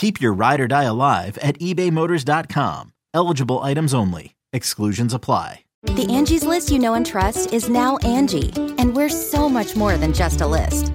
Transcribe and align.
Keep 0.00 0.18
your 0.18 0.32
ride 0.32 0.62
or 0.62 0.66
die 0.66 0.84
alive 0.84 1.36
at 1.42 1.58
ebaymotors.com. 1.58 2.94
Eligible 3.12 3.58
items 3.58 3.92
only. 3.92 4.34
Exclusions 4.50 5.12
apply. 5.12 5.64
The 5.82 6.06
Angie's 6.08 6.42
list 6.42 6.70
you 6.70 6.78
know 6.78 6.94
and 6.94 7.04
trust 7.04 7.52
is 7.52 7.68
now 7.68 7.98
Angie, 7.98 8.50
and 8.78 8.96
we're 8.96 9.10
so 9.10 9.46
much 9.46 9.76
more 9.76 9.98
than 9.98 10.14
just 10.14 10.40
a 10.40 10.46
list. 10.46 10.94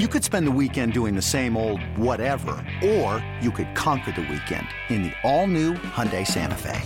You 0.00 0.08
could 0.08 0.24
spend 0.24 0.48
the 0.48 0.50
weekend 0.50 0.92
doing 0.92 1.14
the 1.14 1.22
same 1.22 1.56
old 1.56 1.80
whatever, 1.96 2.56
or 2.84 3.24
you 3.40 3.52
could 3.52 3.76
conquer 3.76 4.10
the 4.10 4.22
weekend 4.22 4.66
in 4.88 5.04
the 5.04 5.12
all-new 5.22 5.74
Hyundai 5.74 6.26
Santa 6.26 6.56
Fe. 6.56 6.82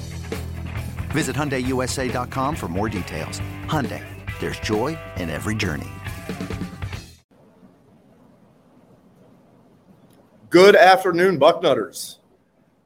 Visit 1.08 1.34
HyundaiUSA.com 1.34 2.54
for 2.54 2.68
more 2.68 2.90
details. 2.90 3.40
Hyundai, 3.64 4.04
there's 4.40 4.60
joy 4.60 4.98
in 5.16 5.30
every 5.30 5.54
journey. 5.54 5.88
Good 10.50 10.76
afternoon, 10.76 11.40
Bucknutters. 11.40 12.18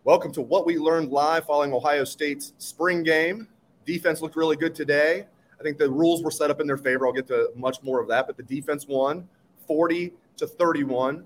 Welcome 0.04 0.30
to 0.34 0.40
what 0.40 0.66
we 0.66 0.78
learned 0.78 1.10
live 1.10 1.46
following 1.46 1.72
Ohio 1.72 2.04
State's 2.04 2.52
spring 2.58 3.02
game. 3.02 3.48
Defense 3.86 4.22
looked 4.22 4.36
really 4.36 4.54
good 4.54 4.76
today. 4.76 5.26
I 5.58 5.62
think 5.64 5.78
the 5.78 5.90
rules 5.90 6.22
were 6.22 6.30
set 6.30 6.48
up 6.48 6.60
in 6.60 6.68
their 6.68 6.76
favor. 6.76 7.08
I'll 7.08 7.12
get 7.12 7.26
to 7.26 7.50
much 7.56 7.82
more 7.82 8.00
of 8.00 8.06
that, 8.06 8.28
but 8.28 8.36
the 8.36 8.44
defense 8.44 8.86
won 8.86 9.28
40 9.72 10.12
to 10.36 10.46
31. 10.46 11.24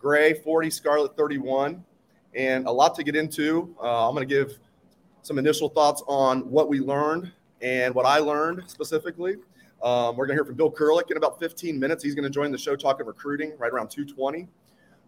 Gray 0.00 0.34
40, 0.34 0.68
Scarlet 0.68 1.16
31. 1.16 1.84
And 2.34 2.66
a 2.66 2.70
lot 2.70 2.96
to 2.96 3.04
get 3.04 3.14
into. 3.14 3.72
Uh, 3.80 4.08
I'm 4.08 4.16
going 4.16 4.28
to 4.28 4.34
give 4.34 4.58
some 5.22 5.38
initial 5.38 5.68
thoughts 5.68 6.02
on 6.08 6.40
what 6.50 6.68
we 6.68 6.80
learned 6.80 7.30
and 7.62 7.94
what 7.94 8.04
I 8.04 8.18
learned 8.18 8.64
specifically. 8.66 9.36
Um, 9.80 10.16
we're 10.16 10.26
going 10.26 10.36
to 10.36 10.42
hear 10.42 10.44
from 10.44 10.56
Bill 10.56 10.72
Kurelic 10.72 11.12
in 11.12 11.16
about 11.16 11.38
15 11.38 11.78
minutes. 11.78 12.02
He's 12.02 12.16
going 12.16 12.24
to 12.24 12.30
join 12.30 12.50
the 12.50 12.58
show 12.58 12.74
talking 12.74 13.06
recruiting 13.06 13.52
right 13.58 13.70
around 13.70 13.90
220 13.90 14.48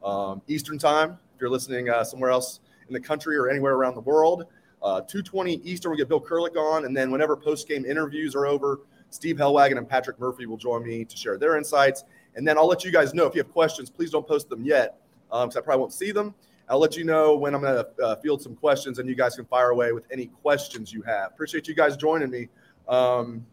um, 0.04 0.40
Eastern 0.46 0.78
time. 0.78 1.18
If 1.34 1.40
you're 1.40 1.50
listening 1.50 1.90
uh, 1.90 2.04
somewhere 2.04 2.30
else 2.30 2.60
in 2.86 2.94
the 2.94 3.00
country 3.00 3.36
or 3.36 3.50
anywhere 3.50 3.74
around 3.74 3.96
the 3.96 4.00
world, 4.02 4.44
uh, 4.80 5.00
220 5.00 5.54
Eastern, 5.64 5.90
we 5.90 5.96
get 5.96 6.08
Bill 6.08 6.20
Kurelic 6.20 6.56
on. 6.56 6.84
And 6.84 6.96
then 6.96 7.10
whenever 7.10 7.36
post 7.36 7.66
game 7.66 7.84
interviews 7.84 8.36
are 8.36 8.46
over, 8.46 8.82
Steve 9.10 9.36
Helwagen 9.38 9.78
and 9.78 9.88
Patrick 9.88 10.20
Murphy 10.20 10.46
will 10.46 10.56
join 10.56 10.84
me 10.84 11.04
to 11.04 11.16
share 11.16 11.36
their 11.36 11.56
insights. 11.56 12.04
And 12.36 12.46
then 12.46 12.58
I'll 12.58 12.68
let 12.68 12.84
you 12.84 12.92
guys 12.92 13.14
know 13.14 13.26
if 13.26 13.34
you 13.34 13.42
have 13.42 13.52
questions, 13.52 13.90
please 13.90 14.10
don't 14.10 14.26
post 14.26 14.48
them 14.48 14.64
yet 14.64 14.98
because 15.28 15.56
um, 15.56 15.62
I 15.62 15.64
probably 15.64 15.80
won't 15.80 15.92
see 15.92 16.12
them. 16.12 16.34
I'll 16.68 16.78
let 16.78 16.96
you 16.96 17.04
know 17.04 17.36
when 17.36 17.54
I'm 17.54 17.60
going 17.60 17.84
to 17.84 18.04
uh, 18.04 18.16
field 18.16 18.42
some 18.42 18.54
questions 18.56 18.98
and 18.98 19.08
you 19.08 19.14
guys 19.14 19.36
can 19.36 19.44
fire 19.44 19.70
away 19.70 19.92
with 19.92 20.04
any 20.10 20.26
questions 20.26 20.92
you 20.92 21.02
have. 21.02 21.30
Appreciate 21.32 21.68
you 21.68 21.74
guys 21.74 21.96
joining 21.96 22.30
me. 22.30 22.48
Um, 22.88 23.46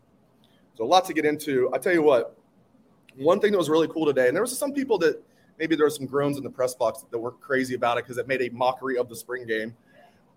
so, 0.75 0.83
a 0.83 0.85
lot 0.85 1.05
to 1.05 1.13
get 1.13 1.23
into. 1.23 1.69
I 1.73 1.77
tell 1.77 1.93
you 1.93 2.01
what, 2.01 2.35
one 3.15 3.39
thing 3.39 3.51
that 3.51 3.57
was 3.57 3.69
really 3.69 3.87
cool 3.87 4.05
today, 4.05 4.27
and 4.27 4.35
there 4.35 4.41
was 4.41 4.57
some 4.57 4.73
people 4.73 4.97
that 4.99 5.21
maybe 5.59 5.75
there 5.75 5.85
were 5.85 5.91
some 5.91 6.07
groans 6.07 6.37
in 6.37 6.43
the 6.43 6.49
press 6.49 6.73
box 6.73 7.05
that 7.09 7.17
were 7.17 7.31
crazy 7.31 7.75
about 7.75 7.99
it 7.99 8.05
because 8.05 8.17
it 8.17 8.27
made 8.27 8.41
a 8.41 8.49
mockery 8.49 8.97
of 8.97 9.09
the 9.09 9.15
spring 9.15 9.45
game. 9.45 9.75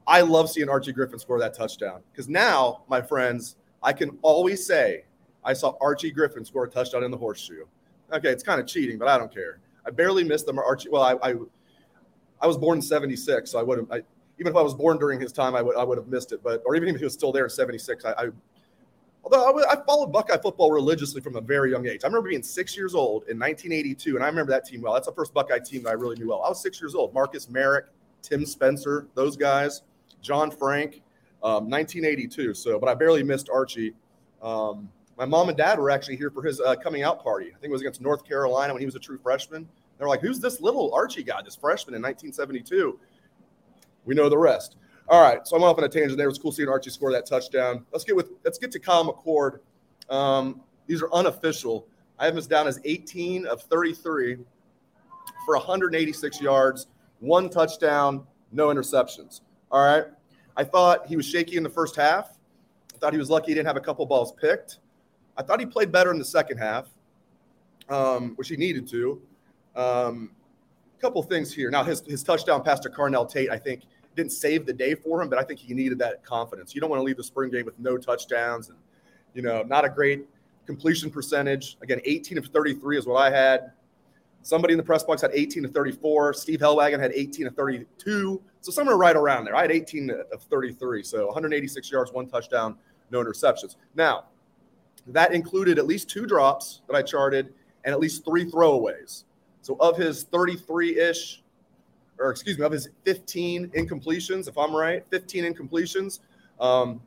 I 0.07 0.21
love 0.21 0.51
seeing 0.51 0.69
Archie 0.69 0.93
Griffin 0.93 1.19
score 1.19 1.39
that 1.39 1.55
touchdown 1.55 2.03
because 2.13 2.29
now, 2.29 2.83
my 2.89 3.01
friends, 3.01 3.57
I 3.83 3.93
can 3.93 4.19
always 4.23 4.65
say 4.65 5.05
I 5.43 5.53
saw 5.53 5.75
Archie 5.81 6.11
Griffin 6.11 6.45
score 6.45 6.65
a 6.65 6.69
touchdown 6.69 7.03
in 7.03 7.11
the 7.11 7.17
horseshoe. 7.17 7.65
Okay, 8.13 8.31
it's 8.31 8.43
kind 8.43 8.61
of 8.61 8.67
cheating, 8.67 8.99
but 8.99 9.09
I 9.09 9.19
don't 9.19 9.33
care. 9.33 9.59
I 9.87 9.91
barely 9.91 10.25
missed 10.25 10.47
them. 10.47 10.59
Archie. 10.59 10.89
Well, 10.89 11.03
I, 11.03 11.31
I, 11.31 11.35
I 12.41 12.47
was 12.47 12.57
born 12.57 12.79
in 12.79 12.83
'76, 12.83 13.51
so 13.51 13.59
I 13.59 13.63
would 13.63 13.79
have. 13.79 13.89
even 14.39 14.53
if 14.53 14.57
I 14.57 14.63
was 14.63 14.75
born 14.75 14.99
during 14.99 15.21
his 15.21 15.33
time, 15.33 15.55
I 15.55 15.63
would 15.63 15.77
I 15.77 15.85
would 15.85 15.99
have 15.99 16.09
missed 16.09 16.33
it. 16.33 16.43
But 16.43 16.63
or 16.67 16.77
even 16.77 16.89
if 16.89 16.97
he 16.97 17.05
was 17.05 17.15
still 17.15 17.33
there 17.33 17.45
in 17.45 17.51
'76, 17.51 18.05
I, 18.05 18.13
I 18.13 18.29
although 19.25 19.59
I, 19.61 19.73
I, 19.73 19.85
followed 19.85 20.13
Buckeye 20.13 20.39
football 20.39 20.71
religiously 20.71 21.21
from 21.21 21.37
a 21.37 21.41
very 21.41 21.71
young 21.73 21.87
age. 21.87 22.03
I 22.05 22.07
remember 22.07 22.29
being 22.29 22.43
six 22.43 22.77
years 22.77 22.95
old 22.95 23.23
in 23.25 23.39
1982, 23.39 24.15
and 24.15 24.25
I 24.25 24.29
remember 24.29 24.53
that 24.53 24.65
team 24.65 24.83
well. 24.83 24.95
That's 24.95 25.07
the 25.07 25.13
first 25.13 25.35
Buckeye 25.35 25.59
team 25.59 25.83
that 25.85 25.91
I 25.91 25.95
really 25.95 26.17
knew 26.17 26.29
well. 26.29 26.43
I 26.43 26.49
was 26.49 26.63
six 26.63 26.81
years 26.81 26.95
old. 26.95 27.13
Marcus 27.13 27.49
Marek, 27.49 27.87
Tim 28.23 28.47
Spencer, 28.47 29.09
those 29.15 29.37
guys, 29.37 29.83
John 30.23 30.51
Frank, 30.51 31.03
um, 31.43 31.69
1982. 31.69 32.55
So, 32.55 32.79
but 32.79 32.89
I 32.89 32.95
barely 32.95 33.23
missed 33.23 33.49
Archie. 33.53 33.95
Um, 34.43 34.89
my 35.17 35.25
mom 35.25 35.49
and 35.49 35.57
dad 35.57 35.79
were 35.79 35.91
actually 35.91 36.17
here 36.17 36.31
for 36.31 36.43
his 36.43 36.61
uh, 36.61 36.77
coming 36.77 37.03
out 37.03 37.23
party. 37.23 37.47
I 37.47 37.59
think 37.59 37.71
it 37.71 37.73
was 37.73 37.81
against 37.81 38.01
North 38.01 38.25
Carolina 38.25 38.73
when 38.73 38.81
he 38.81 38.87
was 38.87 38.95
a 38.95 39.01
true 39.01 39.19
freshman. 39.19 39.69
They're 39.99 40.09
like, 40.09 40.21
"Who's 40.21 40.41
this 40.41 40.61
little 40.61 40.93
Archie 40.93 41.23
guy? 41.23 41.41
This 41.43 41.57
freshman 41.57 41.95
in 41.95 42.03
1972?" 42.03 42.99
We 44.05 44.15
know 44.15 44.29
the 44.29 44.39
rest. 44.39 44.77
All 45.09 45.23
right, 45.23 45.47
so 45.47 45.57
I'm 45.57 45.63
off 45.63 45.79
on 45.79 45.85
a 45.85 45.89
tangent 45.89 46.17
there. 46.17 46.27
It 46.27 46.31
was 46.31 46.39
cool 46.39 46.53
seeing 46.53 46.69
Archie 46.69 46.91
score 46.91 47.13
that 47.13 47.27
touchdown. 47.27 47.87
Let's 47.93 48.05
get 48.05 48.17
with 48.17 48.33
let's 48.45 48.59
get 48.59 48.71
to 48.73 48.79
Kyle 48.79 49.05
McCord. 49.05 49.61
Um, 50.13 50.61
these 50.87 51.03
are 51.03 51.13
unofficial. 51.13 51.87
I 52.19 52.27
have 52.27 52.35
this 52.35 52.47
down 52.47 52.67
as 52.67 52.81
18 52.85 53.47
of 53.47 53.63
33 53.63 54.39
for 55.45 55.57
186 55.57 56.41
yards, 56.41 56.87
one 57.21 57.49
touchdown, 57.49 58.27
no 58.53 58.69
interceptions. 58.69 59.43
All 59.71 59.85
right. 59.85 60.05
I 60.57 60.65
thought 60.65 61.07
he 61.07 61.17
was 61.17 61.27
shaky 61.27 61.57
in 61.57 61.63
the 61.63 61.71
first 61.71 61.97
half. 61.97 62.39
I 62.95 62.99
thought 62.99 63.13
he 63.13 63.19
was 63.19 63.29
lucky 63.29 63.49
he 63.49 63.55
didn't 63.55 63.67
have 63.67 63.77
a 63.77 63.81
couple 63.81 64.07
balls 64.07 64.33
picked. 64.33 64.79
I 65.37 65.43
thought 65.43 65.61
he 65.61 65.67
played 65.67 65.93
better 65.93 66.11
in 66.11 66.19
the 66.19 66.25
second 66.25 66.59
half, 66.59 66.87
um, 67.89 68.33
which 68.37 68.49
he 68.49 68.57
needed 68.57 68.89
to. 68.89 69.21
Um, 69.75 70.31
a 70.97 71.01
couple 71.01 71.23
things 71.23 71.53
here. 71.53 71.71
Now, 71.71 71.85
his, 71.85 72.01
his 72.07 72.23
touchdown 72.23 72.63
pass 72.63 72.81
to 72.81 72.91
Carnell 72.91 73.31
Tate, 73.31 73.51
I 73.51 73.59
think, 73.59 73.83
didn't 74.15 74.33
save 74.33 74.65
the 74.65 74.73
day 74.73 74.95
for 74.95 75.21
him, 75.21 75.29
but 75.29 75.39
I 75.39 75.43
think 75.43 75.61
he 75.61 75.75
needed 75.75 75.99
that 75.99 76.25
confidence. 76.25 76.75
You 76.75 76.81
don't 76.81 76.89
want 76.89 77.01
to 77.01 77.05
leave 77.05 77.19
the 77.19 77.25
spring 77.25 77.51
game 77.51 77.67
with 77.67 77.79
no 77.79 77.99
touchdowns 77.99 78.71
and, 78.71 78.79
you 79.35 79.43
know, 79.43 79.63
not 79.63 79.85
a 79.85 79.91
great 79.91 80.27
completion 80.65 81.11
percentage. 81.11 81.77
Again, 81.83 82.01
18 82.05 82.39
of 82.39 82.47
33 82.47 82.99
is 82.99 83.07
what 83.07 83.17
I 83.17 83.31
had. 83.31 83.73
Somebody 84.43 84.73
in 84.73 84.79
the 84.79 84.85
press 84.85 85.03
box 85.03 85.21
had 85.21 85.33
18 85.35 85.65
to 85.65 85.69
34. 85.69 86.33
Steve 86.33 86.61
Helwagen 86.61 87.01
had 87.01 87.13
18 87.13 87.47
to 87.47 87.51
32. 87.51 88.41
So 88.61 88.71
somewhere 88.71 88.97
right 88.97 89.17
around 89.17 89.45
there. 89.45 89.57
I 89.57 89.63
had 89.63 89.73
18 89.73 90.11
of 90.33 90.43
33. 90.43 91.03
So 91.03 91.27
186 91.27 91.91
yards, 91.91 92.13
one 92.13 92.27
touchdown, 92.29 92.77
no 93.11 93.23
interceptions. 93.23 93.77
Now, 93.95 94.25
that 95.09 95.33
included 95.33 95.79
at 95.79 95.87
least 95.87 96.09
two 96.09 96.27
drops 96.27 96.83
that 96.89 96.97
I 96.97 97.03
charted 97.03 97.53
and 97.85 97.93
at 97.93 98.01
least 98.01 98.25
three 98.25 98.45
throwaways. 98.45 99.25
So 99.63 99.77
of 99.81 99.97
his 99.97 100.25
33 100.25 100.99
ish, 100.99 101.43
or 102.19 102.31
excuse 102.31 102.59
me, 102.59 102.65
of 102.65 102.73
his 102.73 102.89
15 103.05 103.69
incompletions, 103.71 104.49
if 104.49 104.59
I'm 104.59 104.75
right, 104.75 105.05
15 105.11 105.55
incompletions, 105.55 106.21
um, 106.61 107.01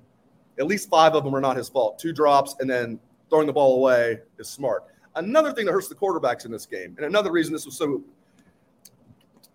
at 0.58 0.68
least 0.68 0.90
five 0.90 1.16
of 1.16 1.24
them 1.24 1.36
are 1.36 1.42
not 1.42 1.58
his 1.58 1.70
fault. 1.70 2.00
Two 2.00 2.14
drops 2.14 2.56
and 2.60 2.70
then 2.70 3.00
throwing 3.30 3.48
the 3.48 3.54
ball 3.54 3.76
away 3.76 4.20
is 4.38 4.50
smart. 4.50 4.84
Another 5.16 5.52
thing 5.52 5.66
that 5.66 5.72
hurts 5.72 5.88
the 5.88 5.96
quarterbacks 5.96 6.46
in 6.46 6.52
this 6.52 6.66
game, 6.66 6.96
and 6.98 7.06
another 7.06 7.32
reason 7.32 7.52
this 7.52 7.66
was 7.66 7.78
so 7.78 8.04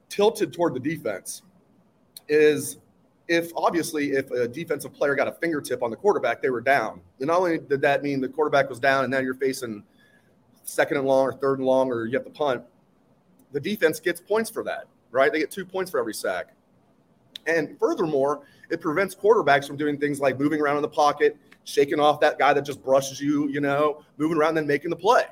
tilted 0.08 0.52
toward 0.52 0.74
the 0.74 0.80
defense, 0.80 1.42
is 2.28 2.78
if 3.28 3.50
obviously 3.56 4.12
if 4.12 4.30
a 4.30 4.46
defensive 4.46 4.92
player 4.92 5.14
got 5.14 5.28
a 5.28 5.32
fingertip 5.32 5.82
on 5.82 5.90
the 5.90 5.96
quarterback, 5.96 6.42
they 6.42 6.50
were 6.50 6.60
down. 6.60 7.00
And 7.20 7.28
not 7.28 7.38
only 7.38 7.58
did 7.58 7.80
that 7.80 8.02
mean 8.02 8.20
the 8.20 8.28
quarterback 8.28 8.68
was 8.68 8.78
down, 8.78 9.04
and 9.04 9.10
now 9.10 9.20
you're 9.20 9.34
facing 9.34 9.82
second 10.64 10.98
and 10.98 11.06
long 11.06 11.26
or 11.26 11.32
third 11.32 11.58
and 11.58 11.66
long, 11.66 11.90
or 11.90 12.06
you 12.06 12.14
have 12.14 12.24
to 12.24 12.30
punt. 12.30 12.62
the 13.52 13.60
defense 13.60 14.00
gets 14.00 14.20
points 14.20 14.50
for 14.50 14.64
that, 14.64 14.86
right? 15.10 15.32
They 15.32 15.38
get 15.38 15.50
two 15.50 15.64
points 15.64 15.90
for 15.90 16.00
every 16.00 16.14
sack. 16.14 16.54
And 17.46 17.78
furthermore, 17.78 18.42
it 18.70 18.80
prevents 18.80 19.14
quarterbacks 19.14 19.66
from 19.66 19.76
doing 19.76 19.98
things 19.98 20.20
like 20.20 20.38
moving 20.38 20.60
around 20.60 20.76
in 20.76 20.82
the 20.82 20.88
pocket, 20.88 21.36
shaking 21.64 22.00
off 22.00 22.20
that 22.20 22.38
guy 22.38 22.52
that 22.52 22.62
just 22.62 22.82
brushes 22.82 23.20
you, 23.20 23.48
you 23.48 23.60
know, 23.60 24.02
moving 24.16 24.36
around 24.36 24.50
and 24.50 24.58
then 24.58 24.66
making 24.66 24.90
the 24.90 24.96
play, 24.96 25.24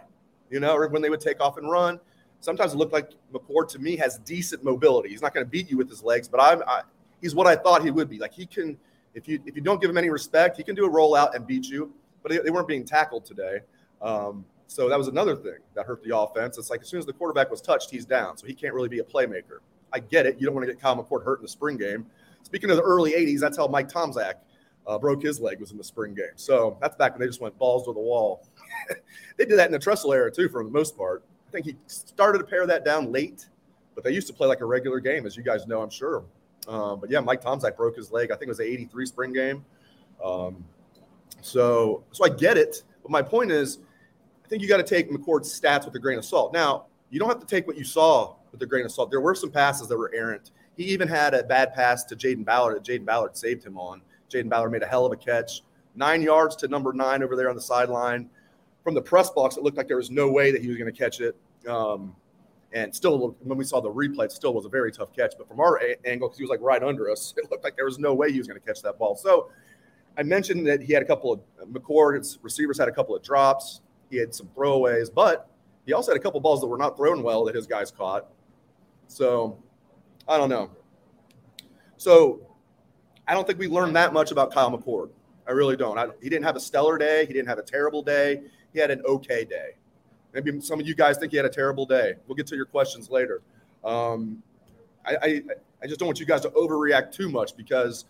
you 0.51 0.61
know, 0.61 0.75
or 0.75 0.89
when 0.89 1.03
they 1.03 1.11
would 1.11 1.21
take 1.21 1.41
off 1.41 1.57
and 1.57 1.71
run. 1.71 1.99
Sometimes 2.41 2.75
it 2.75 2.77
looked 2.77 2.93
like 2.93 3.11
McCord 3.33 3.69
to 3.69 3.79
me 3.79 3.97
has 3.97 4.19
decent 4.19 4.65
mobility. 4.65 5.09
He's 5.11 5.23
not 5.23 5.33
going 5.33 5.47
to 5.47 5.51
beat 5.51 5.71
you 5.71 5.77
with 5.77 5.89
his 5.89 6.03
legs, 6.03 6.29
but 6.29 6.41
I'm, 6.41 6.63
I, 6.67 6.83
he's 7.23 7.35
what 7.35 7.47
I 7.47 7.57
thought 7.57 7.83
he 7.83 7.91
would 7.91 8.11
be. 8.11 8.19
Like 8.19 8.35
he 8.35 8.45
can, 8.45 8.77
if 9.15 9.27
you 9.27 9.41
if 9.47 9.57
you 9.57 9.63
don't 9.63 9.81
give 9.81 9.89
him 9.89 9.97
any 9.97 10.11
respect, 10.11 10.59
he 10.59 10.63
can 10.63 10.75
do 10.75 10.85
a 10.85 10.91
rollout 10.91 11.35
and 11.35 11.47
beat 11.47 11.69
you. 11.69 11.95
But 12.23 12.33
they, 12.33 12.39
they 12.39 12.51
weren't 12.51 12.69
being 12.69 12.85
tackled 12.85 13.25
today. 13.25 13.61
Um, 14.01 14.45
so 14.67 14.89
that 14.89 14.99
was 14.99 15.09
another 15.09 15.37
thing 15.37 15.59
that 15.75 15.87
hurt 15.87 16.03
the 16.03 16.17
offense. 16.17 16.59
It's 16.59 16.71
like 16.71 16.83
as 16.83 16.89
soon 16.89 16.99
as 16.99 17.07
the 17.07 17.13
quarterback 17.13 17.51
was 17.51 17.61
touched, 17.61 17.91
he's 17.91 18.05
down. 18.05 18.37
So 18.37 18.47
he 18.47 18.55
can't 18.55 18.75
really 18.75 18.89
be 18.89 19.01
a 19.01 19.05
playmaker. 19.05 19.59
I 19.93 20.01
get 20.01 20.27
it. 20.27 20.41
You 20.41 20.47
don't 20.47 20.55
want 20.55 20.67
to 20.67 20.73
get 20.73 20.81
Kyle 20.81 20.97
McCord 20.97 21.25
hurt 21.25 21.39
in 21.39 21.43
the 21.43 21.49
spring 21.49 21.77
game. 21.77 22.07
Speaking 22.43 22.71
of 22.71 22.77
the 22.77 22.83
early 22.83 23.13
80s, 23.13 23.41
that's 23.41 23.57
how 23.57 23.67
Mike 23.67 23.89
Tomczak 23.89 24.35
uh, 24.87 24.99
broke 24.99 25.23
his 25.23 25.41
leg 25.41 25.61
was 25.61 25.71
in 25.71 25.79
the 25.79 25.85
spring 25.85 26.15
game. 26.15 26.33
So 26.37 26.79
that's 26.81 26.97
back 26.97 27.13
when 27.13 27.21
they 27.21 27.27
just 27.27 27.41
went 27.41 27.57
balls 27.59 27.85
to 27.85 27.93
the 27.93 28.01
wall. 28.01 28.47
they 29.37 29.45
did 29.45 29.59
that 29.59 29.67
in 29.67 29.73
the 29.73 29.79
Tressel 29.79 30.13
era 30.13 30.31
too, 30.31 30.49
for 30.49 30.65
the 30.65 30.71
most 30.71 30.97
part. 30.97 31.23
I 31.49 31.51
think 31.53 31.67
he 31.67 31.77
started 31.87 32.39
to 32.39 32.45
pare 32.45 32.67
that 32.67 32.85
down 32.85 33.13
late, 33.13 33.47
but 33.95 34.05
they 34.05 34.11
used 34.11 34.27
to 34.29 34.33
play 34.33 34.49
like 34.49 34.61
a 34.61 34.65
regular 34.65 35.01
game, 35.01 35.27
as 35.27 35.37
you 35.37 35.43
guys 35.43 35.67
know, 35.67 35.83
I'm 35.83 35.91
sure. 35.91 36.25
Um, 36.69 37.01
but 37.01 37.11
yeah, 37.11 37.21
Mike 37.21 37.43
Tomczak 37.43 37.77
broke 37.77 37.97
his 37.97 38.13
leg. 38.13 38.31
I 38.31 38.35
think 38.35 38.45
it 38.45 38.49
was 38.49 38.59
the 38.59 38.65
83 38.65 39.07
spring 39.07 39.33
game. 39.33 39.65
Um, 40.25 40.65
so, 41.41 42.05
so 42.13 42.25
I 42.25 42.29
get 42.29 42.57
it. 42.57 42.85
But 43.03 43.11
my 43.11 43.23
point 43.23 43.51
is, 43.51 43.79
I 44.45 44.49
think 44.49 44.63
you 44.63 44.69
got 44.69 44.77
to 44.77 44.83
take 44.83 45.11
McCord's 45.11 45.61
stats 45.61 45.85
with 45.85 45.95
a 45.95 45.99
grain 45.99 46.19
of 46.19 46.25
salt. 46.25 46.53
Now, 46.53 46.87
you 47.11 47.19
don't 47.19 47.29
have 47.29 47.41
to 47.41 47.47
take 47.47 47.67
what 47.67 47.77
you 47.77 47.85
saw 47.85 48.37
with 48.53 48.63
a 48.63 48.67
grain 48.67 48.85
of 48.85 48.93
salt. 48.93 49.11
There 49.11 49.21
were 49.21 49.35
some 49.35 49.51
passes 49.51 49.89
that 49.89 49.97
were 49.97 50.13
errant. 50.15 50.51
He 50.77 50.85
even 50.85 51.09
had 51.09 51.35
a 51.35 51.43
bad 51.43 51.75
pass 51.75 52.05
to 52.05 52.17
Jayden 52.17 52.45
Ballard 52.45 52.77
that 52.77 52.85
Jayden 52.85 53.05
Ballard 53.05 53.37
saved 53.37 53.65
him 53.65 53.77
on. 53.79 54.01
Jayden 54.31 54.49
Ballard 54.49 54.73
made 54.73 54.83
a 54.83 54.87
hell 54.87 55.05
of 55.05 55.13
a 55.13 55.17
catch. 55.17 55.63
Nine 55.95 56.23
yards 56.23 56.57
to 56.57 56.69
number 56.69 56.93
nine 56.93 57.23
over 57.23 57.37
there 57.37 57.51
on 57.51 57.57
the 57.57 57.63
sideline. 57.63 58.31
From 58.83 58.95
the 58.95 59.03
press 59.03 59.31
box, 59.31 59.57
it 59.57 59.63
looked 59.63 59.77
like 59.77 59.89
there 59.89 59.99
was 59.99 60.11
no 60.11 60.31
way 60.31 60.51
that 60.53 60.63
he 60.63 60.69
was 60.69 60.79
going 60.79 60.93
to 60.93 60.99
catch 60.99 61.21
it. 61.21 61.37
Um, 61.69 62.17
and 62.73 62.95
still, 62.95 63.37
when 63.41 63.59
we 63.59 63.65
saw 63.65 63.81
the 63.81 63.91
replay, 63.91 64.25
it 64.25 64.33
still 64.33 64.55
was 64.55 64.65
a 64.65 64.69
very 64.69 64.91
tough 64.91 65.13
catch. 65.15 65.35
But 65.37 65.47
from 65.49 65.61
our 65.61 65.77
a- 65.83 65.97
angle, 66.09 66.29
because 66.29 66.39
he 66.39 66.45
was 66.45 66.51
like 66.51 66.61
right 66.63 66.83
under 66.83 67.11
us, 67.11 67.35
it 67.37 67.51
looked 67.51 67.65
like 67.65 67.77
there 67.77 67.85
was 67.85 67.99
no 67.99 68.15
way 68.15 68.33
he 68.33 68.39
was 68.39 68.47
going 68.47 68.61
to 68.61 68.67
catch 68.67 68.83
that 68.83 68.99
ball. 68.99 69.15
So 69.15 69.51
I 70.17 70.23
mentioned 70.23 70.67
that 70.67 70.83
he 70.83 70.93
had 70.93 71.03
a 71.03 71.07
couple 71.07 71.33
of 71.33 71.41
uh, 71.61 71.65
McCord, 71.67 72.17
his 72.17 72.39
receivers 72.43 72.79
had 72.79 72.89
a 72.89 72.93
couple 72.93 73.15
of 73.15 73.23
drops. 73.23 73.81
He 74.11 74.19
had 74.19 74.35
some 74.35 74.49
throwaways, 74.49 75.13
but 75.13 75.51
he 75.87 75.95
also 75.95 76.13
had 76.13 76.21
a 76.21 76.23
couple 76.23 76.39
balls 76.41 76.61
that 76.61 76.67
were 76.67 76.77
not 76.77 76.97
thrown 76.97 77.23
well 77.23 77.45
that 77.47 77.55
his 77.55 77.67
guys 77.67 77.91
caught. 77.91 78.27
So 79.07 79.63
I 80.29 80.37
don't 80.37 80.51
know. 80.51 80.71
So 81.97 82.47
I 83.27 83.35
don't 83.35 83.47
think 83.47 83.59
we 83.59 83.69
learned 83.69 83.97
that 83.97 84.13
much 84.13 84.31
about 84.33 84.53
Kyle 84.53 84.71
McCord. 84.71 85.11
I 85.47 85.53
really 85.53 85.77
don't. 85.77 85.99
I, 85.99 86.09
he 86.23 86.29
didn't 86.29 86.45
have 86.45 86.57
a 86.57 86.61
stellar 86.61 86.99
day. 86.99 87.27
He 87.27 87.33
didn't 87.33 87.49
have 87.49 87.59
a 87.59 87.63
terrible 87.63 88.03
day. 88.03 88.43
He 88.73 88.79
had 88.79 88.91
an 88.91 89.03
okay 89.07 89.45
day. 89.45 89.77
Maybe 90.35 90.61
some 90.61 90.81
of 90.81 90.87
you 90.87 90.95
guys 90.95 91.19
think 91.19 91.33
he 91.33 91.37
had 91.37 91.47
a 91.47 91.51
terrible 91.51 91.87
day. 91.87 92.15
We'll 92.27 92.37
get 92.37 92.47
to 92.49 92.57
your 92.57 92.65
questions 92.65 93.11
later. 93.11 93.43
Um, 93.85 94.43
I, 95.05 95.17
I, 95.23 95.43
I 95.83 95.87
just 95.87 95.99
don't 95.99 96.07
want 96.07 96.21
you 96.21 96.27
guys 96.27 96.41
to 96.43 96.51
overreact 96.51 97.13
too 97.13 97.29
much 97.29 97.57
because, 97.57 98.07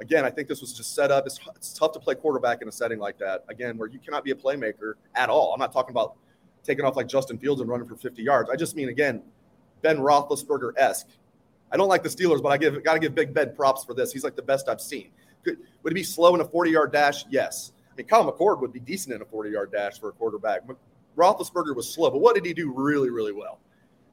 again, 0.00 0.24
I 0.24 0.30
think 0.30 0.48
this 0.48 0.60
was 0.60 0.72
just 0.72 0.94
set 0.94 1.10
up. 1.10 1.26
It's, 1.26 1.40
it's 1.54 1.72
tough 1.72 1.92
to 1.92 2.00
play 2.00 2.14
quarterback 2.14 2.62
in 2.62 2.68
a 2.68 2.72
setting 2.72 2.98
like 2.98 3.18
that, 3.18 3.44
again, 3.48 3.76
where 3.76 3.88
you 3.88 3.98
cannot 3.98 4.24
be 4.24 4.30
a 4.30 4.34
playmaker 4.34 4.94
at 5.14 5.28
all. 5.28 5.52
I'm 5.52 5.58
not 5.58 5.72
talking 5.72 5.90
about 5.90 6.16
taking 6.64 6.84
off 6.84 6.96
like 6.96 7.08
Justin 7.08 7.38
Fields 7.38 7.60
and 7.60 7.68
running 7.68 7.86
for 7.86 7.96
50 7.96 8.22
yards. 8.22 8.50
I 8.50 8.56
just 8.56 8.76
mean, 8.76 8.88
again, 8.88 9.22
Ben 9.82 9.98
Roethlisberger 9.98 10.72
esque. 10.76 11.08
I 11.70 11.76
don't 11.76 11.88
like 11.88 12.02
the 12.02 12.08
Steelers, 12.08 12.42
but 12.42 12.50
I 12.50 12.58
give 12.58 12.82
got 12.84 12.94
to 12.94 13.00
give 13.00 13.14
Big 13.14 13.34
Ben 13.34 13.54
props 13.54 13.84
for 13.84 13.94
this. 13.94 14.12
He's 14.12 14.24
like 14.24 14.36
the 14.36 14.42
best 14.42 14.68
I've 14.68 14.80
seen. 14.80 15.10
Could, 15.44 15.58
would 15.82 15.92
he 15.92 15.94
be 15.94 16.02
slow 16.02 16.34
in 16.34 16.40
a 16.40 16.44
40 16.44 16.70
yard 16.70 16.92
dash? 16.92 17.24
Yes. 17.28 17.72
I 17.90 17.96
mean, 17.96 18.06
Kyle 18.06 18.30
McCord 18.30 18.60
would 18.60 18.72
be 18.72 18.80
decent 18.80 19.14
in 19.14 19.22
a 19.22 19.24
40 19.24 19.50
yard 19.50 19.72
dash 19.72 19.98
for 19.98 20.08
a 20.08 20.12
quarterback. 20.12 20.62
Roethlisberger 21.16 21.74
was 21.74 21.92
slow, 21.92 22.10
but 22.10 22.18
what 22.18 22.34
did 22.34 22.44
he 22.44 22.52
do 22.52 22.72
really, 22.72 23.10
really 23.10 23.32
well? 23.32 23.58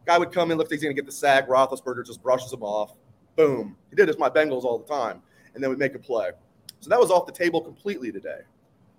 Guy 0.05 0.17
would 0.17 0.31
come 0.31 0.51
in, 0.51 0.57
like 0.57 0.69
he's 0.69 0.81
to 0.81 0.93
get 0.93 1.05
the 1.05 1.11
sack. 1.11 1.47
Roethlisberger 1.47 2.05
just 2.05 2.21
brushes 2.21 2.51
him 2.51 2.63
off. 2.63 2.95
Boom. 3.35 3.75
He 3.89 3.95
did 3.95 4.07
this 4.07 4.17
my 4.17 4.29
Bengals 4.29 4.63
all 4.63 4.77
the 4.77 4.87
time, 4.87 5.21
and 5.53 5.63
then 5.63 5.69
would 5.69 5.79
make 5.79 5.95
a 5.95 5.99
play. 5.99 6.31
So 6.79 6.89
that 6.89 6.99
was 6.99 7.09
off 7.11 7.25
the 7.25 7.31
table 7.31 7.61
completely 7.61 8.11
today. 8.11 8.41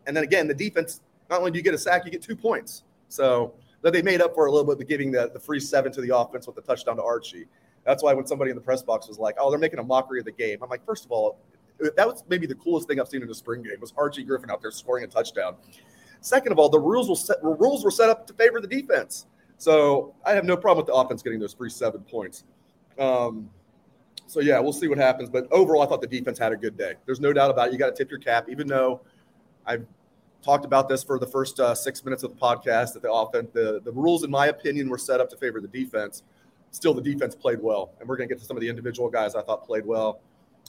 And 0.06 0.16
then 0.16 0.24
again, 0.24 0.48
the 0.48 0.54
defense, 0.54 1.00
not 1.28 1.40
only 1.40 1.50
do 1.50 1.58
you 1.58 1.64
get 1.64 1.74
a 1.74 1.78
sack, 1.78 2.04
you 2.04 2.10
get 2.10 2.22
two 2.22 2.36
points. 2.36 2.84
So 3.08 3.54
that 3.82 3.92
they 3.92 4.02
made 4.02 4.22
up 4.22 4.34
for 4.34 4.46
a 4.46 4.50
little 4.50 4.66
bit 4.66 4.78
by 4.78 4.88
giving 4.88 5.12
the, 5.12 5.30
the 5.32 5.38
free 5.38 5.60
seven 5.60 5.92
to 5.92 6.00
the 6.00 6.16
offense 6.16 6.46
with 6.46 6.56
the 6.56 6.62
touchdown 6.62 6.96
to 6.96 7.02
Archie. 7.02 7.46
That's 7.84 8.02
why 8.02 8.14
when 8.14 8.26
somebody 8.26 8.50
in 8.50 8.56
the 8.56 8.62
press 8.62 8.82
box 8.82 9.08
was 9.08 9.18
like, 9.18 9.36
"Oh, 9.38 9.50
they're 9.50 9.58
making 9.58 9.78
a 9.78 9.82
mockery 9.82 10.20
of 10.20 10.24
the 10.24 10.32
game," 10.32 10.58
I'm 10.62 10.70
like, 10.70 10.84
first 10.86 11.04
of 11.04 11.12
all, 11.12 11.38
that 11.78 12.06
was 12.06 12.24
maybe 12.28 12.46
the 12.46 12.54
coolest 12.54 12.88
thing 12.88 12.98
I've 12.98 13.08
seen 13.08 13.22
in 13.22 13.28
a 13.28 13.34
spring 13.34 13.62
game 13.62 13.78
was 13.80 13.92
Archie 13.96 14.24
Griffin 14.24 14.50
out 14.50 14.62
there 14.62 14.70
scoring 14.70 15.04
a 15.04 15.06
touchdown. 15.06 15.56
Second 16.25 16.53
of 16.53 16.59
all, 16.59 16.69
the 16.69 16.81
rules 16.81 17.09
will 17.09 17.17
set, 17.17 17.37
rules 17.43 17.85
were 17.85 17.91
set 17.91 18.09
up 18.09 18.26
to 18.26 18.32
favor 18.35 18.61
the 18.61 18.67
defense, 18.67 19.26
so 19.59 20.15
I 20.25 20.32
have 20.32 20.44
no 20.44 20.56
problem 20.56 20.85
with 20.85 20.87
the 20.87 20.94
offense 20.94 21.23
getting 21.23 21.38
those 21.38 21.55
free 21.55 21.71
seven 21.71 22.00
points. 22.03 22.44
Um, 22.99 23.50
so 24.26 24.41
yeah, 24.41 24.59
we'll 24.59 24.73
see 24.73 24.88
what 24.88 24.99
happens. 24.99 25.29
But 25.29 25.47
overall, 25.53 25.82
I 25.82 25.87
thought 25.87 26.00
the 26.00 26.06
defense 26.06 26.38
had 26.38 26.53
a 26.53 26.56
good 26.56 26.79
day. 26.79 26.94
There's 27.05 27.21
no 27.21 27.32
doubt 27.32 27.50
about 27.50 27.69
it. 27.69 27.73
You 27.73 27.79
got 27.79 27.94
to 27.94 27.97
tip 27.97 28.11
your 28.11 28.21
cap, 28.21 28.49
even 28.49 28.67
though 28.67 29.03
I've 29.67 29.85
talked 30.43 30.65
about 30.65 30.88
this 30.88 31.05
for 31.05 31.19
the 31.19 31.26
first 31.26 31.61
uh, 31.61 31.75
six 31.75 32.05
minutes 32.05 32.23
of 32.23 32.31
the 32.31 32.41
podcast 32.41 32.94
that 32.94 33.03
the 33.03 33.12
offense, 33.12 33.50
the, 33.53 33.81
the 33.85 33.93
rules, 33.93 34.25
in 34.25 34.31
my 34.31 34.47
opinion, 34.47 34.88
were 34.88 34.99
set 34.99 35.21
up 35.21 35.29
to 35.31 35.37
favor 35.37 35.61
the 35.61 35.69
defense 35.69 36.23
still 36.75 36.93
the 36.93 37.00
defense 37.00 37.35
played 37.35 37.61
well. 37.62 37.93
And 38.00 38.09
we're 38.09 38.17
going 38.17 38.29
to 38.29 38.35
get 38.35 38.41
to 38.41 38.47
some 38.47 38.56
of 38.56 38.61
the 38.61 38.69
individual 38.69 39.09
guys 39.09 39.35
I 39.35 39.43
thought 39.43 39.65
played 39.65 39.87
well. 39.87 40.21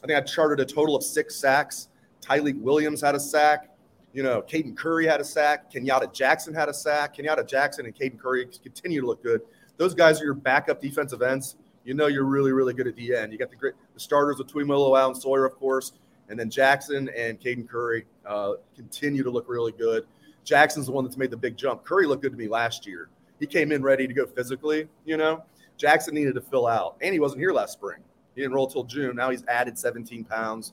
I 0.03 0.07
think 0.07 0.17
I 0.17 0.21
charted 0.21 0.59
a 0.59 0.65
total 0.65 0.95
of 0.95 1.03
six 1.03 1.35
sacks. 1.35 1.89
Tyleik 2.21 2.59
Williams 2.61 3.01
had 3.01 3.15
a 3.15 3.19
sack. 3.19 3.74
You 4.15 4.23
know, 4.23 4.41
Caden 4.41 4.77
Curry 4.77 5.05
had 5.05 5.19
a 5.19 5.25
sack. 5.25 5.69
Kenyatta 5.69 6.13
Jackson 6.13 6.53
had 6.53 6.69
a 6.69 6.73
sack. 6.73 7.17
Kenyatta 7.17 7.45
Jackson 7.45 7.85
and 7.85 7.93
Caden 7.93 8.17
Curry 8.17 8.47
continue 8.63 9.01
to 9.01 9.07
look 9.07 9.21
good. 9.21 9.41
Those 9.75 9.93
guys 9.93 10.21
are 10.21 10.23
your 10.23 10.33
backup 10.33 10.81
defensive 10.81 11.21
ends. 11.21 11.57
You 11.83 11.95
know 11.95 12.07
you're 12.07 12.23
really, 12.23 12.53
really 12.53 12.73
good 12.73 12.87
at 12.87 12.95
the 12.95 13.13
end. 13.13 13.33
You 13.33 13.37
got 13.37 13.49
the 13.49 13.57
great 13.57 13.73
the 13.93 13.99
starters 13.99 14.37
with 14.37 14.47
Tuimoloau 14.47 15.05
and 15.07 15.17
Sawyer, 15.17 15.43
of 15.43 15.55
course, 15.57 15.91
and 16.29 16.39
then 16.39 16.49
Jackson 16.49 17.09
and 17.09 17.41
Caden 17.41 17.67
Curry 17.67 18.05
uh, 18.25 18.53
continue 18.73 19.21
to 19.21 19.29
look 19.29 19.49
really 19.49 19.73
good. 19.73 20.05
Jackson's 20.45 20.85
the 20.85 20.93
one 20.93 21.03
that's 21.03 21.17
made 21.17 21.29
the 21.29 21.35
big 21.35 21.57
jump. 21.57 21.83
Curry 21.83 22.07
looked 22.07 22.21
good 22.21 22.31
to 22.31 22.37
me 22.37 22.47
last 22.47 22.87
year. 22.87 23.09
He 23.41 23.45
came 23.45 23.73
in 23.73 23.83
ready 23.83 24.07
to 24.07 24.13
go 24.13 24.25
physically, 24.25 24.87
you 25.03 25.17
know. 25.17 25.43
Jackson 25.75 26.15
needed 26.15 26.35
to 26.35 26.41
fill 26.41 26.67
out, 26.67 26.95
and 27.01 27.11
he 27.11 27.19
wasn't 27.19 27.41
here 27.41 27.51
last 27.51 27.73
spring. 27.73 27.99
He 28.33 28.41
didn't 28.41 28.53
roll 28.53 28.67
till 28.67 28.85
June. 28.85 29.17
Now 29.17 29.29
he's 29.29 29.43
added 29.49 29.77
17 29.77 30.23
pounds. 30.23 30.71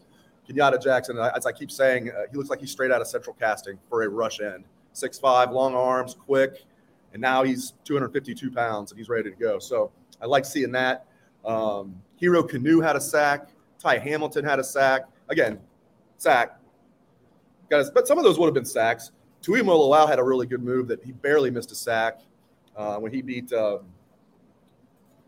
Kenyatta 0.48 0.82
Jackson, 0.82 1.18
as 1.18 1.46
I 1.46 1.52
keep 1.52 1.70
saying, 1.70 2.10
uh, 2.10 2.22
he 2.30 2.36
looks 2.36 2.50
like 2.50 2.60
he's 2.60 2.70
straight 2.70 2.90
out 2.90 3.00
of 3.00 3.06
central 3.06 3.36
casting 3.38 3.78
for 3.88 4.02
a 4.02 4.08
rush 4.08 4.40
end. 4.40 4.64
6'5, 4.94 5.52
long 5.52 5.74
arms, 5.74 6.14
quick, 6.14 6.64
and 7.12 7.22
now 7.22 7.42
he's 7.42 7.74
252 7.84 8.50
pounds 8.50 8.90
and 8.90 8.98
he's 8.98 9.08
ready 9.08 9.30
to 9.30 9.36
go. 9.36 9.58
So 9.58 9.90
I 10.20 10.26
like 10.26 10.44
seeing 10.44 10.72
that. 10.72 11.06
Um, 11.44 11.94
Hero 12.16 12.42
Kanu 12.42 12.82
had 12.82 12.96
a 12.96 13.00
sack. 13.00 13.50
Ty 13.78 13.98
Hamilton 13.98 14.44
had 14.44 14.58
a 14.58 14.64
sack. 14.64 15.02
Again, 15.28 15.60
sack. 16.18 16.58
Guys, 17.70 17.90
but 17.90 18.06
some 18.06 18.18
of 18.18 18.24
those 18.24 18.38
would 18.38 18.46
have 18.46 18.54
been 18.54 18.64
sacks. 18.64 19.12
Tuimoloau 19.42 20.08
had 20.08 20.18
a 20.18 20.22
really 20.22 20.46
good 20.46 20.62
move 20.62 20.86
that 20.88 21.02
he 21.02 21.12
barely 21.12 21.50
missed 21.50 21.72
a 21.72 21.74
sack 21.74 22.20
uh, 22.76 22.96
when 22.96 23.12
he 23.12 23.22
beat. 23.22 23.52
Um, 23.52 23.80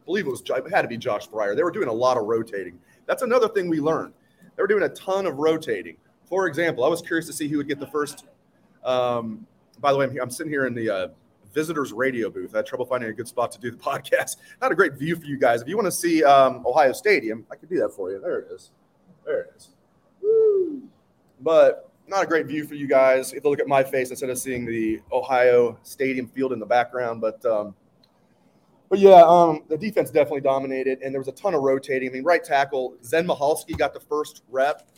believe 0.05 0.27
it 0.27 0.31
was 0.31 0.43
it 0.47 0.71
had 0.71 0.83
to 0.83 0.89
be 0.89 0.97
Josh 0.97 1.29
Fryar. 1.29 1.57
They 1.57 1.63
were 1.63 1.71
doing 1.71 1.89
a 1.89 1.93
lot 1.93 2.17
of 2.17 2.25
rotating. 2.25 2.79
That's 3.07 3.23
another 3.23 3.49
thing 3.49 3.69
we 3.69 3.81
learned. 3.81 4.13
They 4.57 4.63
were 4.63 4.67
doing 4.67 4.85
a 4.85 4.89
ton 4.91 5.27
of 5.27 5.39
rotating. 5.39 5.97
For 6.27 6.47
example, 6.47 6.85
I 6.85 6.89
was 6.89 7.03
curious 7.03 7.27
to 7.27 7.33
see 7.33 7.49
who 7.49 7.59
would 7.59 7.69
get 7.69 7.81
the 7.81 7.87
first. 7.87 8.25
Um, 8.85 9.47
by 9.81 9.93
the 9.93 9.99
way, 9.99 10.07
I'm, 10.07 10.21
I'm 10.21 10.31
sitting 10.31 10.53
here 10.53 10.67
in 10.67 10.75
the 10.75 10.91
uh, 10.91 11.09
visitors 11.53 11.93
radio 11.93 12.31
booth. 12.31 12.55
I 12.55 12.59
had 12.59 12.67
trouble 12.67 12.87
finding 12.87 13.11
a 13.11 13.13
good 13.13 13.29
spot 13.29 13.53
to 13.53 13.61
do 13.61 13.71
the 13.71 13.77
podcast. 13.91 14.37
Not 14.61 14.73
a 14.73 14.75
great 14.75 14.95
view 14.95 15.17
for 15.17 15.27
you 15.27 15.39
guys. 15.39 15.63
If 15.63 15.69
you 15.69 15.77
want 15.77 15.87
to 15.87 15.93
see 15.93 16.25
um, 16.25 16.65
Ohio 16.67 16.93
Stadium, 16.93 17.47
I 17.51 17.57
could 17.57 17.69
do 17.69 17.79
that 17.79 17.91
for 17.91 18.11
you. 18.11 18.21
There 18.21 18.41
it 18.41 18.49
is. 18.53 18.71
There 19.25 19.43
it 19.43 19.53
is. 19.57 19.69
Woo. 20.23 20.83
But 21.41 21.91
not 22.07 22.25
a 22.25 22.27
great 22.27 22.47
view 22.47 22.67
for 22.67 22.75
you 22.75 22.87
guys. 22.87 23.33
If 23.33 23.45
you 23.45 23.51
look 23.51 23.61
at 23.61 23.69
my 23.69 23.83
face 23.83 24.11
instead 24.11 24.31
of 24.31 24.39
seeing 24.39 24.67
the 24.67 25.01
Ohio 25.13 25.79
Stadium 25.83 26.27
field 26.29 26.53
in 26.53 26.59
the 26.59 26.67
background, 26.67 27.21
but 27.21 27.45
um, 27.47 27.75
but 28.95 29.01
yeah, 29.01 29.25
um, 29.27 29.65
the 29.69 29.77
defense 29.77 30.13
definitely 30.13 30.43
dominated, 30.43 31.03
and 31.03 31.13
there 31.13 31.21
was 31.21 31.27
a 31.27 31.33
ton 31.33 31.53
of 31.53 31.63
rotating. 31.63 32.11
I 32.11 32.13
mean, 32.13 32.23
right 32.23 32.45
tackle 32.45 32.95
Zen 33.03 33.27
Michalski 33.27 33.77
got 33.77 33.93
the 33.93 33.99
first 33.99 34.45
rep 34.49 34.89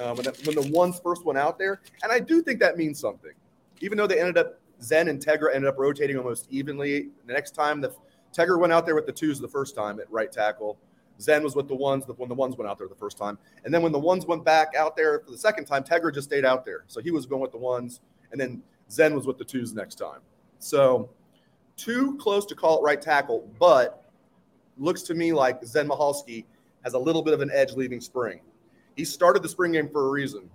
um, 0.00 0.16
when, 0.16 0.24
the, 0.24 0.38
when 0.44 0.54
the 0.54 0.70
ones 0.70 1.00
first 1.02 1.24
went 1.24 1.38
out 1.38 1.58
there, 1.58 1.80
and 2.02 2.12
I 2.12 2.20
do 2.20 2.42
think 2.42 2.60
that 2.60 2.76
means 2.76 3.00
something. 3.00 3.32
Even 3.80 3.96
though 3.96 4.06
they 4.06 4.20
ended 4.20 4.36
up 4.36 4.60
Zen 4.82 5.08
and 5.08 5.18
Tegra 5.18 5.54
ended 5.54 5.66
up 5.66 5.78
rotating 5.78 6.18
almost 6.18 6.46
evenly. 6.50 7.08
The 7.26 7.32
next 7.32 7.52
time 7.52 7.80
the 7.80 7.90
Tegra 8.36 8.60
went 8.60 8.70
out 8.70 8.84
there 8.84 8.94
with 8.94 9.06
the 9.06 9.12
twos 9.12 9.40
the 9.40 9.48
first 9.48 9.74
time 9.74 9.98
at 9.98 10.12
right 10.12 10.30
tackle. 10.30 10.76
Zen 11.18 11.42
was 11.42 11.56
with 11.56 11.68
the 11.68 11.74
ones 11.74 12.04
when 12.18 12.28
the 12.28 12.34
ones 12.34 12.58
went 12.58 12.70
out 12.70 12.76
there 12.76 12.86
the 12.86 12.94
first 12.96 13.16
time, 13.16 13.38
and 13.64 13.72
then 13.72 13.80
when 13.80 13.92
the 13.92 13.98
ones 13.98 14.26
went 14.26 14.44
back 14.44 14.74
out 14.76 14.94
there 14.94 15.20
for 15.20 15.30
the 15.30 15.38
second 15.38 15.64
time, 15.64 15.84
Tegra 15.84 16.12
just 16.12 16.28
stayed 16.28 16.44
out 16.44 16.66
there. 16.66 16.84
So 16.86 17.00
he 17.00 17.12
was 17.12 17.24
going 17.24 17.40
with 17.40 17.52
the 17.52 17.56
ones, 17.56 18.00
and 18.30 18.38
then 18.38 18.62
Zen 18.90 19.14
was 19.14 19.26
with 19.26 19.38
the 19.38 19.44
twos 19.46 19.72
next 19.72 19.94
time. 19.94 20.20
So 20.58 21.08
too 21.78 22.18
close 22.18 22.44
to 22.46 22.54
call 22.54 22.78
it 22.78 22.82
right 22.82 23.00
tackle, 23.00 23.50
but 23.58 24.10
looks 24.76 25.02
to 25.02 25.14
me 25.14 25.32
like 25.32 25.64
Zen 25.64 25.88
Michalski 25.88 26.44
has 26.84 26.92
a 26.94 26.98
little 26.98 27.22
bit 27.22 27.32
of 27.32 27.40
an 27.40 27.50
edge 27.52 27.72
leaving 27.72 28.00
spring. 28.00 28.40
He 28.96 29.04
started 29.04 29.42
the 29.42 29.48
spring 29.48 29.72
game 29.72 29.88
for 29.88 30.06
a 30.06 30.10
reason. 30.10 30.50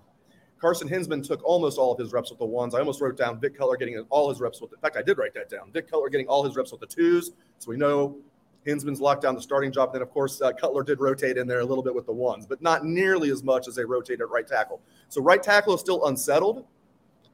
Carson 0.60 0.88
Hinzman 0.88 1.26
took 1.26 1.44
almost 1.44 1.78
all 1.78 1.92
of 1.92 2.00
his 2.00 2.14
reps 2.14 2.30
with 2.30 2.40
the 2.40 2.46
ones. 2.46 2.74
I 2.74 2.80
almost 2.80 3.02
wrote 3.02 3.18
down 3.18 3.40
Vic 3.40 3.58
Cutler 3.58 3.76
getting 3.76 4.00
all 4.10 4.30
his 4.30 4.40
reps 4.40 4.62
with. 4.62 4.70
The, 4.70 4.78
in 4.78 4.82
fact, 4.82 4.96
I 4.96 5.02
did 5.02 5.18
write 5.18 5.34
that 5.34 5.50
down. 5.50 5.72
Vic 5.74 5.90
Cutler 5.90 6.10
getting 6.10 6.28
all 6.28 6.44
his 6.44 6.56
reps 6.56 6.72
with 6.72 6.80
the 6.80 6.88
twos. 6.88 7.32
So 7.60 7.70
we 7.70 7.76
know 7.76 8.18
Hinzman's 8.66 9.02
locked 9.02 9.24
down 9.24 9.36
the 9.36 9.42
starting 9.42 9.74
job. 9.74 9.92
Then, 9.92 10.02
of 10.02 10.10
course, 10.10 10.42
uh, 10.42 10.54
Cutler 10.54 10.84
did 10.84 11.02
rotate 11.02 11.38
in 11.38 11.48
there 11.48 11.60
a 11.60 11.66
little 11.66 11.84
bit 11.84 11.94
with 11.94 12.06
the 12.06 12.14
ones, 12.14 12.46
but 12.46 12.62
not 12.62 12.86
nearly 12.86 13.30
as 13.30 13.44
much 13.44 13.68
as 13.68 13.76
they 13.76 13.84
rotated 13.84 14.22
at 14.22 14.30
right 14.30 14.48
tackle. 14.48 14.82
So 15.10 15.22
right 15.22 15.44
tackle 15.44 15.74
is 15.74 15.82
still 15.82 16.06
unsettled, 16.06 16.66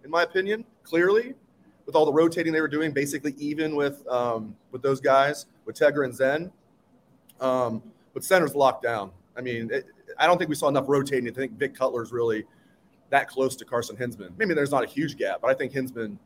in 0.03 0.10
my 0.10 0.24
opinion, 0.24 0.65
clearly, 0.84 1.36
with 1.89 1.96
all 1.96 2.05
the 2.05 2.13
rotating 2.13 2.53
they 2.53 2.62
were 2.62 2.67
doing, 2.67 2.91
basically 2.91 3.34
even 3.39 3.75
with 3.75 4.08
um, 4.08 4.55
with 4.72 4.84
those 4.84 5.01
guys, 5.01 5.48
with 5.65 5.75
Tegra 5.75 6.05
and 6.05 6.13
Zen. 6.13 6.51
Um, 7.41 7.81
but 8.13 8.24
center's 8.24 8.53
locked 8.53 8.84
down. 8.84 9.10
I 9.36 9.41
mean, 9.41 9.72
it, 9.72 9.88
I 10.19 10.27
don't 10.27 10.38
think 10.38 10.50
we 10.50 10.55
saw 10.55 10.67
enough 10.67 10.86
rotating 10.88 11.25
to 11.25 11.31
think 11.31 11.53
Vic 11.53 11.74
Cutler's 11.74 12.12
really 12.12 12.46
that 13.10 13.27
close 13.27 13.55
to 13.55 13.65
Carson 13.65 13.98
Hinzman. 13.98 14.38
Maybe 14.38 14.53
there's 14.53 14.69
not 14.69 14.84
a 14.84 14.88
huge 14.88 15.17
gap, 15.17 15.41
but 15.41 15.50
I 15.50 15.55
think 15.55 15.74
Hinzman, 15.74 16.19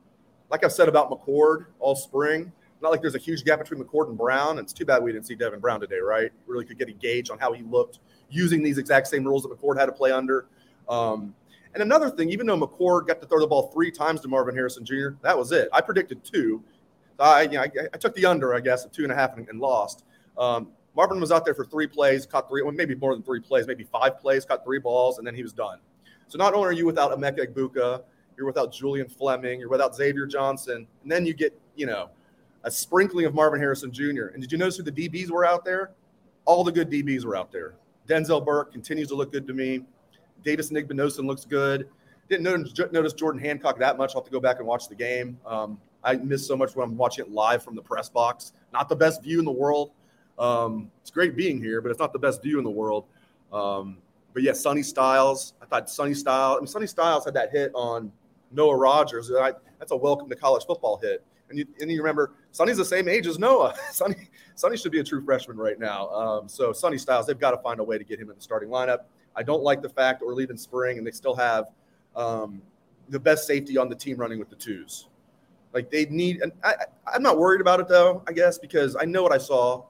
like 0.51 0.65
I've 0.65 0.73
said 0.73 0.89
about 0.89 1.09
McCord 1.09 1.67
all 1.79 1.95
spring, 1.95 2.51
not 2.81 2.91
like 2.91 2.99
there's 2.99 3.15
a 3.15 3.19
huge 3.19 3.45
gap 3.45 3.59
between 3.59 3.81
McCord 3.81 4.09
and 4.09 4.17
Brown. 4.17 4.57
And 4.57 4.65
it's 4.65 4.73
too 4.73 4.83
bad 4.83 5.01
we 5.01 5.13
didn't 5.13 5.27
see 5.27 5.35
Devin 5.35 5.61
Brown 5.61 5.79
today, 5.79 5.99
right? 5.99 6.29
Really 6.45 6.65
could 6.65 6.77
get 6.77 6.89
a 6.89 6.93
gauge 6.93 7.29
on 7.29 7.39
how 7.39 7.53
he 7.53 7.63
looked 7.63 7.99
using 8.29 8.61
these 8.63 8.77
exact 8.77 9.07
same 9.07 9.23
rules 9.23 9.43
that 9.43 9.49
McCord 9.49 9.79
had 9.79 9.85
to 9.85 9.93
play 9.93 10.11
under. 10.11 10.45
Um, 10.89 11.33
and 11.73 11.81
another 11.81 12.09
thing, 12.09 12.29
even 12.29 12.45
though 12.45 12.59
McCord 12.59 13.07
got 13.07 13.21
to 13.21 13.27
throw 13.27 13.39
the 13.39 13.47
ball 13.47 13.71
three 13.73 13.91
times 13.91 14.21
to 14.21 14.27
Marvin 14.27 14.55
Harrison 14.55 14.85
Jr., 14.85 15.09
that 15.21 15.37
was 15.37 15.51
it. 15.51 15.69
I 15.73 15.81
predicted 15.81 16.23
two. 16.23 16.63
I, 17.19 17.43
you 17.43 17.51
know, 17.51 17.61
I, 17.61 17.69
I 17.93 17.97
took 17.97 18.15
the 18.15 18.25
under, 18.25 18.53
I 18.53 18.59
guess, 18.59 18.85
at 18.85 18.93
two 18.93 19.03
and 19.03 19.11
a 19.11 19.15
half 19.15 19.37
and, 19.37 19.47
and 19.49 19.59
lost. 19.59 20.03
Um, 20.37 20.69
Marvin 20.95 21.19
was 21.19 21.31
out 21.31 21.45
there 21.45 21.55
for 21.55 21.65
three 21.65 21.87
plays, 21.87 22.25
caught 22.25 22.47
three, 22.47 22.61
well, 22.61 22.71
maybe 22.71 22.95
more 22.95 23.15
than 23.15 23.23
three 23.23 23.39
plays, 23.39 23.65
maybe 23.65 23.83
five 23.83 24.19
plays, 24.19 24.45
caught 24.45 24.63
three 24.63 24.79
balls, 24.79 25.17
and 25.17 25.25
then 25.25 25.33
he 25.33 25.41
was 25.41 25.53
done. 25.53 25.79
So 26.27 26.37
not 26.37 26.53
only 26.53 26.67
are 26.67 26.71
you 26.71 26.85
without 26.85 27.11
Emeka 27.11 27.47
Egbuka, 27.47 28.03
you're 28.37 28.45
without 28.45 28.71
Julian 28.71 29.07
Fleming, 29.07 29.59
you're 29.59 29.69
without 29.69 29.95
Xavier 29.95 30.25
Johnson, 30.25 30.87
and 31.01 31.11
then 31.11 31.25
you 31.25 31.33
get, 31.33 31.59
you 31.75 31.85
know, 31.85 32.09
a 32.63 32.71
sprinkling 32.71 33.25
of 33.25 33.33
Marvin 33.33 33.59
Harrison 33.59 33.91
Jr. 33.91 34.27
And 34.33 34.41
did 34.41 34.51
you 34.51 34.57
notice 34.57 34.77
who 34.77 34.83
the 34.83 34.91
DBs 34.91 35.29
were 35.29 35.45
out 35.45 35.65
there? 35.65 35.91
All 36.45 36.63
the 36.63 36.71
good 36.71 36.89
DBs 36.89 37.25
were 37.25 37.35
out 37.35 37.51
there. 37.51 37.75
Denzel 38.07 38.43
Burke 38.43 38.71
continues 38.71 39.07
to 39.09 39.15
look 39.15 39.31
good 39.31 39.47
to 39.47 39.53
me. 39.53 39.83
Davis 40.43 40.69
Igbinosun 40.71 41.25
looks 41.25 41.45
good. 41.45 41.89
Didn't 42.29 42.43
notice, 42.43 42.73
notice, 42.91 43.13
Jordan 43.13 43.41
Hancock 43.41 43.79
that 43.79 43.97
much. 43.97 44.11
I'll 44.11 44.21
have 44.21 44.25
to 44.25 44.31
go 44.31 44.39
back 44.39 44.59
and 44.59 44.67
watch 44.67 44.87
the 44.87 44.95
game. 44.95 45.37
Um, 45.45 45.79
I 46.03 46.15
miss 46.15 46.45
so 46.45 46.55
much 46.55 46.75
when 46.75 46.87
I'm 46.87 46.97
watching 46.97 47.25
it 47.25 47.31
live 47.31 47.63
from 47.63 47.75
the 47.75 47.81
press 47.81 48.09
box. 48.09 48.53
Not 48.71 48.89
the 48.89 48.95
best 48.95 49.23
view 49.23 49.39
in 49.39 49.45
the 49.45 49.51
world. 49.51 49.91
Um, 50.39 50.89
it's 51.01 51.11
great 51.11 51.35
being 51.35 51.61
here, 51.61 51.81
but 51.81 51.89
it's 51.89 51.99
not 51.99 52.13
the 52.13 52.19
best 52.19 52.41
view 52.41 52.57
in 52.57 52.63
the 52.63 52.69
world. 52.69 53.05
Um, 53.51 53.97
but 54.33 54.43
yeah, 54.43 54.53
Sonny 54.53 54.83
Styles. 54.83 55.53
I 55.61 55.65
thought 55.65 55.89
Sonny 55.89 56.13
Styles. 56.13 56.57
I 56.57 56.59
mean, 56.59 56.67
Sonny 56.67 56.87
Styles 56.87 57.25
had 57.25 57.33
that 57.35 57.51
hit 57.51 57.71
on 57.75 58.11
Noah 58.51 58.75
Rogers. 58.75 59.31
I, 59.31 59.53
that's 59.79 59.91
a 59.91 59.95
welcome 59.95 60.29
to 60.29 60.35
college 60.35 60.65
football 60.65 60.97
hit. 60.97 61.23
And 61.49 61.59
you, 61.59 61.65
and 61.79 61.91
you 61.91 61.99
remember 61.99 62.31
Sonny's 62.51 62.77
the 62.77 62.85
same 62.85 63.07
age 63.07 63.27
as 63.27 63.37
Noah. 63.37 63.75
Sonny, 63.91 64.15
Sonny 64.55 64.77
should 64.77 64.91
be 64.91 64.99
a 64.99 65.03
true 65.03 65.23
freshman 65.23 65.57
right 65.57 65.77
now. 65.77 66.09
Um, 66.09 66.49
so 66.49 66.73
Sonny 66.73 66.97
Styles, 66.97 67.27
they've 67.27 67.39
got 67.39 67.51
to 67.51 67.57
find 67.57 67.79
a 67.79 67.83
way 67.83 67.97
to 67.97 68.03
get 68.03 68.19
him 68.19 68.29
in 68.29 68.35
the 68.35 68.41
starting 68.41 68.69
lineup. 68.69 69.01
I 69.35 69.43
don't 69.43 69.63
like 69.63 69.81
the 69.81 69.89
fact 69.89 70.19
that 70.19 70.25
we're 70.25 70.35
leaving 70.35 70.57
spring 70.57 70.97
and 70.97 71.05
they 71.05 71.11
still 71.11 71.35
have 71.35 71.65
um, 72.15 72.61
the 73.09 73.19
best 73.19 73.47
safety 73.47 73.77
on 73.77 73.89
the 73.89 73.95
team 73.95 74.17
running 74.17 74.39
with 74.39 74.49
the 74.49 74.55
twos. 74.55 75.07
Like 75.73 75.89
they 75.89 76.05
need, 76.05 76.41
and 76.41 76.51
I, 76.63 76.75
I'm 77.11 77.23
not 77.23 77.39
worried 77.39 77.61
about 77.61 77.79
it 77.79 77.87
though. 77.87 78.23
I 78.27 78.31
guess 78.31 78.57
because 78.59 78.95
I 78.95 79.05
know 79.05 79.23
what 79.23 79.31
I 79.31 79.37
saw. 79.37 79.85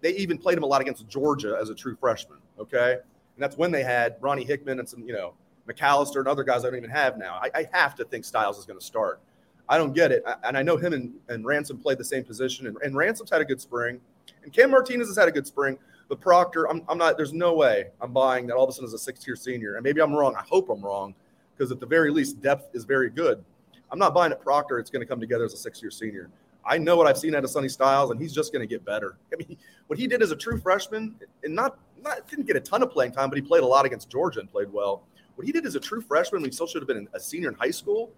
They 0.00 0.14
even 0.14 0.38
played 0.38 0.56
him 0.56 0.62
a 0.62 0.66
lot 0.66 0.80
against 0.80 1.08
Georgia 1.08 1.58
as 1.60 1.70
a 1.70 1.74
true 1.74 1.96
freshman. 1.96 2.38
Okay, 2.58 2.92
and 2.92 3.42
that's 3.42 3.56
when 3.56 3.70
they 3.70 3.82
had 3.82 4.16
Ronnie 4.20 4.44
Hickman 4.44 4.80
and 4.80 4.88
some, 4.88 5.06
you 5.06 5.12
know, 5.12 5.34
McCalister 5.68 6.16
and 6.16 6.28
other 6.28 6.42
guys 6.42 6.64
I 6.64 6.70
don't 6.70 6.76
even 6.76 6.90
have 6.90 7.18
now. 7.18 7.38
I, 7.40 7.50
I 7.54 7.66
have 7.72 7.94
to 7.96 8.04
think 8.04 8.24
Styles 8.24 8.58
is 8.58 8.64
going 8.64 8.78
to 8.78 8.84
start. 8.84 9.20
I 9.68 9.76
don't 9.76 9.92
get 9.92 10.10
it. 10.10 10.24
And 10.44 10.56
I 10.56 10.62
know 10.62 10.76
him 10.76 10.92
and, 10.92 11.14
and 11.28 11.44
Ransom 11.44 11.78
played 11.78 11.98
the 11.98 12.04
same 12.04 12.24
position, 12.24 12.66
and, 12.66 12.76
and 12.82 12.96
Ransom's 12.96 13.30
had 13.30 13.40
a 13.40 13.44
good 13.44 13.60
spring, 13.60 14.00
and 14.42 14.52
Cam 14.52 14.70
Martinez 14.70 15.08
has 15.08 15.16
had 15.16 15.28
a 15.28 15.32
good 15.32 15.46
spring. 15.46 15.78
But 16.08 16.20
Proctor, 16.20 16.68
I'm, 16.68 16.82
I'm 16.88 16.98
not, 16.98 17.16
there's 17.16 17.34
no 17.34 17.54
way 17.54 17.88
I'm 18.00 18.12
buying 18.12 18.46
that 18.46 18.56
all 18.56 18.64
of 18.64 18.70
a 18.70 18.72
sudden 18.72 18.86
is 18.86 18.94
a 18.94 18.98
six 18.98 19.26
year 19.26 19.36
senior. 19.36 19.74
And 19.74 19.84
maybe 19.84 20.00
I'm 20.00 20.14
wrong. 20.14 20.34
I 20.34 20.42
hope 20.42 20.70
I'm 20.70 20.82
wrong 20.82 21.14
because 21.56 21.70
at 21.70 21.80
the 21.80 21.86
very 21.86 22.10
least, 22.10 22.40
depth 22.40 22.74
is 22.74 22.84
very 22.84 23.10
good. 23.10 23.44
I'm 23.90 23.98
not 23.98 24.14
buying 24.14 24.32
at 24.32 24.40
Proctor. 24.40 24.78
It's 24.78 24.90
going 24.90 25.00
to 25.00 25.06
come 25.06 25.20
together 25.20 25.44
as 25.44 25.52
a 25.52 25.56
six 25.56 25.82
year 25.82 25.90
senior. 25.90 26.30
I 26.64 26.76
know 26.76 26.96
what 26.96 27.06
I've 27.06 27.18
seen 27.18 27.34
out 27.34 27.44
of 27.44 27.50
Sonny 27.50 27.68
Styles, 27.68 28.10
and 28.10 28.20
he's 28.20 28.34
just 28.34 28.52
going 28.52 28.60
to 28.60 28.66
get 28.66 28.84
better. 28.84 29.16
I 29.32 29.36
mean, 29.36 29.56
what 29.86 29.98
he 29.98 30.06
did 30.06 30.22
as 30.22 30.30
a 30.30 30.36
true 30.36 30.58
freshman, 30.58 31.14
and 31.42 31.54
not, 31.54 31.78
not 32.02 32.28
didn't 32.28 32.46
get 32.46 32.56
a 32.56 32.60
ton 32.60 32.82
of 32.82 32.90
playing 32.90 33.12
time, 33.12 33.30
but 33.30 33.36
he 33.36 33.42
played 33.42 33.62
a 33.62 33.66
lot 33.66 33.86
against 33.86 34.10
Georgia 34.10 34.40
and 34.40 34.50
played 34.50 34.70
well. 34.72 35.02
What 35.36 35.46
he 35.46 35.52
did 35.52 35.64
as 35.66 35.76
a 35.76 35.80
true 35.80 36.00
freshman, 36.00 36.42
when 36.42 36.50
he 36.50 36.54
still 36.54 36.66
should 36.66 36.82
have 36.82 36.88
been 36.88 37.08
a 37.14 37.20
senior 37.20 37.48
in 37.48 37.54
high 37.54 37.70
school, 37.70 38.10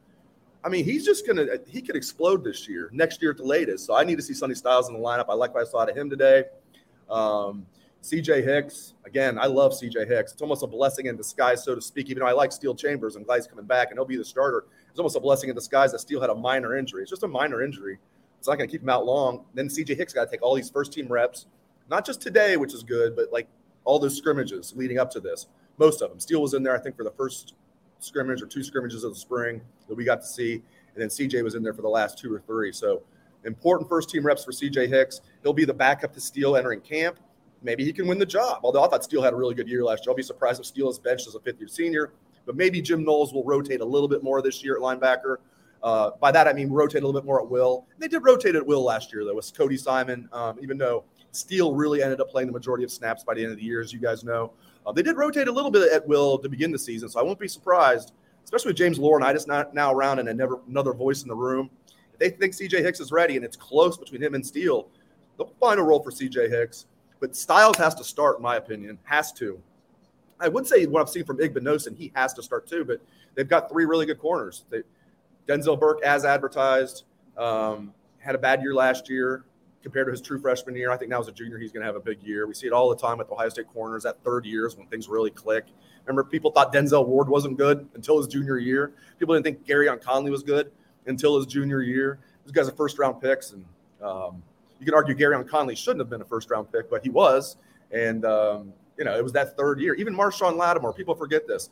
I 0.64 0.68
mean, 0.68 0.84
he's 0.84 1.04
just 1.04 1.26
gonna 1.26 1.46
he 1.66 1.80
could 1.80 1.96
explode 1.96 2.44
this 2.44 2.68
year, 2.68 2.90
next 2.92 3.22
year 3.22 3.30
at 3.30 3.38
the 3.38 3.44
latest. 3.44 3.86
So 3.86 3.94
I 3.94 4.04
need 4.04 4.16
to 4.16 4.22
see 4.22 4.34
Sonny 4.34 4.54
Styles 4.54 4.88
in 4.88 4.94
the 4.94 5.00
lineup. 5.00 5.26
I 5.28 5.34
like 5.34 5.54
what 5.54 5.66
I 5.66 5.70
saw 5.70 5.80
out 5.80 5.90
of 5.90 5.96
him 5.96 6.10
today. 6.10 6.44
Um, 7.08 7.66
CJ 8.02 8.44
Hicks, 8.44 8.94
again, 9.04 9.38
I 9.38 9.46
love 9.46 9.72
CJ 9.72 10.08
Hicks. 10.08 10.32
It's 10.32 10.40
almost 10.40 10.62
a 10.62 10.66
blessing 10.66 11.06
in 11.06 11.16
disguise, 11.16 11.62
so 11.62 11.74
to 11.74 11.82
speak. 11.82 12.08
Even 12.08 12.20
though 12.20 12.28
I 12.28 12.32
like 12.32 12.50
Steele 12.50 12.74
Chambers 12.74 13.14
I'm 13.14 13.24
glad 13.24 13.36
he's 13.36 13.46
coming 13.46 13.66
back 13.66 13.90
and 13.90 13.98
he'll 13.98 14.06
be 14.06 14.16
the 14.16 14.24
starter, 14.24 14.64
it's 14.88 14.98
almost 14.98 15.16
a 15.16 15.20
blessing 15.20 15.50
in 15.50 15.54
disguise 15.54 15.92
that 15.92 16.00
Steele 16.00 16.20
had 16.20 16.30
a 16.30 16.34
minor 16.34 16.76
injury. 16.76 17.02
It's 17.02 17.10
just 17.10 17.24
a 17.24 17.28
minor 17.28 17.62
injury. 17.62 17.98
It's 18.38 18.48
not 18.48 18.56
going 18.56 18.68
to 18.68 18.72
keep 18.72 18.82
him 18.82 18.88
out 18.88 19.04
long. 19.04 19.44
Then 19.52 19.68
CJ 19.68 19.98
Hicks 19.98 20.14
got 20.14 20.24
to 20.24 20.30
take 20.30 20.42
all 20.42 20.54
these 20.54 20.70
first 20.70 20.94
team 20.94 21.08
reps, 21.08 21.46
not 21.90 22.06
just 22.06 22.22
today, 22.22 22.56
which 22.56 22.72
is 22.72 22.82
good, 22.82 23.14
but 23.14 23.26
like 23.32 23.48
all 23.84 23.98
those 23.98 24.16
scrimmages 24.16 24.72
leading 24.74 24.98
up 24.98 25.10
to 25.10 25.20
this. 25.20 25.48
Most 25.76 26.00
of 26.00 26.08
them. 26.08 26.20
Steele 26.20 26.40
was 26.40 26.54
in 26.54 26.62
there, 26.62 26.74
I 26.74 26.80
think, 26.80 26.96
for 26.96 27.04
the 27.04 27.10
first 27.10 27.54
scrimmage 27.98 28.40
or 28.40 28.46
two 28.46 28.62
scrimmages 28.62 29.04
of 29.04 29.12
the 29.12 29.20
spring 29.20 29.60
that 29.88 29.94
we 29.94 30.04
got 30.04 30.22
to 30.22 30.26
see. 30.26 30.54
And 30.94 30.96
then 30.96 31.08
CJ 31.08 31.44
was 31.44 31.54
in 31.54 31.62
there 31.62 31.74
for 31.74 31.82
the 31.82 31.88
last 31.88 32.18
two 32.18 32.32
or 32.32 32.40
three. 32.40 32.72
So 32.72 33.02
important 33.44 33.90
first 33.90 34.08
team 34.08 34.24
reps 34.24 34.42
for 34.42 34.52
CJ 34.52 34.88
Hicks. 34.88 35.20
He'll 35.42 35.52
be 35.52 35.66
the 35.66 35.74
backup 35.74 36.14
to 36.14 36.20
Steele 36.20 36.56
entering 36.56 36.80
camp. 36.80 37.18
Maybe 37.62 37.84
he 37.84 37.92
can 37.92 38.06
win 38.06 38.18
the 38.18 38.26
job. 38.26 38.60
Although 38.64 38.84
I 38.84 38.88
thought 38.88 39.04
Steele 39.04 39.22
had 39.22 39.32
a 39.32 39.36
really 39.36 39.54
good 39.54 39.68
year 39.68 39.84
last 39.84 40.04
year. 40.04 40.10
I'll 40.10 40.16
be 40.16 40.22
surprised 40.22 40.60
if 40.60 40.66
Steele 40.66 40.90
is 40.90 40.98
benched 40.98 41.26
as 41.26 41.34
a 41.34 41.40
fifth 41.40 41.58
year 41.58 41.68
senior. 41.68 42.12
But 42.46 42.56
maybe 42.56 42.80
Jim 42.80 43.04
Knowles 43.04 43.32
will 43.32 43.44
rotate 43.44 43.80
a 43.80 43.84
little 43.84 44.08
bit 44.08 44.22
more 44.22 44.40
this 44.40 44.64
year 44.64 44.76
at 44.76 44.82
linebacker. 44.82 45.36
Uh, 45.82 46.10
by 46.20 46.30
that, 46.32 46.48
I 46.48 46.52
mean 46.52 46.70
rotate 46.70 47.02
a 47.02 47.06
little 47.06 47.20
bit 47.20 47.26
more 47.26 47.40
at 47.40 47.48
will. 47.48 47.86
They 47.98 48.08
did 48.08 48.22
rotate 48.24 48.54
at 48.54 48.66
will 48.66 48.82
last 48.82 49.12
year, 49.12 49.24
though, 49.24 49.34
with 49.34 49.52
Cody 49.56 49.76
Simon, 49.76 50.28
um, 50.32 50.58
even 50.62 50.78
though 50.78 51.04
Steele 51.32 51.74
really 51.74 52.02
ended 52.02 52.20
up 52.20 52.30
playing 52.30 52.48
the 52.48 52.52
majority 52.52 52.84
of 52.84 52.90
snaps 52.90 53.24
by 53.24 53.34
the 53.34 53.42
end 53.42 53.52
of 53.52 53.58
the 53.58 53.64
year, 53.64 53.80
as 53.80 53.92
you 53.92 53.98
guys 53.98 54.24
know. 54.24 54.52
Uh, 54.86 54.92
they 54.92 55.02
did 55.02 55.16
rotate 55.16 55.48
a 55.48 55.52
little 55.52 55.70
bit 55.70 55.90
at 55.92 56.06
will 56.06 56.38
to 56.38 56.48
begin 56.48 56.70
the 56.72 56.78
season, 56.78 57.08
so 57.08 57.20
I 57.20 57.22
won't 57.22 57.38
be 57.38 57.48
surprised 57.48 58.12
especially 58.44 58.70
with 58.70 58.76
James 58.76 58.98
Laurinaitis 58.98 59.46
not 59.46 59.74
now 59.74 59.92
around 59.92 60.18
and 60.18 60.36
never, 60.36 60.60
another 60.68 60.92
voice 60.92 61.22
in 61.22 61.28
the 61.28 61.34
room. 61.36 61.70
If 62.12 62.18
they 62.18 62.30
think 62.30 62.52
CJ 62.52 62.82
Hicks 62.82 63.00
is 63.00 63.12
ready 63.12 63.36
and 63.36 63.44
it's 63.44 63.56
close 63.56 63.96
between 63.96 64.22
him 64.22 64.34
and 64.34 64.44
Steele, 64.44 64.88
they'll 65.38 65.52
find 65.60 65.78
a 65.78 65.82
role 65.82 66.02
for 66.02 66.10
CJ 66.10 66.50
Hicks. 66.50 66.86
But 67.20 67.36
Styles 67.36 67.76
has 67.76 67.94
to 67.96 68.04
start, 68.04 68.38
in 68.38 68.42
my 68.42 68.56
opinion, 68.56 68.98
has 69.04 69.32
to. 69.34 69.60
I 70.40 70.48
would 70.48 70.66
say 70.66 70.86
what 70.86 71.02
I've 71.02 71.10
seen 71.10 71.24
from 71.24 71.38
Igbinosun, 71.38 71.96
he 71.96 72.10
has 72.14 72.32
to 72.34 72.42
start 72.42 72.66
too, 72.66 72.84
but 72.84 73.00
they've 73.34 73.48
got 73.48 73.70
three 73.70 73.84
really 73.84 74.06
good 74.06 74.18
corners. 74.18 74.64
They, 74.70 74.82
Denzel 75.46 75.78
Burke, 75.78 76.02
as 76.02 76.24
advertised, 76.24 77.04
um, 77.36 77.92
had 78.18 78.34
a 78.34 78.38
bad 78.38 78.62
year 78.62 78.74
last 78.74 79.10
year 79.10 79.44
compared 79.82 80.06
to 80.06 80.10
his 80.10 80.20
true 80.20 80.40
freshman 80.40 80.74
year. 80.76 80.90
I 80.90 80.96
think 80.96 81.10
now 81.10 81.20
as 81.20 81.28
a 81.28 81.32
junior, 81.32 81.58
he's 81.58 81.72
going 81.72 81.82
to 81.82 81.86
have 81.86 81.96
a 81.96 82.00
big 82.00 82.22
year. 82.22 82.46
We 82.46 82.54
see 82.54 82.66
it 82.66 82.72
all 82.72 82.88
the 82.88 82.96
time 82.96 83.18
with 83.18 83.30
Ohio 83.30 83.48
State 83.48 83.68
corners. 83.68 84.02
That 84.02 84.22
third 84.24 84.44
year 84.44 84.66
is 84.66 84.76
when 84.76 84.86
things 84.86 85.08
really 85.08 85.30
click. 85.30 85.64
Remember, 86.06 86.24
people 86.24 86.50
thought 86.50 86.72
Denzel 86.72 87.06
Ward 87.06 87.28
wasn't 87.28 87.56
good 87.56 87.88
until 87.94 88.18
his 88.18 88.26
junior 88.26 88.58
year. 88.58 88.92
People 89.18 89.34
didn't 89.34 89.44
think 89.44 89.66
Gareon 89.66 90.00
Conley 90.00 90.30
was 90.30 90.42
good 90.42 90.70
until 91.06 91.36
his 91.36 91.46
junior 91.46 91.82
year. 91.82 92.18
These 92.44 92.52
guys 92.52 92.68
are 92.68 92.72
first 92.72 92.98
round 92.98 93.20
picks, 93.20 93.52
and 93.52 93.64
um, 94.02 94.42
you 94.80 94.86
can 94.86 94.94
argue 94.94 95.14
Gareon 95.14 95.46
Conley 95.46 95.76
shouldn't 95.76 96.00
have 96.00 96.10
been 96.10 96.22
a 96.22 96.24
first 96.24 96.50
round 96.50 96.72
pick, 96.72 96.90
but 96.90 97.02
he 97.02 97.10
was. 97.10 97.56
And 97.92 98.24
um, 98.24 98.72
you 98.98 99.04
know, 99.04 99.16
it 99.16 99.22
was 99.22 99.32
that 99.32 99.56
third 99.56 99.80
year. 99.80 99.94
Even 99.94 100.14
Marshon 100.14 100.56
Lattimore, 100.56 100.92
people 100.92 101.14
forget 101.14 101.46
this. 101.46 101.70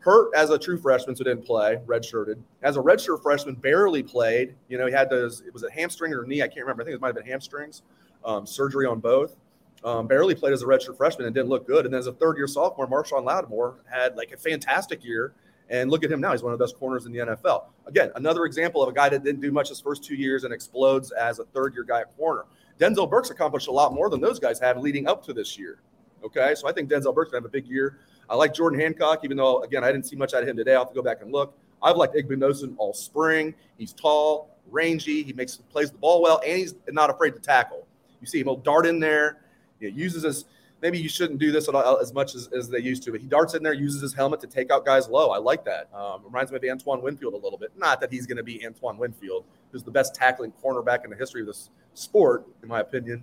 Hurt 0.00 0.34
as 0.34 0.50
a 0.50 0.58
true 0.58 0.78
freshman, 0.78 1.14
so 1.14 1.24
didn't 1.24 1.44
play, 1.44 1.78
redshirted. 1.86 2.40
As 2.62 2.76
a 2.76 2.80
redshirt 2.80 3.22
freshman, 3.22 3.54
barely 3.54 4.02
played. 4.02 4.54
You 4.68 4.78
know, 4.78 4.86
he 4.86 4.92
had 4.92 5.10
those. 5.10 5.42
It 5.42 5.52
was 5.52 5.62
a 5.62 5.70
hamstring 5.70 6.12
or 6.14 6.24
knee. 6.24 6.42
I 6.42 6.48
can't 6.48 6.60
remember. 6.60 6.82
I 6.82 6.86
think 6.86 6.94
it 6.94 7.00
might 7.00 7.08
have 7.08 7.16
been 7.16 7.26
hamstrings. 7.26 7.82
Um, 8.24 8.46
surgery 8.46 8.86
on 8.86 9.00
both. 9.00 9.36
Um, 9.82 10.06
barely 10.06 10.34
played 10.34 10.52
as 10.52 10.62
a 10.62 10.66
redshirt 10.66 10.96
freshman 10.96 11.26
and 11.26 11.34
didn't 11.34 11.48
look 11.48 11.66
good. 11.66 11.86
And 11.86 11.94
then 11.94 11.98
as 11.98 12.06
a 12.06 12.12
third 12.12 12.36
year 12.36 12.46
sophomore, 12.46 12.86
Marshon 12.86 13.24
Lattimore 13.24 13.76
had 13.90 14.16
like 14.16 14.32
a 14.32 14.36
fantastic 14.36 15.04
year. 15.04 15.32
And 15.70 15.90
look 15.90 16.04
at 16.04 16.10
him 16.10 16.20
now; 16.20 16.32
he's 16.32 16.42
one 16.42 16.52
of 16.52 16.58
the 16.58 16.64
best 16.64 16.76
corners 16.78 17.06
in 17.06 17.12
the 17.12 17.20
NFL. 17.20 17.66
Again, 17.86 18.10
another 18.16 18.44
example 18.44 18.82
of 18.82 18.88
a 18.88 18.92
guy 18.92 19.08
that 19.08 19.24
didn't 19.24 19.40
do 19.40 19.52
much 19.52 19.68
his 19.68 19.80
first 19.80 20.04
two 20.04 20.16
years 20.16 20.44
and 20.44 20.52
explodes 20.52 21.12
as 21.12 21.38
a 21.38 21.44
third 21.44 21.74
year 21.74 21.84
guy 21.84 22.00
at 22.00 22.16
corner. 22.16 22.44
Denzel 22.78 23.08
Burke's 23.08 23.30
accomplished 23.30 23.68
a 23.68 23.72
lot 23.72 23.94
more 23.94 24.10
than 24.10 24.20
those 24.20 24.38
guys 24.38 24.58
have 24.58 24.78
leading 24.78 25.06
up 25.06 25.24
to 25.26 25.32
this 25.32 25.58
year. 25.58 25.78
Okay, 26.24 26.54
so 26.54 26.68
I 26.68 26.72
think 26.72 26.90
Denzel 26.90 27.14
Burke's 27.14 27.30
gonna 27.30 27.42
have 27.42 27.48
a 27.48 27.52
big 27.52 27.66
year. 27.66 27.98
I 28.28 28.34
like 28.34 28.52
Jordan 28.52 28.80
Hancock, 28.80 29.20
even 29.24 29.36
though 29.36 29.62
again 29.62 29.84
I 29.84 29.92
didn't 29.92 30.06
see 30.06 30.16
much 30.16 30.34
out 30.34 30.42
of 30.42 30.48
him 30.48 30.56
today. 30.56 30.74
I'll 30.74 30.80
have 30.80 30.88
to 30.88 30.94
go 30.94 31.02
back 31.02 31.22
and 31.22 31.30
look. 31.30 31.56
I've 31.82 31.96
liked 31.96 32.14
Igbinosun 32.14 32.74
all 32.76 32.92
spring. 32.92 33.54
He's 33.78 33.92
tall, 33.92 34.50
rangy. 34.70 35.22
He 35.22 35.32
makes 35.32 35.56
plays 35.56 35.90
the 35.90 35.98
ball 35.98 36.20
well, 36.20 36.40
and 36.44 36.58
he's 36.58 36.74
not 36.90 37.10
afraid 37.10 37.34
to 37.34 37.40
tackle. 37.40 37.86
You 38.20 38.26
see 38.26 38.40
him, 38.40 38.46
he'll 38.46 38.56
dart 38.56 38.86
in 38.86 39.00
there 39.00 39.38
He 39.78 39.88
uses 39.88 40.24
his 40.24 40.44
maybe 40.82 40.98
you 40.98 41.08
shouldn't 41.08 41.38
do 41.38 41.52
this 41.52 41.68
as 42.00 42.12
much 42.12 42.34
as, 42.34 42.48
as 42.56 42.68
they 42.68 42.78
used 42.78 43.02
to, 43.04 43.12
but 43.12 43.20
he 43.20 43.26
darts 43.26 43.54
in 43.54 43.62
there, 43.62 43.72
uses 43.72 44.00
his 44.00 44.14
helmet 44.14 44.40
to 44.40 44.46
take 44.46 44.70
out 44.70 44.84
guys 44.84 45.08
low. 45.08 45.30
I 45.30 45.38
like 45.38 45.64
that. 45.64 45.88
Um, 45.94 46.22
reminds 46.24 46.50
me 46.50 46.56
of 46.56 46.64
Antoine 46.64 47.02
Winfield 47.02 47.34
a 47.34 47.36
little 47.36 47.58
bit. 47.58 47.72
Not 47.76 48.00
that 48.00 48.12
he's 48.12 48.26
going 48.26 48.38
to 48.38 48.42
be 48.42 48.64
Antoine 48.64 48.96
Winfield, 48.96 49.44
who's 49.72 49.82
the 49.82 49.90
best 49.90 50.14
tackling 50.14 50.52
cornerback 50.62 51.04
in 51.04 51.10
the 51.10 51.16
history 51.16 51.42
of 51.42 51.46
this 51.46 51.70
sport, 51.94 52.46
in 52.62 52.68
my 52.68 52.80
opinion. 52.80 53.22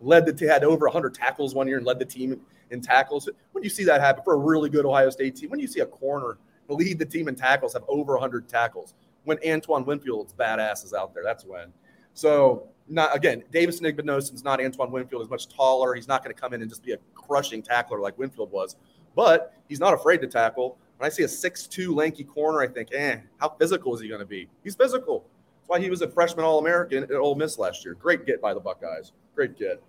Led 0.00 0.26
the 0.26 0.46
had 0.46 0.62
over 0.62 0.86
100 0.86 1.14
tackles 1.14 1.54
one 1.54 1.66
year 1.66 1.78
and 1.78 1.86
led 1.86 1.98
the 1.98 2.04
team 2.04 2.40
in 2.70 2.80
tackles. 2.80 3.28
When 3.52 3.64
you 3.64 3.70
see 3.70 3.84
that 3.84 4.00
happen 4.00 4.22
for 4.22 4.34
a 4.34 4.38
really 4.38 4.70
good 4.70 4.84
Ohio 4.84 5.10
State 5.10 5.36
team, 5.36 5.50
when 5.50 5.60
you 5.60 5.66
see 5.66 5.80
a 5.80 5.86
corner 5.86 6.38
lead 6.68 6.98
the 6.98 7.06
team 7.06 7.28
in 7.28 7.34
tackles, 7.34 7.72
have 7.72 7.84
over 7.88 8.12
100 8.12 8.48
tackles, 8.48 8.94
when 9.24 9.38
Antoine 9.46 9.84
Winfield's 9.84 10.32
badasses 10.32 10.92
out 10.94 11.14
there, 11.14 11.22
that's 11.24 11.44
when. 11.44 11.72
So 12.14 12.68
not 12.88 13.14
again, 13.14 13.44
Davison 13.52 13.86
Igbinosun's 13.86 14.44
not 14.44 14.60
Antoine 14.60 14.90
Winfield. 14.90 15.22
He's 15.22 15.30
much 15.30 15.48
taller. 15.48 15.94
He's 15.94 16.08
not 16.08 16.24
going 16.24 16.34
to 16.34 16.40
come 16.40 16.54
in 16.54 16.62
and 16.62 16.70
just 16.70 16.82
be 16.82 16.92
a 16.92 16.98
crushing 17.14 17.62
tackler 17.62 18.00
like 18.00 18.16
Winfield 18.18 18.50
was, 18.50 18.76
but 19.14 19.54
he's 19.68 19.80
not 19.80 19.94
afraid 19.94 20.20
to 20.22 20.26
tackle. 20.26 20.78
When 20.96 21.06
I 21.06 21.10
see 21.10 21.22
a 21.22 21.28
six-two 21.28 21.94
lanky 21.94 22.24
corner, 22.24 22.60
I 22.60 22.66
think, 22.66 22.88
eh, 22.92 23.18
how 23.38 23.50
physical 23.50 23.94
is 23.94 24.00
he 24.00 24.08
going 24.08 24.20
to 24.20 24.26
be? 24.26 24.48
He's 24.64 24.74
physical. 24.74 25.20
That's 25.60 25.68
why 25.68 25.80
he 25.80 25.90
was 25.90 26.02
a 26.02 26.08
freshman 26.08 26.44
All-American 26.44 27.04
at 27.04 27.12
Ole 27.12 27.36
Miss 27.36 27.58
last 27.58 27.84
year. 27.84 27.94
Great 27.94 28.26
get 28.26 28.40
by 28.40 28.52
the 28.52 28.60
Buckeyes. 28.60 29.12
Great 29.34 29.56
get. 29.56 29.80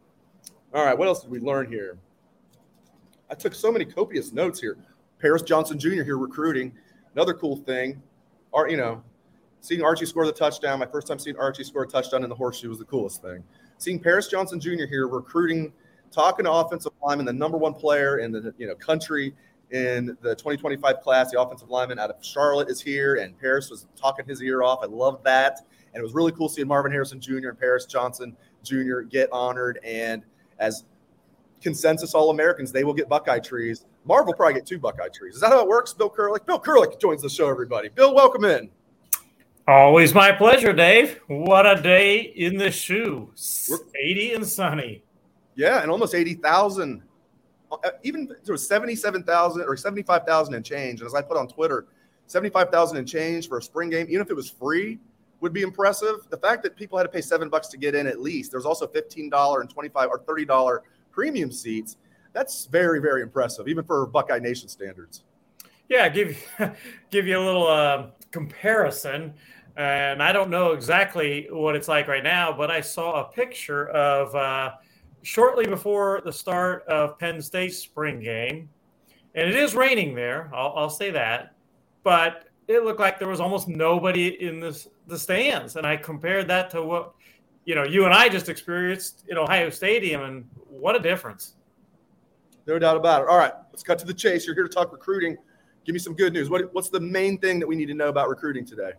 All 0.73 0.85
right, 0.85 0.95
what 0.95 1.07
else 1.07 1.21
did 1.21 1.31
we 1.31 1.39
learn 1.39 1.67
here? 1.67 1.97
I 3.31 3.33
took 3.33 3.55
so 3.55 3.71
many 3.71 3.85
copious 3.85 4.33
notes 4.33 4.59
here. 4.59 4.77
Paris 5.19 5.41
Johnson 5.41 5.79
Jr. 5.79 6.03
here 6.03 6.17
recruiting. 6.17 6.73
Another 7.15 7.33
cool 7.33 7.57
thing, 7.57 8.01
are 8.53 8.69
you 8.69 8.77
know, 8.77 9.03
Seeing 9.61 9.83
Archie 9.83 10.05
score 10.05 10.25
the 10.25 10.31
touchdown, 10.31 10.79
my 10.79 10.85
first 10.85 11.07
time 11.07 11.19
seeing 11.19 11.37
Archie 11.37 11.63
score 11.63 11.83
a 11.83 11.87
touchdown 11.87 12.23
in 12.23 12.29
the 12.29 12.35
horseshoe 12.35 12.69
was 12.69 12.79
the 12.79 12.85
coolest 12.85 13.21
thing. 13.21 13.43
Seeing 13.77 13.99
Paris 13.99 14.27
Johnson 14.27 14.59
Jr. 14.59 14.85
here 14.89 15.07
recruiting, 15.07 15.73
talking 16.11 16.45
to 16.45 16.51
offensive 16.51 16.93
lineman, 17.03 17.25
the 17.25 17.33
number 17.33 17.57
one 17.57 17.73
player 17.73 18.19
in 18.19 18.31
the 18.31 18.53
you 18.57 18.67
know 18.67 18.75
country 18.75 19.33
in 19.71 20.17
the 20.21 20.35
2025 20.35 21.01
class, 21.01 21.31
the 21.31 21.39
offensive 21.39 21.69
lineman 21.69 21.99
out 21.99 22.09
of 22.09 22.23
Charlotte 22.23 22.69
is 22.69 22.81
here, 22.81 23.15
and 23.15 23.37
Paris 23.39 23.69
was 23.69 23.87
talking 23.95 24.25
his 24.25 24.41
ear 24.41 24.63
off. 24.63 24.79
I 24.81 24.87
love 24.87 25.21
that, 25.23 25.59
and 25.93 25.99
it 25.99 26.03
was 26.03 26.13
really 26.13 26.31
cool 26.31 26.49
seeing 26.49 26.67
Marvin 26.67 26.91
Harrison 26.91 27.19
Jr. 27.19 27.49
and 27.49 27.59
Paris 27.59 27.85
Johnson 27.85 28.35
Jr. 28.63 29.01
get 29.01 29.29
honored. 29.31 29.79
And 29.83 30.23
as 30.57 30.85
consensus 31.61 32.15
All 32.15 32.29
Americans, 32.31 32.71
they 32.71 32.83
will 32.83 32.93
get 32.93 33.09
Buckeye 33.09 33.39
trees. 33.39 33.85
Marv 34.05 34.25
will 34.25 34.33
probably 34.33 34.55
get 34.55 34.65
two 34.65 34.79
Buckeye 34.79 35.09
trees. 35.13 35.35
Is 35.35 35.41
that 35.41 35.51
how 35.51 35.61
it 35.61 35.67
works? 35.67 35.93
Bill 35.93 36.09
Kurelic. 36.09 36.45
Bill 36.45 36.59
Kurelic 36.59 36.99
joins 36.99 37.21
the 37.21 37.29
show. 37.29 37.49
Everybody, 37.49 37.89
Bill, 37.89 38.15
welcome 38.15 38.45
in. 38.45 38.69
Always 39.69 40.15
my 40.15 40.31
pleasure, 40.31 40.73
Dave. 40.73 41.19
What 41.27 41.67
a 41.67 41.79
day 41.79 42.21
in 42.21 42.57
the 42.57 42.71
shoe. 42.71 43.31
80 44.03 44.33
and 44.33 44.47
sunny. 44.47 45.03
Yeah, 45.53 45.83
and 45.83 45.91
almost 45.91 46.15
80,000. 46.15 47.03
Uh, 47.71 47.77
even 48.01 48.25
there 48.45 48.53
was 48.53 48.67
77,000 48.67 49.61
or 49.61 49.77
75,000 49.77 50.55
and 50.55 50.65
change. 50.65 51.01
And 51.01 51.07
as 51.07 51.13
I 51.13 51.21
put 51.21 51.37
on 51.37 51.47
Twitter, 51.47 51.85
75,000 52.25 52.97
and 52.97 53.07
change 53.07 53.47
for 53.47 53.59
a 53.59 53.61
spring 53.61 53.91
game, 53.91 54.07
even 54.09 54.23
if 54.23 54.31
it 54.31 54.33
was 54.33 54.49
free, 54.49 54.97
would 55.39 55.53
be 55.53 55.61
impressive. 55.61 56.15
The 56.31 56.37
fact 56.37 56.63
that 56.63 56.75
people 56.75 56.97
had 56.97 57.03
to 57.03 57.09
pay 57.09 57.21
seven 57.21 57.47
bucks 57.47 57.67
to 57.67 57.77
get 57.77 57.93
in 57.93 58.07
at 58.07 58.19
least, 58.19 58.49
there's 58.49 58.65
also 58.65 58.87
$15 58.87 59.61
and 59.61 59.69
25 59.69 60.09
or 60.09 60.19
$30 60.21 60.79
premium 61.11 61.51
seats. 61.51 61.97
That's 62.33 62.65
very, 62.65 62.99
very 62.99 63.21
impressive, 63.21 63.67
even 63.67 63.83
for 63.83 64.07
Buckeye 64.07 64.39
Nation 64.39 64.67
standards. 64.67 65.25
Yeah, 65.89 66.09
give 66.09 66.43
give 67.11 67.27
you 67.27 67.37
a 67.37 67.43
little 67.43 67.67
uh, 67.67 68.07
comparison 68.31 69.33
and 69.79 70.21
I 70.21 70.33
don't 70.33 70.49
know 70.49 70.73
exactly 70.73 71.47
what 71.49 71.73
it's 71.73 71.87
like 71.87 72.09
right 72.09 72.23
now, 72.23 72.51
but 72.51 72.69
I 72.69 72.81
saw 72.81 73.21
a 73.21 73.31
picture 73.31 73.87
of 73.87 74.35
uh, 74.35 74.71
shortly 75.21 75.65
before 75.65 76.21
the 76.25 76.33
start 76.33 76.83
of 76.87 77.17
Penn 77.17 77.41
State's 77.41 77.77
spring 77.77 78.19
game, 78.19 78.67
and 79.35 79.49
it 79.49 79.55
is 79.55 79.75
raining 79.75 80.13
there. 80.13 80.51
I'll, 80.53 80.73
I'll 80.75 80.89
say 80.89 81.11
that, 81.11 81.55
but 82.03 82.49
it 82.67 82.83
looked 82.83 82.99
like 82.99 83.19
there 83.19 83.29
was 83.29 83.39
almost 83.39 83.69
nobody 83.69 84.45
in 84.45 84.59
this, 84.59 84.89
the 85.07 85.17
stands, 85.17 85.77
and 85.77 85.87
I 85.87 85.95
compared 85.95 86.49
that 86.49 86.69
to 86.71 86.83
what 86.83 87.13
you 87.63 87.73
know 87.73 87.85
you 87.85 88.03
and 88.03 88.13
I 88.13 88.27
just 88.27 88.49
experienced 88.49 89.23
in 89.29 89.37
Ohio 89.37 89.69
Stadium, 89.69 90.23
and 90.23 90.49
what 90.67 90.97
a 90.97 90.99
difference! 90.99 91.55
No 92.67 92.77
doubt 92.77 92.97
about 92.97 93.21
it. 93.21 93.29
All 93.29 93.37
right, 93.37 93.53
let's 93.71 93.83
cut 93.83 93.97
to 93.99 94.05
the 94.05 94.13
chase. 94.13 94.45
You're 94.45 94.55
here 94.55 94.67
to 94.67 94.73
talk 94.73 94.91
recruiting. 94.91 95.37
Give 95.85 95.93
me 95.93 95.99
some 95.99 96.15
good 96.15 96.33
news. 96.33 96.49
What, 96.49 96.73
what's 96.73 96.89
the 96.89 96.99
main 96.99 97.37
thing 97.37 97.59
that 97.59 97.67
we 97.67 97.77
need 97.77 97.87
to 97.87 97.93
know 97.93 98.09
about 98.09 98.27
recruiting 98.27 98.65
today? 98.65 98.91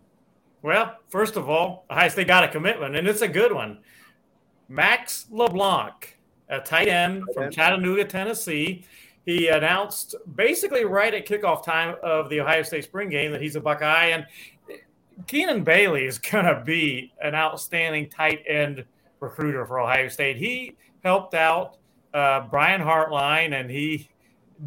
Well, 0.63 0.97
first 1.09 1.37
of 1.37 1.49
all, 1.49 1.85
Ohio 1.89 2.09
State 2.09 2.27
got 2.27 2.43
a 2.43 2.47
commitment, 2.47 2.95
and 2.95 3.07
it's 3.07 3.21
a 3.21 3.27
good 3.27 3.51
one. 3.51 3.79
Max 4.69 5.25
LeBlanc, 5.31 6.17
a 6.49 6.59
tight 6.59 6.87
end 6.87 7.23
from 7.33 7.51
Chattanooga, 7.51 8.05
Tennessee. 8.05 8.85
He 9.25 9.47
announced 9.47 10.15
basically 10.35 10.85
right 10.85 11.13
at 11.13 11.27
kickoff 11.27 11.65
time 11.65 11.95
of 12.03 12.29
the 12.29 12.39
Ohio 12.39 12.61
State 12.61 12.83
spring 12.83 13.09
game 13.09 13.31
that 13.31 13.41
he's 13.41 13.55
a 13.55 13.59
Buckeye. 13.59 14.07
And 14.07 14.25
Keenan 15.27 15.63
Bailey 15.63 16.05
is 16.05 16.17
going 16.31 16.45
to 16.45 16.61
be 16.63 17.11
an 17.21 17.33
outstanding 17.33 18.09
tight 18.09 18.43
end 18.47 18.85
recruiter 19.19 19.65
for 19.65 19.79
Ohio 19.79 20.09
State. 20.09 20.37
He 20.37 20.75
helped 21.03 21.33
out 21.33 21.77
uh, 22.13 22.41
Brian 22.41 22.81
Hartline, 22.81 23.59
and 23.59 23.69
he 23.69 24.09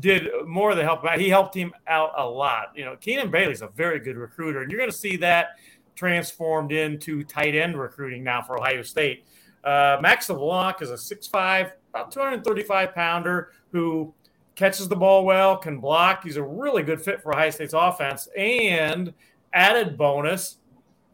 did 0.00 0.28
more 0.44 0.74
than 0.74 0.84
help 0.84 1.04
out. 1.04 1.20
He 1.20 1.28
helped 1.28 1.54
him 1.54 1.72
out 1.86 2.10
a 2.16 2.26
lot. 2.26 2.72
You 2.74 2.84
know, 2.84 2.96
Keenan 2.96 3.30
Bailey's 3.30 3.62
a 3.62 3.68
very 3.68 4.00
good 4.00 4.16
recruiter, 4.16 4.62
and 4.62 4.70
you're 4.72 4.80
going 4.80 4.90
to 4.90 4.96
see 4.96 5.16
that– 5.18 5.50
transformed 5.94 6.72
into 6.72 7.24
tight 7.24 7.54
end 7.54 7.78
recruiting 7.78 8.24
now 8.24 8.42
for 8.42 8.58
Ohio 8.58 8.82
State. 8.82 9.24
Uh, 9.62 9.98
Max 10.00 10.28
LeBlanc 10.28 10.82
is 10.82 10.90
a 10.90 10.94
6'5, 10.94 11.72
about 11.90 12.10
235 12.10 12.94
pounder 12.94 13.52
who 13.72 14.12
catches 14.54 14.88
the 14.88 14.96
ball 14.96 15.24
well, 15.24 15.56
can 15.56 15.78
block. 15.78 16.22
He's 16.22 16.36
a 16.36 16.42
really 16.42 16.82
good 16.82 17.00
fit 17.00 17.22
for 17.22 17.32
Ohio 17.32 17.50
State's 17.50 17.74
offense. 17.74 18.28
And 18.36 19.12
added 19.52 19.96
bonus, 19.96 20.58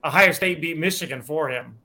Ohio 0.05 0.33
State 0.33 0.61
beat 0.61 0.79
Michigan 0.79 1.23
for 1.23 1.49
him. 1.49 1.79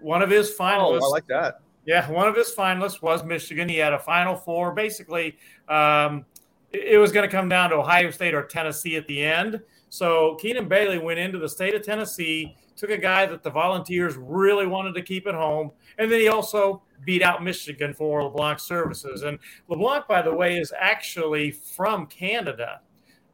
One 0.00 0.22
of 0.22 0.30
his 0.30 0.50
finalists. 0.50 1.00
Oh, 1.02 1.08
I 1.08 1.10
like 1.10 1.26
that. 1.28 1.60
Yeah, 1.86 2.10
one 2.10 2.28
of 2.28 2.36
his 2.36 2.54
finalists 2.54 3.02
was 3.02 3.24
Michigan. 3.24 3.68
He 3.68 3.76
had 3.76 3.92
a 3.92 3.98
Final 3.98 4.36
Four. 4.36 4.72
Basically, 4.72 5.36
um, 5.68 6.24
it 6.72 6.98
was 6.98 7.10
going 7.12 7.28
to 7.28 7.34
come 7.34 7.48
down 7.48 7.70
to 7.70 7.76
Ohio 7.76 8.10
State 8.10 8.34
or 8.34 8.42
Tennessee 8.42 8.96
at 8.96 9.06
the 9.06 9.22
end. 9.22 9.60
So 9.90 10.36
Keenan 10.36 10.68
Bailey 10.68 10.98
went 10.98 11.18
into 11.18 11.38
the 11.38 11.48
state 11.48 11.74
of 11.74 11.82
Tennessee, 11.82 12.56
took 12.76 12.90
a 12.90 12.96
guy 12.96 13.26
that 13.26 13.42
the 13.42 13.50
Volunteers 13.50 14.16
really 14.16 14.66
wanted 14.66 14.94
to 14.94 15.02
keep 15.02 15.26
at 15.26 15.34
home, 15.34 15.72
and 15.98 16.10
then 16.10 16.20
he 16.20 16.28
also 16.28 16.82
beat 17.04 17.22
out 17.22 17.42
Michigan 17.42 17.92
for 17.92 18.22
LeBlanc 18.22 18.60
services. 18.60 19.22
And 19.22 19.38
LeBlanc, 19.68 20.06
by 20.06 20.22
the 20.22 20.32
way, 20.32 20.58
is 20.58 20.72
actually 20.78 21.50
from 21.50 22.06
Canada. 22.06 22.80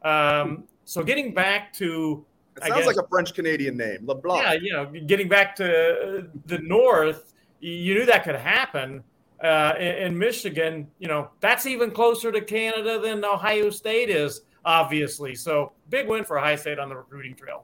Um, 0.01 0.63
so 0.83 1.03
getting 1.03 1.33
back 1.33 1.73
to 1.73 2.25
it 2.57 2.63
sounds 2.63 2.75
guess, 2.75 2.87
like 2.87 2.97
a 2.97 3.07
French 3.07 3.33
Canadian 3.35 3.77
name, 3.77 4.05
LeBlanc. 4.05 4.43
Yeah, 4.43 4.53
you 4.53 4.73
know, 4.73 4.85
getting 5.05 5.29
back 5.29 5.55
to 5.57 6.27
the 6.47 6.57
north, 6.59 7.33
you 7.59 7.93
knew 7.93 8.05
that 8.05 8.23
could 8.23 8.35
happen. 8.35 9.03
Uh, 9.43 9.75
in, 9.77 9.95
in 9.95 10.17
Michigan, 10.17 10.87
you 10.97 11.07
know, 11.07 11.29
that's 11.39 11.67
even 11.67 11.91
closer 11.91 12.31
to 12.31 12.41
Canada 12.41 12.99
than 12.99 13.23
Ohio 13.23 13.69
State 13.69 14.09
is 14.09 14.41
obviously. 14.67 15.33
So 15.33 15.71
big 15.89 16.07
win 16.07 16.25
for 16.25 16.37
High 16.37 16.57
State 16.57 16.77
on 16.77 16.89
the 16.89 16.95
recruiting 16.95 17.33
trail. 17.33 17.63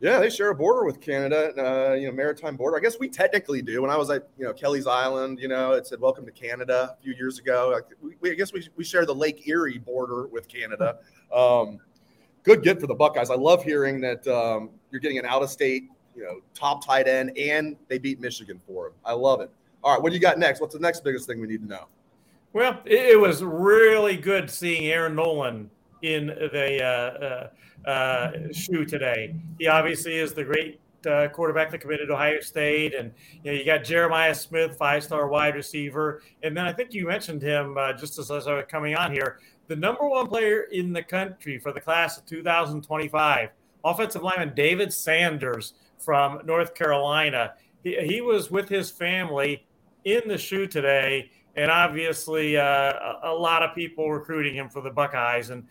Yeah, 0.00 0.18
they 0.18 0.28
share 0.28 0.50
a 0.50 0.54
border 0.54 0.84
with 0.84 1.00
Canada, 1.00 1.52
uh, 1.56 1.94
you 1.94 2.06
know, 2.06 2.12
maritime 2.12 2.56
border. 2.56 2.76
I 2.76 2.80
guess 2.80 2.98
we 2.98 3.08
technically 3.08 3.62
do. 3.62 3.80
When 3.80 3.90
I 3.90 3.96
was 3.96 4.10
at, 4.10 4.28
you 4.38 4.44
know, 4.44 4.52
Kelleys 4.52 4.86
Island, 4.86 5.38
you 5.38 5.48
know, 5.48 5.72
it 5.72 5.86
said 5.86 6.00
"Welcome 6.00 6.26
to 6.26 6.32
Canada" 6.32 6.96
a 6.98 7.02
few 7.02 7.14
years 7.14 7.38
ago. 7.38 7.80
We, 8.02 8.16
we, 8.20 8.30
I 8.30 8.34
guess 8.34 8.52
we, 8.52 8.68
we 8.76 8.84
share 8.84 9.06
the 9.06 9.14
Lake 9.14 9.46
Erie 9.46 9.78
border 9.78 10.26
with 10.26 10.48
Canada. 10.48 10.98
Um, 11.32 11.78
good 12.42 12.62
get 12.62 12.80
for 12.80 12.86
the 12.86 12.94
Buckeyes. 12.94 13.30
I 13.30 13.36
love 13.36 13.62
hearing 13.62 14.00
that 14.02 14.26
um, 14.26 14.70
you're 14.90 15.00
getting 15.00 15.18
an 15.18 15.24
out-of-state, 15.24 15.84
you 16.14 16.24
know, 16.24 16.40
top 16.54 16.84
tight 16.84 17.08
end, 17.08 17.36
and 17.38 17.76
they 17.88 17.98
beat 17.98 18.20
Michigan 18.20 18.60
for 18.66 18.88
him. 18.88 18.92
I 19.04 19.12
love 19.12 19.40
it. 19.40 19.50
All 19.82 19.94
right, 19.94 20.02
what 20.02 20.10
do 20.10 20.14
you 20.14 20.20
got 20.20 20.38
next? 20.38 20.60
What's 20.60 20.74
the 20.74 20.80
next 20.80 21.04
biggest 21.04 21.26
thing 21.26 21.40
we 21.40 21.46
need 21.46 21.62
to 21.62 21.68
know? 21.68 21.86
Well, 22.52 22.80
it 22.84 23.18
was 23.18 23.42
really 23.42 24.16
good 24.16 24.50
seeing 24.50 24.86
Air 24.86 25.08
Noland 25.08 25.70
in 26.02 26.26
the 26.26 26.82
uh, 26.82 27.86
uh, 27.86 27.88
uh, 27.88 28.52
shoe 28.52 28.84
today. 28.84 29.34
He 29.58 29.66
obviously 29.66 30.16
is 30.16 30.34
the 30.34 30.44
great 30.44 30.80
uh, 31.06 31.28
quarterback 31.28 31.70
that 31.70 31.80
committed 31.80 32.10
Ohio 32.10 32.40
State, 32.40 32.94
and 32.94 33.12
you 33.44 33.52
know 33.52 33.58
you 33.58 33.64
got 33.64 33.84
Jeremiah 33.84 34.34
Smith, 34.34 34.76
five-star 34.76 35.28
wide 35.28 35.54
receiver, 35.54 36.22
and 36.42 36.56
then 36.56 36.66
I 36.66 36.72
think 36.72 36.92
you 36.92 37.06
mentioned 37.06 37.42
him 37.42 37.76
uh, 37.78 37.92
just 37.92 38.18
as, 38.18 38.30
as 38.30 38.46
I 38.46 38.54
was 38.54 38.64
coming 38.68 38.96
on 38.96 39.12
here, 39.12 39.38
the 39.68 39.76
number 39.76 40.08
one 40.08 40.26
player 40.26 40.62
in 40.72 40.92
the 40.92 41.02
country 41.02 41.58
for 41.58 41.72
the 41.72 41.80
class 41.80 42.18
of 42.18 42.26
2025, 42.26 43.50
offensive 43.84 44.22
lineman 44.22 44.54
David 44.54 44.92
Sanders 44.92 45.74
from 45.98 46.40
North 46.44 46.74
Carolina. 46.74 47.54
He, 47.82 47.96
he 48.00 48.20
was 48.20 48.50
with 48.50 48.68
his 48.68 48.90
family 48.90 49.64
in 50.04 50.22
the 50.26 50.38
shoe 50.38 50.66
today 50.66 51.30
and 51.56 51.70
obviously 51.70 52.56
uh, 52.56 52.92
a 53.22 53.32
lot 53.32 53.62
of 53.62 53.74
people 53.74 54.10
recruiting 54.10 54.54
him 54.54 54.68
for 54.68 54.82
the 54.82 54.90
Buckeyes, 54.90 55.50
and 55.50 55.66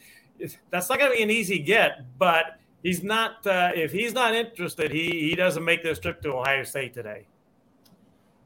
that's 0.69 0.89
not 0.89 0.99
going 0.99 1.11
to 1.11 1.17
be 1.17 1.23
an 1.23 1.31
easy 1.31 1.59
get. 1.59 2.05
But 2.17 2.59
he's 2.83 3.03
not. 3.03 3.45
Uh, 3.45 3.71
if 3.75 3.91
he's 3.91 4.13
not 4.13 4.33
interested, 4.33 4.91
he 4.91 5.09
he 5.09 5.35
doesn't 5.35 5.63
make 5.63 5.83
this 5.83 5.99
trip 5.99 6.21
to 6.23 6.33
Ohio 6.33 6.63
State 6.63 6.93
today. 6.93 7.27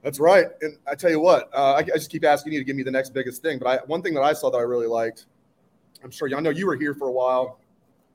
That's 0.03 0.19
right. 0.19 0.45
And 0.61 0.77
I 0.87 0.95
tell 0.95 1.09
you 1.09 1.19
what, 1.19 1.49
uh, 1.53 1.73
I, 1.73 1.79
I, 1.79 1.83
just 1.83 2.09
keep 2.09 2.23
asking 2.23 2.53
you 2.53 2.59
to 2.59 2.63
give 2.63 2.77
me 2.77 2.83
the 2.83 2.91
next 2.91 3.09
biggest 3.09 3.41
thing. 3.41 3.59
But 3.59 3.67
I, 3.67 3.85
one 3.85 4.01
thing 4.01 4.13
that 4.13 4.21
I 4.21 4.31
saw 4.31 4.49
that 4.49 4.57
I 4.57 4.61
really 4.61 4.87
liked, 4.87 5.25
I'm 6.05 6.09
sure 6.09 6.29
y'all 6.29 6.39
know 6.39 6.51
you 6.51 6.67
were 6.67 6.77
here 6.77 6.93
for 6.93 7.09
a 7.09 7.11
while. 7.11 7.59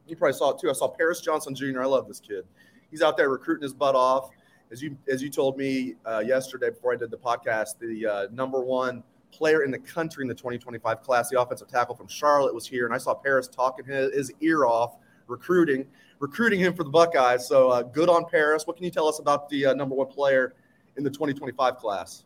You 0.07 0.17
probably 0.17 0.33
saw 0.33 0.51
it 0.51 0.59
too. 0.59 0.71
I 0.71 0.73
saw 0.73 0.89
Paris 0.89 1.21
Johnson 1.21 1.55
Jr. 1.55 1.83
I 1.83 1.87
love 1.87 2.09
this 2.09 2.21
kid. 2.21 2.45
He's 2.91 3.03
out 3.03 3.19
there 3.19 3.29
recruiting 3.29 3.63
his 3.63 3.75
butt 3.75 3.95
off. 3.95 4.31
As 4.73 4.83
you 4.83 4.97
as 5.09 5.23
you 5.23 5.29
told 5.29 5.59
me 5.59 5.95
uh, 6.07 6.23
yesterday 6.27 6.71
before 6.71 6.95
I 6.95 6.97
did 6.97 7.11
the 7.11 7.19
podcast, 7.19 7.79
the 7.79 8.07
uh, 8.07 8.27
number 8.33 8.61
one 8.61 9.03
player 9.37 9.63
in 9.63 9.71
the 9.71 9.79
country 9.79 10.23
in 10.23 10.29
the 10.29 10.35
2025 10.35 11.03
class, 11.03 11.29
the 11.29 11.41
offensive 11.41 11.69
tackle 11.69 11.95
from 11.95 12.09
Charlotte, 12.09 12.55
was 12.55 12.67
here, 12.67 12.87
and 12.87 12.95
I 12.95 12.99
saw 12.99 13.15
Paris 13.15 13.49
talking 13.49 13.85
his, 13.85 14.15
his 14.15 14.33
ear 14.41 14.65
off, 14.65 14.97
recruiting 15.27 15.87
recruiting 16.25 16.61
him 16.61 16.75
for 16.75 16.85
the 16.85 16.91
Buckeyes. 16.91 17.47
So 17.47 17.69
uh, 17.69 17.83
good 17.83 18.09
on 18.09 18.25
Paris. 18.25 18.67
What 18.67 18.77
can 18.77 18.85
you 18.85 18.91
tell 18.91 19.07
us 19.07 19.19
about 19.19 19.49
the 19.49 19.67
uh, 19.67 19.75
number 19.75 19.95
one 19.95 20.07
player 20.07 20.55
in 20.97 21.05
the 21.05 21.11
2025 21.11 21.77
class? 21.77 22.25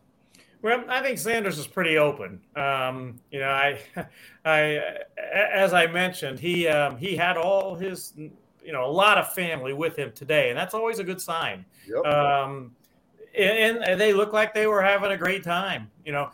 Well, 0.61 0.83
I 0.89 1.01
think 1.01 1.17
Sanders 1.17 1.57
is 1.57 1.67
pretty 1.67 1.97
open. 1.97 2.41
Um, 2.55 3.19
you 3.31 3.39
know, 3.39 3.49
I, 3.49 3.79
I, 4.45 4.81
as 5.33 5.73
I 5.73 5.87
mentioned, 5.87 6.39
he 6.39 6.67
um, 6.67 6.97
he 6.97 7.15
had 7.15 7.37
all 7.37 7.75
his, 7.75 8.13
you 8.17 8.71
know, 8.71 8.85
a 8.85 8.91
lot 8.91 9.17
of 9.17 9.33
family 9.33 9.73
with 9.73 9.97
him 9.97 10.11
today, 10.13 10.49
and 10.49 10.57
that's 10.57 10.73
always 10.73 10.99
a 10.99 11.03
good 11.03 11.21
sign. 11.21 11.65
Yep. 11.87 12.05
Um, 12.05 12.75
and, 13.37 13.83
and 13.85 14.01
they 14.01 14.11
look 14.11 14.33
like 14.33 14.53
they 14.53 14.67
were 14.67 14.81
having 14.81 15.11
a 15.11 15.17
great 15.17 15.43
time. 15.43 15.89
You 16.05 16.11
know, 16.11 16.31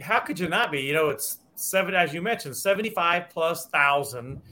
how 0.00 0.20
could 0.20 0.38
you 0.38 0.48
not 0.48 0.70
be? 0.70 0.80
You 0.80 0.94
know, 0.94 1.08
it's 1.08 1.38
seven, 1.54 1.94
as 1.94 2.12
you 2.12 2.22
mentioned, 2.22 2.56
seventy-five 2.56 3.30
plus 3.30 3.66
thousand 3.66 4.42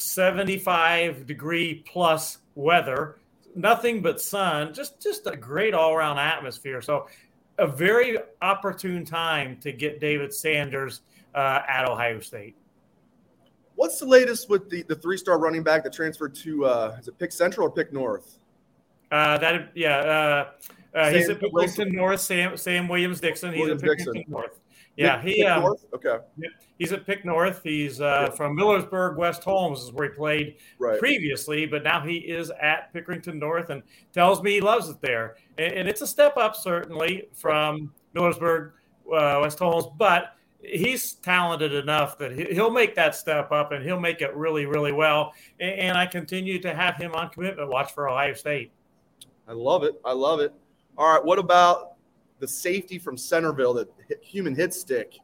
75 0.00 1.26
degree 1.26 1.84
plus 1.86 2.38
weather, 2.54 3.18
nothing 3.54 4.00
but 4.00 4.20
sun, 4.20 4.72
just 4.72 5.00
just 5.00 5.26
a 5.26 5.36
great 5.36 5.74
all 5.74 5.92
around 5.92 6.18
atmosphere. 6.18 6.80
So, 6.80 7.06
a 7.58 7.66
very 7.66 8.18
opportune 8.40 9.04
time 9.04 9.58
to 9.58 9.72
get 9.72 10.00
David 10.00 10.32
Sanders 10.32 11.02
uh, 11.34 11.60
at 11.68 11.86
Ohio 11.86 12.20
State. 12.20 12.56
What's 13.74 13.98
the 13.98 14.06
latest 14.06 14.48
with 14.48 14.70
the, 14.70 14.82
the 14.82 14.94
three 14.94 15.16
star 15.16 15.38
running 15.38 15.62
back 15.62 15.84
that 15.84 15.92
transferred 15.92 16.34
to 16.36 16.64
uh, 16.64 16.96
is 16.98 17.08
it 17.08 17.18
Pick 17.18 17.32
Central 17.32 17.66
or 17.66 17.70
Pick 17.70 17.92
North? 17.92 18.38
Uh, 19.12 19.36
that 19.38 19.72
yeah, 19.74 19.98
uh, 19.98 20.98
uh, 20.98 21.10
he's 21.10 21.28
at 21.28 21.40
Pickerington 21.40 21.92
North. 21.92 22.20
Sam 22.20 22.56
Sam 22.56 22.88
Williams 22.88 23.20
Dixon. 23.20 23.52
He's 23.52 23.60
Williams 23.60 23.82
at 23.82 23.88
Pickerington 23.88 24.28
North. 24.28 24.60
Yeah, 24.96 25.22
he. 25.22 25.44
Um, 25.44 25.74
okay. 25.94 26.18
He's 26.78 26.92
at 26.92 27.06
Pick 27.06 27.24
North. 27.24 27.62
He's 27.62 28.00
uh, 28.00 28.26
yeah. 28.28 28.34
from 28.34 28.56
Millersburg, 28.56 29.16
West 29.16 29.44
Holmes, 29.44 29.80
is 29.80 29.92
where 29.92 30.10
he 30.10 30.16
played 30.16 30.56
right. 30.78 30.98
previously, 30.98 31.66
but 31.66 31.82
now 31.82 32.00
he 32.00 32.16
is 32.16 32.50
at 32.60 32.92
Pickerington 32.94 33.34
North 33.34 33.68
and 33.70 33.82
tells 34.12 34.42
me 34.42 34.52
he 34.52 34.60
loves 34.60 34.88
it 34.88 35.00
there. 35.02 35.36
And, 35.58 35.72
and 35.74 35.88
it's 35.88 36.00
a 36.00 36.06
step 36.06 36.36
up, 36.36 36.56
certainly, 36.56 37.28
from 37.34 37.92
Millersburg, 38.14 38.72
uh, 39.14 39.40
West 39.42 39.58
Holmes, 39.58 39.86
but 39.98 40.36
he's 40.62 41.14
talented 41.14 41.72
enough 41.72 42.18
that 42.18 42.32
he'll 42.32 42.70
make 42.70 42.94
that 42.94 43.14
step 43.14 43.52
up 43.52 43.72
and 43.72 43.84
he'll 43.84 44.00
make 44.00 44.20
it 44.20 44.34
really, 44.34 44.66
really 44.66 44.92
well. 44.92 45.32
And, 45.58 45.72
and 45.72 45.98
I 45.98 46.06
continue 46.06 46.58
to 46.60 46.74
have 46.74 46.96
him 46.96 47.14
on 47.14 47.30
commitment 47.30 47.68
watch 47.68 47.92
for 47.92 48.08
Ohio 48.08 48.34
State. 48.34 48.72
I 49.48 49.52
love 49.52 49.84
it. 49.84 50.00
I 50.04 50.12
love 50.12 50.40
it. 50.40 50.52
All 50.96 51.12
right. 51.12 51.24
What 51.24 51.38
about 51.38 51.94
the 52.40 52.48
safety 52.48 52.98
from 52.98 53.16
Centerville, 53.16 53.74
the 53.74 53.88
human 54.22 54.54
hit 54.54 54.74
stick. 54.74 55.18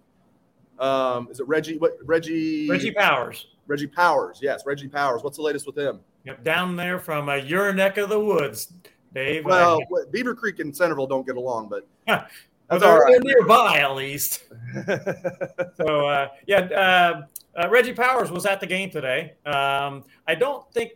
Um, 0.79 1.29
is 1.31 1.41
it 1.41 1.49
Reggie? 1.49 1.79
What 1.79 1.97
Reggie? 2.05 2.69
Reggie 2.69 2.93
Powers. 2.93 3.47
Reggie 3.67 3.87
Powers. 3.87 4.39
Yes, 4.43 4.63
Reggie 4.67 4.89
Powers. 4.89 5.23
What's 5.25 5.39
the 5.39 5.43
latest 5.43 5.67
with 5.67 5.77
him? 5.77 6.01
Yep, 6.25 6.45
down 6.45 6.77
there 6.77 6.99
from 6.99 7.29
uh, 7.29 7.35
your 7.35 7.73
neck 7.73 7.99
of 7.99 8.09
the 8.09 8.21
woods, 8.21 8.73
Dave. 9.15 9.45
Well, 9.45 9.81
uh, 9.81 10.05
Beaver 10.11 10.35
Creek 10.35 10.59
and 10.59 10.77
Centerville 10.77 11.07
don't 11.07 11.27
get 11.27 11.37
along, 11.37 11.69
but 11.69 11.89
that's 12.07 12.83
all 12.83 12.99
right. 12.99 13.23
nearby 13.23 13.79
at 13.79 13.95
least. 13.95 14.45
so 15.77 16.07
uh, 16.07 16.29
yeah, 16.47 16.61
uh, 16.61 17.23
uh, 17.59 17.69
Reggie 17.71 17.95
Powers 17.95 18.31
was 18.31 18.45
at 18.45 18.61
the 18.61 18.67
game 18.67 18.91
today. 18.91 19.35
Um, 19.47 20.05
I 20.27 20.35
don't 20.35 20.71
think, 20.73 20.93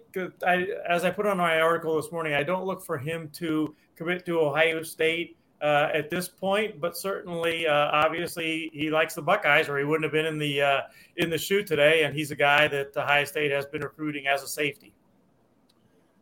I, 0.46 0.66
as 0.86 1.04
I 1.04 1.10
put 1.10 1.26
on 1.26 1.38
my 1.38 1.60
article 1.60 1.96
this 1.96 2.12
morning, 2.12 2.34
I 2.34 2.42
don't 2.42 2.66
look 2.66 2.84
for 2.84 2.98
him 2.98 3.30
to 3.34 3.74
commit 3.96 4.26
to 4.26 4.40
Ohio 4.40 4.82
State 4.82 5.38
uh, 5.62 5.88
at 5.92 6.08
this 6.10 6.28
point, 6.28 6.80
but 6.80 6.96
certainly, 6.96 7.66
uh, 7.66 7.90
obviously, 7.92 8.70
he 8.72 8.90
likes 8.90 9.14
the 9.14 9.22
Buckeyes, 9.22 9.68
or 9.68 9.78
he 9.78 9.84
wouldn't 9.84 10.04
have 10.04 10.12
been 10.12 10.26
in 10.26 10.38
the 10.38 10.62
uh, 10.62 10.80
in 11.16 11.30
the 11.30 11.38
shoot 11.38 11.66
today. 11.66 12.04
And 12.04 12.14
he's 12.14 12.30
a 12.30 12.36
guy 12.36 12.68
that 12.68 12.92
the 12.92 13.02
Ohio 13.02 13.24
State 13.24 13.50
has 13.50 13.66
been 13.66 13.82
recruiting 13.82 14.26
as 14.26 14.42
a 14.42 14.48
safety. 14.48 14.94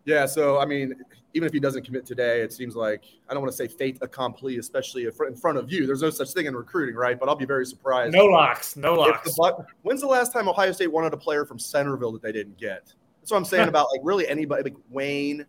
Yeah, 0.05 0.27
so 0.27 0.59
I 0.59 0.64
mean, 0.64 0.94
even 1.35 1.46
if 1.46 1.53
he 1.53 1.61
doesn't 1.61 1.85
commit 1.85 2.07
today, 2.07 2.40
it 2.40 2.53
seems 2.53 2.74
like 2.74 3.05
I 3.29 3.35
don't 3.35 3.42
want 3.42 3.53
to 3.53 3.57
say 3.57 3.68
fate 3.68 3.98
accompli, 4.01 4.59
especially 4.59 5.05
in 5.05 5.37
front 5.37 5.59
of 5.59 5.70
you. 5.70 5.87
There's 5.87 6.03
no 6.03 6.11
such 6.11 6.33
thing 6.33 6.46
in 6.46 6.57
recruiting, 6.57 6.94
right? 6.94 7.18
But 7.18 7.29
I'll 7.29 7.37
be 7.37 7.44
very 7.44 7.66
surprised. 7.66 8.14
No 8.14 8.24
locks, 8.24 8.77
no 8.77 8.94
locks. 8.94 9.35
The, 9.35 9.66
when's 9.83 10.01
the 10.01 10.07
last 10.07 10.33
time 10.33 10.48
Ohio 10.48 10.72
State 10.72 10.90
wanted 10.90 11.12
a 11.12 11.16
player 11.16 11.44
from 11.44 11.59
Centerville 11.59 12.12
that 12.12 12.22
they 12.22 12.33
didn't 12.33 12.57
get? 12.57 12.92
That's 13.20 13.31
what 13.31 13.37
I'm 13.37 13.44
saying 13.44 13.68
about 13.68 13.88
like 13.92 14.01
really 14.03 14.27
anybody, 14.27 14.64
like 14.64 14.77
Wayne 14.90 15.46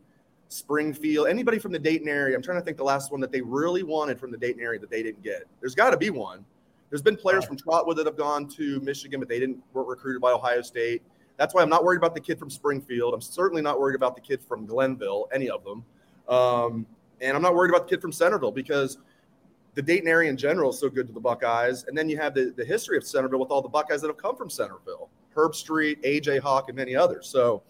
Springfield, 0.50 1.28
anybody 1.28 1.60
from 1.60 1.72
the 1.72 1.80
Dayton 1.80 2.08
area. 2.08 2.36
I'm 2.36 2.42
trying 2.42 2.60
to 2.60 2.66
think 2.66 2.78
the 2.78 2.84
last 2.84 3.12
one 3.12 3.22
that 3.22 3.32
they 3.32 3.42
really 3.42 3.84
wanted 3.84 4.20
from 4.20 4.32
the 4.32 4.38
Dayton 4.38 4.62
area 4.62 4.80
that 4.80 4.90
they 4.90 5.04
didn't 5.04 5.24
get. 5.24 5.44
There's 5.62 5.76
got 5.76 5.92
to 5.92 5.98
be 5.98 6.10
one. 6.10 6.44
There's 6.90 7.04
been 7.04 7.16
players 7.16 7.46
from 7.46 7.56
Trotwood 7.56 7.98
that 7.98 8.08
have 8.08 8.18
gone 8.18 8.48
to 8.50 8.80
Michigan, 8.82 9.20
but 9.20 9.30
they 9.30 9.40
didn't 9.40 9.62
weren't 9.74 9.88
recruited 9.88 10.22
by 10.22 10.32
Ohio 10.32 10.62
State. 10.62 11.04
That's 11.38 11.54
why 11.54 11.62
I'm 11.62 11.70
not 11.70 11.84
worried 11.84 11.98
about 11.98 12.16
the 12.16 12.20
kid 12.20 12.40
from 12.40 12.50
Springfield. 12.50 13.14
I'm 13.14 13.22
certainly 13.22 13.62
not 13.62 13.80
worried 13.80 13.96
about 13.96 14.16
the 14.16 14.22
kid 14.22 14.42
from 14.42 14.66
Glenville, 14.66 15.30
any 15.32 15.50
of 15.50 15.64
them. 15.64 15.86
Um, 16.28 16.86
and 17.22 17.36
I'm 17.36 17.44
not 17.44 17.54
worried 17.54 17.70
about 17.70 17.88
the 17.88 17.96
kid 17.96 18.02
from 18.02 18.12
Centerville 18.12 18.52
because 18.52 18.98
the 19.76 19.82
Dayton 19.84 20.08
area 20.08 20.30
in 20.30 20.36
general 20.36 20.72
is 20.72 20.80
so 20.80 20.90
good 20.90 21.08
to 21.08 21.14
the 21.14 21.20
Buckeyes. 21.20 21.86
And 21.88 21.98
then 21.98 22.10
you 22.10 22.18
have 22.18 22.34
the, 22.34 22.54
the 22.58 22.66
history 22.66 22.98
of 22.98 23.06
Centerville 23.06 23.40
with 23.40 23.52
all 23.52 23.62
the 23.62 23.70
Buckeyes 23.70 24.02
that 24.02 24.08
have 24.08 24.18
come 24.18 24.36
from 24.36 24.50
Centerville, 24.50 25.10
Herbstreit, 25.36 26.04
AJ 26.04 26.40
Hawk, 26.40 26.70
and 26.70 26.76
many 26.76 26.96
others. 26.96 27.28
So 27.28 27.62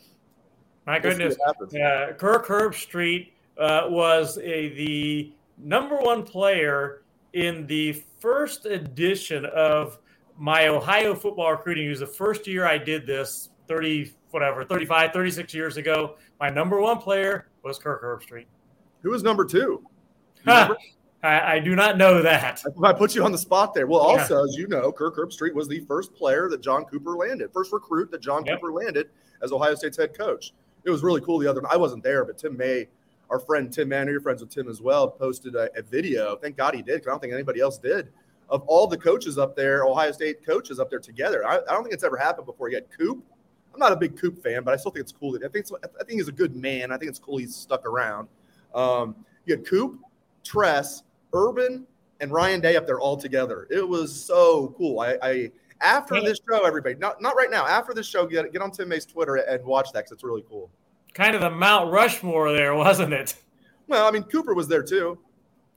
my 0.90 0.98
goodness. 0.98 1.38
Uh, 1.48 2.14
Kirk 2.18 2.48
Herbstreit 2.48 3.30
uh, 3.60 3.86
was 3.90 4.40
a, 4.40 4.70
the 4.70 5.32
number 5.60 5.98
one 5.98 6.24
player 6.24 7.04
in 7.34 7.68
the 7.68 8.04
first 8.20 8.66
edition 8.66 9.46
of 9.46 10.00
my 10.36 10.68
Ohio 10.68 11.14
football 11.14 11.52
recruiting. 11.52 11.86
It 11.86 11.90
was 11.90 12.00
the 12.00 12.08
first 12.08 12.48
year 12.48 12.66
I 12.66 12.80
did 12.80 13.06
this 13.06 13.50
30, 13.68 14.14
whatever, 14.32 14.66
35, 14.66 15.14
36 15.14 15.54
years 15.54 15.78
ago. 15.78 16.16
My 16.40 16.50
number 16.50 16.82
one 16.82 16.98
player 16.98 17.50
was 17.64 17.78
Kirk 17.78 18.02
Herbstreit. 18.02 18.46
Who 19.04 19.12
was 19.12 19.22
number 19.22 19.46
two? 19.46 19.86
I, 20.48 20.76
I, 21.22 21.60
do 21.60 21.76
not 21.76 21.98
know 21.98 22.24
that. 22.24 22.64
I 22.84 22.94
put 22.94 23.14
you 23.14 23.24
on 23.26 23.32
the 23.32 23.38
spot 23.38 23.76
there. 23.76 23.86
Well, 23.86 24.00
also, 24.00 24.38
yeah. 24.38 24.44
as 24.46 24.56
you 24.56 24.68
know, 24.68 24.92
Kirk 24.92 25.18
Herbstreit 25.18 25.54
was 25.54 25.68
the 25.68 25.82
first 25.82 26.16
player 26.16 26.50
that 26.50 26.62
John 26.62 26.86
Cooper 26.86 27.16
landed, 27.16 27.52
first 27.54 27.74
recruit 27.74 28.10
that 28.10 28.22
John 28.22 28.44
yep. 28.46 28.56
Cooper 28.56 28.72
landed 28.72 29.10
as 29.44 29.52
Ohio 29.52 29.76
State's 29.76 29.98
head 29.98 30.18
coach 30.18 30.54
it 30.90 30.94
was 30.94 31.04
really 31.04 31.22
cool 31.22 31.40
the 31.40 31.50
other 31.50 31.62
I 31.70 31.78
wasn't 31.78 32.04
there, 32.04 32.26
but 32.26 32.38
Tim 32.38 32.58
May, 32.58 32.88
our 33.30 33.40
friend 33.40 33.72
Tim 33.72 33.90
May, 33.90 34.06
you're 34.06 34.22
friends 34.22 34.42
with 34.42 34.50
Tim 34.50 34.68
as 34.68 34.82
well, 34.82 35.08
posted 35.10 35.56
a, 35.56 35.70
a 35.78 35.82
video. 35.82 36.36
Thank 36.36 36.58
God 36.58 36.76
he 36.76 36.82
did, 36.82 36.96
because 36.96 37.08
I 37.08 37.12
don't 37.12 37.20
think 37.20 37.34
anybody 37.34 37.62
else 37.62 37.78
did. 37.78 38.10
Of 38.50 38.64
all 38.64 38.88
the 38.88 38.98
coaches 38.98 39.38
up 39.38 39.56
there, 39.56 39.86
Ohio 39.86 40.12
State 40.12 40.46
coaches 40.46 40.80
up 40.80 40.90
there 40.90 41.00
together. 41.00 41.46
I, 41.48 41.58
I 41.58 41.74
don't 41.74 41.84
think 41.84 41.94
it's 41.94 42.04
ever 42.04 42.18
happened 42.18 42.48
before. 42.48 42.70
You 42.70 42.76
had 42.76 42.86
Coop. 42.90 43.24
I'm 43.74 43.80
not 43.80 43.92
a 43.92 43.96
big 43.96 44.20
Coop 44.20 44.42
fan, 44.42 44.64
but 44.64 44.74
I 44.74 44.78
still 44.78 44.92
think 44.92 45.04
it's 45.04 45.12
cool. 45.12 45.34
That, 45.34 45.44
I 45.44 45.48
think 45.50 45.66
it's, 45.66 45.72
I 45.72 46.04
think 46.04 46.20
he's 46.20 46.28
a 46.28 46.34
good 46.34 46.56
man. 46.56 46.92
I 46.92 46.98
think 46.98 47.10
it's 47.10 47.20
cool 47.20 47.38
he's 47.38 47.56
stuck 47.56 47.86
around. 47.86 48.28
Um, 48.74 49.16
you 49.46 49.56
had 49.56 49.66
Coop, 49.68 50.00
Tress, 50.44 51.04
Urban, 51.34 51.86
and 52.20 52.32
Ryan 52.32 52.60
Day 52.60 52.76
up 52.76 52.86
there 52.86 53.00
all 53.00 53.16
together. 53.16 53.68
It 53.70 53.88
was 53.88 54.14
so 54.14 54.74
cool. 54.78 55.00
I, 55.00 55.18
I 55.22 55.52
after 55.82 56.20
this 56.22 56.40
show, 56.50 56.66
everybody, 56.66 56.96
not 56.96 57.22
not 57.22 57.36
right 57.36 57.50
now. 57.50 57.66
After 57.66 57.94
this 57.94 58.08
show, 58.08 58.26
get 58.26 58.52
get 58.52 58.62
on 58.62 58.72
Tim 58.72 58.90
May's 58.90 59.06
Twitter 59.06 59.36
and 59.36 59.64
watch 59.64 59.92
that 59.94 60.00
because 60.00 60.12
it's 60.12 60.24
really 60.24 60.44
cool. 60.50 60.70
Kind 61.20 61.36
of 61.36 61.42
the 61.42 61.50
Mount 61.50 61.92
Rushmore 61.92 62.54
there, 62.54 62.74
wasn't 62.76 63.12
it? 63.12 63.36
Well, 63.90 64.08
I 64.08 64.12
mean, 64.12 64.24
Cooper 64.24 64.54
was 64.54 64.70
there 64.70 64.82
too. 64.82 65.20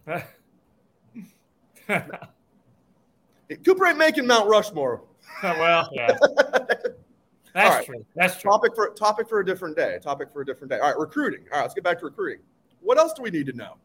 Cooper 3.64 3.86
ain't 3.86 3.98
making 3.98 4.24
Mount 4.24 4.48
Rushmore. 4.48 5.02
well, 5.42 5.88
yeah. 5.90 6.16
That's 7.54 7.76
right. 7.76 7.84
true. 7.84 8.06
That's 8.14 8.40
true. 8.40 8.52
Topic 8.52 8.76
for 8.76 8.90
topic 8.90 9.28
for 9.28 9.40
a 9.40 9.44
different 9.44 9.76
day. 9.76 9.98
Topic 10.00 10.28
for 10.32 10.42
a 10.42 10.46
different 10.46 10.70
day. 10.70 10.78
All 10.78 10.90
right, 10.90 10.96
recruiting. 10.96 11.40
All 11.50 11.58
right, 11.58 11.62
let's 11.62 11.74
get 11.74 11.82
back 11.82 11.98
to 11.98 12.04
recruiting. 12.04 12.44
What 12.80 12.98
else 12.98 13.12
do 13.12 13.22
we 13.22 13.30
need 13.30 13.46
to 13.46 13.52
know? 13.52 13.78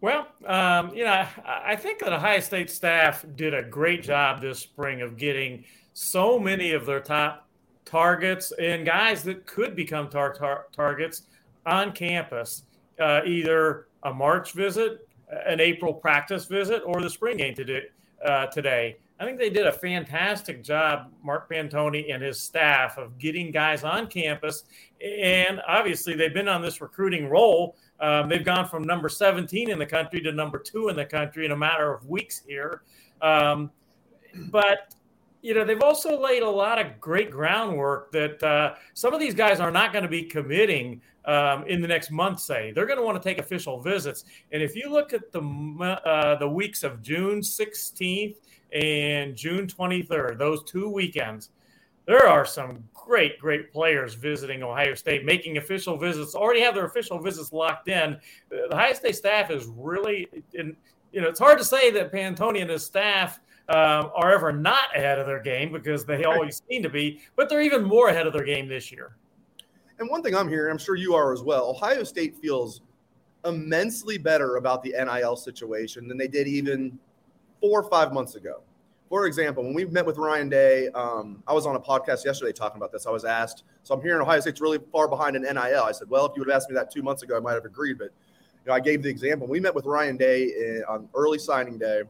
Well, 0.00 0.28
um, 0.46 0.94
you 0.94 1.02
know, 1.02 1.26
I 1.44 1.74
think 1.74 1.98
that 1.98 2.12
Ohio 2.12 2.38
State 2.38 2.70
staff 2.70 3.26
did 3.34 3.54
a 3.54 3.64
great 3.64 4.04
job 4.04 4.40
this 4.40 4.60
spring 4.60 5.02
of 5.02 5.16
getting 5.16 5.64
so 5.94 6.38
many 6.38 6.70
of 6.70 6.86
their 6.86 7.00
top 7.00 7.47
targets 7.88 8.52
and 8.60 8.84
guys 8.84 9.22
that 9.24 9.46
could 9.46 9.74
become 9.74 10.08
tar- 10.08 10.34
tar- 10.34 10.66
targets 10.72 11.22
on 11.66 11.92
campus, 11.92 12.64
uh, 13.00 13.20
either 13.24 13.86
a 14.04 14.12
March 14.12 14.52
visit, 14.52 15.08
an 15.46 15.60
April 15.60 15.92
practice 15.92 16.44
visit, 16.44 16.82
or 16.84 17.00
the 17.00 17.10
spring 17.10 17.36
game 17.38 17.54
today. 17.54 17.82
Uh, 18.24 18.46
today, 18.46 18.96
I 19.20 19.24
think 19.24 19.38
they 19.38 19.50
did 19.50 19.66
a 19.66 19.72
fantastic 19.72 20.62
job, 20.62 21.12
Mark 21.22 21.50
Pantoni 21.50 22.12
and 22.12 22.22
his 22.22 22.40
staff, 22.40 22.98
of 22.98 23.16
getting 23.18 23.50
guys 23.50 23.84
on 23.84 24.06
campus. 24.06 24.64
And 25.00 25.60
obviously, 25.66 26.14
they've 26.14 26.34
been 26.34 26.48
on 26.48 26.62
this 26.62 26.80
recruiting 26.80 27.28
roll. 27.28 27.76
Um, 28.00 28.28
they've 28.28 28.44
gone 28.44 28.68
from 28.68 28.84
number 28.84 29.08
17 29.08 29.70
in 29.70 29.78
the 29.78 29.86
country 29.86 30.20
to 30.20 30.32
number 30.32 30.58
two 30.58 30.88
in 30.88 30.96
the 30.96 31.04
country 31.04 31.44
in 31.44 31.52
a 31.52 31.56
matter 31.56 31.92
of 31.92 32.06
weeks 32.06 32.42
here. 32.46 32.82
Um, 33.20 33.70
but 34.50 34.94
you 35.42 35.54
know 35.54 35.64
they've 35.64 35.82
also 35.82 36.20
laid 36.20 36.42
a 36.42 36.50
lot 36.50 36.78
of 36.78 37.00
great 37.00 37.30
groundwork 37.30 38.12
that 38.12 38.42
uh, 38.42 38.74
some 38.94 39.14
of 39.14 39.20
these 39.20 39.34
guys 39.34 39.60
are 39.60 39.70
not 39.70 39.92
going 39.92 40.02
to 40.02 40.08
be 40.08 40.22
committing 40.22 41.00
um, 41.24 41.64
in 41.66 41.80
the 41.80 41.88
next 41.88 42.10
month. 42.10 42.40
Say 42.40 42.72
they're 42.72 42.86
going 42.86 42.98
to 42.98 43.04
want 43.04 43.20
to 43.20 43.28
take 43.28 43.38
official 43.38 43.80
visits, 43.80 44.24
and 44.52 44.62
if 44.62 44.74
you 44.74 44.90
look 44.90 45.12
at 45.12 45.32
the 45.32 45.40
uh, 46.04 46.36
the 46.36 46.48
weeks 46.48 46.82
of 46.82 47.02
June 47.02 47.40
16th 47.40 48.36
and 48.72 49.36
June 49.36 49.66
23rd, 49.66 50.38
those 50.38 50.62
two 50.64 50.88
weekends, 50.88 51.50
there 52.08 52.26
are 52.26 52.46
some 52.46 52.82
great, 52.94 53.38
great 53.38 53.70
players 53.70 54.14
visiting 54.14 54.62
Ohio 54.62 54.94
State, 54.94 55.26
making 55.26 55.58
official 55.58 55.98
visits. 55.98 56.34
Already 56.34 56.62
have 56.62 56.74
their 56.74 56.86
official 56.86 57.18
visits 57.18 57.52
locked 57.52 57.88
in. 57.88 58.18
The 58.48 58.72
Ohio 58.72 58.94
State 58.94 59.16
staff 59.16 59.50
is 59.50 59.66
really, 59.66 60.26
in, 60.54 60.74
you 61.12 61.20
know, 61.20 61.28
it's 61.28 61.38
hard 61.38 61.58
to 61.58 61.64
say 61.64 61.90
that 61.90 62.10
Pantoni 62.10 62.62
and 62.62 62.70
his 62.70 62.82
staff 62.82 63.40
um, 63.68 64.10
are 64.14 64.32
ever 64.32 64.52
not 64.52 64.96
ahead 64.96 65.18
of 65.18 65.26
their 65.26 65.40
game 65.40 65.72
because 65.72 66.04
they 66.04 66.24
always 66.24 66.62
seem 66.68 66.82
to 66.82 66.88
be, 66.88 67.20
but 67.36 67.48
they're 67.48 67.60
even 67.60 67.84
more 67.84 68.08
ahead 68.08 68.26
of 68.26 68.32
their 68.32 68.44
game 68.44 68.68
this 68.68 68.90
year. 68.90 69.16
And 69.98 70.08
one 70.08 70.22
thing 70.22 70.34
I'm 70.34 70.48
hearing, 70.48 70.70
I'm 70.70 70.78
sure 70.78 70.94
you 70.94 71.14
are 71.14 71.32
as 71.32 71.42
well, 71.42 71.68
Ohio 71.68 72.04
State 72.04 72.36
feels 72.36 72.80
immensely 73.44 74.18
better 74.18 74.56
about 74.56 74.82
the 74.82 74.90
NIL 74.90 75.36
situation 75.36 76.08
than 76.08 76.16
they 76.16 76.28
did 76.28 76.48
even 76.48 76.98
four 77.60 77.82
or 77.82 77.90
five 77.90 78.12
months 78.12 78.36
ago. 78.36 78.62
For 79.08 79.26
example, 79.26 79.64
when 79.64 79.74
we 79.74 79.86
met 79.86 80.04
with 80.04 80.18
Ryan 80.18 80.48
Day, 80.48 80.88
um, 80.88 81.42
I 81.46 81.54
was 81.54 81.64
on 81.66 81.76
a 81.76 81.80
podcast 81.80 82.24
yesterday 82.24 82.52
talking 82.52 82.76
about 82.76 82.92
this. 82.92 83.06
I 83.06 83.10
was 83.10 83.24
asked, 83.24 83.64
so 83.82 83.94
I'm 83.94 84.02
hearing 84.02 84.20
Ohio 84.20 84.38
State's 84.40 84.60
really 84.60 84.78
far 84.92 85.08
behind 85.08 85.34
in 85.34 85.42
NIL. 85.42 85.56
I 85.82 85.92
said, 85.92 86.10
well, 86.10 86.26
if 86.26 86.32
you 86.36 86.42
would 86.42 86.48
have 86.50 86.56
asked 86.56 86.68
me 86.68 86.74
that 86.74 86.90
two 86.90 87.02
months 87.02 87.22
ago, 87.22 87.36
I 87.36 87.40
might 87.40 87.54
have 87.54 87.64
agreed. 87.64 87.98
But 87.98 88.10
you 88.64 88.68
know, 88.68 88.74
I 88.74 88.80
gave 88.80 89.02
the 89.02 89.08
example. 89.08 89.46
We 89.46 89.60
met 89.60 89.74
with 89.74 89.86
Ryan 89.86 90.18
Day 90.18 90.42
in, 90.44 90.84
on 90.88 91.08
early 91.14 91.38
signing 91.38 91.78
day, 91.78 92.02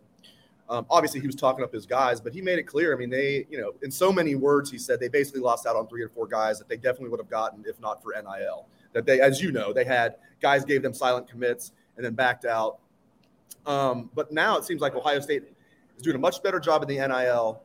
um, 0.70 0.84
obviously, 0.90 1.20
he 1.20 1.26
was 1.26 1.36
talking 1.36 1.64
up 1.64 1.72
his 1.72 1.86
guys, 1.86 2.20
but 2.20 2.32
he 2.32 2.42
made 2.42 2.58
it 2.58 2.64
clear. 2.64 2.94
I 2.94 2.98
mean, 2.98 3.08
they, 3.08 3.46
you 3.50 3.58
know, 3.58 3.72
in 3.82 3.90
so 3.90 4.12
many 4.12 4.34
words, 4.34 4.70
he 4.70 4.76
said 4.76 5.00
they 5.00 5.08
basically 5.08 5.40
lost 5.40 5.66
out 5.66 5.76
on 5.76 5.86
three 5.88 6.02
or 6.02 6.10
four 6.10 6.26
guys 6.26 6.58
that 6.58 6.68
they 6.68 6.76
definitely 6.76 7.08
would 7.08 7.20
have 7.20 7.30
gotten 7.30 7.64
if 7.66 7.80
not 7.80 8.02
for 8.02 8.12
NIL. 8.12 8.66
That 8.92 9.06
they, 9.06 9.20
as 9.20 9.40
you 9.40 9.50
know, 9.50 9.72
they 9.72 9.84
had 9.84 10.16
guys 10.40 10.64
gave 10.64 10.82
them 10.82 10.92
silent 10.92 11.28
commits 11.28 11.72
and 11.96 12.04
then 12.04 12.12
backed 12.14 12.44
out. 12.44 12.80
Um, 13.64 14.10
but 14.14 14.30
now 14.30 14.58
it 14.58 14.64
seems 14.64 14.82
like 14.82 14.94
Ohio 14.94 15.20
State 15.20 15.44
is 15.96 16.02
doing 16.02 16.16
a 16.16 16.18
much 16.18 16.42
better 16.42 16.60
job 16.60 16.82
in 16.82 16.88
the 16.88 17.06
NIL. 17.06 17.62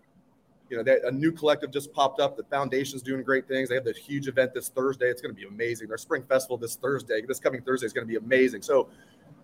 You 0.69 0.77
know, 0.77 0.83
they, 0.83 0.99
a 1.05 1.11
new 1.11 1.33
collective 1.33 1.71
just 1.71 1.91
popped 1.91 2.21
up. 2.21 2.37
The 2.37 2.43
foundation's 2.43 3.01
doing 3.01 3.21
great 3.21 3.49
things. 3.49 3.67
They 3.67 3.75
have 3.75 3.83
this 3.83 3.97
huge 3.97 4.29
event 4.29 4.53
this 4.53 4.69
Thursday. 4.69 5.07
It's 5.07 5.21
going 5.21 5.35
to 5.35 5.39
be 5.39 5.47
amazing. 5.47 5.89
Their 5.89 5.97
spring 5.97 6.23
festival 6.23 6.57
this 6.57 6.77
Thursday, 6.77 7.21
this 7.27 7.39
coming 7.39 7.61
Thursday, 7.61 7.85
is 7.85 7.93
going 7.93 8.07
to 8.07 8.11
be 8.11 8.17
amazing. 8.17 8.61
So 8.61 8.87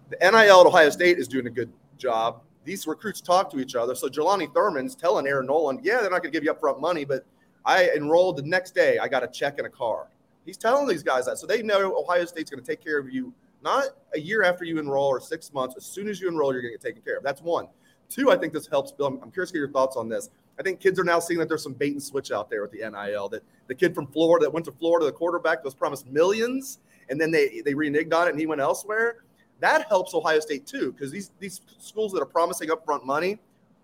the 0.10 0.18
NIL 0.22 0.62
at 0.62 0.66
Ohio 0.66 0.90
State 0.90 1.20
is 1.20 1.28
doing 1.28 1.46
a 1.46 1.52
good 1.52 1.72
job 1.98 2.42
these 2.70 2.86
recruits 2.86 3.20
talk 3.20 3.50
to 3.50 3.60
each 3.60 3.74
other. 3.74 3.96
So 3.96 4.08
Jelani 4.08 4.54
Thurman's 4.54 4.94
telling 4.94 5.26
Air 5.26 5.42
Noland, 5.42 5.80
yeah, 5.82 6.02
they're 6.02 6.12
not 6.12 6.22
going 6.22 6.32
to 6.32 6.40
give 6.40 6.44
you 6.44 6.54
upfront 6.54 6.80
money, 6.80 7.04
but 7.04 7.26
I 7.66 7.90
enrolled 7.96 8.38
the 8.38 8.44
next 8.44 8.76
day. 8.76 9.00
I 9.00 9.08
got 9.08 9.24
a 9.24 9.28
check 9.28 9.58
in 9.58 9.66
a 9.66 9.70
car. 9.70 10.08
He's 10.46 10.56
telling 10.56 10.88
these 10.88 11.02
guys 11.02 11.26
that. 11.26 11.40
So 11.40 11.48
they 11.48 11.64
know 11.64 11.98
Ohio 11.98 12.26
State's 12.26 12.52
going 12.52 12.64
to 12.64 12.66
take 12.66 12.84
care 12.84 13.00
of 13.00 13.12
you 13.12 13.34
not 13.64 13.86
a 14.14 14.20
year 14.20 14.44
after 14.44 14.66
you 14.66 14.78
enroll 14.78 15.08
or 15.08 15.20
six 15.20 15.52
months. 15.52 15.78
As 15.78 15.84
soon 15.84 16.08
as 16.08 16.22
you 16.22 16.28
enroll, 16.28 16.54
you're 16.54 16.62
going 16.62 16.72
to 16.72 16.78
get 16.78 16.86
taken 16.86 17.02
care 17.02 17.18
of. 17.18 17.24
That's 17.24 17.42
one. 17.42 17.68
Two, 18.08 18.30
I 18.30 18.38
think 18.38 18.54
this 18.54 18.68
helps, 18.68 18.92
Bill. 18.92 19.08
I'm, 19.08 19.20
I'm 19.24 19.32
curious 19.32 19.50
to 19.50 19.54
get 19.54 19.62
your 19.62 19.72
thoughts 19.72 19.98
on 19.98 20.08
this. 20.08 20.30
I 20.60 20.62
think 20.62 20.80
kids 20.80 21.00
are 21.00 21.04
now 21.04 21.20
seeing 21.20 21.40
that 21.40 21.50
there's 21.50 21.64
some 21.64 21.74
bait 21.74 21.94
and 21.94 22.04
switch 22.04 22.32
out 22.32 22.52
there 22.52 22.62
with 22.62 22.72
the 22.72 22.88
NIL. 22.88 23.30
That 23.30 23.42
the 23.66 23.74
kid 23.74 23.96
from 23.96 24.06
Florida 24.06 24.46
that 24.46 24.52
went 24.52 24.66
to 24.68 24.72
Florida, 24.74 25.08
the 25.08 25.12
quarterback, 25.12 25.64
was 25.64 25.74
promised 25.74 26.06
millions, 26.06 26.78
and 27.10 27.20
then 27.20 27.32
they 27.32 27.62
they 27.66 27.74
reneged 27.74 28.14
on 28.14 28.28
it 28.28 28.32
and 28.32 28.40
he 28.40 28.46
went 28.46 28.62
elsewhere 28.62 29.24
that 29.60 29.88
helps 29.88 30.14
Ohio 30.14 30.40
State 30.40 30.66
too, 30.66 30.92
because 30.92 31.12
these 31.12 31.32
these 31.40 31.62
schools 31.78 32.12
that 32.14 32.22
are 32.22 32.26
promising 32.26 32.70
upfront 32.70 33.06
money 33.06 33.40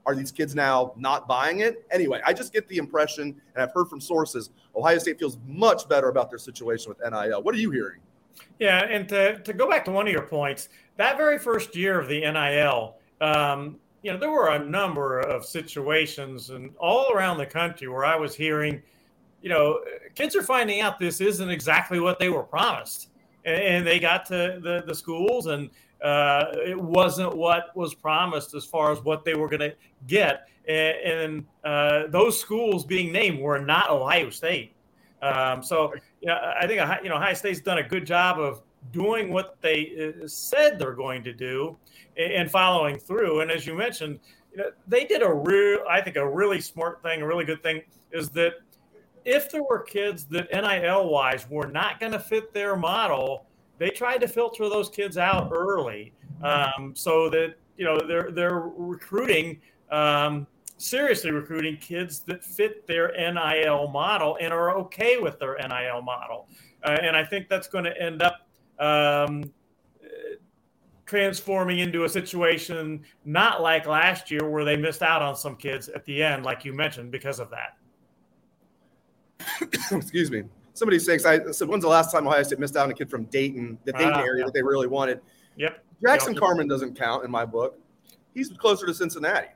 are 0.06 0.16
these 0.16 0.32
kids 0.32 0.54
now 0.54 0.94
not 0.96 1.28
buying 1.28 1.60
it? 1.62 1.86
Anyway, 1.92 2.22
I 2.26 2.34
just 2.34 2.54
get 2.54 2.68
the 2.68 2.78
impression, 2.78 3.42
and 3.54 3.64
I've 3.64 3.74
heard 3.74 3.88
from 3.88 4.00
sources, 4.00 4.52
Ohio 4.76 4.98
State 5.00 5.20
feels 5.20 5.38
much 5.48 5.90
better 5.90 6.10
about 6.10 6.30
their 6.30 6.38
situation 6.38 6.90
with 6.90 7.00
NIL. 7.00 7.42
What 7.42 7.56
are 7.56 7.58
you 7.58 7.72
hearing? 7.72 8.02
Yeah, 8.60 8.84
and 8.84 9.08
to, 9.10 9.40
to 9.40 9.54
go 9.54 9.70
back 9.70 9.86
to 9.86 9.92
one 9.92 10.08
of 10.08 10.14
your 10.14 10.28
points, 10.28 10.70
that 10.98 11.18
very 11.18 11.40
first 11.40 11.76
year 11.76 12.00
of 12.00 12.08
the 12.08 12.22
NIL, 12.22 12.96
um, 13.22 13.78
you 14.04 14.12
know, 14.12 14.20
there 14.20 14.30
were 14.30 14.50
a 14.50 14.60
number 14.60 15.20
of 15.22 15.46
situations 15.46 16.52
and 16.52 16.72
all 16.78 17.12
around 17.12 17.38
the 17.38 17.46
country 17.46 17.88
where 17.88 18.06
I 18.06 18.16
was 18.16 18.36
hearing, 18.36 18.82
you 19.42 19.50
know, 19.50 19.80
kids 20.14 20.36
are 20.36 20.44
finding 20.44 20.82
out 20.82 21.00
this 21.00 21.22
isn't 21.22 21.50
exactly 21.50 22.00
what 22.00 22.20
they 22.20 22.30
were 22.30 22.44
promised 22.44 23.10
and 23.46 23.86
they 23.86 24.00
got 24.00 24.26
to 24.26 24.60
the, 24.62 24.84
the 24.86 24.96
schools 24.96 25.46
and 25.48 25.70
uh, 26.04 26.46
it 26.66 26.80
wasn't 26.80 27.36
what 27.36 27.76
was 27.76 27.94
promised 27.94 28.54
as 28.54 28.66
far 28.66 28.92
as 28.92 29.02
what 29.04 29.24
they 29.24 29.34
were 29.34 29.48
going 29.48 29.60
to 29.60 29.74
get. 30.08 30.48
And, 30.68 30.98
and 30.98 31.46
uh, 31.64 32.08
those 32.10 32.40
schools 32.40 32.86
being 32.86 33.12
named 33.12 33.40
were 33.40 33.60
not 33.60 33.90
ohio 33.90 34.30
state. 34.30 34.74
Um, 35.22 35.64
so 35.64 35.94
know, 36.26 36.54
i 36.60 36.68
think 36.68 36.82
you 37.04 37.10
know 37.10 37.16
ohio 37.16 37.34
state's 37.34 37.62
done 37.62 37.78
a 37.78 37.84
good 37.84 38.06
job 38.06 38.40
of 38.40 38.62
doing 38.92 39.32
what 39.32 39.58
they 39.62 40.14
uh, 40.24 40.28
said 40.28 40.78
they're 40.78 40.94
going 40.94 41.24
to 41.24 41.34
do 41.34 41.78
and 42.18 42.50
following 42.50 42.98
through. 42.98 43.42
And 43.42 43.52
as 43.52 43.66
you 43.66 43.74
mentioned 43.74 44.20
you 44.52 44.58
know, 44.60 44.72
they 44.88 45.06
did 45.06 45.22
a 45.22 45.34
real 45.34 45.80
i 45.90 46.02
think 46.02 46.16
a 46.16 46.28
really 46.28 46.62
smart 46.62 47.02
thing 47.02 47.22
a 47.22 47.28
really 47.28 47.46
good 47.46 47.62
thing 47.62 47.82
is 48.12 48.30
that 48.30 48.54
if 49.26 49.52
there 49.52 49.64
were 49.64 49.80
kids 49.80 50.26
that 50.26 50.52
NIL 50.52 51.10
wise 51.10 51.50
were 51.50 51.68
not 51.68 52.00
going 52.00 52.12
to 52.12 52.20
fit 52.20 52.54
their 52.54 52.76
model, 52.76 53.48
they 53.80 53.90
tried 53.90 54.20
to 54.22 54.28
filter 54.28 54.70
those 54.70 54.90
kids 54.90 55.18
out 55.18 55.52
early, 55.52 56.14
um, 56.44 56.94
so 56.96 57.30
that 57.32 57.56
you 57.76 57.86
know 57.86 58.00
they're 58.08 58.32
they're 58.32 58.72
recruiting 58.78 59.60
um, 59.92 60.48
seriously 60.78 61.32
recruiting 61.32 61.78
kids 61.78 62.20
that 62.20 62.44
fit 62.44 62.86
their 62.88 63.12
NIL 63.12 63.88
model 63.88 64.38
and 64.40 64.54
are 64.54 64.78
okay 64.78 65.18
with 65.18 65.40
their 65.40 65.58
NIL 65.58 66.02
model, 66.04 66.48
uh, 66.84 66.98
and 67.02 67.18
I 67.18 67.26
think 67.26 67.50
that's 67.50 67.68
going 67.68 67.86
to 67.86 68.02
end 68.02 68.22
up. 68.22 68.48
Um, 68.80 69.52
transforming 71.06 71.78
into 71.80 72.04
a 72.06 72.10
situation 72.10 73.00
not 73.26 73.62
like 73.62 73.86
last 73.86 74.32
year 74.32 74.50
where 74.50 74.66
they 74.66 74.76
missed 74.76 75.04
out 75.04 75.22
on 75.22 75.36
some 75.36 75.56
kids 75.56 75.88
at 75.90 76.04
the 76.06 76.24
end, 76.24 76.44
like 76.44 76.66
you 76.66 76.74
mentioned, 76.74 77.12
because 77.12 77.40
of 77.40 77.48
that. 77.52 77.78
excuse 79.92 80.32
me. 80.32 80.44
Somebody 80.74 81.00
saying, 81.00 81.22
I 81.26 81.52
said, 81.52 81.70
when's 81.70 81.84
the 81.84 81.90
last 81.90 82.12
time 82.12 82.28
Ohio 82.28 82.44
State 82.44 82.60
missed 82.60 82.76
out 82.76 82.84
on 82.84 82.92
a 82.92 82.94
kid 82.94 83.10
from 83.10 83.26
Dayton, 83.26 83.78
the 83.86 83.94
Dayton 83.94 84.14
uh, 84.14 84.20
area 84.20 84.40
yeah. 84.40 84.46
that 84.46 84.54
they 84.54 84.62
really 84.62 84.88
wanted? 84.88 85.22
Yep. 85.56 85.84
Jackson 86.04 86.34
yep. 86.34 86.42
Carman 86.42 86.68
doesn't 86.68 86.98
count 86.98 87.24
in 87.24 87.32
my 87.32 87.46
book. 87.46 87.80
He's 88.34 88.50
closer 88.50 88.86
to 88.86 88.94
Cincinnati. 88.94 89.48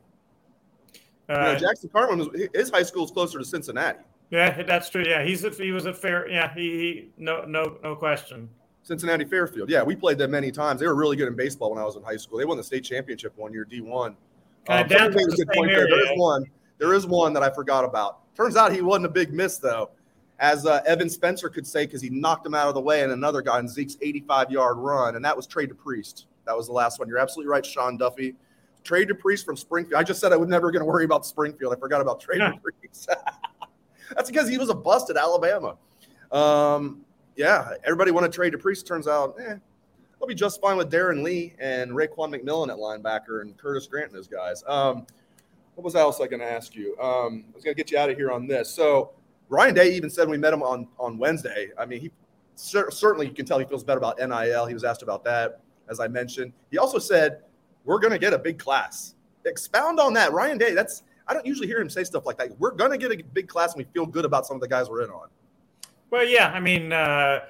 Uh, 1.29 1.33
you 1.33 1.35
know, 1.35 1.41
uh, 1.41 1.59
Jackson 1.59 1.89
Carman, 1.89 2.19
was, 2.19 2.49
his 2.53 2.69
high 2.69 2.83
school 2.83 3.03
is 3.03 3.11
closer 3.11 3.37
to 3.37 3.45
Cincinnati. 3.45 3.99
Yeah, 4.31 4.61
that's 4.63 4.89
true. 4.89 5.03
Yeah, 5.05 5.23
he's 5.23 5.43
a, 5.43 5.49
he 5.49 5.71
was 5.71 5.85
a 5.85 5.93
fair. 5.93 6.29
Yeah, 6.29 6.53
he, 6.53 6.61
he 6.61 7.09
no 7.17 7.45
no 7.45 7.77
no 7.83 7.95
question. 7.95 8.47
Cincinnati 8.83 9.25
Fairfield. 9.25 9.69
Yeah, 9.69 9.83
we 9.83 9.95
played 9.95 10.17
them 10.17 10.31
many 10.31 10.51
times. 10.51 10.79
They 10.79 10.87
were 10.87 10.95
really 10.95 11.15
good 11.15 11.27
in 11.27 11.35
baseball 11.35 11.71
when 11.71 11.79
I 11.79 11.83
was 11.83 11.95
in 11.95 12.03
high 12.03 12.17
school. 12.17 12.37
They 12.37 12.45
won 12.45 12.57
the 12.57 12.63
state 12.63 12.83
championship 12.83 13.33
one 13.37 13.53
year, 13.53 13.65
D 13.65 13.81
one. 13.81 14.15
Um, 14.67 14.87
the 14.87 14.95
there. 14.95 15.09
there 15.09 16.03
is 16.03 16.11
one. 16.15 16.45
There 16.77 16.93
is 16.93 17.05
one 17.05 17.33
that 17.33 17.43
I 17.43 17.49
forgot 17.49 17.83
about. 17.83 18.19
Turns 18.39 18.55
out 18.55 18.71
he 18.71 18.81
wasn't 18.81 19.05
a 19.05 19.09
big 19.09 19.33
miss, 19.33 19.57
though, 19.57 19.89
as 20.39 20.65
uh, 20.65 20.81
Evan 20.85 21.09
Spencer 21.09 21.49
could 21.49 21.67
say, 21.67 21.85
because 21.85 22.01
he 22.01 22.09
knocked 22.09 22.45
him 22.45 22.55
out 22.55 22.69
of 22.69 22.73
the 22.73 22.79
way 22.79 23.03
and 23.03 23.11
another 23.11 23.41
guy 23.41 23.59
in 23.59 23.67
Zeke's 23.67 23.97
85 24.01 24.49
yard 24.49 24.77
run, 24.77 25.17
and 25.17 25.25
that 25.25 25.35
was 25.35 25.45
Trey 25.45 25.67
DePriest. 25.67 26.23
That 26.45 26.55
was 26.55 26.67
the 26.67 26.71
last 26.71 26.99
one. 26.99 27.09
You're 27.09 27.17
absolutely 27.17 27.51
right, 27.51 27.65
Sean 27.65 27.97
Duffy. 27.97 28.35
Trey 28.85 29.05
DePriest 29.05 29.43
from 29.43 29.57
Springfield. 29.57 29.99
I 29.99 30.03
just 30.03 30.21
said 30.21 30.31
I 30.31 30.37
was 30.37 30.47
never 30.47 30.71
going 30.71 30.79
to 30.79 30.85
worry 30.85 31.03
about 31.03 31.25
Springfield. 31.25 31.73
I 31.75 31.79
forgot 31.81 31.99
about 31.99 32.21
Trey 32.21 32.37
yeah. 32.37 32.53
DePriest. 32.53 33.07
That's 34.15 34.31
because 34.31 34.47
he 34.47 34.57
was 34.57 34.69
a 34.69 34.73
bust 34.73 35.09
at 35.09 35.17
Alabama. 35.17 35.75
Um, 36.31 37.01
yeah, 37.35 37.73
everybody 37.83 38.11
wanted 38.11 38.31
Trey 38.31 38.49
DePriest. 38.49 38.85
Turns 38.85 39.09
out, 39.09 39.35
eh, 39.37 39.55
they'll 40.17 40.29
be 40.29 40.33
just 40.33 40.61
fine 40.61 40.77
with 40.77 40.89
Darron 40.89 41.23
Lee 41.23 41.55
and 41.59 41.91
Raekwon 41.91 42.33
McMillan 42.33 42.69
at 42.69 42.77
linebacker 42.77 43.41
and 43.41 43.57
Curtis 43.57 43.85
Grant 43.87 44.11
and 44.11 44.15
those 44.15 44.29
guys. 44.29 44.63
Um, 44.65 45.05
what 45.79 45.85
was 45.85 45.95
else 45.95 46.19
I 46.19 46.27
going 46.27 46.41
to 46.41 46.51
ask 46.51 46.75
you? 46.75 46.91
Um, 46.99 47.45
I 47.47 47.55
was 47.55 47.63
going 47.63 47.73
to 47.73 47.81
get 47.81 47.89
you 47.89 47.97
out 47.97 48.09
of 48.09 48.17
here 48.17 48.31
on 48.31 48.47
this. 48.47 48.69
So 48.69 49.11
Ryan 49.47 49.73
Day 49.73 49.95
even 49.95 50.09
said 50.09 50.27
we 50.27 50.37
met 50.37 50.51
him 50.51 50.61
on 50.61 50.89
on 50.99 51.17
Wednesday. 51.17 51.69
I 51.77 51.85
mean, 51.85 52.01
he 52.01 52.11
cer- 52.55 52.91
certainly 52.91 53.27
you 53.27 53.33
can 53.33 53.45
tell 53.45 53.59
he 53.59 53.65
feels 53.65 53.85
better 53.85 53.97
about 53.97 54.19
NIL. 54.19 54.65
He 54.65 54.73
was 54.73 54.83
asked 54.83 55.03
about 55.03 55.23
that, 55.23 55.61
as 55.87 56.01
I 56.01 56.09
mentioned. 56.09 56.51
He 56.69 56.77
also 56.77 56.99
said 56.99 57.43
we're 57.85 57.99
going 57.99 58.11
to 58.11 58.19
get 58.19 58.33
a 58.33 58.37
big 58.37 58.59
class. 58.59 59.15
Expound 59.45 60.01
on 60.01 60.11
that, 60.15 60.33
Ryan 60.33 60.57
Day. 60.57 60.73
That's 60.73 61.03
I 61.29 61.33
don't 61.33 61.45
usually 61.45 61.67
hear 61.67 61.79
him 61.79 61.89
say 61.89 62.03
stuff 62.03 62.25
like 62.25 62.37
that. 62.39 62.59
We're 62.59 62.71
going 62.71 62.91
to 62.91 62.97
get 62.97 63.17
a 63.17 63.23
big 63.23 63.47
class, 63.47 63.73
and 63.73 63.77
we 63.77 63.89
feel 63.93 64.05
good 64.05 64.25
about 64.25 64.45
some 64.45 64.55
of 64.55 64.61
the 64.61 64.67
guys 64.67 64.89
we're 64.89 65.03
in 65.03 65.11
on. 65.11 65.29
Well, 66.11 66.27
yeah, 66.27 66.51
I 66.51 66.59
mean, 66.59 66.91
uh, 66.91 67.45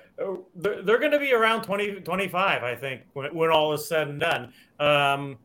they're, 0.56 1.00
going 1.00 1.12
to 1.12 1.20
be 1.20 1.34
around 1.34 1.64
20, 1.64 2.02
25, 2.02 2.62
I 2.62 2.76
think, 2.76 3.04
when, 3.14 3.34
when 3.34 3.50
all 3.50 3.72
is 3.74 3.88
said 3.88 4.10
and 4.10 4.20
done. 4.20 4.54
Um, 4.80 5.38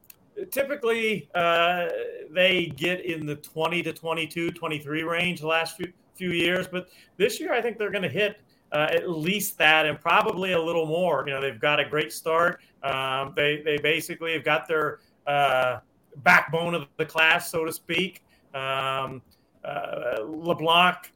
typically 0.50 1.28
uh, 1.34 1.88
they 2.30 2.66
get 2.76 3.04
in 3.04 3.26
the 3.26 3.36
20 3.36 3.82
to 3.82 3.92
22, 3.92 4.50
23 4.50 5.02
range 5.02 5.40
the 5.40 5.46
last 5.46 5.76
few, 5.76 5.92
few 6.14 6.30
years. 6.30 6.66
But 6.66 6.88
this 7.16 7.40
year, 7.40 7.52
I 7.52 7.60
think 7.60 7.78
they're 7.78 7.90
going 7.90 8.02
to 8.02 8.08
hit 8.08 8.40
uh, 8.72 8.88
at 8.90 9.08
least 9.08 9.56
that 9.58 9.86
and 9.86 10.00
probably 10.00 10.52
a 10.52 10.60
little 10.60 10.86
more. 10.86 11.24
You 11.26 11.34
know, 11.34 11.40
they've 11.40 11.60
got 11.60 11.80
a 11.80 11.84
great 11.84 12.12
start. 12.12 12.60
Um, 12.82 13.32
they, 13.36 13.62
they 13.64 13.78
basically 13.78 14.32
have 14.32 14.44
got 14.44 14.66
their 14.66 15.00
uh, 15.26 15.78
backbone 16.18 16.74
of 16.74 16.88
the 16.96 17.06
class, 17.06 17.50
so 17.50 17.64
to 17.64 17.72
speak. 17.72 18.22
Um, 18.52 19.22
uh, 19.64 20.22
LeBlanc 20.24 21.12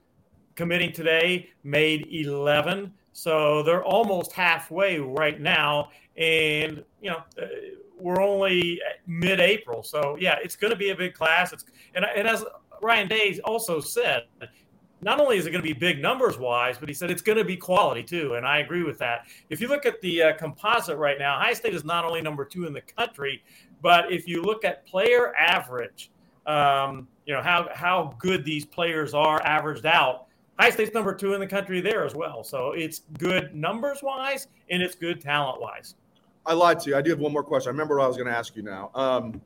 committing 0.54 0.92
today 0.92 1.50
made 1.64 2.08
11. 2.10 2.92
So 3.12 3.62
they're 3.62 3.84
almost 3.84 4.32
halfway 4.32 4.98
right 4.98 5.40
now. 5.40 5.90
And, 6.16 6.84
you 7.00 7.10
know, 7.10 7.22
uh, 7.40 7.46
we're 8.00 8.20
only 8.20 8.80
mid 9.06 9.40
April. 9.40 9.82
So, 9.82 10.16
yeah, 10.20 10.36
it's 10.42 10.56
going 10.56 10.70
to 10.70 10.76
be 10.76 10.90
a 10.90 10.96
big 10.96 11.14
class. 11.14 11.52
It's 11.52 11.64
and, 11.94 12.04
and 12.04 12.26
as 12.26 12.44
Ryan 12.82 13.08
Day 13.08 13.40
also 13.44 13.80
said, 13.80 14.24
not 15.00 15.20
only 15.20 15.36
is 15.36 15.46
it 15.46 15.50
going 15.50 15.62
to 15.62 15.68
be 15.68 15.78
big 15.78 16.00
numbers 16.00 16.38
wise, 16.38 16.76
but 16.78 16.88
he 16.88 16.94
said 16.94 17.10
it's 17.10 17.22
going 17.22 17.38
to 17.38 17.44
be 17.44 17.56
quality 17.56 18.02
too. 18.02 18.34
And 18.34 18.46
I 18.46 18.58
agree 18.58 18.82
with 18.82 18.98
that. 18.98 19.26
If 19.48 19.60
you 19.60 19.68
look 19.68 19.86
at 19.86 20.00
the 20.00 20.22
uh, 20.22 20.36
composite 20.36 20.98
right 20.98 21.18
now, 21.18 21.36
Ohio 21.38 21.54
State 21.54 21.74
is 21.74 21.84
not 21.84 22.04
only 22.04 22.20
number 22.20 22.44
two 22.44 22.66
in 22.66 22.72
the 22.72 22.80
country, 22.80 23.42
but 23.80 24.10
if 24.12 24.26
you 24.26 24.42
look 24.42 24.64
at 24.64 24.86
player 24.86 25.34
average, 25.36 26.10
um, 26.46 27.06
you 27.26 27.34
know, 27.34 27.42
how, 27.42 27.68
how 27.74 28.16
good 28.18 28.44
these 28.44 28.64
players 28.64 29.14
are 29.14 29.40
averaged 29.42 29.86
out, 29.86 30.26
Ohio 30.58 30.72
State's 30.72 30.94
number 30.94 31.14
two 31.14 31.34
in 31.34 31.40
the 31.40 31.46
country 31.46 31.80
there 31.80 32.04
as 32.04 32.14
well. 32.14 32.42
So 32.42 32.72
it's 32.72 33.02
good 33.18 33.54
numbers 33.54 34.02
wise 34.02 34.48
and 34.70 34.82
it's 34.82 34.96
good 34.96 35.20
talent 35.20 35.60
wise. 35.60 35.94
I 36.48 36.54
lied 36.54 36.80
to 36.80 36.90
you. 36.90 36.96
I 36.96 37.02
do 37.02 37.10
have 37.10 37.18
one 37.20 37.32
more 37.32 37.44
question. 37.44 37.68
I 37.68 37.72
remember 37.72 37.98
what 37.98 38.04
I 38.04 38.08
was 38.08 38.16
going 38.16 38.26
to 38.26 38.36
ask 38.36 38.56
you 38.56 38.62
now. 38.62 38.90
Um, 38.94 39.40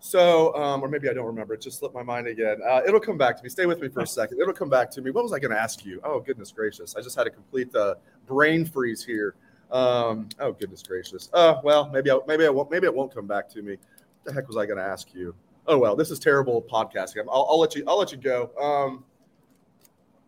so, 0.00 0.54
um, 0.56 0.82
or 0.82 0.88
maybe 0.88 1.08
I 1.08 1.12
don't 1.12 1.26
remember. 1.26 1.54
It 1.54 1.60
just 1.60 1.78
slipped 1.78 1.94
my 1.94 2.02
mind 2.02 2.26
again. 2.26 2.58
Uh, 2.66 2.80
it'll 2.86 2.98
come 3.00 3.18
back 3.18 3.36
to 3.36 3.42
me. 3.42 3.50
Stay 3.50 3.66
with 3.66 3.80
me 3.80 3.88
for 3.88 4.00
a 4.00 4.06
second. 4.06 4.40
It'll 4.40 4.54
come 4.54 4.70
back 4.70 4.90
to 4.92 5.02
me. 5.02 5.10
What 5.10 5.22
was 5.22 5.32
I 5.34 5.38
going 5.38 5.50
to 5.50 5.60
ask 5.60 5.84
you? 5.84 6.00
Oh, 6.02 6.20
goodness 6.20 6.50
gracious. 6.50 6.96
I 6.96 7.02
just 7.02 7.14
had 7.14 7.26
a 7.26 7.30
complete 7.30 7.74
uh, 7.74 7.96
brain 8.26 8.64
freeze 8.64 9.04
here. 9.04 9.34
Um, 9.70 10.28
oh, 10.40 10.52
goodness 10.52 10.82
gracious. 10.82 11.28
Uh, 11.32 11.60
well, 11.62 11.90
maybe 11.90 12.10
I, 12.10 12.18
maybe 12.26 12.46
I 12.46 12.50
won't. 12.50 12.70
Maybe 12.70 12.86
it 12.86 12.94
won't 12.94 13.14
come 13.14 13.26
back 13.26 13.48
to 13.50 13.62
me. 13.62 13.72
What 13.72 14.24
the 14.24 14.32
heck 14.32 14.48
was 14.48 14.56
I 14.56 14.66
going 14.66 14.78
to 14.78 14.84
ask 14.84 15.14
you? 15.14 15.34
Oh 15.66 15.78
well, 15.78 15.96
this 15.96 16.10
is 16.10 16.18
terrible 16.18 16.60
podcasting. 16.62 17.24
I'll, 17.30 17.46
I'll 17.50 17.58
let 17.58 17.74
you. 17.74 17.84
I'll 17.88 17.98
let 17.98 18.12
you 18.12 18.18
go. 18.18 18.50
Um, 18.60 19.04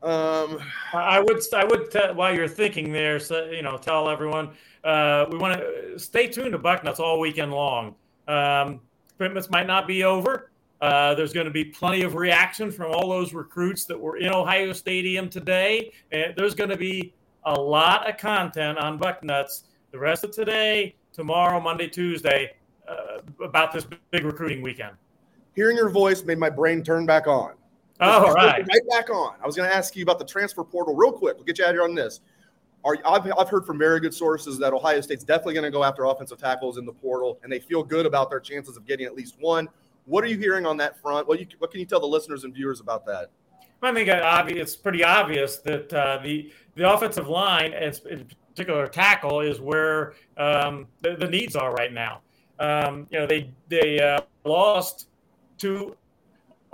um, 0.07 0.61
I 0.93 1.19
would, 1.21 1.43
I 1.53 1.65
would, 1.65 1.91
t- 1.91 1.99
while 2.15 2.35
you're 2.35 2.47
thinking 2.49 2.93
there, 2.93 3.19
so, 3.19 3.47
you 3.51 3.63
know, 3.63 3.77
tell 3.77 4.09
everyone 4.09 4.51
uh, 4.85 5.27
we 5.31 5.37
want 5.37 5.59
to 5.59 5.99
stay 5.99 6.29
tuned 6.29 6.53
to 6.53 6.59
Bucknuts 6.59 7.01
all 7.01 7.19
weekend 7.19 7.53
long. 7.53 7.97
Um, 8.29 8.81
commitments 9.19 9.51
might 9.51 9.67
not 9.67 9.89
be 9.89 10.05
over. 10.05 10.53
Uh, 10.81 11.15
there's 11.15 11.33
going 11.33 11.47
to 11.47 11.53
be 11.53 11.65
plenty 11.65 12.03
of 12.03 12.15
reaction 12.15 12.71
from 12.71 12.93
all 12.93 13.09
those 13.09 13.33
recruits 13.33 13.85
that 13.87 13.99
were 13.99 14.19
in 14.19 14.33
Ohio 14.33 14.73
Stadium 14.73 15.29
today. 15.29 15.93
And 16.13 16.35
there's 16.37 16.55
going 16.55 16.71
to 16.71 16.77
be 16.77 17.13
a 17.45 17.61
lot 17.61 18.09
of 18.09 18.17
content 18.17 18.79
on 18.79 18.99
Bucknuts 18.99 19.65
the 19.91 19.99
rest 19.99 20.23
of 20.23 20.31
today, 20.31 20.95
tomorrow, 21.13 21.61
Monday, 21.61 21.89
Tuesday 21.89 22.55
uh, 22.87 23.23
about 23.43 23.73
this 23.73 23.87
big 24.11 24.25
recruiting 24.25 24.63
weekend. 24.63 24.93
Hearing 25.55 25.77
your 25.77 25.89
voice 25.89 26.23
made 26.23 26.39
my 26.39 26.51
brain 26.51 26.85
turn 26.85 27.07
back 27.07 27.27
on. 27.27 27.55
Oh, 28.01 28.33
right. 28.33 28.67
Right 28.67 28.89
back 28.91 29.11
on. 29.11 29.37
I 29.43 29.47
was 29.47 29.57
going 29.57 29.69
to 29.69 29.75
ask 29.75 29.97
you 29.97 30.03
about 30.03 30.19
the 30.19 30.25
transfer 30.25 30.63
portal 30.65 30.95
real 30.95 31.13
quick. 31.13 31.37
We'll 31.37 31.45
get 31.45 31.59
you 31.59 31.65
out 31.65 31.73
here 31.73 31.85
on 31.85 31.95
this. 31.95 32.21
Are, 32.85 32.97
I've, 33.05 33.31
I've 33.39 33.49
heard 33.49 33.67
from 33.67 33.79
very 33.79 34.01
good 34.01 34.15
sources 34.15 34.59
that 34.59 34.73
Ohio 34.73 35.01
State's 35.01 35.25
definitely 35.25 35.55
going 35.55 35.65
to 35.65 35.71
go 35.71 35.83
after 35.83 36.05
offensive 36.05 36.39
tackles 36.39 36.79
in 36.79 36.85
the 36.85 36.93
portal, 36.93 37.39
and 37.43 37.51
they 37.51 37.59
feel 37.59 37.83
good 37.83 38.07
about 38.07 38.31
their 38.31 38.39
chances 38.39 38.77
of 38.77 38.87
getting 38.87 39.07
at 39.07 39.15
least 39.15 39.37
one. 39.41 39.69
What 40.05 40.23
are 40.23 40.29
you 40.29 40.39
hearing 40.39 40.67
on 40.67 40.77
that 40.77 41.01
front? 41.01 41.27
What, 41.27 41.41
you, 41.41 41.47
what 41.59 41.71
can 41.71 41.81
you 41.81 41.87
tell 41.87 42.01
the 42.01 42.07
listeners 42.07 42.45
and 42.45 42.55
viewers 42.55 42.81
about 42.81 43.05
that? 43.07 43.31
I 43.83 43.93
think 43.93 44.09
it's 44.09 44.77
pretty 44.77 45.05
obvious 45.05 45.57
that 45.59 45.93
uh, 45.93 46.19
the 46.23 46.53
the 46.75 46.91
offensive 46.91 47.29
line, 47.29 47.73
and 47.73 47.99
in 48.11 48.27
particular 48.51 48.87
tackle, 48.87 49.41
is 49.41 49.61
where 49.61 50.15
um, 50.37 50.87
the, 51.03 51.15
the, 51.17 51.29
needs 51.29 51.57
are 51.57 51.73
right 51.73 51.93
now. 51.93 52.21
Um, 52.59 53.07
you 53.11 53.19
know, 53.19 53.27
they 53.27 53.51
they 53.69 54.01
uh, 54.01 54.21
lost 54.45 55.09
two 55.59 55.97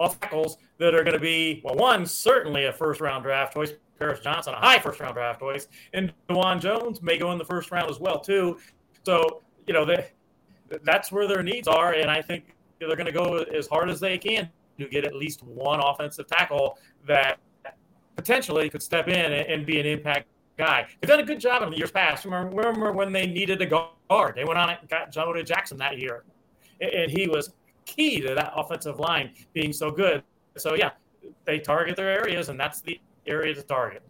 off 0.02 0.20
tackles 0.20 0.58
that 0.78 0.94
are 0.94 1.04
going 1.04 1.14
to 1.14 1.20
be 1.20 1.60
well, 1.64 1.74
one 1.74 2.06
certainly 2.06 2.66
a 2.66 2.72
first 2.72 3.00
round 3.00 3.24
draft 3.24 3.54
choice, 3.54 3.72
Paris 3.98 4.20
Johnson, 4.20 4.54
a 4.54 4.58
high 4.58 4.78
first 4.78 5.00
round 5.00 5.14
draft 5.14 5.40
choice, 5.40 5.68
and 5.92 6.12
Dawand 6.28 6.60
Jones 6.60 7.02
may 7.02 7.18
go 7.18 7.32
in 7.32 7.38
the 7.38 7.44
first 7.44 7.70
round 7.70 7.90
as 7.90 8.00
well 8.00 8.18
too. 8.18 8.58
So 9.04 9.42
you 9.66 9.74
know 9.74 9.84
they, 9.84 10.08
that's 10.82 11.12
where 11.12 11.26
their 11.28 11.42
needs 11.42 11.68
are, 11.68 11.92
and 11.94 12.10
I 12.10 12.22
think 12.22 12.54
they're 12.78 12.96
going 12.96 13.06
to 13.06 13.12
go 13.12 13.38
as 13.42 13.66
hard 13.68 13.90
as 13.90 14.00
they 14.00 14.18
can 14.18 14.50
to 14.78 14.88
get 14.88 15.04
at 15.04 15.14
least 15.14 15.42
one 15.42 15.80
offensive 15.80 16.26
tackle 16.26 16.78
that 17.06 17.38
potentially 18.16 18.68
could 18.68 18.82
step 18.82 19.08
in 19.08 19.32
and 19.32 19.66
be 19.66 19.80
an 19.80 19.86
impact 19.86 20.26
guy. 20.56 20.86
They've 21.00 21.08
done 21.08 21.20
a 21.20 21.24
good 21.24 21.40
job 21.40 21.62
in 21.62 21.70
the 21.70 21.76
years 21.76 21.90
past. 21.90 22.24
Remember, 22.24 22.56
remember 22.56 22.92
when 22.92 23.12
they 23.12 23.26
needed 23.26 23.60
a 23.62 23.66
guard? 23.66 24.34
They 24.36 24.44
went 24.44 24.58
on 24.58 24.70
and 24.70 24.88
got 24.88 25.12
Jonah 25.12 25.42
Jackson 25.42 25.76
that 25.78 25.98
year, 25.98 26.24
and 26.80 27.10
he 27.10 27.28
was 27.28 27.52
key 27.84 28.20
to 28.20 28.34
that 28.34 28.52
offensive 28.56 28.98
line 28.98 29.32
being 29.52 29.72
so 29.72 29.90
good. 29.90 30.22
So 30.56 30.74
yeah, 30.74 30.90
they 31.44 31.58
target 31.58 31.96
their 31.96 32.10
areas, 32.10 32.48
and 32.48 32.58
that's 32.58 32.80
the 32.80 33.00
area 33.26 33.54
to 33.54 33.62
target. 33.62 34.02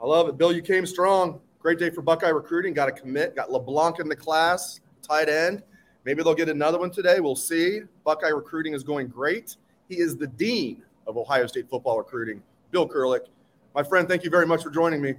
I 0.00 0.06
love 0.06 0.28
it, 0.28 0.38
Bill. 0.38 0.52
You 0.52 0.62
came 0.62 0.86
strong. 0.86 1.40
Great 1.58 1.78
day 1.78 1.90
for 1.90 2.00
Buckeye 2.00 2.28
recruiting. 2.28 2.72
Got 2.72 2.88
a 2.88 2.92
commit. 2.92 3.36
Got 3.36 3.52
LeBlanc 3.52 4.00
in 4.00 4.08
the 4.08 4.16
class, 4.16 4.80
tight 5.02 5.28
end. 5.28 5.62
Maybe 6.04 6.22
they'll 6.22 6.34
get 6.34 6.48
another 6.48 6.78
one 6.78 6.90
today. 6.90 7.20
We'll 7.20 7.36
see. 7.36 7.82
Buckeye 8.04 8.28
recruiting 8.28 8.72
is 8.72 8.82
going 8.82 9.08
great. 9.08 9.56
He 9.88 9.96
is 9.96 10.16
the 10.16 10.26
dean 10.26 10.82
of 11.06 11.18
Ohio 11.18 11.46
State 11.46 11.68
football 11.68 11.98
recruiting, 11.98 12.42
Bill 12.70 12.88
Kurelic. 12.88 13.26
My 13.74 13.82
friend, 13.82 14.08
thank 14.08 14.24
you 14.24 14.30
very 14.30 14.46
much 14.46 14.62
for 14.62 14.70
joining 14.70 15.02
me. 15.02 15.14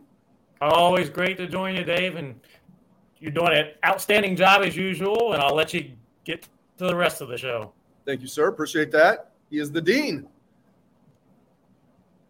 Always 0.61 1.09
great 1.09 1.37
to 1.37 1.47
join 1.47 1.75
you, 1.75 1.83
Dave, 1.83 2.15
and 2.15 2.39
you're 3.19 3.31
doing 3.31 3.53
an 3.53 3.71
outstanding 3.85 4.35
job 4.35 4.63
as 4.63 4.75
usual. 4.75 5.33
And 5.33 5.41
I'll 5.41 5.55
let 5.55 5.73
you 5.73 5.91
get 6.23 6.47
to 6.81 6.87
the 6.87 6.95
rest 6.95 7.21
of 7.21 7.27
the 7.27 7.37
show. 7.37 7.73
Thank 8.05 8.21
you, 8.21 8.27
sir. 8.27 8.47
Appreciate 8.47 8.91
that. 8.91 9.33
He 9.49 9.59
is 9.59 9.71
the 9.71 9.81
dean 9.81 10.27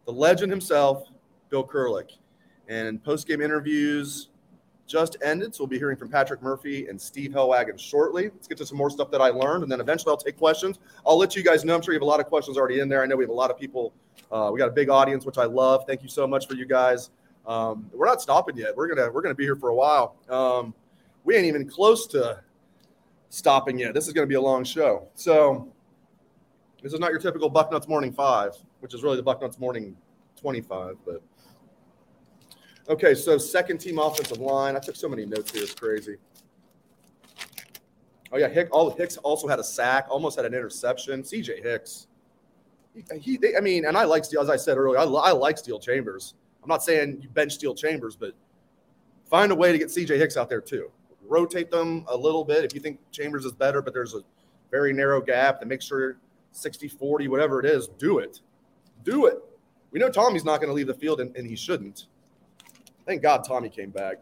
the 0.05 0.11
legend 0.11 0.51
himself, 0.51 1.07
Bill 1.49 1.65
Kurelic. 1.65 2.17
And 2.67 3.01
post 3.03 3.27
game 3.27 3.39
interviews 3.39 4.29
just 4.87 5.15
ended. 5.23 5.55
So 5.55 5.63
we'll 5.63 5.69
be 5.69 5.77
hearing 5.77 5.95
from 5.95 6.09
Patrick 6.09 6.41
Murphy 6.41 6.87
and 6.87 6.99
Steve 6.99 7.31
Helwagen 7.31 7.79
shortly. 7.79 8.23
Let's 8.23 8.47
get 8.47 8.57
to 8.57 8.65
some 8.65 8.77
more 8.77 8.89
stuff 8.89 9.09
that 9.11 9.21
I 9.21 9.29
learned, 9.29 9.63
and 9.63 9.71
then 9.71 9.79
eventually 9.79 10.11
I'll 10.11 10.17
take 10.17 10.37
questions. 10.37 10.79
I'll 11.05 11.17
let 11.17 11.35
you 11.35 11.43
guys 11.43 11.63
know. 11.63 11.75
I'm 11.75 11.81
sure 11.81 11.93
you 11.93 11.99
have 11.99 12.03
a 12.03 12.09
lot 12.09 12.19
of 12.19 12.25
questions 12.25 12.57
already 12.57 12.79
in 12.79 12.89
there. 12.89 13.03
I 13.03 13.05
know 13.05 13.15
we 13.15 13.23
have 13.23 13.29
a 13.29 13.33
lot 13.33 13.51
of 13.51 13.57
people. 13.57 13.93
Uh, 14.31 14.49
we 14.51 14.59
got 14.59 14.67
a 14.67 14.73
big 14.73 14.89
audience, 14.89 15.25
which 15.25 15.37
I 15.37 15.45
love. 15.45 15.85
Thank 15.87 16.03
you 16.03 16.09
so 16.09 16.27
much 16.27 16.47
for 16.47 16.55
you 16.55 16.65
guys. 16.65 17.11
Um, 17.47 17.89
we're 17.93 18.07
not 18.07 18.21
stopping 18.21 18.57
yet. 18.57 18.75
We're 18.75 18.93
gonna 18.93 19.09
we're 19.11 19.21
gonna 19.21 19.35
be 19.35 19.45
here 19.45 19.55
for 19.55 19.69
a 19.69 19.75
while. 19.75 20.17
Um, 20.29 20.73
we 21.23 21.35
ain't 21.35 21.45
even 21.45 21.69
close 21.69 22.07
to 22.07 22.41
stopping 23.32 23.80
yet. 23.80 23.94
This 23.94 24.08
is 24.08 24.13
gonna 24.13 24.28
be 24.28 24.36
a 24.36 24.41
long 24.41 24.63
show. 24.63 25.08
So 25.15 25.74
this 26.84 26.94
is 26.94 27.00
not 27.00 27.12
your 27.12 27.20
typical 27.20 27.50
Bucknuts 27.50 27.88
Morning 27.88 28.12
Five, 28.12 28.56
which 28.82 28.94
is 28.94 29.02
really 29.02 29.17
the 29.17 29.24
Bucknuts 29.24 29.58
Morning 29.60 29.96
25. 30.39 30.98
But 31.06 31.24
okay, 32.89 33.15
so 33.15 33.38
second 33.38 33.80
team 33.80 33.98
offensive 33.98 34.39
line. 34.39 34.76
I 34.76 34.80
took 34.80 34.96
so 34.96 35.10
many 35.10 35.26
notes 35.26 35.52
here. 35.52 35.63
It's 35.63 35.74
crazy. 35.74 36.17
Oh 38.34 38.38
yeah, 38.38 38.50
Hick. 38.50 38.67
All 38.72 38.91
Hicks 38.91 39.17
also 39.17 39.48
had 39.48 39.60
a 39.60 39.63
sack, 39.63 40.08
almost 40.10 40.36
had 40.36 40.46
an 40.46 40.54
interception. 40.54 41.24
C.J. 41.24 41.62
Hicks. 41.62 42.08
He, 42.94 43.04
he 43.20 43.38
they, 43.38 43.56
I 43.56 43.62
mean, 43.62 43.86
and 43.86 43.98
I 43.98 44.04
like 44.04 44.26
Steele. 44.26 44.41
As 44.41 44.50
I 44.50 44.58
said 44.58 44.78
earlier, 44.78 45.00
I, 45.00 45.04
I 45.04 45.32
like 45.32 45.58
Steele 45.58 45.80
Chambers. 45.80 46.36
I'm 46.62 46.70
not 46.70 46.84
saying 46.84 47.20
you 47.22 47.30
bench 47.30 47.54
Steele 47.54 47.76
Chambers, 47.76 48.15
but 48.15 48.34
find 49.30 49.52
a 49.52 49.56
way 49.56 49.72
to 49.72 49.78
get 49.78 49.89
C.J. 49.89 50.17
Hicks 50.17 50.36
out 50.36 50.50
there 50.50 50.62
too. 50.62 50.91
Rotate 51.32 51.72
them 51.72 52.04
a 52.10 52.15
little 52.15 52.44
bit 52.44 52.65
if 52.65 52.76
you 52.76 52.82
think 52.82 53.00
Chambers 53.13 53.46
is 53.46 53.54
better, 53.54 53.82
but 53.82 53.94
there's 53.94 54.13
a 54.15 54.20
very 54.70 54.91
narrow 54.91 55.22
gap. 55.22 55.62
To 55.62 55.65
make 55.65 55.82
sure 55.82 56.17
60 56.52 56.89
40, 56.89 57.30
whatever 57.30 57.62
it 57.62 57.65
is, 57.65 57.88
do 57.88 58.20
it. 58.20 58.41
Do 59.06 59.28
it. 59.28 59.38
We 59.91 60.00
know 60.00 60.10
Tommy's 60.10 60.44
not 60.44 60.58
going 60.58 60.67
to 60.67 60.74
leave 60.74 60.88
the 60.88 60.94
field, 60.94 61.22
and, 61.22 61.34
and 61.38 61.48
he 61.48 61.56
shouldn't. 61.56 62.08
Thank 63.06 63.22
God 63.22 63.46
Tommy 63.46 63.70
came 63.70 63.91
back. 63.91 64.17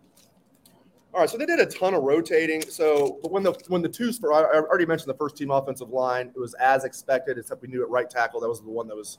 All 1.12 1.22
right, 1.22 1.30
so 1.30 1.40
they 1.40 1.48
did 1.48 1.60
a 1.60 1.66
ton 1.66 1.96
of 1.96 2.04
rotating. 2.04 2.62
So, 2.70 3.18
but 3.24 3.32
when 3.32 3.42
the 3.42 3.54
when 3.70 3.82
the 3.82 3.90
twos 3.90 4.20
for 4.20 4.32
I 4.32 4.44
already 4.44 4.86
mentioned 4.86 5.10
the 5.10 5.18
first 5.18 5.36
team 5.36 5.50
offensive 5.50 5.90
line, 5.90 6.32
it 6.36 6.40
was 6.40 6.54
as 6.56 6.84
expected, 6.84 7.40
except 7.40 7.64
we 7.64 7.70
knew 7.70 7.82
at 7.82 7.90
right 7.90 8.08
tackle 8.08 8.40
that 8.42 8.48
was 8.48 8.62
the 8.62 8.70
one 8.70 8.88
that 8.88 8.96
was, 8.96 9.18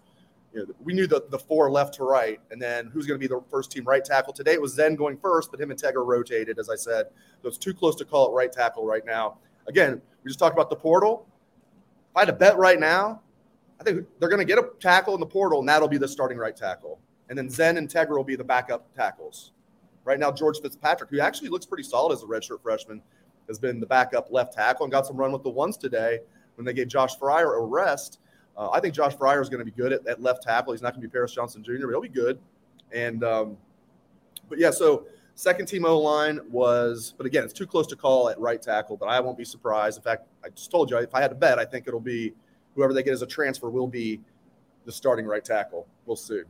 you 0.53 0.61
know, 0.61 0.75
we 0.83 0.93
knew 0.93 1.07
the 1.07 1.25
the 1.31 1.39
four 1.39 1.71
left 1.71 1.95
to 1.95 2.05
right, 2.05 2.41
and 2.51 2.61
then 2.61 2.87
who's 2.87 3.07
going 3.07 3.19
to 3.19 3.29
be 3.29 3.33
the 3.33 3.41
first 3.51 3.71
team 3.71 3.85
right 3.85 4.05
tackle 4.05 4.33
today? 4.33 4.53
It 4.53 4.61
was 4.61 4.75
Zen 4.75 4.97
going 4.97 5.17
first, 5.17 5.51
but 5.51 5.61
him 5.61 5.71
and 5.71 5.81
Tegra 5.81 6.05
rotated, 6.05 6.59
as 6.59 6.69
I 6.69 6.77
said. 6.77 7.07
So 7.43 7.49
it's 7.49 7.59
too 7.59 7.75
close 7.75 7.95
to 7.97 8.05
call 8.05 8.29
it 8.29 8.33
right 8.33 8.53
tackle 8.53 8.85
right 8.85 9.05
now. 9.05 9.39
Again, 9.69 10.01
we 10.25 10.29
just 10.29 10.39
talked 10.39 10.55
about 10.55 10.71
the 10.71 10.77
portal. 10.77 11.27
If 12.11 12.17
I 12.17 12.21
had 12.21 12.27
to 12.27 12.33
bet 12.33 12.57
right 12.57 12.81
now, 12.81 13.21
I 13.81 13.85
think 13.85 14.07
they're 14.19 14.29
going 14.29 14.41
to 14.41 14.45
get 14.45 14.59
a 14.59 14.69
tackle 14.81 15.15
in 15.15 15.21
the 15.21 15.27
portal, 15.27 15.61
and 15.61 15.69
that'll 15.69 15.89
be 15.89 15.99
the 15.99 16.09
starting 16.09 16.37
right 16.37 16.57
tackle. 16.57 16.99
And 17.29 17.39
then 17.39 17.49
Zen 17.49 17.77
and 17.77 17.89
Tegra 17.89 18.17
will 18.17 18.25
be 18.25 18.37
the 18.37 18.45
backup 18.45 18.93
tackles. 18.95 19.53
Right 20.05 20.19
now, 20.19 20.33
George 20.33 20.61
Fitzpatrick, 20.61 21.11
who 21.11 21.21
actually 21.21 21.51
looks 21.51 21.65
pretty 21.65 21.85
solid 21.85 22.13
as 22.13 22.23
a 22.23 22.27
redshirt 22.27 22.63
freshman, 22.63 23.01
has 23.47 23.59
been 23.59 23.81
the 23.81 23.87
backup 23.87 24.33
left 24.33 24.55
tackle 24.55 24.85
and 24.85 24.93
got 24.93 25.07
some 25.07 25.17
run 25.17 25.31
with 25.31 25.43
the 25.43 25.51
ones 25.51 25.77
today 25.77 26.19
when 26.57 26.65
they 26.65 26.73
gave 26.73 26.89
Josh 26.89 27.17
Fryar 27.19 27.57
a 27.57 27.65
rest. 27.65 28.19
Uh, 28.61 28.69
I 28.73 28.81
think 28.81 28.95
Josh 28.95 29.17
Fryar 29.17 29.41
is 29.41 29.49
going 29.49 29.61
to 29.61 29.65
be 29.65 29.71
good 29.71 29.91
at, 29.91 30.07
at, 30.07 30.21
left 30.21 30.43
tackle. 30.43 30.75
He's 30.75 30.83
not 30.83 30.93
going 30.93 31.01
to 31.01 31.09
be 31.09 31.11
Paris 31.11 31.33
Johnson 31.33 31.65
Jr., 31.65 31.87
but 31.87 31.89
he'll 31.89 32.01
be 32.03 32.11
good. 32.11 32.39
And 32.93 33.25
um, 33.25 33.57
but 34.51 34.59
yeah, 34.59 34.71
so 34.71 35.07
second 35.35 35.65
team 35.65 35.87
O 35.87 35.99
line 35.99 36.41
was, 36.51 37.15
but 37.17 37.25
again, 37.25 37.43
it's 37.43 37.55
too 37.55 37.67
close 37.67 37.87
to 37.87 37.97
call 37.97 38.29
at 38.29 38.39
right 38.39 38.61
tackle. 38.61 38.99
But 38.99 39.07
I 39.07 39.19
won't 39.19 39.39
be 39.39 39.47
surprised. 39.47 39.97
In 39.97 40.05
fact, 40.05 40.27
I 40.45 40.51
just 40.51 40.71
told 40.71 40.91
you 40.91 40.99
if 40.99 41.15
I 41.15 41.23
had 41.23 41.29
to 41.29 41.35
bet, 41.35 41.59
I 41.59 41.65
think 41.65 41.89
it'll 41.89 42.01
be 42.01 42.35
whoever 42.75 42.93
they 42.93 43.03
get 43.03 43.15
as 43.15 43.23
a 43.23 43.27
transfer 43.27 43.71
will 43.71 43.87
be 43.87 44.21
the 44.85 44.93
starting 44.93 45.25
right 45.25 45.45
tackle. 45.45 45.87
We'll 46.05 46.17
see. 46.17 46.43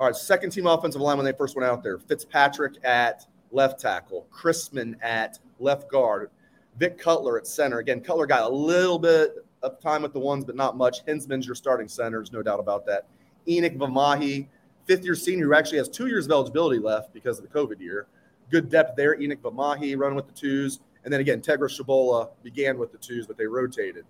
All 0.00 0.06
right, 0.06 0.16
second 0.16 0.50
team 0.50 0.66
offensive 0.66 1.00
line 1.00 1.16
when 1.16 1.26
they 1.26 1.32
first 1.32 1.54
went 1.54 1.70
out 1.70 1.84
there. 1.84 1.98
Fitzpatrick 1.98 2.84
at 2.84 3.24
left 3.52 3.78
tackle, 3.78 4.26
Chrisman 4.32 4.96
at 5.00 5.38
left 5.60 5.88
guard, 5.88 6.30
Vic 6.76 6.98
Cutler 6.98 7.38
at 7.38 7.46
center. 7.46 7.78
Again, 7.78 8.00
Cutler 8.00 8.26
got 8.26 8.50
a 8.50 8.52
little 8.52 8.98
bit 8.98 9.44
of 9.62 9.80
time 9.80 10.02
with 10.02 10.12
the 10.12 10.18
ones, 10.18 10.44
but 10.44 10.56
not 10.56 10.76
much. 10.76 11.04
Hinzman's 11.06 11.46
your 11.46 11.54
starting 11.54 11.88
center, 11.88 12.18
there's 12.18 12.32
no 12.32 12.42
doubt 12.42 12.60
about 12.60 12.86
that. 12.86 13.06
Enokk 13.46 13.76
Vimahi, 13.76 14.48
fifth 14.86 15.04
year 15.04 15.14
senior, 15.14 15.46
who 15.46 15.54
actually 15.54 15.78
has 15.78 15.88
two 15.88 16.06
years 16.06 16.26
of 16.26 16.32
eligibility 16.32 16.78
left 16.78 17.12
because 17.12 17.38
of 17.38 17.44
the 17.44 17.50
COVID 17.50 17.80
year. 17.80 18.06
Good 18.50 18.68
depth 18.68 18.96
there. 18.96 19.16
Enokk 19.16 19.42
Vimahi 19.42 19.98
running 19.98 20.16
with 20.16 20.26
the 20.26 20.32
twos. 20.32 20.80
And 21.04 21.12
then 21.12 21.20
again, 21.20 21.40
Tegra 21.40 21.68
Tshabola 21.68 22.30
began 22.42 22.78
with 22.78 22.92
the 22.92 22.98
twos, 22.98 23.26
but 23.26 23.38
they 23.38 23.46
rotated. 23.46 24.04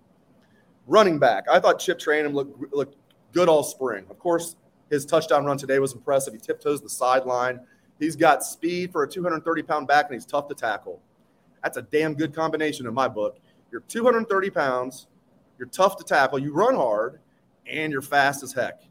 Running 0.87 1.19
back, 1.19 1.45
I 1.49 1.59
thought 1.59 1.79
Chip 1.79 1.99
Trayanum 1.99 2.33
looked, 2.33 2.73
looked 2.73 2.95
good 3.31 3.47
all 3.47 3.63
spring. 3.63 4.05
Of 4.09 4.19
course, 4.19 4.55
his 4.89 5.05
touchdown 5.05 5.45
run 5.45 5.57
today 5.57 5.79
was 5.79 5.93
impressive. 5.93 6.33
He 6.33 6.39
tiptoes 6.39 6.81
the 6.81 6.89
sideline. 6.89 7.61
He's 7.99 8.15
got 8.15 8.43
speed 8.43 8.91
for 8.91 9.03
a 9.03 9.07
230 9.07 9.63
pound 9.63 9.87
back, 9.87 10.05
and 10.05 10.15
he's 10.15 10.25
tough 10.25 10.47
to 10.49 10.55
tackle. 10.55 10.99
That's 11.63 11.77
a 11.77 11.83
damn 11.83 12.15
good 12.15 12.33
combination 12.33 12.87
in 12.87 12.93
my 12.93 13.07
book. 13.07 13.39
You're 13.71 13.81
230 13.81 14.49
pounds, 14.49 15.07
you're 15.61 15.69
tough 15.69 15.95
to 15.95 16.03
tackle, 16.03 16.39
you 16.39 16.51
run 16.51 16.73
hard, 16.73 17.19
and 17.67 17.93
you're 17.93 18.01
fast 18.01 18.41
as 18.41 18.51
heck. 18.51 18.81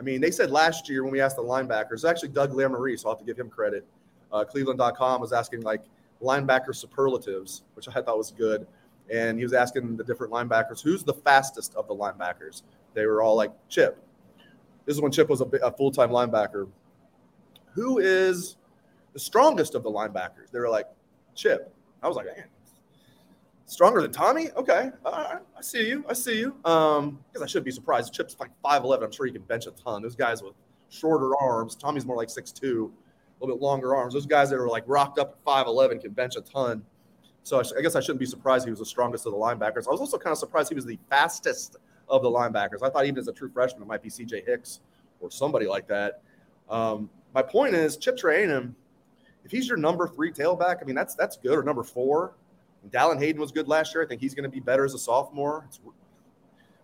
I 0.00 0.02
mean, 0.02 0.20
they 0.20 0.32
said 0.32 0.50
last 0.50 0.88
year 0.88 1.04
when 1.04 1.12
we 1.12 1.20
asked 1.20 1.36
the 1.36 1.42
linebackers, 1.44 2.08
actually 2.08 2.30
Doug 2.30 2.50
Lesmerises, 2.50 3.00
so 3.00 3.08
I'll 3.08 3.14
have 3.14 3.20
to 3.20 3.24
give 3.24 3.38
him 3.38 3.48
credit. 3.48 3.86
Uh, 4.32 4.44
Cleveland.com 4.44 5.20
was 5.20 5.32
asking 5.32 5.62
like 5.62 5.84
linebacker 6.20 6.74
superlatives, 6.74 7.62
which 7.74 7.86
I 7.88 8.02
thought 8.02 8.18
was 8.18 8.32
good. 8.32 8.66
And 9.12 9.38
he 9.38 9.44
was 9.44 9.52
asking 9.52 9.96
the 9.96 10.02
different 10.02 10.32
linebackers, 10.32 10.82
who's 10.82 11.04
the 11.04 11.14
fastest 11.14 11.76
of 11.76 11.86
the 11.86 11.94
linebackers? 11.94 12.62
They 12.94 13.06
were 13.06 13.22
all 13.22 13.36
like, 13.36 13.52
Chip. 13.68 13.96
This 14.86 14.96
is 14.96 15.00
when 15.00 15.12
Chip 15.12 15.28
was 15.28 15.40
a, 15.40 15.44
a 15.62 15.70
full 15.70 15.92
time 15.92 16.10
linebacker. 16.10 16.68
Who 17.74 17.98
is 17.98 18.56
the 19.12 19.20
strongest 19.20 19.76
of 19.76 19.84
the 19.84 19.90
linebackers? 19.90 20.50
They 20.50 20.58
were 20.58 20.68
like, 20.68 20.88
Chip. 21.36 21.72
I 22.02 22.08
was 22.08 22.16
like, 22.16 22.26
man, 22.26 22.46
stronger 23.72 24.02
than 24.02 24.12
Tommy? 24.12 24.50
Okay. 24.56 24.90
I 25.04 25.38
see 25.60 25.88
you. 25.88 26.04
I 26.08 26.12
see 26.14 26.38
you. 26.38 26.56
Um, 26.64 27.18
because 27.28 27.42
I 27.42 27.46
shouldn't 27.46 27.66
be 27.66 27.70
surprised. 27.70 28.12
Chip's 28.12 28.36
like 28.40 28.50
5'11. 28.64 29.04
I'm 29.04 29.12
sure 29.12 29.26
he 29.26 29.32
can 29.32 29.42
bench 29.42 29.66
a 29.66 29.70
ton. 29.72 30.02
Those 30.02 30.16
guys 30.16 30.42
with 30.42 30.54
shorter 30.88 31.32
arms, 31.40 31.76
Tommy's 31.76 32.06
more 32.06 32.16
like 32.16 32.28
6'2, 32.28 32.62
a 32.62 32.66
little 33.40 33.56
bit 33.56 33.62
longer 33.62 33.94
arms. 33.94 34.14
Those 34.14 34.26
guys 34.26 34.50
that 34.50 34.56
are 34.56 34.68
like 34.68 34.84
rocked 34.86 35.18
up 35.18 35.38
at 35.38 35.44
5'11 35.44 36.00
can 36.00 36.12
bench 36.12 36.36
a 36.36 36.40
ton. 36.40 36.82
So 37.42 37.62
I, 37.76 37.80
guess 37.80 37.94
I 37.94 38.00
shouldn't 38.00 38.20
be 38.20 38.26
surprised 38.26 38.64
he 38.64 38.70
was 38.70 38.80
the 38.80 38.86
strongest 38.86 39.24
of 39.24 39.32
the 39.32 39.38
linebackers. 39.38 39.86
I 39.86 39.90
was 39.90 40.00
also 40.00 40.18
kind 40.18 40.32
of 40.32 40.38
surprised 40.38 40.68
he 40.68 40.74
was 40.74 40.84
the 40.84 40.98
fastest 41.08 41.76
of 42.08 42.22
the 42.22 42.28
linebackers. 42.28 42.82
I 42.82 42.90
thought 42.90 43.06
even 43.06 43.18
as 43.18 43.28
a 43.28 43.32
true 43.32 43.50
freshman, 43.50 43.82
it 43.82 43.88
might 43.88 44.02
be 44.02 44.10
CJ 44.10 44.46
Hicks 44.46 44.80
or 45.20 45.30
somebody 45.30 45.66
like 45.66 45.88
that. 45.88 46.20
Um, 46.68 47.08
my 47.34 47.42
point 47.42 47.74
is, 47.74 47.96
Chip 47.96 48.16
Trayanum, 48.16 48.74
if 49.44 49.50
he's 49.50 49.68
your 49.68 49.78
number 49.78 50.08
three 50.08 50.30
tailback, 50.30 50.82
I 50.82 50.84
mean, 50.84 50.94
that's 50.94 51.14
that's 51.14 51.36
good, 51.36 51.56
or 51.56 51.62
number 51.62 51.82
four. 51.82 52.34
Dallan 52.90 53.18
Hayden 53.18 53.40
was 53.40 53.52
good 53.52 53.68
last 53.68 53.94
year. 53.94 54.02
I 54.02 54.06
think 54.06 54.20
he's 54.20 54.34
going 54.34 54.44
to 54.44 54.50
be 54.50 54.60
better 54.60 54.84
as 54.84 54.94
a 54.94 54.98
sophomore. 54.98 55.64
It's 55.68 55.80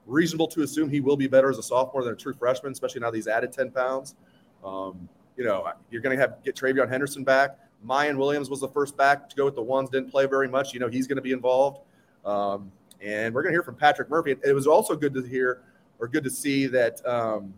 reasonable 0.07 0.49
to 0.49 0.63
assume 0.63 0.91
he 0.91 1.01
will 1.01 1.17
be 1.17 1.27
better 1.27 1.51
as 1.51 1.59
a 1.59 1.63
sophomore 1.63 2.03
than 2.05 2.13
a 2.13 2.17
true 2.17 2.35
freshman, 2.35 2.73
especially 2.73 3.01
now 3.01 3.11
that 3.11 3.17
he's 3.17 3.29
added 3.29 3.53
10 3.53 3.71
pounds. 3.71 4.15
Um, 4.65 5.09
you 5.37 5.45
know, 5.45 5.67
you're 5.91 6.03
going 6.03 6.17
to 6.17 6.21
have 6.21 6.43
get 6.45 6.57
TreVeyon 6.57 6.89
Henderson 6.89 7.25
back. 7.25 7.59
Miyan 7.87 8.17
Williams 8.17 8.49
was 8.49 8.61
the 8.61 8.69
first 8.69 8.97
back 8.97 9.29
to 9.29 9.37
go 9.37 9.45
with 9.45 9.55
the 9.55 9.63
ones, 9.63 9.91
didn't 9.91 10.11
play 10.11 10.27
very 10.27 10.49
much. 10.49 10.73
You 10.73 10.81
know, 10.81 10.89
he's 10.89 11.07
going 11.07 11.17
to 11.17 11.23
be 11.23 11.33
involved. 11.33 11.81
Um, 12.25 12.73
and 13.01 13.35
we're 13.35 13.43
going 13.43 13.53
to 13.53 13.57
hear 13.57 13.63
from 13.63 13.77
Patrick 13.77 14.09
Murphy. 14.09 14.37
It 14.43 14.55
was 14.55 14.67
also 14.67 14.97
good 14.97 15.13
to 15.15 15.23
hear 15.23 15.63
or 15.99 16.09
good 16.09 16.25
to 16.25 16.31
see 16.31 16.67
that 16.67 17.05
um, 17.07 17.53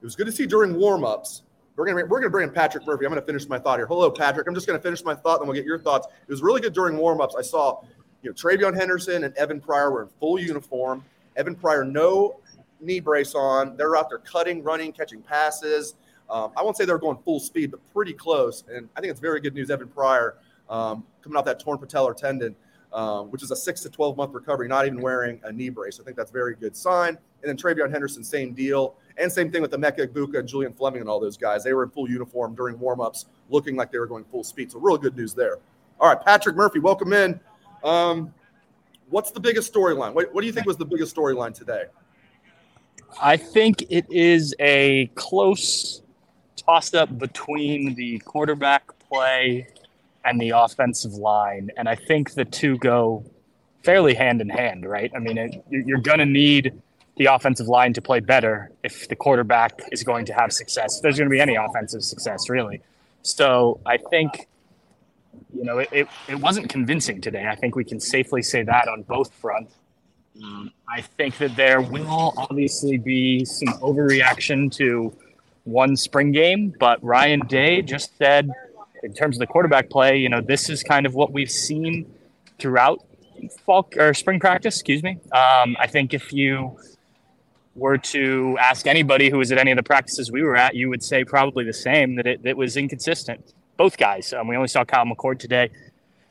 it 0.00 0.04
was 0.04 0.16
good 0.16 0.26
to 0.26 0.32
see 0.32 0.46
during 0.46 0.74
warmups. 0.74 1.42
We're 1.78 1.86
to 1.86 2.08
we're 2.08 2.20
to 2.20 2.28
bring 2.28 2.48
in 2.48 2.52
Patrick 2.52 2.84
Murphy. 2.84 3.06
I'm 3.06 3.14
to 3.14 3.22
finish 3.22 3.48
my 3.48 3.56
thought 3.56 3.78
here. 3.78 3.86
Hello, 3.86 4.10
Patrick. 4.10 4.48
I'm 4.48 4.54
just 4.54 4.66
to 4.66 4.82
finish 4.82 5.04
my 5.04 5.14
thought, 5.14 5.38
then 5.38 5.46
we'll 5.46 5.54
get 5.54 5.64
your 5.64 5.78
thoughts. 5.78 6.08
It 6.26 6.28
was 6.28 6.42
really 6.42 6.60
good 6.60 6.72
during 6.72 6.98
warmups. 6.98 7.38
I 7.38 7.42
saw, 7.42 7.82
you 8.20 8.30
know, 8.30 8.34
TreVeyon 8.34 8.74
Henderson 8.74 9.22
and 9.22 9.32
Evan 9.36 9.60
Pryor 9.60 9.92
were 9.92 10.02
in 10.02 10.08
full 10.18 10.40
uniform. 10.40 11.04
Evan 11.36 11.54
Pryor, 11.54 11.84
no 11.84 12.40
knee 12.80 12.98
brace 12.98 13.36
on. 13.36 13.76
They're 13.76 13.94
out 13.94 14.08
there 14.08 14.18
cutting, 14.18 14.64
running, 14.64 14.90
catching 14.90 15.22
passes. 15.22 15.94
Um, 16.28 16.50
I 16.56 16.62
won't 16.62 16.76
say 16.76 16.84
they're 16.84 16.98
going 16.98 17.18
full 17.24 17.38
speed, 17.38 17.70
but 17.70 17.80
pretty 17.94 18.12
close. 18.12 18.64
And 18.68 18.88
I 18.96 19.00
think 19.00 19.12
it's 19.12 19.20
very 19.20 19.38
good 19.38 19.54
news. 19.54 19.70
Evan 19.70 19.86
Pryor 19.86 20.34
um, 20.68 21.04
coming 21.22 21.36
off 21.36 21.44
that 21.44 21.60
torn 21.60 21.78
patellar 21.78 22.16
tendon 22.16 22.56
um, 22.92 23.30
which 23.30 23.42
is 23.42 23.50
a 23.50 23.56
six 23.56 23.80
to 23.82 23.90
12 23.90 24.16
month 24.16 24.34
recovery, 24.34 24.68
not 24.68 24.86
even 24.86 25.00
wearing 25.00 25.40
a 25.44 25.52
knee 25.52 25.68
brace. 25.68 26.00
I 26.00 26.04
think 26.04 26.16
that's 26.16 26.30
a 26.30 26.32
very 26.32 26.54
good 26.54 26.76
sign. 26.76 27.18
And 27.42 27.48
then 27.48 27.56
TreVeyon 27.56 27.90
Henderson, 27.90 28.24
same 28.24 28.52
deal. 28.52 28.96
And 29.18 29.30
same 29.32 29.50
thing 29.50 29.62
with 29.62 29.70
the 29.70 29.78
Emeka 29.78 30.06
Egbuka, 30.06 30.38
and 30.38 30.48
Julian 30.48 30.72
Fleming 30.72 31.00
and 31.00 31.08
all 31.08 31.20
those 31.20 31.36
guys. 31.36 31.64
They 31.64 31.72
were 31.72 31.82
in 31.82 31.90
full 31.90 32.08
uniform 32.08 32.54
during 32.54 32.76
warmups, 32.76 33.26
looking 33.50 33.76
like 33.76 33.90
they 33.90 33.98
were 33.98 34.06
going 34.06 34.24
full 34.24 34.44
speed. 34.44 34.70
So, 34.70 34.78
real 34.78 34.96
good 34.96 35.16
news 35.16 35.34
there. 35.34 35.58
All 36.00 36.08
right, 36.08 36.24
Patrick 36.24 36.54
Murphy, 36.54 36.78
welcome 36.78 37.12
in. 37.12 37.40
Um, 37.82 38.32
what's 39.10 39.30
the 39.30 39.40
biggest 39.40 39.72
storyline? 39.72 40.14
What, 40.14 40.32
what 40.32 40.42
do 40.42 40.46
you 40.46 40.52
think 40.52 40.66
was 40.66 40.76
the 40.76 40.84
biggest 40.84 41.14
storyline 41.14 41.52
today? 41.52 41.84
I 43.20 43.36
think 43.36 43.84
it 43.88 44.06
is 44.10 44.54
a 44.60 45.10
close 45.14 46.02
toss 46.56 46.94
up 46.94 47.18
between 47.18 47.94
the 47.94 48.18
quarterback 48.20 48.96
play 49.10 49.66
and 50.24 50.40
the 50.40 50.50
offensive 50.50 51.14
line. 51.14 51.70
And 51.76 51.88
I 51.88 51.94
think 51.94 52.34
the 52.34 52.44
two 52.44 52.76
go 52.78 53.24
fairly 53.82 54.14
hand 54.14 54.40
in 54.40 54.48
hand, 54.48 54.84
right? 54.88 55.10
I 55.14 55.18
mean, 55.18 55.38
it, 55.38 55.64
you're 55.70 56.00
going 56.00 56.18
to 56.18 56.26
need 56.26 56.80
the 57.18 57.26
offensive 57.26 57.68
line 57.68 57.92
to 57.92 58.00
play 58.00 58.20
better 58.20 58.70
if 58.82 59.08
the 59.08 59.16
quarterback 59.16 59.80
is 59.92 60.04
going 60.04 60.24
to 60.26 60.32
have 60.32 60.52
success. 60.52 61.00
There's 61.00 61.18
going 61.18 61.28
to 61.28 61.34
be 61.34 61.40
any 61.40 61.56
offensive 61.56 62.02
success, 62.04 62.48
really. 62.48 62.80
So 63.22 63.80
I 63.84 63.98
think, 63.98 64.46
you 65.52 65.64
know, 65.64 65.78
it, 65.78 65.88
it, 65.92 66.08
it 66.28 66.36
wasn't 66.36 66.68
convincing 66.68 67.20
today. 67.20 67.46
I 67.46 67.56
think 67.56 67.74
we 67.74 67.84
can 67.84 67.98
safely 67.98 68.42
say 68.42 68.62
that 68.62 68.88
on 68.88 69.02
both 69.02 69.32
fronts. 69.34 69.74
Um, 70.42 70.70
I 70.88 71.00
think 71.00 71.38
that 71.38 71.56
there 71.56 71.80
will 71.80 72.32
obviously 72.36 72.96
be 72.96 73.44
some 73.44 73.74
overreaction 73.80 74.72
to 74.76 75.12
one 75.64 75.96
spring 75.96 76.30
game, 76.30 76.72
but 76.78 77.02
Ryan 77.02 77.40
Day 77.40 77.82
just 77.82 78.16
said 78.16 78.48
in 79.02 79.12
terms 79.12 79.36
of 79.36 79.40
the 79.40 79.46
quarterback 79.46 79.90
play, 79.90 80.18
you 80.18 80.28
know, 80.28 80.40
this 80.40 80.70
is 80.70 80.84
kind 80.84 81.06
of 81.06 81.14
what 81.14 81.32
we've 81.32 81.50
seen 81.50 82.06
throughout 82.60 83.04
fall 83.66 83.88
or 83.96 84.14
spring 84.14 84.38
practice. 84.38 84.76
Excuse 84.76 85.02
me. 85.02 85.18
Um, 85.32 85.76
I 85.80 85.88
think 85.88 86.14
if 86.14 86.32
you 86.32 86.78
were 87.78 87.98
to 87.98 88.56
ask 88.60 88.86
anybody 88.86 89.30
who 89.30 89.38
was 89.38 89.52
at 89.52 89.58
any 89.58 89.70
of 89.70 89.76
the 89.76 89.82
practices 89.82 90.30
we 90.30 90.42
were 90.42 90.56
at, 90.56 90.74
you 90.74 90.88
would 90.88 91.02
say 91.02 91.24
probably 91.24 91.64
the 91.64 91.72
same 91.72 92.16
that 92.16 92.26
it, 92.26 92.40
it 92.44 92.56
was 92.56 92.76
inconsistent. 92.76 93.54
Both 93.76 93.96
guys. 93.96 94.32
Um, 94.32 94.48
we 94.48 94.56
only 94.56 94.68
saw 94.68 94.84
Kyle 94.84 95.04
McCord 95.04 95.38
today. 95.38 95.70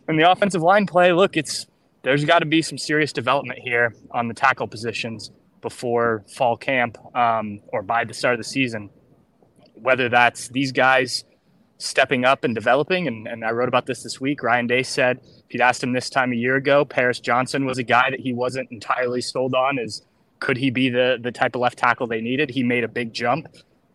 And 0.07 0.19
the 0.19 0.29
offensive 0.29 0.61
line 0.61 0.85
play, 0.85 1.13
look, 1.13 1.37
it's 1.37 1.65
there's 2.03 2.23
got 2.25 2.39
to 2.39 2.45
be 2.45 2.61
some 2.61 2.77
serious 2.77 3.11
development 3.11 3.59
here 3.59 3.93
on 4.11 4.27
the 4.27 4.33
tackle 4.33 4.67
positions 4.67 5.31
before 5.61 6.23
fall 6.27 6.55
camp 6.55 6.97
um, 7.15 7.61
or 7.69 7.81
by 7.81 8.05
the 8.05 8.13
start 8.13 8.35
of 8.35 8.39
the 8.39 8.43
season. 8.43 8.89
Whether 9.73 10.09
that's 10.09 10.49
these 10.49 10.71
guys 10.71 11.23
stepping 11.77 12.25
up 12.25 12.43
and 12.43 12.55
developing. 12.55 13.07
And, 13.07 13.27
and 13.27 13.45
I 13.45 13.51
wrote 13.51 13.67
about 13.67 13.85
this 13.85 14.03
this 14.03 14.19
week. 14.19 14.43
Ryan 14.43 14.67
Day 14.67 14.83
said 14.83 15.19
if 15.47 15.53
you'd 15.53 15.61
asked 15.61 15.83
him 15.83 15.93
this 15.93 16.09
time 16.09 16.31
a 16.31 16.35
year 16.35 16.55
ago, 16.55 16.85
Paris 16.85 17.19
Johnson 17.19 17.65
was 17.65 17.77
a 17.77 17.83
guy 17.83 18.09
that 18.09 18.19
he 18.19 18.33
wasn't 18.33 18.71
entirely 18.71 19.21
sold 19.21 19.53
on. 19.53 19.79
Is 19.79 20.01
could 20.39 20.57
he 20.57 20.69
be 20.69 20.89
the 20.89 21.17
the 21.21 21.31
type 21.31 21.55
of 21.55 21.61
left 21.61 21.77
tackle 21.77 22.07
they 22.07 22.21
needed? 22.21 22.49
He 22.49 22.63
made 22.63 22.83
a 22.83 22.87
big 22.87 23.13
jump, 23.13 23.47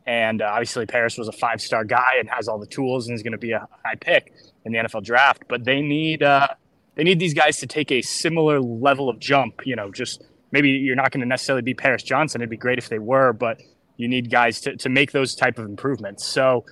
and 0.06 0.42
uh, 0.42 0.46
obviously 0.46 0.86
Paris 0.86 1.16
was 1.16 1.28
a 1.28 1.32
five 1.32 1.60
star 1.60 1.84
guy 1.84 2.14
and 2.18 2.28
has 2.28 2.48
all 2.48 2.58
the 2.58 2.66
tools 2.66 3.08
and 3.08 3.14
is 3.14 3.22
going 3.22 3.32
to 3.32 3.38
be 3.38 3.52
a 3.52 3.66
high 3.84 3.94
pick 3.94 4.32
in 4.64 4.72
the 4.72 4.78
NFL 4.78 5.04
draft. 5.04 5.44
But 5.48 5.64
they 5.64 5.80
need 5.80 6.22
uh, 6.22 6.48
they 6.94 7.04
need 7.04 7.18
these 7.18 7.34
guys 7.34 7.58
to 7.58 7.66
take 7.66 7.90
a 7.90 8.02
similar 8.02 8.60
level 8.60 9.08
of 9.08 9.18
jump. 9.18 9.66
You 9.66 9.76
know, 9.76 9.90
just 9.90 10.22
maybe 10.50 10.70
you're 10.70 10.96
not 10.96 11.10
going 11.10 11.20
to 11.20 11.26
necessarily 11.26 11.62
be 11.62 11.74
Paris 11.74 12.02
Johnson. 12.02 12.40
It'd 12.40 12.50
be 12.50 12.56
great 12.56 12.78
if 12.78 12.88
they 12.88 12.98
were, 12.98 13.32
but 13.32 13.60
you 13.96 14.08
need 14.08 14.30
guys 14.30 14.60
to, 14.62 14.76
to 14.76 14.88
make 14.88 15.12
those 15.12 15.34
type 15.34 15.58
of 15.58 15.66
improvements. 15.66 16.26
So 16.26 16.64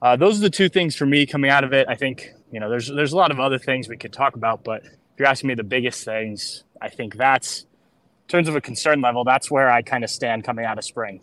uh, 0.00 0.16
those 0.16 0.38
are 0.38 0.42
the 0.42 0.50
two 0.50 0.68
things 0.68 0.96
for 0.96 1.06
me 1.06 1.26
coming 1.26 1.50
out 1.50 1.64
of 1.64 1.72
it. 1.72 1.86
I 1.88 1.94
think 1.94 2.30
you 2.50 2.60
know 2.60 2.70
there's 2.70 2.88
there's 2.88 3.12
a 3.12 3.16
lot 3.16 3.30
of 3.30 3.40
other 3.40 3.58
things 3.58 3.88
we 3.88 3.96
could 3.96 4.12
talk 4.12 4.34
about, 4.34 4.64
but 4.64 4.84
if 4.84 5.18
you're 5.18 5.28
asking 5.28 5.48
me 5.48 5.54
the 5.54 5.64
biggest 5.64 6.04
things, 6.04 6.64
I 6.80 6.88
think 6.88 7.16
that's 7.16 7.66
terms 8.28 8.48
of 8.48 8.56
a 8.56 8.60
concern 8.60 9.00
level, 9.00 9.24
that's 9.24 9.50
where 9.50 9.70
I 9.70 9.82
kind 9.82 10.04
of 10.04 10.10
stand 10.10 10.44
coming 10.44 10.64
out 10.64 10.78
of 10.78 10.84
spring. 10.84 11.20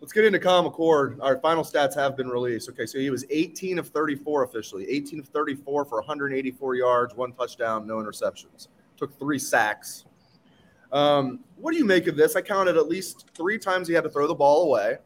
Let's 0.00 0.12
get 0.12 0.24
into 0.24 0.38
Kyle 0.38 0.70
McCord. 0.70 1.18
Our 1.22 1.38
final 1.38 1.64
stats 1.64 1.94
have 1.96 2.16
been 2.16 2.28
released. 2.28 2.68
Okay, 2.68 2.84
so 2.84 2.98
he 2.98 3.08
was 3.08 3.24
18 3.30 3.78
of 3.78 3.88
34 3.88 4.44
officially, 4.44 4.88
18 4.88 5.20
of 5.20 5.28
34 5.28 5.86
for 5.86 5.98
184 5.98 6.74
yards, 6.74 7.14
one 7.14 7.32
touchdown, 7.32 7.86
no 7.86 7.96
interceptions. 7.96 8.68
Took 8.98 9.18
three 9.18 9.38
sacks. 9.38 10.04
Um, 10.92 11.40
what 11.56 11.72
do 11.72 11.78
you 11.78 11.84
make 11.84 12.06
of 12.06 12.16
this? 12.16 12.36
I 12.36 12.42
counted 12.42 12.76
at 12.76 12.88
least 12.88 13.30
three 13.34 13.58
times 13.58 13.88
he 13.88 13.94
had 13.94 14.04
to 14.04 14.10
throw 14.10 14.28
the 14.28 14.34
ball 14.34 14.66
away. 14.66 14.98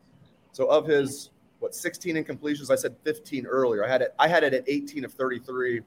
So 0.52 0.66
of 0.66 0.86
his 0.86 1.30
what 1.60 1.74
16 1.74 2.16
incompletions, 2.16 2.70
I 2.70 2.74
said 2.74 2.96
15 3.04 3.46
earlier. 3.46 3.84
I 3.84 3.88
had 3.88 4.02
it. 4.02 4.14
I 4.18 4.26
had 4.26 4.42
it 4.42 4.54
at 4.54 4.64
18 4.66 5.04
of 5.04 5.12
33. 5.12 5.82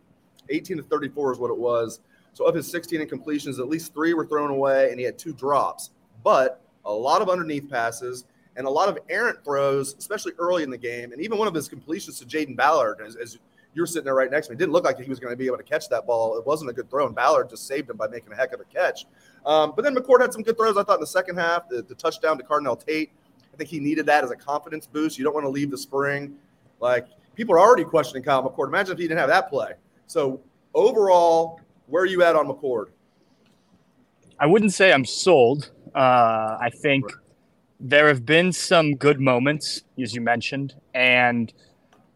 18 0.50 0.80
of 0.80 0.88
34 0.88 1.34
is 1.34 1.40
what 1.40 1.50
it 1.50 1.58
was. 1.58 2.00
So 2.34 2.46
of 2.46 2.56
his 2.56 2.70
16 2.70 3.00
incompletions, 3.00 3.60
at 3.60 3.68
least 3.68 3.94
three 3.94 4.14
were 4.14 4.26
thrown 4.26 4.50
away, 4.50 4.90
and 4.90 5.00
he 5.00 5.06
had 5.06 5.18
two 5.18 5.34
drops. 5.34 5.92
But 6.24 6.62
a 6.86 6.92
lot 6.92 7.22
of 7.22 7.30
underneath 7.30 7.70
passes 7.70 8.26
and 8.56 8.68
a 8.68 8.70
lot 8.70 8.90
of 8.90 8.98
errant 9.10 9.44
throws, 9.44 9.96
especially 9.98 10.34
early 10.38 10.64
in 10.64 10.70
the 10.70 10.78
game. 10.78 11.12
And 11.12 11.22
even 11.22 11.38
one 11.38 11.48
of 11.48 11.54
his 11.54 11.68
completions 11.68 12.20
to 12.20 12.26
Jayden 12.26 12.56
Ballard, 12.56 13.02
as, 13.06 13.16
as 13.16 13.40
you're 13.74 13.88
sitting 13.88 14.06
there 14.06 14.16
right 14.16 14.30
next 14.30 14.48
to 14.48 14.54
me, 14.54 14.58
didn't 14.58 14.74
look 14.74 14.84
like 14.84 15.00
he 15.00 15.10
was 15.10 15.20
going 15.20 15.32
to 15.32 15.38
be 15.38 15.48
able 15.48 15.58
to 15.58 15.64
catch 15.64 15.90
that 15.90 16.06
ball. 16.06 16.38
It 16.38 16.46
wasn't 16.46 16.70
a 16.70 16.74
good 16.74 16.90
throw, 16.90 17.08
and 17.08 17.16
Ballard 17.16 17.50
just 17.50 17.68
saved 17.68 17.90
him 17.90 17.98
by 17.98 18.08
making 18.08 18.32
a 18.32 18.36
heck 18.36 18.54
of 18.54 18.60
a 18.60 18.66
catch. 18.66 19.06
Um, 19.46 19.74
but 19.76 19.84
then 19.84 19.96
McCord 19.96 20.22
had 20.22 20.32
some 20.32 20.44
good 20.44 20.58
throws, 20.58 20.78
I 20.78 20.84
thought, 20.84 20.96
in 20.96 21.02
the 21.02 21.08
second 21.08 21.38
half. 21.38 21.68
The, 21.68 21.82
the 21.82 21.96
touchdown 21.96 22.38
to 22.38 22.44
Carnell 22.44 22.84
Tate, 22.84 23.12
I 23.54 23.58
think 23.58 23.70
he 23.70 23.80
needed 23.80 24.06
that 24.06 24.24
as 24.24 24.32
a 24.32 24.36
confidence 24.36 24.88
boost. 24.88 25.18
You 25.18 25.24
don't 25.24 25.34
want 25.34 25.46
to 25.46 25.50
leave 25.50 25.72
the 25.72 25.78
spring. 25.78 26.36
Like, 26.80 27.08
people 27.36 27.56
are 27.56 27.60
already 27.60 27.84
questioning 27.84 28.24
Kyle 28.24 28.44
McCord. 28.44 28.68
Imagine 28.68 28.94
if 28.94 29.00
he 29.00 29.06
didn't 29.06 29.20
have 29.20 29.30
that 29.30 29.50
play. 29.50 29.74
So, 30.08 30.42
overall, 30.74 31.60
where 31.88 32.04
are 32.04 32.08
you 32.08 32.24
at 32.24 32.36
on 32.36 32.48
McCord? 32.48 32.88
I 34.40 34.46
wouldn't 34.46 34.74
say 34.74 34.92
I'm 34.92 35.06
sold. 35.06 35.72
Uh, 35.94 36.58
I 36.60 36.70
think 36.82 37.06
there 37.80 38.08
have 38.08 38.26
been 38.26 38.52
some 38.52 38.96
good 38.96 39.20
moments, 39.20 39.84
as 40.02 40.16
you 40.16 40.22
mentioned, 40.22 40.74
and 40.94 41.54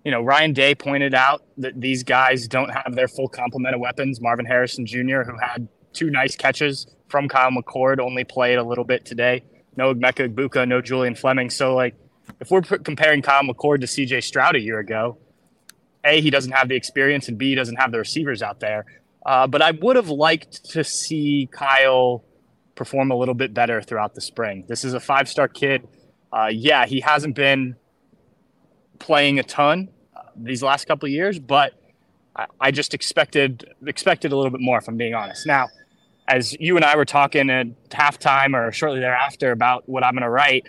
you 0.03 0.11
know 0.11 0.21
Ryan 0.21 0.53
Day 0.53 0.73
pointed 0.73 1.13
out 1.13 1.43
that 1.57 1.79
these 1.79 2.03
guys 2.03 2.47
don't 2.47 2.69
have 2.69 2.95
their 2.95 3.07
full 3.07 3.27
complement 3.27 3.75
of 3.75 3.81
weapons. 3.81 4.19
Marvin 4.21 4.45
Harrison 4.45 4.85
Jr., 4.85 5.21
who 5.21 5.37
had 5.37 5.67
two 5.93 6.09
nice 6.09 6.35
catches 6.35 6.87
from 7.09 7.27
Kyle 7.27 7.51
McCord, 7.51 7.99
only 7.99 8.23
played 8.23 8.57
a 8.57 8.63
little 8.63 8.83
bit 8.83 9.05
today. 9.05 9.43
No 9.75 9.93
Emeka 9.93 10.29
Egbuka, 10.29 10.67
no 10.67 10.81
Julian 10.81 11.15
Fleming. 11.15 11.49
So 11.49 11.75
like, 11.75 11.95
if 12.39 12.49
we're 12.49 12.61
comparing 12.61 13.21
Kyle 13.21 13.43
McCord 13.43 13.81
to 13.81 13.87
C.J. 13.87 14.21
Stroud 14.21 14.55
a 14.55 14.59
year 14.59 14.79
ago, 14.79 15.17
a 16.03 16.21
he 16.21 16.29
doesn't 16.29 16.51
have 16.51 16.67
the 16.67 16.75
experience, 16.75 17.27
and 17.27 17.37
b 17.37 17.49
he 17.49 17.55
doesn't 17.55 17.75
have 17.75 17.91
the 17.91 17.99
receivers 17.99 18.41
out 18.41 18.59
there. 18.59 18.85
Uh, 19.27 19.45
but 19.45 19.61
I 19.61 19.71
would 19.71 19.97
have 19.97 20.07
liked 20.07 20.71
to 20.71 20.85
see 20.85 21.49
Kyle 21.51 22.23
perform 22.75 23.11
a 23.11 23.15
little 23.15 23.33
bit 23.33 23.53
better 23.53 23.81
throughout 23.81 24.15
the 24.15 24.21
spring. 24.21 24.63
This 24.69 24.85
is 24.85 24.93
a 24.93 25.01
five 25.01 25.27
star 25.27 25.49
kid. 25.49 25.85
Uh, 26.31 26.49
yeah, 26.49 26.85
he 26.85 27.01
hasn't 27.01 27.35
been 27.35 27.75
playing 28.99 29.37
a 29.37 29.43
ton 29.43 29.89
uh, 30.15 30.21
these 30.37 30.63
last 30.63 30.85
couple 30.85 31.07
of 31.07 31.11
years, 31.11 31.39
but 31.39 31.73
I, 32.37 32.45
I, 32.59 32.71
just 32.71 32.93
expected 32.93 33.69
expected 33.85 34.31
a 34.31 34.37
little 34.37 34.51
bit 34.51 34.61
more. 34.61 34.77
If 34.77 34.87
I'm 34.87 34.95
being 34.95 35.13
honest. 35.13 35.45
Now, 35.45 35.67
as 36.29 36.55
you 36.57 36.77
and 36.77 36.85
I 36.85 36.95
were 36.95 37.05
talking 37.05 37.49
at 37.49 37.67
halftime 37.89 38.55
or 38.55 38.71
shortly 38.71 39.01
thereafter 39.01 39.51
about 39.51 39.89
what 39.89 40.05
I'm 40.05 40.13
going 40.13 40.23
to 40.23 40.29
write, 40.29 40.65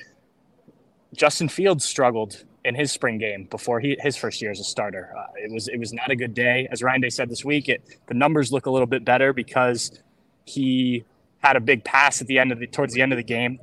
Justin 1.14 1.48
Fields 1.48 1.84
struggled 1.84 2.44
in 2.64 2.74
his 2.74 2.92
spring 2.92 3.18
game 3.18 3.44
before 3.50 3.80
he, 3.80 3.96
his 4.00 4.16
first 4.16 4.42
year 4.42 4.50
as 4.50 4.60
a 4.60 4.64
starter. 4.64 5.12
Uh, 5.16 5.26
it 5.36 5.52
was 5.52 5.68
it 5.68 5.78
was 5.78 5.92
not 5.92 6.10
a 6.10 6.16
good 6.16 6.34
day. 6.34 6.68
As 6.70 6.82
Ryan 6.82 7.00
Day 7.00 7.10
said 7.10 7.28
this 7.28 7.44
week, 7.44 7.68
it 7.68 7.82
the 8.06 8.14
numbers 8.14 8.52
look 8.52 8.66
a 8.66 8.70
little 8.70 8.86
bit 8.86 9.04
better 9.04 9.32
because 9.32 9.98
he 10.44 11.04
had 11.38 11.56
a 11.56 11.60
big 11.60 11.84
pass 11.84 12.20
at 12.20 12.26
the 12.26 12.38
end 12.38 12.52
of 12.52 12.58
the 12.58 12.66
towards 12.66 12.94
the 12.94 13.02
end 13.02 13.12
of 13.12 13.16
the 13.16 13.22
game, 13.22 13.58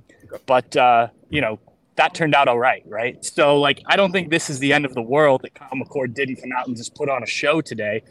but 0.45 0.75
uh, 0.77 1.07
you 1.29 1.41
know 1.41 1.59
that 1.95 2.13
turned 2.13 2.35
out 2.35 2.47
all 2.47 2.59
right, 2.59 2.83
right? 2.87 3.23
So 3.23 3.59
like 3.59 3.81
I 3.85 3.95
don't 3.95 4.11
think 4.11 4.29
this 4.29 4.49
is 4.49 4.59
the 4.59 4.73
end 4.73 4.85
of 4.85 4.93
the 4.93 5.01
world 5.01 5.41
that 5.43 5.53
Kyle 5.53 5.69
McCord 5.69 6.13
didn't 6.13 6.37
come 6.37 6.51
out 6.51 6.67
and 6.67 6.75
just 6.75 6.95
put 6.95 7.09
on 7.09 7.23
a 7.23 7.27
show 7.27 7.61
today, 7.61 8.03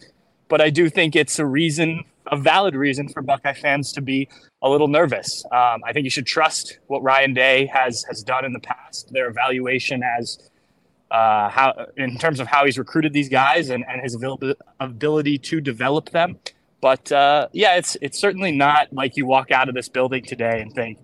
but 0.48 0.60
I 0.60 0.70
do 0.70 0.88
think 0.88 1.16
it's 1.16 1.38
a 1.38 1.46
reason, 1.46 2.04
a 2.30 2.36
valid 2.36 2.74
reason 2.74 3.08
for 3.08 3.22
Buckeye 3.22 3.54
fans 3.54 3.92
to 3.92 4.00
be 4.00 4.28
a 4.62 4.68
little 4.68 4.88
nervous. 4.88 5.44
Um, 5.46 5.82
I 5.84 5.92
think 5.92 6.04
you 6.04 6.10
should 6.10 6.26
trust 6.26 6.78
what 6.86 7.02
Ryan 7.02 7.34
Day 7.34 7.66
has 7.66 8.04
has 8.04 8.22
done 8.22 8.44
in 8.44 8.52
the 8.52 8.60
past, 8.60 9.12
their 9.12 9.28
evaluation 9.28 10.02
as 10.02 10.38
uh, 11.10 11.48
how 11.48 11.86
in 11.96 12.18
terms 12.18 12.40
of 12.40 12.46
how 12.46 12.64
he's 12.64 12.78
recruited 12.78 13.12
these 13.12 13.28
guys 13.28 13.70
and, 13.70 13.84
and 13.88 14.02
his 14.02 14.16
ability 14.80 15.38
to 15.38 15.60
develop 15.60 16.10
them. 16.10 16.38
But 16.80 17.10
uh, 17.12 17.48
yeah, 17.52 17.76
it's 17.76 17.96
it's 18.02 18.18
certainly 18.18 18.52
not 18.52 18.92
like 18.92 19.16
you 19.16 19.26
walk 19.26 19.50
out 19.50 19.68
of 19.68 19.74
this 19.74 19.88
building 19.88 20.24
today 20.24 20.60
and 20.60 20.72
think 20.72 20.98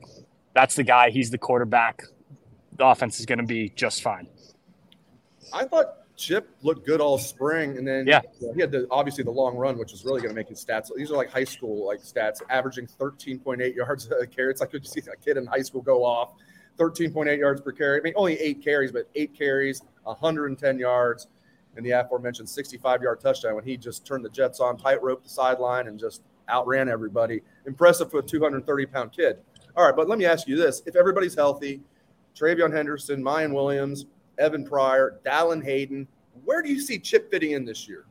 that's 0.55 0.74
the 0.76 0.82
guy. 0.82 1.11
He's 1.11 1.30
the 1.30 1.38
quarterback. 1.38 2.03
The 2.76 2.86
offense 2.86 3.20
is 3.20 3.26
going 3.26 3.38
to 3.38 3.46
be 3.46 3.70
just 3.70 4.03
fine. 4.03 4.26
I 5.53 5.64
thought 5.64 5.94
Chip 6.16 6.51
looked 6.62 6.84
good 6.84 7.01
all 7.01 7.16
spring, 7.16 7.78
and 7.78 7.86
then 7.86 8.07
yeah, 8.07 8.20
he 8.55 8.61
had 8.61 8.70
the, 8.70 8.86
obviously 8.90 9.24
the 9.24 9.30
long 9.30 9.57
run, 9.57 9.78
which 9.78 9.92
was 9.92 10.05
really 10.05 10.20
going 10.20 10.30
to 10.30 10.34
make 10.34 10.48
his 10.48 10.62
stats. 10.62 10.90
These 10.94 11.11
are 11.11 11.16
like 11.16 11.30
high 11.30 11.44
school 11.44 11.86
like 11.86 12.01
stats, 12.01 12.42
averaging 12.51 12.86
13.8 12.86 13.74
yards 13.74 14.11
a 14.11 14.26
carry. 14.26 14.51
It's 14.51 14.61
like 14.61 14.72
you 14.74 14.80
see 14.82 15.01
a 15.01 15.16
kid 15.16 15.38
in 15.38 15.46
high 15.46 15.62
school 15.62 15.80
go 15.80 16.05
off, 16.05 16.34
13.8 16.80 17.38
yards 17.38 17.60
per 17.60 17.72
carry. 17.72 18.00
I 18.00 18.02
mean, 18.02 18.14
only 18.16 18.40
eight 18.40 18.64
carries, 18.64 18.90
but 18.90 19.08
eight 19.14 19.34
carries, 19.36 19.82
110 20.04 20.78
yards 20.78 21.28
and 21.76 21.84
the 21.84 21.90
aforementioned 21.90 22.48
65 22.48 23.02
yard 23.02 23.20
touchdown 23.20 23.54
when 23.54 23.64
he 23.64 23.76
just 23.76 24.06
turned 24.06 24.24
the 24.24 24.30
Jets 24.30 24.60
on, 24.60 24.76
tightrope 24.76 25.22
the 25.22 25.28
sideline, 25.28 25.88
and 25.88 25.98
just 25.98 26.22
outran 26.48 26.88
everybody. 26.88 27.42
Impressive 27.66 28.10
for 28.10 28.18
a 28.18 28.22
230 28.22 28.86
pound 28.86 29.12
kid. 29.12 29.38
All 29.76 29.84
right, 29.84 29.94
but 29.94 30.08
let 30.08 30.18
me 30.18 30.24
ask 30.24 30.48
you 30.48 30.56
this 30.56 30.82
if 30.86 30.96
everybody's 30.96 31.34
healthy, 31.34 31.80
TreVeyon 32.34 32.74
Henderson, 32.74 33.22
Miyan 33.22 33.54
Williams, 33.54 34.06
Evan 34.38 34.64
Pryor, 34.64 35.20
Dallan 35.24 35.62
Hayden, 35.62 36.08
where 36.44 36.62
do 36.62 36.72
you 36.72 36.80
see 36.80 36.98
Chip 36.98 37.30
fitting 37.30 37.52
in 37.52 37.64
this 37.64 37.88
year? 37.88 38.06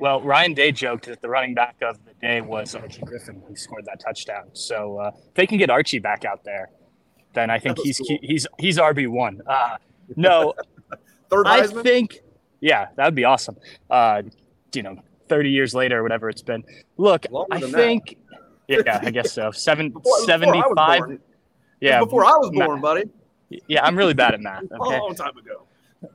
Well, 0.00 0.20
Ryan 0.20 0.54
Day 0.54 0.70
joked 0.70 1.06
that 1.06 1.20
the 1.20 1.28
running 1.28 1.54
back 1.54 1.76
of 1.82 1.98
the 2.04 2.14
day 2.20 2.40
was 2.40 2.74
Archie 2.76 3.02
Griffin, 3.02 3.42
who 3.46 3.56
scored 3.56 3.84
that 3.86 3.98
touchdown. 3.98 4.48
So 4.52 4.98
uh, 4.98 5.10
if 5.14 5.34
they 5.34 5.46
can 5.46 5.58
get 5.58 5.70
Archie 5.70 5.98
back 5.98 6.24
out 6.24 6.44
there, 6.44 6.70
then 7.34 7.50
I 7.50 7.58
think 7.58 7.78
he's 7.82 7.98
cool. 7.98 8.18
he's 8.22 8.46
he's 8.58 8.78
RB 8.78 9.08
one. 9.08 9.40
Uh, 9.46 9.76
no, 10.16 10.54
Third 11.30 11.46
Heisman? 11.46 11.80
I 11.80 11.82
think, 11.82 12.20
yeah, 12.60 12.88
that 12.96 13.04
would 13.04 13.14
be 13.14 13.24
awesome. 13.24 13.56
Uh, 13.90 14.22
you 14.74 14.82
know, 14.82 15.00
30 15.28 15.50
years 15.50 15.74
later 15.74 16.00
or 16.00 16.02
whatever 16.02 16.28
it's 16.28 16.42
been. 16.42 16.64
Look, 16.96 17.26
I 17.50 17.60
think, 17.60 18.16
that. 18.68 18.84
yeah, 18.86 19.00
I 19.02 19.10
guess 19.12 19.32
so. 19.32 19.50
Seven, 19.50 19.90
before, 19.90 20.18
75. 20.20 21.00
Before 21.00 21.18
yeah. 21.80 22.00
Before 22.00 22.24
I 22.24 22.32
was 22.32 22.50
born, 22.52 22.80
buddy. 22.80 23.04
Yeah, 23.66 23.84
I'm 23.84 23.96
really 23.96 24.14
bad 24.14 24.34
at 24.34 24.40
math. 24.40 24.64
Okay? 24.80 24.96
a 24.96 25.00
long 25.00 25.14
time 25.14 25.36
ago. 25.36 25.64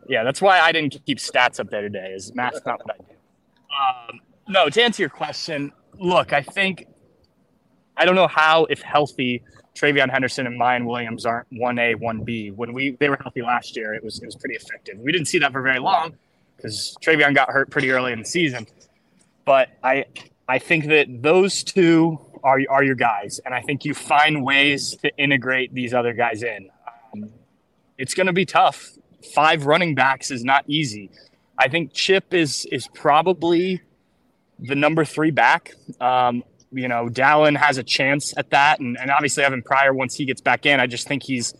Yeah, 0.07 0.23
that's 0.23 0.41
why 0.41 0.59
I 0.59 0.71
didn't 0.71 0.97
keep 1.05 1.17
stats 1.17 1.59
up 1.59 1.69
there 1.69 1.81
today. 1.81 2.13
Is 2.15 2.33
math's 2.33 2.61
not 2.65 2.79
what 2.85 2.95
I 2.95 2.97
do. 2.97 4.13
Um, 4.13 4.19
no, 4.47 4.69
to 4.69 4.81
answer 4.81 5.01
your 5.01 5.09
question, 5.09 5.71
look, 5.99 6.31
I 6.31 6.41
think 6.41 6.87
I 7.97 8.05
don't 8.05 8.15
know 8.15 8.27
how, 8.27 8.65
if 8.65 8.81
healthy, 8.81 9.43
TreVeyon 9.75 10.09
Henderson 10.09 10.45
and 10.45 10.59
Miyan 10.59 10.85
Williams 10.85 11.25
aren't 11.25 11.47
one 11.51 11.79
A, 11.79 11.95
one 11.95 12.23
B. 12.23 12.51
When 12.51 12.73
we 12.73 12.91
they 12.99 13.09
were 13.09 13.17
healthy 13.21 13.41
last 13.41 13.75
year, 13.75 13.93
it 13.93 14.03
was 14.03 14.21
it 14.21 14.25
was 14.25 14.35
pretty 14.35 14.55
effective. 14.55 14.99
We 14.99 15.11
didn't 15.11 15.27
see 15.27 15.39
that 15.39 15.51
for 15.51 15.61
very 15.61 15.79
long 15.79 16.15
because 16.55 16.95
TreVeyon 17.01 17.33
got 17.33 17.49
hurt 17.49 17.69
pretty 17.69 17.91
early 17.91 18.13
in 18.13 18.19
the 18.19 18.25
season. 18.25 18.67
But 19.45 19.69
I 19.83 20.05
I 20.47 20.59
think 20.59 20.85
that 20.87 21.07
those 21.21 21.63
two 21.63 22.19
are 22.43 22.59
are 22.69 22.83
your 22.83 22.95
guys, 22.95 23.39
and 23.45 23.53
I 23.53 23.61
think 23.61 23.85
you 23.85 23.93
find 23.93 24.43
ways 24.43 24.95
to 24.97 25.15
integrate 25.17 25.73
these 25.73 25.93
other 25.93 26.13
guys 26.13 26.43
in. 26.43 26.69
Um, 27.13 27.29
it's 27.97 28.13
going 28.13 28.27
to 28.27 28.33
be 28.33 28.45
tough. 28.45 28.91
Five 29.33 29.65
running 29.65 29.95
backs 29.95 30.31
is 30.31 30.43
not 30.43 30.65
easy. 30.67 31.09
I 31.57 31.67
think 31.67 31.93
Chip 31.93 32.33
is 32.33 32.65
is 32.71 32.87
probably 32.93 33.81
the 34.59 34.75
number 34.75 35.03
three 35.05 35.31
back. 35.31 35.73
Um, 35.99 36.43
you 36.73 36.87
know, 36.87 37.07
Dallan 37.07 37.57
has 37.57 37.77
a 37.77 37.83
chance 37.83 38.33
at 38.37 38.49
that, 38.49 38.79
and, 38.79 38.97
and 38.99 39.11
obviously 39.11 39.43
Evan 39.43 39.61
Pryor 39.61 39.93
once 39.93 40.15
he 40.15 40.25
gets 40.25 40.41
back 40.41 40.65
in, 40.65 40.79
I 40.79 40.87
just 40.87 41.07
think 41.07 41.23
he's 41.23 41.53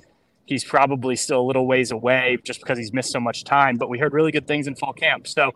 he's 0.45 0.64
probably 0.64 1.16
still 1.16 1.39
a 1.39 1.47
little 1.47 1.66
ways 1.66 1.91
away 1.91 2.38
just 2.43 2.59
because 2.59 2.78
he's 2.78 2.91
missed 2.91 3.11
so 3.11 3.20
much 3.20 3.43
time. 3.43 3.78
But 3.78 3.89
we 3.89 3.97
heard 3.97 4.14
really 4.14 4.32
good 4.32 4.47
things 4.47 4.68
in 4.68 4.76
fall 4.76 4.93
camp. 4.93 5.28
So 5.28 5.53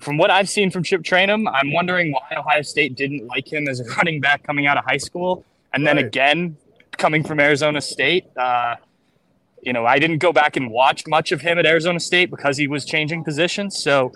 from 0.00 0.18
what 0.18 0.30
I've 0.30 0.48
seen 0.48 0.70
from 0.70 0.82
Chip 0.82 1.02
Trayanum, 1.02 1.50
I'm 1.50 1.72
wondering 1.72 2.12
why 2.12 2.36
Ohio 2.36 2.62
State 2.62 2.96
didn't 2.96 3.26
like 3.26 3.50
him 3.50 3.68
as 3.68 3.80
a 3.80 3.84
running 3.96 4.20
back 4.20 4.42
coming 4.42 4.66
out 4.66 4.76
of 4.76 4.84
high 4.84 4.98
school, 4.98 5.44
and 5.72 5.86
then 5.86 5.96
right. 5.96 6.04
again 6.04 6.56
coming 6.98 7.24
from 7.24 7.40
Arizona 7.40 7.80
State. 7.80 8.26
Uh, 8.36 8.76
you 9.62 9.72
know, 9.72 9.86
I 9.86 10.00
didn't 10.00 10.18
go 10.18 10.32
back 10.32 10.56
and 10.56 10.70
watch 10.70 11.06
much 11.06 11.30
of 11.30 11.40
him 11.40 11.58
at 11.58 11.66
Arizona 11.66 12.00
State 12.00 12.30
because 12.30 12.56
he 12.56 12.66
was 12.66 12.84
changing 12.84 13.22
positions. 13.22 13.80
So 13.82 14.12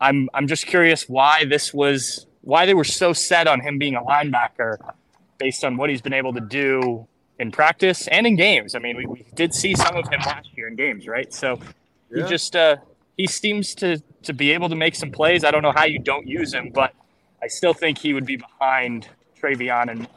I'm 0.00 0.30
I'm 0.34 0.46
just 0.46 0.66
curious 0.66 1.08
why 1.08 1.44
this 1.44 1.74
was 1.74 2.26
why 2.42 2.66
they 2.66 2.74
were 2.74 2.84
so 2.84 3.12
set 3.12 3.46
on 3.46 3.60
him 3.60 3.78
being 3.78 3.94
a 3.94 4.02
linebacker 4.02 4.78
based 5.38 5.64
on 5.64 5.76
what 5.76 5.90
he's 5.90 6.02
been 6.02 6.12
able 6.12 6.32
to 6.32 6.40
do 6.40 7.06
in 7.38 7.52
practice 7.52 8.08
and 8.08 8.26
in 8.26 8.36
games. 8.36 8.74
I 8.74 8.78
mean, 8.80 8.96
we, 8.96 9.06
we 9.06 9.24
did 9.34 9.54
see 9.54 9.74
some 9.74 9.96
of 9.96 10.08
him 10.08 10.20
last 10.20 10.48
year 10.56 10.68
in 10.68 10.76
games, 10.76 11.06
right? 11.06 11.32
So 11.32 11.60
yeah. 12.10 12.24
he 12.24 12.28
just 12.28 12.56
uh, 12.56 12.76
he 13.16 13.26
seems 13.26 13.74
to 13.76 14.02
to 14.22 14.32
be 14.32 14.52
able 14.52 14.68
to 14.68 14.76
make 14.76 14.94
some 14.94 15.10
plays. 15.10 15.44
I 15.44 15.50
don't 15.50 15.62
know 15.62 15.72
how 15.72 15.84
you 15.84 15.98
don't 15.98 16.26
use 16.26 16.52
him, 16.52 16.70
but 16.70 16.94
I 17.42 17.46
still 17.46 17.74
think 17.74 17.98
he 17.98 18.14
would 18.14 18.26
be 18.26 18.36
behind 18.36 19.08
and, 19.40 19.70
and 19.90 20.08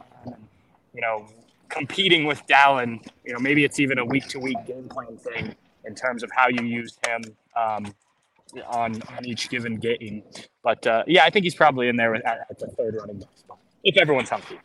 you 0.92 1.00
know 1.00 1.26
competing 1.68 2.24
with 2.24 2.44
Dallan. 2.46 3.06
You 3.24 3.34
know, 3.34 3.38
maybe 3.38 3.64
it's 3.64 3.78
even 3.78 3.98
a 3.98 4.04
week 4.04 4.26
to 4.28 4.38
week 4.38 4.58
game 4.66 4.88
plan 4.88 5.16
thing 5.16 5.54
in 5.84 5.94
terms 5.94 6.22
of 6.22 6.30
how 6.34 6.48
you 6.48 6.64
use 6.64 6.98
him 7.06 7.22
um, 7.56 7.94
on 8.66 9.02
on 9.02 9.24
each 9.24 9.48
given 9.48 9.76
game. 9.76 10.22
But 10.62 10.86
uh, 10.86 11.04
yeah, 11.06 11.24
I 11.24 11.30
think 11.30 11.44
he's 11.44 11.54
probably 11.54 11.88
in 11.88 11.96
there 11.96 12.14
at, 12.14 12.24
at 12.50 12.58
the 12.58 12.68
third 12.68 12.96
running 12.96 13.18
back 13.18 13.36
spot 13.36 13.58
if 13.84 13.96
everyone's 13.96 14.30
healthy. 14.30 14.58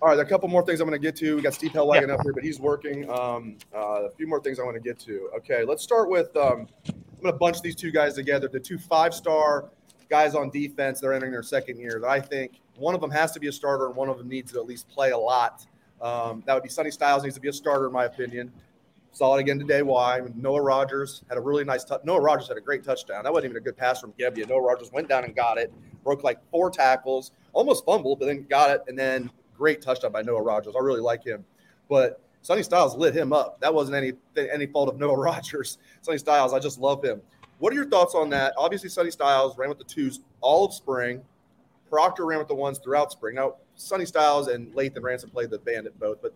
All 0.00 0.08
right, 0.08 0.18
a 0.18 0.24
couple 0.24 0.48
more 0.48 0.64
things 0.64 0.80
I'm 0.80 0.88
going 0.88 1.00
to 1.00 1.04
get 1.04 1.16
to. 1.16 1.36
We 1.36 1.42
got 1.42 1.54
Steve 1.54 1.72
Helwagen 1.72 2.08
yeah. 2.08 2.14
up 2.14 2.22
here, 2.22 2.32
but 2.32 2.42
he's 2.42 2.58
working. 2.58 3.08
Um, 3.10 3.56
uh, 3.74 4.04
a 4.04 4.10
few 4.10 4.26
more 4.26 4.40
things 4.40 4.58
I 4.58 4.62
want 4.62 4.76
to 4.76 4.80
get 4.80 4.98
to. 5.00 5.30
Okay, 5.36 5.64
let's 5.64 5.82
start 5.82 6.10
with. 6.10 6.34
Um, 6.36 6.68
I'm 6.86 7.22
going 7.22 7.32
to 7.32 7.38
bunch 7.38 7.60
these 7.60 7.74
two 7.74 7.90
guys 7.90 8.14
together. 8.14 8.48
The 8.48 8.60
two 8.60 8.78
five-star 8.78 9.70
guys 10.08 10.34
on 10.34 10.50
defense. 10.50 11.00
They're 11.00 11.12
entering 11.12 11.32
their 11.32 11.42
second 11.42 11.78
year. 11.78 11.98
That 12.00 12.10
I 12.10 12.20
think 12.20 12.60
one 12.76 12.94
of 12.94 13.00
them 13.00 13.10
has 13.10 13.32
to 13.32 13.40
be 13.40 13.48
a 13.48 13.52
starter, 13.52 13.86
and 13.86 13.96
one 13.96 14.08
of 14.08 14.18
them 14.18 14.28
needs 14.28 14.52
to 14.52 14.58
at 14.58 14.66
least 14.66 14.88
play 14.88 15.10
a 15.10 15.18
lot. 15.18 15.66
Um, 16.00 16.42
that 16.46 16.54
would 16.54 16.62
be 16.62 16.68
Sonny 16.68 16.90
Styles 16.90 17.22
needs 17.24 17.34
to 17.34 17.40
be 17.40 17.48
a 17.48 17.52
starter, 17.52 17.86
in 17.86 17.92
my 17.92 18.04
opinion. 18.04 18.52
Saw 19.12 19.36
it 19.36 19.40
again 19.40 19.58
today. 19.58 19.82
Why? 19.82 20.20
Noah 20.34 20.62
Rogers 20.62 21.22
had 21.28 21.38
a 21.38 21.40
really 21.40 21.64
nice 21.64 21.84
touch. 21.84 22.02
Noah 22.04 22.20
Rogers 22.20 22.48
had 22.48 22.56
a 22.56 22.60
great 22.60 22.84
touchdown. 22.84 23.24
That 23.24 23.32
wasn't 23.32 23.50
even 23.50 23.56
a 23.56 23.64
good 23.64 23.76
pass 23.76 24.00
from 24.00 24.12
Gebbia. 24.12 24.48
Noah 24.48 24.62
Rogers 24.62 24.92
went 24.92 25.08
down 25.08 25.24
and 25.24 25.34
got 25.34 25.58
it, 25.58 25.72
broke 26.04 26.22
like 26.22 26.38
four 26.50 26.70
tackles, 26.70 27.32
almost 27.52 27.84
fumbled, 27.84 28.20
but 28.20 28.26
then 28.26 28.46
got 28.48 28.70
it, 28.70 28.82
and 28.86 28.98
then 28.98 29.30
great 29.56 29.82
touchdown 29.82 30.12
by 30.12 30.22
Noah 30.22 30.42
Rogers. 30.42 30.74
I 30.78 30.82
really 30.82 31.00
like 31.00 31.24
him. 31.24 31.44
But 31.88 32.20
Sonny 32.42 32.62
Styles 32.62 32.96
lit 32.96 33.14
him 33.14 33.32
up. 33.32 33.60
That 33.60 33.74
wasn't 33.74 33.96
any 33.96 34.12
any 34.36 34.66
fault 34.66 34.88
of 34.88 34.98
Noah 34.98 35.16
Rogers. 35.18 35.78
Sonny 36.02 36.18
Styles, 36.18 36.52
I 36.52 36.58
just 36.58 36.78
love 36.78 37.04
him. 37.04 37.20
What 37.58 37.72
are 37.72 37.76
your 37.76 37.88
thoughts 37.88 38.14
on 38.14 38.30
that? 38.30 38.54
Obviously, 38.56 38.88
Sonny 38.88 39.10
Styles 39.10 39.58
ran 39.58 39.68
with 39.68 39.78
the 39.78 39.84
twos 39.84 40.20
all 40.40 40.64
of 40.64 40.72
spring. 40.72 41.22
Proctor 41.90 42.26
ran 42.26 42.38
with 42.38 42.48
the 42.48 42.54
ones 42.54 42.78
throughout 42.78 43.10
spring. 43.10 43.34
Now, 43.34 43.54
Sonny 43.74 44.06
Styles 44.06 44.48
and 44.48 44.72
Lathan 44.74 45.02
Ransom 45.02 45.30
played 45.30 45.50
the 45.50 45.58
bandit 45.58 45.98
both, 45.98 46.22
but 46.22 46.34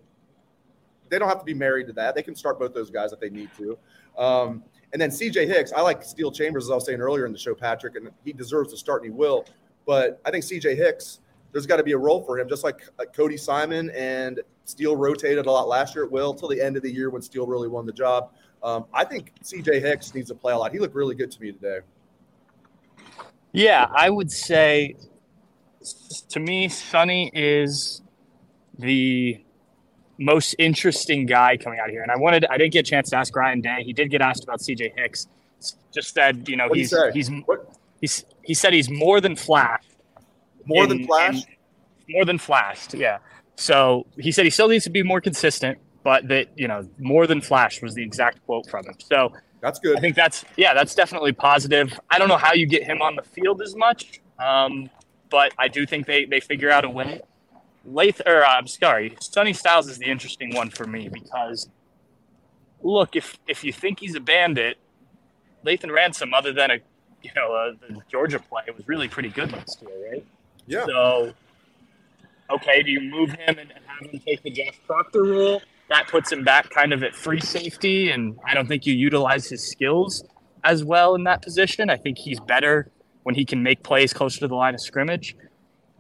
they 1.13 1.19
don't 1.19 1.29
have 1.29 1.39
to 1.39 1.45
be 1.45 1.53
married 1.53 1.87
to 1.87 1.93
that. 1.93 2.15
They 2.15 2.23
can 2.23 2.35
start 2.35 2.59
both 2.59 2.73
those 2.73 2.91
guys 2.91 3.13
if 3.13 3.21
they 3.21 3.29
need 3.29 3.51
to. 3.59 3.79
Um, 4.17 4.65
and 4.95 5.01
then 5.01 5.11
CJ 5.11 5.47
Hicks, 5.47 5.71
I 5.71 5.83
like 5.83 6.03
Steele 6.03 6.33
Chambers, 6.33 6.65
as 6.65 6.71
I 6.71 6.75
was 6.75 6.87
saying 6.87 7.01
earlier 7.01 7.27
in 7.27 7.33
the 7.33 7.39
show, 7.39 7.55
Patrick, 7.55 7.97
and 7.97 8.11
he 8.25 8.33
deserves 8.33 8.73
to 8.73 8.79
start 8.79 9.03
and 9.03 9.13
he 9.13 9.17
will. 9.17 9.45
But 9.87 10.23
I 10.25 10.31
think 10.31 10.43
CJ 10.43 10.75
Hicks, 10.75 11.21
there's 11.53 11.67
got 11.67 11.77
to 11.77 11.83
be 11.83 11.93
a 11.93 11.99
role 11.99 12.25
for 12.25 12.39
him, 12.39 12.49
just 12.49 12.65
like 12.65 12.81
Cody 13.15 13.37
Simon 13.37 13.91
and 13.91 14.41
Steele 14.65 14.97
rotated 14.97 15.45
a 15.45 15.51
lot 15.51 15.69
last 15.69 15.95
year. 15.95 16.05
It 16.05 16.11
will 16.11 16.33
till 16.33 16.49
the 16.49 16.61
end 16.61 16.79
of 16.79 16.83
the 16.83 16.91
year 16.91 17.11
when 17.11 17.21
Steele 17.21 17.47
really 17.47 17.69
won 17.69 17.85
the 17.85 17.93
job. 17.93 18.31
Um, 18.63 18.87
I 18.95 19.05
think 19.05 19.35
CJ 19.43 19.83
Hicks 19.83 20.15
needs 20.15 20.29
to 20.29 20.35
play 20.35 20.55
a 20.55 20.59
lot. 20.59 20.73
He 20.73 20.79
looked 20.79 20.95
really 20.95 21.15
good 21.15 21.31
to 21.31 21.41
me 21.43 21.53
today. 21.53 21.81
Yeah, 23.53 23.87
I 23.95 24.09
would 24.09 24.33
say 24.33 24.97
to 26.31 26.41
me, 26.41 26.71
Sonny 26.71 27.31
is 27.35 28.01
the 28.79 29.43
most 30.23 30.55
interesting 30.59 31.27
guy 31.27 31.57
coming 31.57 31.79
out 31.79 31.91
here. 31.91 32.03
And 32.03 32.11
I 32.11 32.17
wanted, 32.17 32.45
I 32.47 32.57
didn't 32.57 32.73
get 32.73 32.87
a 32.87 32.91
chance 32.91 33.11
to 33.11 33.17
ask 33.17 33.35
Ryan 33.35 33.61
Day. 33.61 33.83
He 33.85 33.93
did 33.93 34.11
get 34.11 34.21
asked 34.21 34.45
about 34.45 34.61
CJ 34.61 34.93
Hicks. 34.97 35.27
Just 35.93 36.15
said, 36.15 36.49
you 36.49 36.57
know, 36.57 36.69
he's, 36.73 36.95
he's, 37.13 38.25
he 38.43 38.55
said 38.55 38.73
he's 38.73 38.91
more 38.91 39.21
than 39.21 39.37
flash. 39.37 39.85
More 40.67 40.85
in, 40.85 40.89
than 40.89 41.07
flash? 41.07 41.43
more 42.09 42.25
than 42.25 42.39
flashed. 42.39 42.95
Yeah. 42.95 43.19
So 43.57 44.07
he 44.19 44.33
said 44.33 44.45
he 44.45 44.51
still 44.51 44.69
needs 44.69 44.85
to 44.85 44.91
be 44.91 45.03
more 45.03 45.21
consistent, 45.21 45.79
but 46.03 46.29
that, 46.29 46.49
you 46.57 46.69
know, 46.69 46.89
more 46.99 47.27
than 47.27 47.41
flash 47.41 47.83
was 47.83 47.95
the 47.95 48.03
exact 48.03 48.45
quote 48.47 48.69
from 48.69 48.85
him. 48.87 48.95
So 48.99 49.33
that's 49.61 49.79
good. 49.79 49.97
I 49.97 50.01
think 50.01 50.17
that's, 50.17 50.45
yeah, 50.57 50.75
that's 50.75 50.95
definitely 50.95 51.33
positive. 51.33 51.99
I 52.11 52.19
don't 52.19 52.29
know 52.29 52.37
how 52.37 52.55
you 52.55 52.67
get 52.67 52.85
him 52.85 53.03
on 53.03 53.17
the 53.17 53.23
field 53.23 53.63
as 53.63 53.77
much. 53.77 54.21
Um, 54.39 54.91
but 55.31 55.53
I 55.59 55.69
do 55.69 55.87
think 55.87 56.07
they, 56.07 56.25
they 56.25 56.41
figure 56.41 56.71
out 56.71 56.85
a 56.85 56.91
way. 56.91 57.23
Lath 57.85 58.23
or 58.27 58.45
uh, 58.45 58.49
I'm 58.49 58.67
sorry, 58.67 59.17
Sonny 59.21 59.53
Styles 59.53 59.89
is 59.89 59.99
the 59.99 60.07
interesting 60.07 60.55
one 60.55 60.71
for 60.71 60.87
me 60.87 61.09
because 61.09 61.69
look, 62.83 63.17
if 63.17 63.39
if 63.49 63.65
you 63.65 63.73
think 63.73 64.01
he's 64.01 64.15
a 64.15 64.21
bandit, 64.21 64.79
Lathan 65.67 65.93
Ransom, 65.93 66.35
other 66.35 66.53
than 66.53 66.71
a 66.71 66.79
you 67.23 67.31
know 67.35 67.53
a, 67.53 67.73
the 67.81 68.01
Georgia 68.11 68.39
play, 68.39 68.63
was 68.77 68.87
really 68.87 69.09
pretty 69.09 69.31
good 69.31 69.53
last 69.53 69.83
year, 69.83 70.11
right? 70.11 70.27
Yeah. 70.67 70.87
So 70.87 71.33
okay, 72.51 72.83
do 72.83 72.91
you 72.91 73.01
move 73.01 73.31
him 73.31 73.59
and 73.59 73.73
have 73.87 74.11
him 74.11 74.21
take 74.21 74.43
the 74.43 74.51
Jeff 74.51 74.79
Proctor 74.87 75.25
role? 75.25 75.63
That 75.89 76.09
puts 76.09 76.31
him 76.33 76.45
back 76.45 76.71
kind 76.71 76.93
of 76.93 77.03
at 77.03 77.15
free 77.15 77.41
safety, 77.41 78.11
and 78.11 78.39
I 78.47 78.55
don't 78.55 78.67
think 78.67 78.87
you 78.87 78.95
utilize 78.95 79.49
his 79.49 79.69
skills 79.69 80.25
as 80.65 80.85
well 80.85 81.15
in 81.15 81.25
that 81.25 81.43
position. 81.43 81.91
I 81.91 81.97
think 81.97 82.19
he's 82.19 82.41
better 82.41 82.91
when 83.25 83.35
he 83.35 83.45
can 83.45 83.63
make 83.63 83.83
plays 83.83 84.13
closer 84.13 84.41
to 84.41 84.49
the 84.49 84.55
line 84.55 84.75
of 84.75 84.81
scrimmage. 84.81 85.37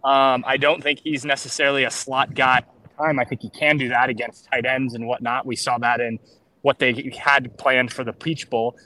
Um, 0.04 0.44
I 0.46 0.56
don't 0.56 0.82
think 0.82 1.00
he's 1.02 1.24
necessarily 1.24 1.84
a 1.84 1.90
slot 1.90 2.34
guy. 2.34 2.62
Time 2.98 3.18
I 3.18 3.24
think 3.24 3.40
he 3.40 3.50
can 3.50 3.78
do 3.78 3.88
that 3.88 4.10
against 4.10 4.48
tight 4.52 4.66
ends 4.66 4.94
and 4.94 5.06
whatnot. 5.06 5.46
We 5.46 5.56
saw 5.56 5.78
that 5.78 6.00
in 6.00 6.18
what 6.62 6.78
they 6.78 7.12
had 7.18 7.56
planned 7.58 7.92
for 7.92 8.04
the 8.04 8.12
Peach 8.12 8.50
Bowl. 8.50 8.76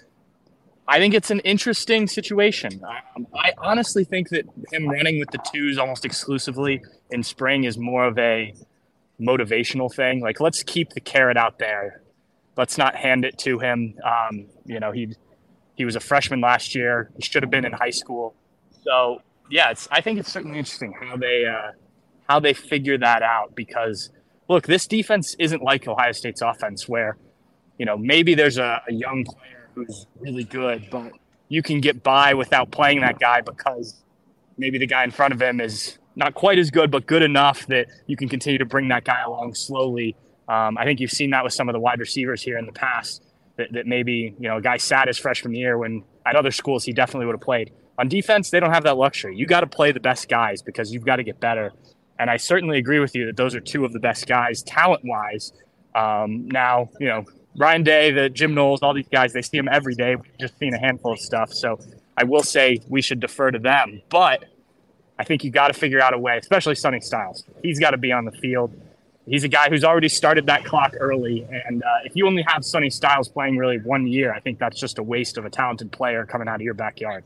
I 0.89 0.99
think 0.99 1.14
it's 1.14 1.31
an 1.31 1.41
interesting 1.41 2.07
situation. 2.07 2.81
Um, 3.17 3.27
I 3.35 3.53
honestly 3.59 4.05
think 4.05 4.29
that 4.29 4.47
him 4.73 4.89
running 4.89 5.19
with 5.19 5.31
the 5.31 5.39
twos 5.53 5.79
almost 5.79 6.05
exclusively 6.05 6.83
in 7.11 7.23
spring 7.23 7.64
is 7.64 7.77
more 7.77 8.07
of 8.07 8.17
a 8.19 8.55
motivational 9.21 9.93
thing. 9.93 10.21
Like, 10.21 10.41
let's 10.41 10.62
keep 10.62 10.91
the 10.91 11.01
carrot 11.01 11.37
out 11.37 11.59
there. 11.59 12.03
Let's 12.57 12.79
not 12.79 12.95
hand 12.95 13.25
it 13.25 13.37
to 13.39 13.59
him. 13.59 13.99
Um, 14.05 14.47
you 14.64 14.81
know, 14.81 14.93
he 14.93 15.14
he 15.75 15.85
was 15.85 15.97
a 15.97 16.01
freshman 16.01 16.41
last 16.41 16.75
year. 16.75 17.11
He 17.17 17.23
should 17.23 17.43
have 17.43 17.51
been 17.51 17.64
in 17.64 17.73
high 17.73 17.91
school. 17.91 18.35
So 18.83 19.23
yeah, 19.51 19.71
it's 19.71 19.89
I 19.91 20.01
think 20.01 20.19
it's 20.19 20.33
certainly 20.33 20.59
interesting 20.59 20.93
how 21.01 21.17
they 21.17 21.45
uh, 21.47 21.73
how 22.29 22.41
they 22.41 22.53
figure 22.55 22.99
that 22.99 23.23
out 23.23 23.55
because 23.55 24.11
look, 24.49 24.67
this 24.67 24.87
defense 24.87 25.35
isn't 25.39 25.63
like 25.63 25.87
Ohio 25.87 26.13
State's 26.13 26.43
offense 26.43 26.89
where 26.89 27.17
you 27.79 27.87
know 27.87 27.97
maybe 27.97 28.35
there's 28.35 28.59
a, 28.59 28.83
a 28.89 28.93
young 28.93 29.25
player 29.25 29.71
who's 29.75 30.07
really 30.19 30.45
good, 30.45 30.89
but 30.91 31.13
you 31.49 31.63
can 31.63 31.81
get 31.81 32.03
by 32.03 32.35
without 32.35 32.71
playing 32.71 33.01
that 33.01 33.19
guy 33.19 33.41
because 33.41 34.03
maybe 34.59 34.79
the 34.79 34.87
guy 34.87 35.05
in 35.05 35.11
front 35.11 35.33
of 35.33 35.41
him 35.41 35.61
is 35.61 35.99
not 36.17 36.35
quite 36.35 36.59
as 36.59 36.71
good, 36.71 36.91
but 36.91 37.07
good 37.07 37.23
enough 37.23 37.67
that 37.67 37.87
you 38.07 38.17
can 38.17 38.29
continue 38.29 38.59
to 38.59 38.65
bring 38.65 38.89
that 38.89 39.05
guy 39.05 39.21
along 39.23 39.55
slowly. 39.55 40.17
Um, 40.49 40.79
I 40.79 40.85
think 40.85 40.99
you've 40.99 41.11
seen 41.11 41.31
that 41.31 41.45
with 41.45 41.53
some 41.53 41.69
of 41.69 41.75
the 41.75 41.81
wide 41.81 42.01
receivers 42.01 42.43
here 42.43 42.57
in 42.59 42.67
the 42.67 42.73
past. 42.73 43.23
That, 43.57 43.73
that 43.73 43.87
maybe 43.87 44.35
you 44.39 44.49
know 44.49 44.59
a 44.59 44.61
guy 44.61 44.77
sat 44.77 45.09
his 45.09 45.17
freshman 45.17 45.55
year 45.55 45.79
when 45.79 46.05
at 46.27 46.37
other 46.37 46.51
schools 46.51 46.85
he 46.85 46.93
definitely 46.93 47.25
would 47.27 47.37
have 47.37 47.41
played. 47.41 47.73
On 47.99 48.09
defense, 48.09 48.51
they 48.51 48.61
don't 48.61 48.73
have 48.73 48.85
that 48.85 48.97
luxury. 48.97 49.37
You 49.37 49.47
got 49.47 49.61
to 49.61 49.67
play 49.67 49.93
the 49.93 50.01
best 50.01 50.29
guys 50.29 50.63
because 50.63 50.93
you've 50.93 51.05
got 51.05 51.17
to 51.17 51.23
get 51.23 51.41
better. 51.41 51.73
And 52.19 52.31
I 52.31 52.37
certainly 52.37 52.79
agree 52.79 52.99
with 52.99 53.15
you 53.15 53.27
that 53.27 53.37
those 53.37 53.55
are 53.55 53.61
two 53.61 53.85
of 53.85 53.93
the 53.93 54.01
best 54.01 54.27
guys 54.27 54.63
talent 54.63 55.03
wise. 55.05 55.53
Um, 55.95 56.49
now, 56.49 56.91
you 57.01 57.07
know, 57.07 57.25
Ryan 57.57 57.83
Day, 57.83 58.11
the 58.11 58.29
Jim 58.29 58.55
Knowles, 58.55 58.83
all 58.83 58.93
these 58.93 59.09
guys, 59.09 59.33
they 59.33 59.43
see 59.43 59.57
them 59.57 59.69
every 59.71 59.95
day. 59.95 60.17
We've 60.17 60.39
just 60.39 60.59
seen 60.59 60.75
a 60.75 60.79
handful 60.79 61.13
of 61.13 61.19
stuff. 61.19 61.53
So 61.53 61.79
I 62.17 62.25
will 62.25 62.43
say 62.43 62.81
we 62.89 63.01
should 63.01 63.21
defer 63.21 63.51
to 63.51 63.59
them. 63.59 64.03
But 64.11 64.45
I 65.19 65.25
think 65.25 65.43
you 65.43 65.51
got 65.51 65.69
to 65.69 65.75
figure 65.75 66.01
out 66.01 66.13
a 66.13 66.19
way, 66.19 66.37
especially 66.37 66.75
Sonny 66.75 67.01
Styles. 67.01 67.45
He's 67.63 67.79
got 67.79 67.93
to 67.93 67.97
be 67.97 68.13
on 68.13 68.27
the 68.27 68.33
field. 68.33 68.79
He's 69.27 69.43
a 69.43 69.49
guy 69.49 69.71
who's 69.71 69.85
already 69.85 70.09
started 70.09 70.47
that 70.47 70.65
clock 70.65 70.93
early. 71.01 71.47
And 71.67 71.83
uh, 71.83 71.87
if 72.05 72.15
you 72.15 72.27
only 72.27 72.45
have 72.47 72.65
Sonny 72.65 72.91
Styles 72.91 73.29
playing 73.29 73.57
really 73.57 73.79
one 73.79 74.07
year, 74.07 74.33
I 74.33 74.41
think 74.41 74.59
that's 74.59 74.79
just 74.79 74.99
a 74.99 75.03
waste 75.03 75.39
of 75.39 75.47
a 75.47 75.51
talented 75.51 75.91
player 75.91 76.27
coming 76.27 76.47
out 76.47 76.57
of 76.57 76.61
your 76.61 76.75
backyard 76.75 77.25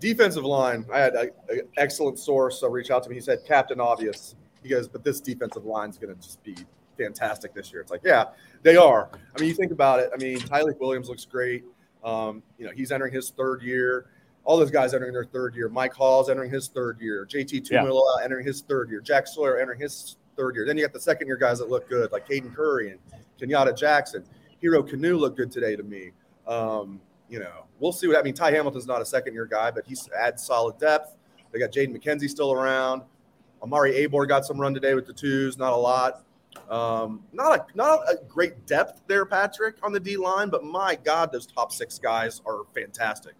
defensive 0.00 0.44
line, 0.44 0.84
I 0.92 0.98
had 0.98 1.14
an 1.14 1.30
excellent 1.76 2.18
source 2.18 2.60
so 2.60 2.68
reach 2.68 2.90
out 2.90 3.02
to 3.04 3.10
me. 3.10 3.16
He 3.16 3.20
said, 3.20 3.40
Captain 3.46 3.80
Obvious. 3.80 4.34
He 4.62 4.68
goes, 4.68 4.88
but 4.88 5.04
this 5.04 5.20
defensive 5.20 5.64
line 5.64 5.90
is 5.90 5.98
going 5.98 6.14
to 6.14 6.20
just 6.20 6.42
be 6.42 6.56
fantastic 6.98 7.54
this 7.54 7.72
year. 7.72 7.80
It's 7.80 7.90
like, 7.90 8.02
yeah, 8.04 8.24
they 8.62 8.76
are. 8.76 9.08
I 9.12 9.40
mean, 9.40 9.48
you 9.48 9.54
think 9.54 9.72
about 9.72 10.00
it. 10.00 10.10
I 10.12 10.16
mean, 10.16 10.38
Tyleik 10.38 10.78
Williams 10.80 11.08
looks 11.08 11.24
great. 11.24 11.64
Um, 12.04 12.42
you 12.58 12.66
know, 12.66 12.72
he's 12.74 12.92
entering 12.92 13.12
his 13.12 13.30
third 13.30 13.62
year. 13.62 14.06
All 14.44 14.56
those 14.56 14.70
guys 14.70 14.94
entering 14.94 15.12
their 15.12 15.24
third 15.24 15.54
year. 15.54 15.68
Mike 15.68 15.94
Hall's 15.94 16.30
entering 16.30 16.50
his 16.50 16.68
third 16.68 16.98
year. 17.00 17.26
JT 17.30 17.68
Tuimoloau 17.68 18.02
yeah. 18.18 18.24
entering 18.24 18.46
his 18.46 18.62
third 18.62 18.90
year. 18.90 19.00
Jack 19.00 19.26
Sawyer 19.26 19.58
entering 19.58 19.80
his 19.80 20.16
third 20.36 20.56
year. 20.56 20.66
Then 20.66 20.76
you 20.76 20.84
got 20.84 20.92
the 20.92 21.00
second 21.00 21.26
year 21.26 21.36
guys 21.36 21.58
that 21.58 21.68
look 21.68 21.88
good, 21.88 22.10
like 22.12 22.26
Caden 22.26 22.54
Curry 22.54 22.90
and 22.90 23.00
Kenyatta 23.38 23.76
Jackson. 23.76 24.24
Hero 24.60 24.82
Kanu 24.82 25.18
looked 25.18 25.36
good 25.36 25.50
today 25.50 25.76
to 25.76 25.82
me. 25.82 26.10
Um, 26.46 27.00
you 27.28 27.38
know, 27.38 27.64
we'll 27.80 27.92
see 27.92 28.06
what 28.06 28.16
I 28.16 28.22
mean. 28.22 28.34
Ty 28.34 28.52
Hamilton's 28.52 28.86
not 28.86 29.02
a 29.02 29.06
second 29.06 29.34
year 29.34 29.46
guy, 29.46 29.70
but 29.70 29.84
he's 29.86 30.08
adds 30.18 30.44
solid 30.44 30.78
depth. 30.78 31.16
They 31.52 31.58
got 31.58 31.72
Jaden 31.72 31.96
McKenzie 31.96 32.28
still 32.28 32.52
around. 32.52 33.02
Omari 33.62 34.06
Abor 34.06 34.28
got 34.28 34.44
some 34.46 34.60
run 34.60 34.72
today 34.72 34.94
with 34.94 35.06
the 35.06 35.12
twos, 35.12 35.58
not 35.58 35.72
a 35.72 35.76
lot. 35.76 36.24
Um, 36.68 37.22
not 37.32 37.58
a 37.58 37.76
not 37.76 38.00
a 38.08 38.18
great 38.28 38.66
depth 38.66 39.02
there, 39.06 39.24
Patrick, 39.24 39.76
on 39.82 39.92
the 39.92 40.00
D 40.00 40.16
line, 40.16 40.50
but 40.50 40.64
my 40.64 40.96
God, 40.96 41.32
those 41.32 41.46
top 41.46 41.72
six 41.72 41.98
guys 41.98 42.40
are 42.46 42.62
fantastic. 42.74 43.34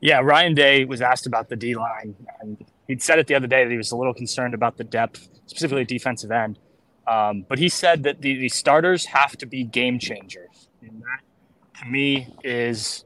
Yeah, 0.00 0.20
Ryan 0.20 0.54
Day 0.54 0.84
was 0.84 1.00
asked 1.00 1.26
about 1.26 1.48
the 1.48 1.56
D 1.56 1.74
line, 1.74 2.14
and 2.40 2.62
he'd 2.86 3.02
said 3.02 3.18
it 3.18 3.26
the 3.26 3.34
other 3.34 3.46
day 3.46 3.64
that 3.64 3.70
he 3.70 3.76
was 3.76 3.92
a 3.92 3.96
little 3.96 4.12
concerned 4.12 4.52
about 4.52 4.76
the 4.76 4.84
depth, 4.84 5.28
specifically 5.46 5.84
defensive 5.84 6.30
end. 6.30 6.58
Um, 7.06 7.46
but 7.48 7.58
he 7.58 7.68
said 7.68 8.02
that 8.02 8.20
the, 8.20 8.36
the 8.36 8.48
starters 8.48 9.06
have 9.06 9.36
to 9.38 9.46
be 9.46 9.64
game 9.64 9.98
changers, 9.98 10.68
and 10.82 11.00
that 11.00 11.80
to 11.80 11.86
me 11.86 12.34
is 12.44 13.05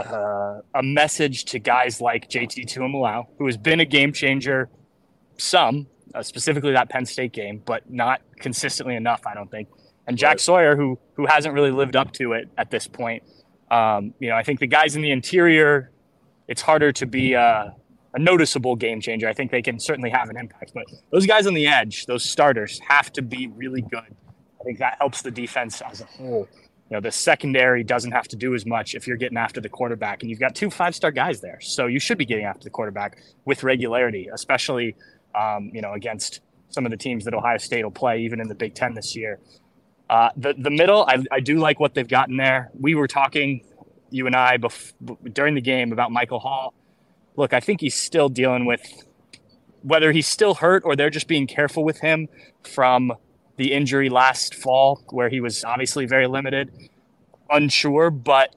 a, 0.00 0.62
a 0.74 0.82
message 0.82 1.44
to 1.46 1.58
guys 1.58 2.00
like 2.00 2.28
JT 2.28 2.66
Tuimoloau, 2.66 3.26
who 3.38 3.46
has 3.46 3.56
been 3.56 3.80
a 3.80 3.84
game 3.84 4.12
changer 4.12 4.68
some 5.36 5.86
uh, 6.14 6.22
specifically 6.22 6.72
that 6.72 6.88
Penn 6.88 7.06
State 7.06 7.32
game, 7.32 7.62
but 7.64 7.90
not 7.90 8.22
consistently 8.36 8.94
enough, 8.94 9.22
I 9.26 9.34
don't 9.34 9.50
think. 9.50 9.68
And 10.06 10.16
Jack 10.16 10.32
right. 10.32 10.40
Sawyer, 10.40 10.76
who 10.76 10.98
who 11.14 11.26
hasn't 11.26 11.54
really 11.54 11.70
lived 11.70 11.96
up 11.96 12.12
to 12.12 12.32
it 12.32 12.48
at 12.58 12.70
this 12.70 12.86
point. 12.86 13.22
Um, 13.70 14.14
you 14.20 14.28
know, 14.28 14.36
I 14.36 14.42
think 14.42 14.60
the 14.60 14.66
guys 14.66 14.96
in 14.96 15.02
the 15.02 15.10
interior, 15.10 15.90
it's 16.46 16.62
harder 16.62 16.92
to 16.92 17.06
be 17.06 17.32
a, 17.32 17.74
a 18.12 18.18
noticeable 18.18 18.76
game 18.76 19.00
changer. 19.00 19.28
I 19.28 19.32
think 19.32 19.50
they 19.50 19.62
can 19.62 19.80
certainly 19.80 20.10
have 20.10 20.28
an 20.28 20.36
impact, 20.36 20.72
but 20.74 20.84
those 21.10 21.26
guys 21.26 21.46
on 21.46 21.54
the 21.54 21.66
edge, 21.66 22.06
those 22.06 22.22
starters, 22.22 22.78
have 22.86 23.12
to 23.14 23.22
be 23.22 23.48
really 23.48 23.80
good. 23.80 24.14
I 24.60 24.64
think 24.64 24.78
that 24.78 24.96
helps 24.98 25.22
the 25.22 25.30
defense 25.30 25.80
as 25.80 26.02
a 26.02 26.04
whole. 26.04 26.48
Know, 26.94 27.00
the 27.00 27.10
secondary 27.10 27.82
doesn't 27.82 28.12
have 28.12 28.28
to 28.28 28.36
do 28.36 28.54
as 28.54 28.64
much 28.64 28.94
if 28.94 29.08
you're 29.08 29.16
getting 29.16 29.36
after 29.36 29.60
the 29.60 29.68
quarterback, 29.68 30.22
and 30.22 30.30
you've 30.30 30.38
got 30.38 30.54
two 30.54 30.70
five-star 30.70 31.10
guys 31.10 31.40
there, 31.40 31.58
so 31.60 31.86
you 31.86 31.98
should 31.98 32.18
be 32.18 32.24
getting 32.24 32.44
after 32.44 32.62
the 32.62 32.70
quarterback 32.70 33.18
with 33.44 33.64
regularity, 33.64 34.28
especially 34.32 34.94
um, 35.34 35.72
you 35.74 35.82
know 35.82 35.92
against 35.94 36.40
some 36.68 36.86
of 36.86 36.92
the 36.92 36.96
teams 36.96 37.24
that 37.24 37.34
Ohio 37.34 37.58
State 37.58 37.82
will 37.82 37.90
play, 37.90 38.20
even 38.20 38.40
in 38.40 38.46
the 38.46 38.54
Big 38.54 38.76
Ten 38.76 38.94
this 38.94 39.16
year. 39.16 39.40
Uh, 40.08 40.28
the 40.36 40.54
the 40.56 40.70
middle, 40.70 41.04
I, 41.04 41.24
I 41.32 41.40
do 41.40 41.58
like 41.58 41.80
what 41.80 41.94
they've 41.94 42.06
gotten 42.06 42.36
there. 42.36 42.70
We 42.78 42.94
were 42.94 43.08
talking, 43.08 43.64
you 44.10 44.28
and 44.28 44.36
I, 44.36 44.58
bef- 44.58 44.92
during 45.34 45.56
the 45.56 45.60
game 45.60 45.90
about 45.90 46.12
Michael 46.12 46.38
Hall. 46.38 46.74
Look, 47.34 47.52
I 47.52 47.58
think 47.58 47.80
he's 47.80 47.96
still 47.96 48.28
dealing 48.28 48.66
with 48.66 48.82
whether 49.82 50.12
he's 50.12 50.28
still 50.28 50.54
hurt 50.54 50.84
or 50.84 50.94
they're 50.94 51.10
just 51.10 51.26
being 51.26 51.48
careful 51.48 51.82
with 51.82 51.98
him 51.98 52.28
from 52.62 53.12
the 53.56 53.72
injury 53.72 54.08
last 54.08 54.54
fall, 54.54 55.02
where 55.10 55.28
he 55.28 55.40
was 55.40 55.64
obviously 55.64 56.06
very 56.06 56.26
limited. 56.26 56.70
Unsure, 57.50 58.10
but 58.10 58.54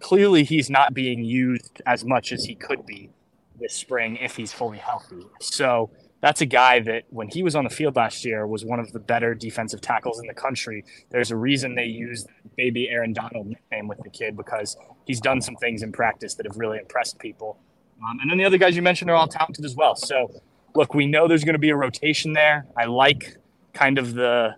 clearly 0.00 0.44
he's 0.44 0.70
not 0.70 0.94
being 0.94 1.24
used 1.24 1.82
as 1.86 2.04
much 2.04 2.32
as 2.32 2.44
he 2.44 2.54
could 2.54 2.86
be 2.86 3.10
this 3.58 3.74
spring 3.74 4.16
if 4.16 4.36
he's 4.36 4.52
fully 4.52 4.78
healthy. 4.78 5.26
So 5.40 5.90
that's 6.20 6.40
a 6.40 6.46
guy 6.46 6.80
that 6.80 7.04
when 7.10 7.28
he 7.28 7.42
was 7.42 7.54
on 7.54 7.64
the 7.64 7.70
field 7.70 7.96
last 7.96 8.24
year 8.24 8.46
was 8.46 8.64
one 8.64 8.80
of 8.80 8.92
the 8.92 8.98
better 8.98 9.34
defensive 9.34 9.80
tackles 9.80 10.20
in 10.20 10.26
the 10.26 10.34
country. 10.34 10.84
There's 11.10 11.30
a 11.30 11.36
reason 11.36 11.74
they 11.74 11.86
use 11.86 12.26
baby 12.56 12.88
Aaron 12.88 13.12
Donald 13.12 13.46
nickname 13.46 13.88
with 13.88 13.98
the 14.02 14.10
kid 14.10 14.36
because 14.36 14.76
he's 15.06 15.20
done 15.20 15.40
some 15.40 15.56
things 15.56 15.82
in 15.82 15.92
practice 15.92 16.34
that 16.34 16.46
have 16.46 16.56
really 16.56 16.78
impressed 16.78 17.18
people. 17.18 17.58
Um, 18.02 18.18
and 18.20 18.30
then 18.30 18.38
the 18.38 18.44
other 18.44 18.58
guys 18.58 18.76
you 18.76 18.82
mentioned 18.82 19.10
are 19.10 19.16
all 19.16 19.28
talented 19.28 19.64
as 19.64 19.74
well. 19.74 19.94
So 19.96 20.30
look, 20.74 20.94
we 20.94 21.06
know 21.06 21.28
there's 21.28 21.44
going 21.44 21.54
to 21.54 21.58
be 21.58 21.70
a 21.70 21.76
rotation 21.76 22.32
there. 22.32 22.66
I 22.76 22.84
like 22.84 23.36
kind 23.76 23.98
of 23.98 24.14
the 24.14 24.56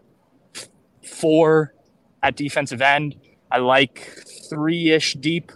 four 1.05 1.75
at 2.23 2.37
defensive 2.37 2.81
end. 2.81 3.17
I 3.51 3.59
like 3.59 4.23
three 4.49 4.91
ish 4.91 5.15
deep, 5.15 5.51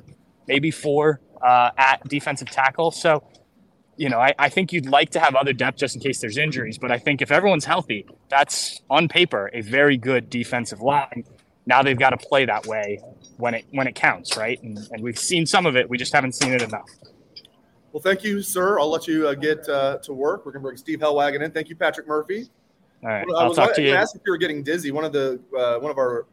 maybe 0.49 0.71
four 0.71 1.21
uh, 1.41 1.71
at 1.77 2.07
defensive 2.09 2.51
tackle. 2.51 2.91
So 2.91 3.23
you 3.97 4.09
know, 4.09 4.19
I, 4.19 4.35
I 4.39 4.49
think 4.49 4.73
you'd 4.73 4.87
like 4.87 5.11
to 5.11 5.21
have 5.21 5.35
other 5.35 5.53
depth 5.53 5.79
just 5.79 5.95
in 5.95 6.01
case 6.01 6.21
there's 6.21 6.39
injuries. 6.39 6.79
But 6.79 6.91
I 6.91 6.99
think 6.99 7.23
if 7.23 7.31
everyone's 7.31 7.65
healthy, 7.65 8.07
that's 8.29 8.81
on 8.91 9.07
paper 9.07 9.51
a 9.53 9.61
very 9.61 9.97
good 9.97 10.31
defensive 10.31 10.81
line. 10.81 11.25
Now 11.67 11.83
they've 11.83 11.99
got 11.99 12.11
to 12.11 12.17
play 12.17 12.45
that 12.47 12.67
way 12.67 13.01
when 13.37 13.55
it 13.55 13.65
when 13.71 13.87
it 13.87 13.95
counts, 13.95 14.37
right? 14.37 14.61
And, 14.63 14.79
and 14.91 15.03
we've 15.03 15.19
seen 15.19 15.47
some 15.47 15.67
of 15.67 15.77
it. 15.77 15.89
We 15.89 15.99
just 15.99 16.13
haven't 16.13 16.35
seen 16.35 16.53
it 16.53 16.63
enough. 16.63 16.89
Well, 17.93 18.03
thank 18.03 18.25
you, 18.25 18.41
sir. 18.41 18.81
I'll 18.81 18.91
let 18.91 19.07
you 19.07 19.29
uh, 19.29 19.35
get 19.35 19.69
uh, 19.69 19.99
to 19.99 20.15
work. 20.15 20.47
We're 20.47 20.53
going 20.53 20.63
to 20.63 20.67
bring 20.67 20.77
Steve 20.79 21.01
Helwagen 21.01 21.43
in. 21.43 21.51
Thank 21.51 21.69
you, 21.69 21.77
Patrick 21.77 22.09
Murphy. 22.09 22.49
All 23.03 23.09
right, 23.09 23.27
well, 23.27 23.39
I'll 23.39 23.49
was, 23.49 23.57
talk 23.57 23.75
to 23.75 23.83
you. 23.83 23.95
Asked 23.95 24.17
if 24.17 24.23
you 24.25 24.33
were 24.33 24.39
getting 24.39 24.63
dizzy. 24.63 24.91
One 24.91 25.05
of 25.05 25.13
the 25.13 25.41
uh, 25.57 25.79
one 25.79 25.91
of 25.91 25.99
our 25.99 26.27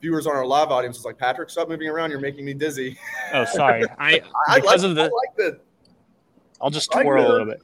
viewers 0.00 0.26
on 0.26 0.36
our 0.36 0.46
live 0.46 0.70
audience 0.70 0.98
was 0.98 1.04
like, 1.04 1.18
"Patrick, 1.18 1.48
stop 1.50 1.68
moving 1.68 1.88
around. 1.88 2.10
You're 2.10 2.20
making 2.20 2.44
me 2.44 2.54
dizzy." 2.54 2.98
Oh, 3.32 3.44
sorry. 3.44 3.84
I 3.98 4.20
because 4.54 4.82
like, 4.82 4.90
of 4.90 4.94
the 4.94 5.02
I 5.02 5.04
like 5.04 5.36
the 5.36 5.60
I'll 6.60 6.70
just 6.70 6.90
twirl 6.90 7.26
a 7.26 7.28
little 7.28 7.46
bit. 7.46 7.60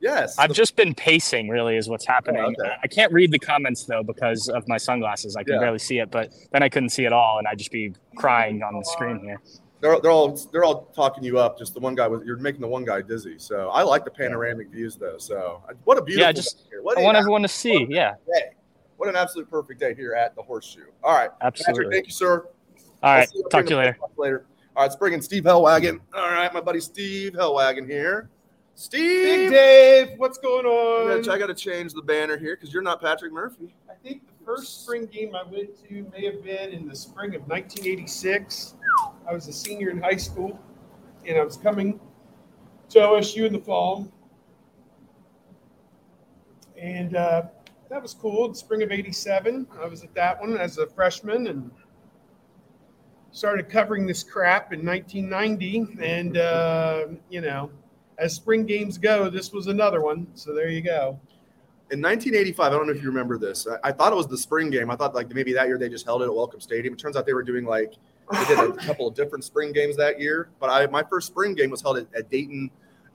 Yes. 0.00 0.36
I've 0.36 0.52
just 0.52 0.74
been 0.74 0.94
pacing, 0.94 1.48
really, 1.48 1.76
is 1.76 1.88
what's 1.88 2.04
happening. 2.04 2.42
Oh, 2.42 2.48
okay. 2.60 2.74
I 2.82 2.88
can't 2.88 3.12
read 3.12 3.30
the 3.30 3.38
comments, 3.38 3.84
though, 3.84 4.02
because 4.02 4.48
of 4.48 4.66
my 4.66 4.76
sunglasses. 4.76 5.36
I 5.36 5.44
can 5.44 5.54
Yeah. 5.54 5.60
barely 5.60 5.78
see 5.78 5.98
it, 5.98 6.10
but 6.10 6.32
then 6.50 6.60
I 6.60 6.68
couldn't 6.68 6.88
see 6.88 7.04
it 7.04 7.12
all, 7.12 7.38
and 7.38 7.46
I'd 7.46 7.58
just 7.58 7.70
be 7.70 7.94
crying 8.16 8.62
on 8.64 8.74
the 8.74 8.84
screen 8.84 9.20
here. 9.20 9.40
They're, 9.82 9.98
they're 10.00 10.12
all 10.12 10.38
they're 10.52 10.62
all 10.64 10.84
talking 10.94 11.24
you 11.24 11.40
up. 11.40 11.58
Just 11.58 11.74
the 11.74 11.80
one 11.80 11.96
guy 11.96 12.06
was 12.06 12.22
you're 12.24 12.36
making 12.36 12.60
the 12.60 12.68
one 12.68 12.84
guy 12.84 13.02
dizzy. 13.02 13.34
So 13.38 13.68
I 13.70 13.82
like 13.82 14.04
the 14.04 14.12
panoramic 14.12 14.70
views 14.70 14.94
though. 14.94 15.18
So 15.18 15.60
what 15.84 15.98
a 15.98 16.02
beautiful 16.02 16.28
Yeah, 16.28 16.32
just 16.32 16.58
day 16.58 16.64
here. 16.70 16.82
What 16.82 16.96
I 16.96 17.00
a- 17.00 17.04
want 17.04 17.16
everyone 17.16 17.42
to 17.42 17.48
see. 17.48 17.86
Yeah, 17.90 18.14
day. 18.32 18.52
What 18.96 19.08
an 19.08 19.16
absolute 19.16 19.50
perfect 19.50 19.80
day 19.80 19.92
here 19.94 20.14
at 20.14 20.36
the 20.36 20.42
Horseshoe. 20.42 20.84
All 21.02 21.12
right, 21.14 21.30
Patrick, 21.40 21.66
absolutely. 21.68 21.96
thank 21.96 22.06
you, 22.06 22.12
sir. 22.12 22.46
All 23.02 23.12
right, 23.14 23.20
I'll 23.22 23.26
see 23.26 23.38
you 23.38 23.48
talk 23.50 23.64
to 23.66 23.70
you 23.70 23.76
later. 23.76 23.98
Later. 24.16 24.46
All 24.76 24.82
right, 24.82 24.86
let's 24.86 24.94
bring 24.94 25.14
in 25.14 25.20
Steve 25.20 25.42
Helwagen. 25.42 25.98
All 26.14 26.30
right, 26.30 26.54
my 26.54 26.60
buddy 26.60 26.78
Steve 26.78 27.32
Helwagen 27.32 27.84
here. 27.84 28.30
Steve, 28.76 29.50
Big 29.50 29.50
Dave, 29.50 30.18
what's 30.18 30.38
going 30.38 30.64
on? 30.64 31.28
I 31.28 31.38
got 31.38 31.48
to 31.48 31.54
change 31.54 31.92
the 31.92 32.00
banner 32.02 32.38
here 32.38 32.56
because 32.56 32.72
you're 32.72 32.82
not 32.82 33.00
Patrick 33.02 33.32
Murphy. 33.32 33.74
I 33.90 33.94
think 34.02 34.26
the 34.26 34.31
first 34.44 34.82
spring 34.82 35.06
game 35.06 35.34
I 35.34 35.42
went 35.42 35.70
to 35.88 36.06
may 36.12 36.24
have 36.26 36.42
been 36.42 36.70
in 36.70 36.88
the 36.88 36.94
spring 36.94 37.34
of 37.34 37.42
1986. 37.42 38.74
I 39.28 39.32
was 39.32 39.48
a 39.48 39.52
senior 39.52 39.90
in 39.90 40.00
high 40.00 40.16
school, 40.16 40.58
and 41.26 41.38
I 41.38 41.44
was 41.44 41.56
coming 41.56 42.00
to 42.90 42.98
OSU 42.98 43.46
in 43.46 43.52
the 43.52 43.60
fall. 43.60 44.10
And 46.76 47.16
uh, 47.16 47.42
that 47.88 48.02
was 48.02 48.14
cool. 48.14 48.52
Spring 48.54 48.82
of 48.82 48.90
87, 48.90 49.66
I 49.80 49.86
was 49.86 50.02
at 50.02 50.14
that 50.14 50.40
one 50.40 50.56
as 50.56 50.78
a 50.78 50.86
freshman 50.86 51.46
and 51.46 51.70
started 53.30 53.68
covering 53.68 54.06
this 54.06 54.22
crap 54.22 54.72
in 54.72 54.84
1990. 54.84 56.02
And, 56.04 56.36
uh, 56.36 57.06
you 57.30 57.40
know, 57.40 57.70
as 58.18 58.34
spring 58.34 58.66
games 58.66 58.98
go, 58.98 59.30
this 59.30 59.52
was 59.52 59.68
another 59.68 60.02
one. 60.02 60.26
So 60.34 60.54
there 60.54 60.68
you 60.68 60.80
go. 60.80 61.20
In 61.92 62.00
1985, 62.00 62.72
I 62.72 62.74
don't 62.74 62.86
know 62.86 62.94
if 62.94 63.02
you 63.02 63.08
remember 63.08 63.36
this. 63.36 63.66
I, 63.66 63.90
I 63.90 63.92
thought 63.92 64.12
it 64.12 64.16
was 64.16 64.26
the 64.26 64.38
spring 64.38 64.70
game. 64.70 64.90
I 64.90 64.96
thought 64.96 65.14
like 65.14 65.28
maybe 65.34 65.52
that 65.52 65.68
year 65.68 65.76
they 65.76 65.90
just 65.90 66.06
held 66.06 66.22
it 66.22 66.24
at 66.24 66.34
Welcome 66.34 66.58
Stadium. 66.58 66.94
It 66.94 66.98
turns 66.98 67.16
out 67.16 67.26
they 67.26 67.34
were 67.34 67.42
doing 67.42 67.66
like 67.66 67.92
they 68.32 68.44
did 68.46 68.58
a 68.58 68.72
couple 68.86 69.06
of 69.06 69.14
different 69.14 69.44
spring 69.44 69.72
games 69.72 69.98
that 69.98 70.18
year. 70.18 70.48
But 70.58 70.70
I 70.70 70.86
my 70.86 71.02
first 71.02 71.26
spring 71.26 71.54
game 71.54 71.68
was 71.68 71.82
held 71.82 71.98
at, 71.98 72.06
at 72.16 72.30
Dayton, 72.30 72.70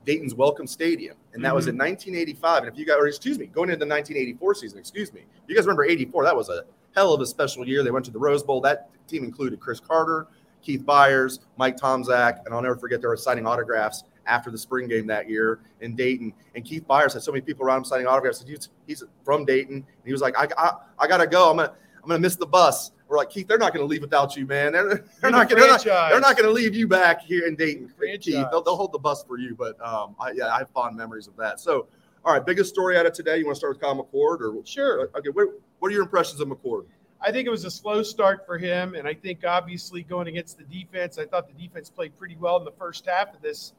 Dayton's 0.05 0.35
Welcome 0.35 0.67
Stadium, 0.67 1.17
and 1.33 1.43
that 1.43 1.55
was 1.55 1.65
mm-hmm. 1.65 1.81
in 1.81 1.89
1985. 1.89 2.63
And 2.63 2.71
if 2.71 2.77
you 2.77 2.85
guys, 2.85 2.97
or 2.99 3.07
excuse 3.07 3.39
me, 3.39 3.47
going 3.47 3.69
into 3.69 3.83
the 3.83 3.89
1984 3.89 4.53
season, 4.53 4.77
excuse 4.77 5.11
me, 5.11 5.21
you 5.47 5.55
guys 5.55 5.65
remember 5.65 5.83
84? 5.83 6.25
That 6.25 6.35
was 6.35 6.49
a 6.49 6.63
hell 6.93 7.15
of 7.15 7.21
a 7.21 7.25
special 7.25 7.67
year. 7.67 7.81
They 7.81 7.89
went 7.89 8.05
to 8.05 8.11
the 8.11 8.19
Rose 8.19 8.43
Bowl. 8.43 8.61
That 8.61 8.91
team 9.07 9.23
included 9.23 9.59
Cris 9.59 9.79
Carter, 9.79 10.27
Keith 10.61 10.85
Byars, 10.85 11.39
Mike 11.57 11.77
Tomczak, 11.77 12.45
and 12.45 12.53
I'll 12.53 12.61
never 12.61 12.75
forget 12.75 13.01
they 13.01 13.07
were 13.07 13.17
signing 13.17 13.47
autographs 13.47 14.03
after 14.27 14.51
the 14.51 14.57
spring 14.57 14.87
game 14.87 15.07
that 15.07 15.29
year 15.29 15.59
in 15.81 15.95
Dayton. 15.95 16.33
And 16.55 16.63
Keith 16.63 16.85
Byars 16.87 17.13
had 17.13 17.23
so 17.23 17.31
many 17.31 17.41
people 17.41 17.65
around 17.65 17.79
him 17.79 17.85
signing 17.85 18.07
autographs. 18.07 18.43
He's, 18.45 18.69
he's 18.85 19.03
from 19.23 19.45
Dayton. 19.45 19.75
And 19.75 20.05
he 20.05 20.11
was 20.11 20.21
like, 20.21 20.37
I, 20.37 20.47
I, 20.57 20.71
I 20.99 21.07
gotta 21.07 21.27
go. 21.27 21.49
I'm 21.49 21.57
gonna 21.57 21.73
I'm 22.03 22.09
gonna 22.09 22.19
miss 22.19 22.35
the 22.35 22.45
bus. 22.45 22.91
We're 23.07 23.17
like, 23.17 23.29
Keith, 23.29 23.47
they're 23.47 23.57
not 23.57 23.73
gonna 23.73 23.85
leave 23.85 24.01
without 24.01 24.35
you, 24.35 24.45
man. 24.45 24.73
They're, 24.73 25.05
they're 25.21 25.31
not 25.31 25.49
the 25.49 25.55
gonna 25.55 25.67
they're 25.67 25.93
not, 25.93 26.09
they're 26.09 26.19
not 26.19 26.53
leave 26.53 26.75
you 26.75 26.87
back 26.87 27.21
here 27.21 27.47
in 27.47 27.55
Dayton, 27.55 27.89
Franchise. 27.97 28.25
Keith. 28.25 28.45
They'll, 28.51 28.61
they'll 28.61 28.75
hold 28.75 28.91
the 28.91 28.99
bus 28.99 29.23
for 29.23 29.37
you. 29.37 29.55
But 29.55 29.79
um, 29.85 30.15
I, 30.19 30.31
yeah, 30.31 30.47
I 30.47 30.59
have 30.59 30.69
fond 30.69 30.95
memories 30.97 31.27
of 31.27 31.35
that. 31.37 31.59
So, 31.59 31.87
all 32.25 32.33
right, 32.33 32.45
biggest 32.45 32.69
story 32.69 32.97
out 32.97 33.05
of 33.05 33.13
today. 33.13 33.37
You 33.37 33.45
want 33.45 33.55
to 33.55 33.59
start 33.59 33.73
with 33.75 33.81
Kyle 33.81 33.95
McCord 33.95 34.41
or 34.41 34.65
Sure. 34.65 35.09
okay? 35.15 35.29
What, 35.29 35.47
what 35.79 35.89
are 35.89 35.93
your 35.93 36.03
impressions 36.03 36.41
of 36.41 36.49
McCord? 36.49 36.85
I 37.21 37.31
think 37.31 37.47
it 37.47 37.49
was 37.49 37.65
a 37.65 37.71
slow 37.71 38.03
start 38.03 38.45
for 38.45 38.57
him, 38.57 38.93
and 38.93 39.07
I 39.07 39.13
think 39.13 39.43
obviously 39.45 40.03
going 40.03 40.27
against 40.27 40.57
the 40.57 40.63
defense, 40.65 41.17
I 41.17 41.25
thought 41.25 41.47
the 41.47 41.61
defense 41.61 41.89
played 41.89 42.15
pretty 42.17 42.35
well 42.35 42.57
in 42.57 42.65
the 42.65 42.71
first 42.71 43.07
half 43.07 43.33
of 43.33 43.41
this 43.41 43.73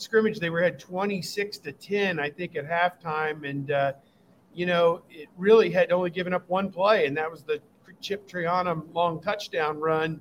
scrimmage. 0.00 0.38
They 0.40 0.50
were 0.50 0.62
had 0.62 0.78
26 0.78 1.58
to 1.58 1.72
10, 1.72 2.18
I 2.18 2.30
think, 2.30 2.56
at 2.56 2.68
halftime, 2.68 3.48
and 3.48 3.70
uh, 3.70 3.92
you 4.54 4.66
know 4.66 5.02
it 5.10 5.28
really 5.36 5.70
had 5.70 5.92
only 5.92 6.10
given 6.10 6.32
up 6.32 6.48
one 6.48 6.70
play, 6.70 7.06
and 7.06 7.16
that 7.16 7.30
was 7.30 7.42
the 7.42 7.60
Chip 8.00 8.26
Triana 8.28 8.82
long 8.94 9.20
touchdown 9.20 9.78
run 9.78 10.20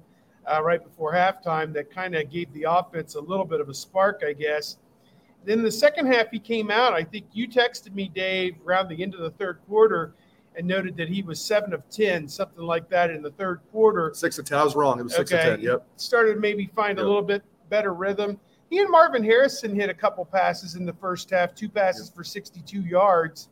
uh, 0.51 0.61
right 0.61 0.83
before 0.83 1.13
halftime 1.13 1.71
that 1.73 1.89
kind 1.89 2.13
of 2.13 2.29
gave 2.29 2.51
the 2.53 2.63
offense 2.69 3.15
a 3.15 3.21
little 3.21 3.45
bit 3.45 3.61
of 3.61 3.69
a 3.69 3.73
spark, 3.73 4.21
I 4.25 4.33
guess. 4.33 4.77
Then 5.45 5.63
the 5.63 5.71
second 5.71 6.07
half, 6.07 6.29
he 6.29 6.39
came 6.39 6.69
out. 6.69 6.91
I 6.93 7.03
think 7.03 7.27
you 7.31 7.47
texted 7.47 7.93
me, 7.95 8.09
Dave, 8.13 8.55
around 8.65 8.89
the 8.89 9.01
end 9.01 9.15
of 9.15 9.21
the 9.21 9.29
third 9.31 9.59
quarter 9.67 10.13
and 10.57 10.67
noted 10.67 10.97
that 10.97 11.07
he 11.07 11.21
was 11.21 11.39
seven 11.39 11.71
of 11.71 11.87
10, 11.89 12.27
something 12.27 12.65
like 12.65 12.89
that 12.89 13.11
in 13.11 13.21
the 13.21 13.31
third 13.31 13.61
quarter. 13.71 14.11
Six 14.13 14.37
of 14.39 14.43
ten. 14.45 14.57
I 14.57 14.63
was 14.65 14.75
wrong. 14.75 14.99
It 14.99 15.03
was 15.03 15.15
six 15.15 15.31
Okay. 15.31 15.51
of 15.51 15.55
ten. 15.55 15.61
Yep. 15.65 15.87
Started 15.95 16.37
maybe 16.41 16.69
find 16.75 16.97
Yep. 16.97 17.05
a 17.05 17.07
little 17.07 17.21
bit 17.21 17.43
better 17.69 17.93
rhythm. 17.93 18.37
He 18.69 18.79
and 18.79 18.89
Marvin 18.89 19.23
Harrison 19.23 19.75
hit 19.75 19.89
a 19.89 19.93
couple 19.93 20.23
passes 20.25 20.75
in 20.75 20.85
the 20.85 20.93
first 20.93 21.31
half, 21.31 21.55
two 21.55 21.69
passes 21.69 22.09
for 22.09 22.23
62 22.23 22.81
yards 22.81 23.49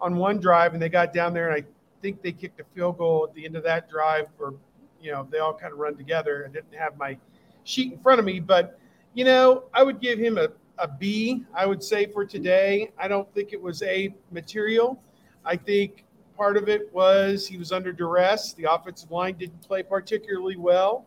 on 0.00 0.16
one 0.16 0.40
drive, 0.40 0.72
and 0.72 0.82
they 0.82 0.88
got 0.88 1.12
down 1.12 1.34
there, 1.34 1.50
and 1.50 1.62
I 1.62 1.66
think 2.00 2.22
they 2.22 2.32
kicked 2.32 2.60
a 2.60 2.64
field 2.74 2.98
goal 2.98 3.26
at 3.28 3.34
the 3.34 3.44
end 3.44 3.56
of 3.56 3.62
that 3.64 3.90
drive, 3.90 4.26
or, 4.38 4.54
you 5.00 5.12
know, 5.12 5.28
they 5.30 5.38
all 5.38 5.52
kind 5.52 5.72
of 5.72 5.78
run 5.78 5.96
together. 5.96 6.46
I 6.48 6.52
didn't 6.52 6.74
have 6.74 6.96
my 6.96 7.18
sheet 7.64 7.92
in 7.92 7.98
front 7.98 8.20
of 8.20 8.24
me, 8.24 8.40
but, 8.40 8.78
you 9.12 9.24
know, 9.24 9.64
I 9.74 9.82
would 9.82 10.00
give 10.00 10.18
him 10.18 10.38
a, 10.38 10.48
a 10.78 10.88
B, 10.88 11.44
I 11.54 11.66
would 11.66 11.82
say, 11.82 12.06
for 12.06 12.24
today. 12.24 12.90
I 12.98 13.06
don't 13.06 13.32
think 13.34 13.52
it 13.52 13.60
was 13.60 13.82
A 13.82 14.14
material. 14.30 15.02
I 15.44 15.56
think 15.56 16.04
part 16.36 16.56
of 16.56 16.68
it 16.70 16.92
was 16.92 17.46
he 17.46 17.58
was 17.58 17.70
under 17.70 17.92
duress. 17.92 18.54
The 18.54 18.64
offensive 18.70 19.10
line 19.10 19.36
didn't 19.36 19.60
play 19.60 19.82
particularly 19.82 20.56
well, 20.56 21.04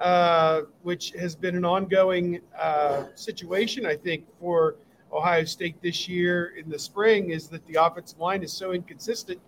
uh, 0.00 0.62
which 0.82 1.10
has 1.10 1.36
been 1.36 1.56
an 1.56 1.64
ongoing 1.64 2.40
uh, 2.58 3.04
situation, 3.14 3.84
I 3.84 3.96
think, 3.96 4.24
for 4.40 4.76
Ohio 5.12 5.44
State 5.44 5.80
this 5.82 6.08
year 6.08 6.54
in 6.58 6.70
the 6.70 6.78
spring 6.78 7.30
is 7.30 7.48
that 7.48 7.66
the 7.66 7.82
offensive 7.82 8.18
line 8.18 8.42
is 8.42 8.52
so 8.52 8.72
inconsistent. 8.72 9.38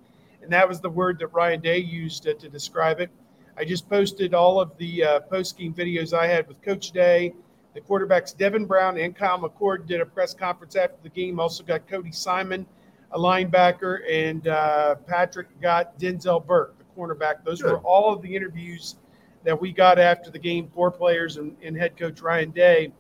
And 0.43 0.53
that 0.53 0.69
was 0.69 0.81
the 0.81 0.91
word 0.91 1.19
that 1.21 1.29
Ryan 1.29 1.61
Day 1.61 1.79
used 1.79 2.25
to, 2.25 2.35
to 2.35 2.49
describe 2.49 3.01
it. 3.01 3.11
I 3.57 3.65
just 3.65 3.89
posted 3.89 4.35
all 4.35 4.61
of 4.61 4.77
the 4.77 5.05
uh, 5.05 5.21
post 5.21 5.57
game 5.57 5.73
videos 5.73 6.13
I 6.13 6.27
had 6.27 6.49
with 6.49 6.61
Coach 6.63 6.91
Day. 6.91 7.33
The 7.75 7.81
quarterbacks 7.81 8.37
Devin 8.37 8.67
Brown 8.67 8.99
and 8.99 9.17
Kyle 9.17 9.39
McCord 9.39 9.87
did 9.87 10.01
a 10.01 10.07
press 10.07 10.35
conference 10.35 10.77
after 10.77 10.97
the 11.03 11.09
game. 11.09 11.41
Also 11.41 11.65
got 11.65 11.89
Cody 11.89 12.13
Simon, 12.13 12.67
a 13.13 13.19
linebacker, 13.19 14.01
and 14.11 14.47
uh, 14.49 14.97
Patrick 15.07 15.49
got 15.63 15.99
Denzel 15.99 16.45
Burke, 16.45 16.77
the 16.79 16.85
cornerback. 16.95 17.45
Those 17.45 17.63
Good. 17.63 17.73
were 17.73 17.79
all 17.79 18.13
of 18.13 18.21
the 18.21 18.35
interviews 18.35 18.97
that 19.45 19.61
we 19.61 19.73
got 19.73 19.99
after 19.99 20.31
the 20.31 20.39
game, 20.39 20.69
four 20.75 20.91
players 20.91 21.37
and, 21.37 21.57
and 21.63 21.77
head 21.77 21.97
coach 21.97 22.21
Ryan 22.21 22.51
Day. 22.51 22.93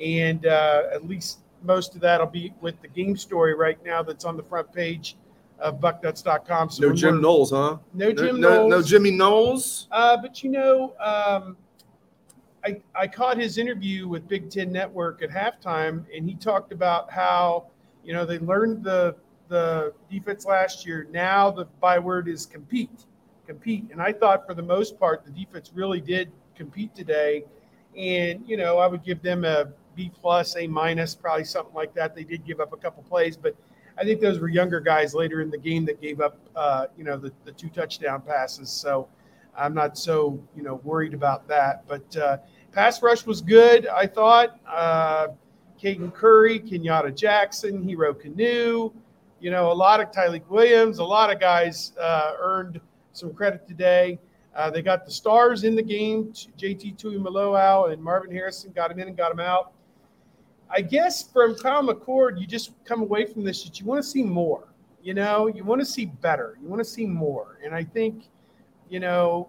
And 0.00 0.46
uh, 0.46 0.84
at 0.92 1.06
least 1.06 1.40
most 1.62 1.94
of 1.94 2.00
that 2.02 2.20
will 2.20 2.26
be 2.26 2.52
with 2.60 2.80
the 2.82 2.88
game 2.88 3.16
story 3.16 3.54
right 3.54 3.82
now 3.84 4.02
that's 4.02 4.24
on 4.24 4.36
the 4.36 4.42
front 4.42 4.72
page 4.72 5.16
of 5.58 5.80
bucknuts.com. 5.80 6.70
So 6.70 6.88
no 6.88 6.94
Jim 6.94 7.20
Knowles, 7.20 7.50
huh? 7.50 7.78
No 7.92 8.12
Jim 8.12 8.40
no, 8.40 8.48
Knowles. 8.48 8.70
No, 8.70 8.76
no 8.78 8.82
Jimmy 8.82 9.10
Knowles. 9.10 9.88
Uh, 9.90 10.16
but 10.16 10.42
you 10.42 10.50
know, 10.50 10.94
um, 11.00 11.56
I, 12.64 12.80
I 12.94 13.06
caught 13.06 13.38
his 13.38 13.58
interview 13.58 14.08
with 14.08 14.26
Big 14.26 14.50
Ten 14.50 14.72
Network 14.72 15.22
at 15.22 15.30
halftime, 15.30 16.04
and 16.14 16.28
he 16.28 16.34
talked 16.34 16.72
about 16.72 17.10
how 17.10 17.66
you 18.04 18.12
know 18.12 18.24
they 18.24 18.38
learned 18.38 18.82
the 18.82 19.16
the 19.48 19.92
defense 20.10 20.46
last 20.46 20.86
year. 20.86 21.06
Now 21.10 21.50
the 21.50 21.66
byword 21.80 22.28
is 22.28 22.46
compete, 22.46 23.04
compete. 23.46 23.86
And 23.90 24.00
I 24.00 24.12
thought 24.12 24.46
for 24.46 24.54
the 24.54 24.62
most 24.62 24.98
part 24.98 25.24
the 25.24 25.30
defense 25.30 25.70
really 25.74 26.00
did 26.00 26.32
compete 26.54 26.94
today. 26.94 27.44
And 27.96 28.42
you 28.46 28.56
know 28.56 28.78
I 28.78 28.86
would 28.86 29.04
give 29.04 29.22
them 29.22 29.44
a 29.44 29.66
B 29.94 30.10
plus, 30.20 30.56
A 30.56 30.66
minus, 30.66 31.14
probably 31.14 31.44
something 31.44 31.74
like 31.74 31.94
that. 31.94 32.14
They 32.14 32.24
did 32.24 32.44
give 32.44 32.60
up 32.60 32.72
a 32.72 32.76
couple 32.76 33.02
plays, 33.04 33.36
but 33.36 33.54
I 33.96 34.04
think 34.04 34.20
those 34.20 34.40
were 34.40 34.48
younger 34.48 34.80
guys 34.80 35.14
later 35.14 35.40
in 35.40 35.50
the 35.50 35.58
game 35.58 35.84
that 35.86 36.00
gave 36.00 36.20
up, 36.20 36.36
uh, 36.56 36.86
you 36.96 37.04
know, 37.04 37.16
the, 37.16 37.32
the 37.44 37.52
two 37.52 37.68
touchdown 37.68 38.22
passes. 38.22 38.70
So 38.70 39.08
I'm 39.56 39.74
not 39.74 39.96
so, 39.96 40.40
you 40.56 40.62
know, 40.62 40.76
worried 40.82 41.14
about 41.14 41.46
that. 41.48 41.86
But 41.86 42.16
uh, 42.16 42.38
pass 42.72 43.02
rush 43.02 43.24
was 43.24 43.40
good, 43.40 43.86
I 43.86 44.06
thought. 44.06 44.58
Uh, 44.66 45.28
Caden 45.80 46.12
Curry, 46.12 46.58
Kenyatta 46.58 47.14
Jackson, 47.14 47.86
Hero 47.86 48.14
Kanu, 48.14 48.92
you 49.40 49.50
know, 49.50 49.70
a 49.70 49.74
lot 49.74 50.00
of 50.00 50.10
Tyreek 50.10 50.48
Williams, 50.48 50.98
a 50.98 51.04
lot 51.04 51.32
of 51.32 51.38
guys 51.38 51.92
uh, 52.00 52.32
earned 52.38 52.80
some 53.16 53.32
credit 53.32 53.66
today. 53.66 54.18
Uh, 54.54 54.70
they 54.70 54.82
got 54.82 55.04
the 55.04 55.10
stars 55.10 55.64
in 55.64 55.74
the 55.74 55.82
game. 55.82 56.32
JT 56.32 56.96
Tuimoloau 56.96 57.92
and 57.92 58.02
Marvin 58.02 58.30
Harrison 58.30 58.72
got 58.72 58.90
him 58.90 58.98
in 59.00 59.08
and 59.08 59.16
got 59.16 59.32
him 59.32 59.40
out. 59.40 59.72
I 60.70 60.80
guess 60.80 61.30
from 61.30 61.54
Kyle 61.56 61.82
McCord, 61.82 62.40
you 62.40 62.46
just 62.46 62.72
come 62.84 63.02
away 63.02 63.26
from 63.26 63.44
this 63.44 63.64
that 63.64 63.80
you 63.80 63.86
want 63.86 64.02
to 64.02 64.08
see 64.08 64.22
more. 64.22 64.68
You 65.02 65.14
know, 65.14 65.48
you 65.48 65.64
want 65.64 65.80
to 65.80 65.84
see 65.84 66.06
better. 66.06 66.56
You 66.62 66.68
want 66.68 66.80
to 66.80 66.84
see 66.84 67.06
more. 67.06 67.58
And 67.64 67.74
I 67.74 67.84
think, 67.84 68.24
you 68.88 69.00
know, 69.00 69.48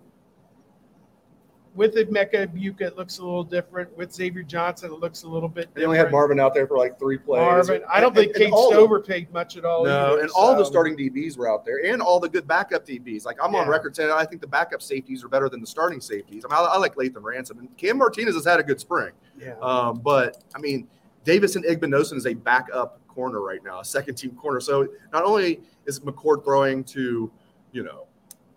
with 1.75 1.95
Emeka 1.95 2.47
Egbuka, 2.47 2.81
it 2.81 2.97
looks 2.97 3.17
a 3.17 3.23
little 3.23 3.43
different. 3.43 3.95
With 3.97 4.13
Xavier 4.13 4.43
Johnson, 4.43 4.91
it 4.91 4.99
looks 4.99 5.23
a 5.23 5.27
little 5.27 5.49
bit 5.49 5.61
different. 5.61 5.75
They 5.75 5.85
only 5.85 5.97
had 5.97 6.11
Marvin 6.11 6.39
out 6.39 6.53
there 6.53 6.67
for 6.67 6.77
like 6.77 6.97
three 6.97 7.17
plays. 7.17 7.41
Marvin, 7.41 7.83
I 7.91 7.99
don't 7.99 8.15
think 8.15 8.35
Cade 8.35 8.53
Stover 8.53 8.99
the, 8.99 9.03
paid 9.03 9.31
much 9.33 9.57
at 9.57 9.65
all. 9.65 9.83
No, 9.83 10.13
either, 10.13 10.21
and 10.21 10.29
so. 10.29 10.37
all 10.37 10.55
the 10.55 10.65
starting 10.65 10.95
DBs 10.97 11.37
were 11.37 11.51
out 11.51 11.65
there, 11.65 11.85
and 11.85 12.01
all 12.01 12.19
the 12.19 12.29
good 12.29 12.47
backup 12.47 12.85
DBs. 12.85 13.25
Like 13.25 13.37
I'm 13.43 13.53
yeah. 13.53 13.59
on 13.59 13.67
record 13.67 13.95
saying, 13.95 14.11
I 14.11 14.25
think 14.25 14.41
the 14.41 14.47
backup 14.47 14.81
safeties 14.81 15.23
are 15.23 15.27
better 15.27 15.49
than 15.49 15.61
the 15.61 15.67
starting 15.67 15.99
safeties. 15.99 16.45
I 16.45 16.53
mean, 16.53 16.65
I, 16.65 16.73
I 16.73 16.77
like 16.77 16.95
Lathan 16.95 17.23
Ransom, 17.23 17.59
and 17.59 17.77
Cam 17.77 17.97
Martinez 17.97 18.35
has 18.35 18.45
had 18.45 18.59
a 18.59 18.63
good 18.63 18.79
spring. 18.79 19.11
Yeah. 19.37 19.55
Um, 19.61 19.99
but 19.99 20.43
I 20.55 20.59
mean, 20.59 20.87
Davison 21.25 21.63
Igbinosun 21.63 22.13
is 22.15 22.25
a 22.25 22.33
backup 22.33 22.99
corner 23.07 23.41
right 23.41 23.63
now, 23.63 23.79
a 23.79 23.85
second 23.85 24.15
team 24.15 24.31
corner. 24.31 24.59
So 24.59 24.87
not 25.11 25.23
only 25.23 25.61
is 25.85 25.99
McCord 25.99 26.43
throwing 26.43 26.83
to, 26.85 27.31
you 27.71 27.83
know, 27.83 28.05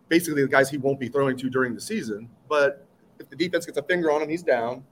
basically 0.08 0.42
the 0.42 0.48
guys 0.48 0.68
he 0.68 0.78
won't 0.78 0.98
be 0.98 1.08
throwing 1.08 1.36
to 1.38 1.48
during 1.50 1.74
the 1.74 1.80
season, 1.80 2.28
but 2.48 2.87
if 3.18 3.28
the 3.28 3.36
defense 3.36 3.66
gets 3.66 3.78
a 3.78 3.82
finger 3.82 4.10
on 4.10 4.22
him, 4.22 4.28
he's 4.28 4.42
down. 4.42 4.84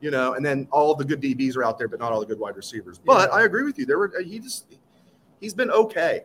You 0.00 0.10
know, 0.10 0.34
and 0.34 0.44
then 0.44 0.68
all 0.70 0.94
the 0.94 1.04
good 1.04 1.22
DBs 1.22 1.56
are 1.56 1.64
out 1.64 1.78
there, 1.78 1.88
but 1.88 1.98
not 1.98 2.12
all 2.12 2.20
the 2.20 2.26
good 2.26 2.38
wide 2.38 2.54
receivers. 2.56 2.98
But 2.98 3.30
yeah. 3.30 3.36
I 3.36 3.44
agree 3.44 3.64
with 3.64 3.78
you. 3.78 3.86
There 3.86 3.98
were 3.98 4.12
he 4.22 4.38
just 4.38 4.66
he's 5.40 5.54
been 5.54 5.70
okay. 5.70 6.24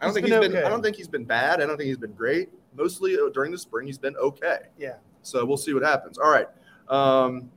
I 0.00 0.06
don't 0.06 0.10
he's 0.10 0.14
think 0.14 0.26
been 0.26 0.42
he's 0.42 0.50
okay. 0.50 0.58
been 0.58 0.64
I 0.64 0.68
don't 0.68 0.82
think 0.82 0.96
he's 0.96 1.08
been 1.08 1.24
bad. 1.24 1.62
I 1.62 1.66
don't 1.66 1.76
think 1.76 1.86
he's 1.86 1.96
been 1.96 2.12
great. 2.12 2.48
Mostly 2.76 3.14
uh, 3.14 3.28
during 3.32 3.52
the 3.52 3.58
spring, 3.58 3.86
he's 3.86 3.98
been 3.98 4.16
okay. 4.16 4.58
Yeah. 4.76 4.96
So 5.22 5.44
we'll 5.44 5.56
see 5.56 5.72
what 5.72 5.84
happens. 5.84 6.18
All 6.18 6.30
right. 6.30 6.48
Um, 6.88 7.50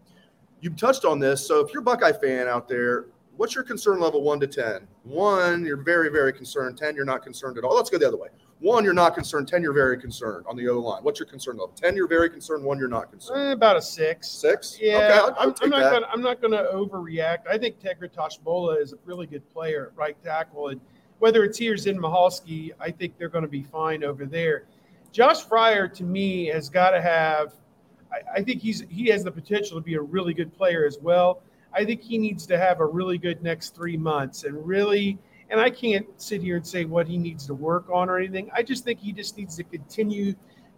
you 0.62 0.70
touched 0.72 1.06
on 1.06 1.20
this. 1.20 1.46
So 1.46 1.60
if 1.60 1.74
you're 1.74 1.82
a 1.82 1.86
Buckeye 1.86 2.14
fan 2.14 2.48
out 2.48 2.68
there, 2.68 3.08
what's 3.36 3.56
your 3.56 3.64
concern 3.64 4.00
level 4.00 4.24
one 4.24 4.40
to 4.40 4.48
10? 4.48 4.88
One, 5.04 5.66
you're 5.66 5.84
very, 5.84 6.10
very 6.10 6.34
concerned. 6.34 6.78
10, 6.78 6.96
you're 6.96 7.06
not 7.06 7.24
concerned 7.24 7.58
at 7.58 7.64
all. 7.64 7.76
Let's 7.76 7.90
go 7.90 7.98
the 7.98 8.08
other 8.08 8.18
way. 8.18 8.30
One, 8.60 8.84
you're 8.84 8.94
not 8.94 9.14
concerned. 9.14 9.48
10, 9.48 9.62
you're 9.62 9.74
very 9.74 10.00
concerned 10.00 10.46
on 10.50 10.56
the 10.56 10.68
O 10.68 10.80
line. 10.80 11.04
What's 11.04 11.20
your 11.20 11.28
concern 11.28 11.58
level? 11.58 11.74
10, 11.76 11.96
you're 11.96 12.08
very 12.08 12.30
concerned. 12.30 12.64
One, 12.64 12.80
you're 12.80 12.88
not 12.88 13.12
concerned. 13.12 13.50
Eh, 13.50 13.52
about 13.52 13.78
a 13.78 13.82
six. 13.82 14.28
Six? 14.30 14.80
Yeah. 14.82 14.98
Okay, 14.98 15.14
I'll, 15.14 15.36
I'll 15.38 15.50
I'm, 15.50 15.56
I'm, 15.62 15.70
not 15.70 15.92
gonna, 15.92 16.08
I'm 16.12 16.22
not 16.22 16.42
going 16.42 16.54
to 16.54 16.70
overreact. 16.74 17.48
I 17.48 17.58
think 17.60 17.80
Tegra 17.80 18.10
Tshabola 18.12 18.82
is 18.82 18.94
a 18.94 18.98
really 19.06 19.28
good 19.28 19.48
player 19.54 19.92
at 19.92 19.98
right 19.98 20.18
tackle. 20.24 20.70
And 20.70 20.82
whether 21.20 21.44
it's 21.44 21.58
here 21.58 21.74
or 21.74 21.90
in 21.90 22.00
Michalski, 22.00 22.72
I 22.80 22.90
think 22.90 23.18
they're 23.20 23.30
going 23.30 23.44
to 23.44 23.50
be 23.50 23.64
fine 23.64 24.04
over 24.04 24.26
there. 24.26 24.64
Josh 25.12 25.46
Fryar, 25.46 25.94
to 25.94 26.04
me, 26.04 26.48
has 26.48 26.70
got 26.70 26.92
to 26.92 27.02
have– 27.02 27.54
I, 28.12 28.40
I 28.40 28.44
think 28.44 28.62
he's 28.62 28.86
he 28.90 29.08
has 29.08 29.24
the 29.24 29.32
potential 29.32 29.78
to 29.78 29.84
be 29.84 29.96
a 29.96 30.02
really 30.02 30.34
good 30.34 30.56
player 30.56 30.86
as 30.86 30.98
well. 31.00 31.42
I 31.74 31.86
think 31.86 32.02
he 32.02 32.18
needs 32.18 32.48
to 32.48 32.58
have 32.58 32.80
a 32.80 32.86
really 32.86 33.20
good 33.20 33.44
next 33.44 33.76
three 33.76 33.98
months 33.98 34.46
and 34.46 34.66
really. 34.66 35.20
And 35.50 35.60
I 35.60 35.70
can't 35.70 36.06
sit 36.18 36.42
here 36.42 36.58
and 36.58 36.68
say 36.68 36.86
what 36.86 37.08
he 37.08 37.18
needs 37.18 37.46
to 37.48 37.54
work 37.54 37.90
on 37.90 38.10
or 38.10 38.18
anything. 38.18 38.50
I 38.54 38.64
just 38.64 38.84
think 38.84 39.00
he 39.00 39.12
just 39.12 39.38
needs 39.38 39.56
to 39.56 39.64
continue 39.64 40.34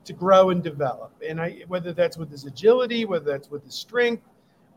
to 0.05 0.13
grow 0.13 0.51
and 0.51 0.63
develop. 0.63 1.11
And 1.27 1.41
I, 1.41 1.63
whether 1.67 1.93
that's 1.93 2.17
with 2.17 2.31
his 2.31 2.45
agility, 2.45 3.05
whether 3.05 3.25
that's 3.25 3.49
with 3.49 3.63
his 3.63 3.75
strength, 3.75 4.23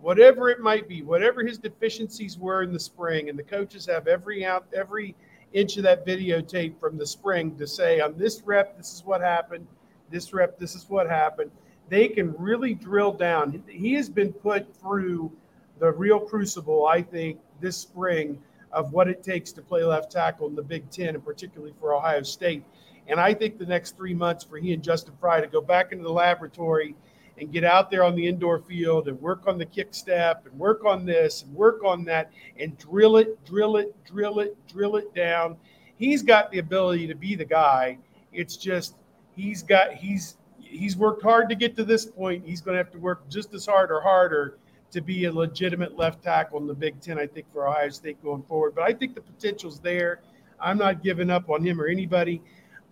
whatever 0.01 0.49
it 0.49 0.61
might 0.61 0.88
be, 0.88 1.03
whatever 1.03 1.45
his 1.45 1.59
deficiencies 1.59 2.38
were 2.38 2.62
in 2.62 2.72
the 2.72 2.80
spring, 2.80 3.28
and 3.28 3.38
the 3.38 3.43
coaches 3.43 3.86
have 3.86 4.09
every 4.09 4.45
out 4.45 4.66
every 4.74 5.14
inch 5.53 5.76
of 5.76 5.82
that 5.82 6.07
videotape 6.07 6.80
from 6.80 6.97
the 6.97 7.07
spring 7.07 7.57
to 7.57 7.66
say 7.66 8.01
on 8.01 8.16
this 8.16 8.43
rep, 8.45 8.76
this 8.76 8.95
is 8.95 9.05
what 9.05 9.20
happened. 9.20 9.66
This 10.11 10.32
rep, 10.32 10.59
this 10.59 10.74
is 10.74 10.88
what 10.88 11.09
happened 11.09 11.51
they 11.93 12.09
can 12.09 12.34
really 12.38 12.72
drill 12.72 13.12
down. 13.12 13.62
He 13.68 13.93
has 13.95 14.09
been 14.09 14.32
put 14.32 14.74
through 14.76 15.30
the 15.78 15.93
real 15.93 16.18
crucible, 16.18 16.86
I 16.86 17.03
think, 17.03 17.38
this 17.61 17.76
spring 17.76 18.40
of 18.73 18.93
what 18.93 19.09
it 19.09 19.23
takes 19.23 19.53
to 19.53 19.62
play 19.62 19.85
left 19.85 20.11
tackle 20.11 20.49
in 20.49 20.55
the 20.55 20.62
Big 20.62 20.91
Ten, 20.91 21.14
and 21.14 21.25
particularly 21.25 21.75
for 21.79 21.95
Ohio 21.95 22.23
State. 22.23 22.64
And 23.09 23.20
I 23.20 23.35
think 23.35 23.59
the 23.59 23.66
next 23.66 23.97
three 23.97 24.14
months 24.14 24.45
for 24.45 24.59
he 24.59 24.73
and 24.73 24.83
Justin 24.83 25.14
Frye 25.20 25.41
to 25.41 25.47
go 25.47 25.61
back 25.61 25.93
into 25.93 26.05
the 26.05 26.12
laboratory 26.12 26.95
and 27.39 27.53
get 27.53 27.64
out 27.64 27.91
there 27.91 28.05
on 28.05 28.14
the 28.14 28.27
indoor 28.27 28.59
field 28.61 29.09
and 29.09 29.20
work 29.20 29.47
on 29.47 29.59
the 29.59 29.66
kick 29.66 29.95
step 29.95 30.47
and 30.47 30.59
work 30.59 30.85
on 30.85 31.05
this 31.05 31.43
and 31.43 31.55
work 31.55 31.83
on 31.85 32.05
that 32.05 32.31
and 32.59 32.77
drill 32.79 33.16
it, 33.16 33.45
drill 33.45 33.77
it, 33.77 33.95
drill 34.05 34.41
it, 34.41 34.57
drill 34.68 34.97
it 34.97 35.12
down. 35.14 35.57
He's 35.97 36.23
got 36.23 36.51
the 36.51 36.59
ability 36.59 37.07
to 37.09 37.14
be 37.14 37.35
the 37.35 37.45
guy. 37.45 37.99
It's 38.33 38.57
just 38.57 38.97
he's 39.35 39.62
got 39.62 39.95
he's 39.95 40.37
he's 40.59 40.97
worked 40.97 41.23
hard 41.23 41.49
to 41.49 41.55
get 41.55 41.77
to 41.77 41.85
this 41.85 42.07
point. 42.07 42.45
He's 42.47 42.61
going 42.61 42.75
to 42.75 42.83
have 42.83 42.93
to 42.93 42.99
work 42.99 43.29
just 43.29 43.53
as 43.55 43.66
hard 43.66 43.91
or 43.91 44.01
harder 44.01 44.59
to 44.93 45.01
be 45.01 45.24
a 45.24 45.32
legitimate 45.32 45.97
left 45.97 46.22
tackle 46.22 46.61
in 46.61 46.66
the 46.66 46.74
Big 46.74 47.01
Ten, 47.01 47.18
I 47.18 47.26
think, 47.26 47.51
for 47.53 47.68
Ohio 47.68 47.88
State 47.88 48.22
going 48.22 48.43
forward. 48.45 48.74
But 48.74 48.84
I 48.84 48.93
think 48.93 49.14
the 49.14 49.20
potential's 49.20 49.80
there. 49.80 50.20
I'm 50.61 50.78
not 50.78 51.03
giving 51.03 51.30
up 51.30 51.51
on 51.51 51.64
him 51.64 51.80
or 51.80 51.86
anybody. 51.86 52.40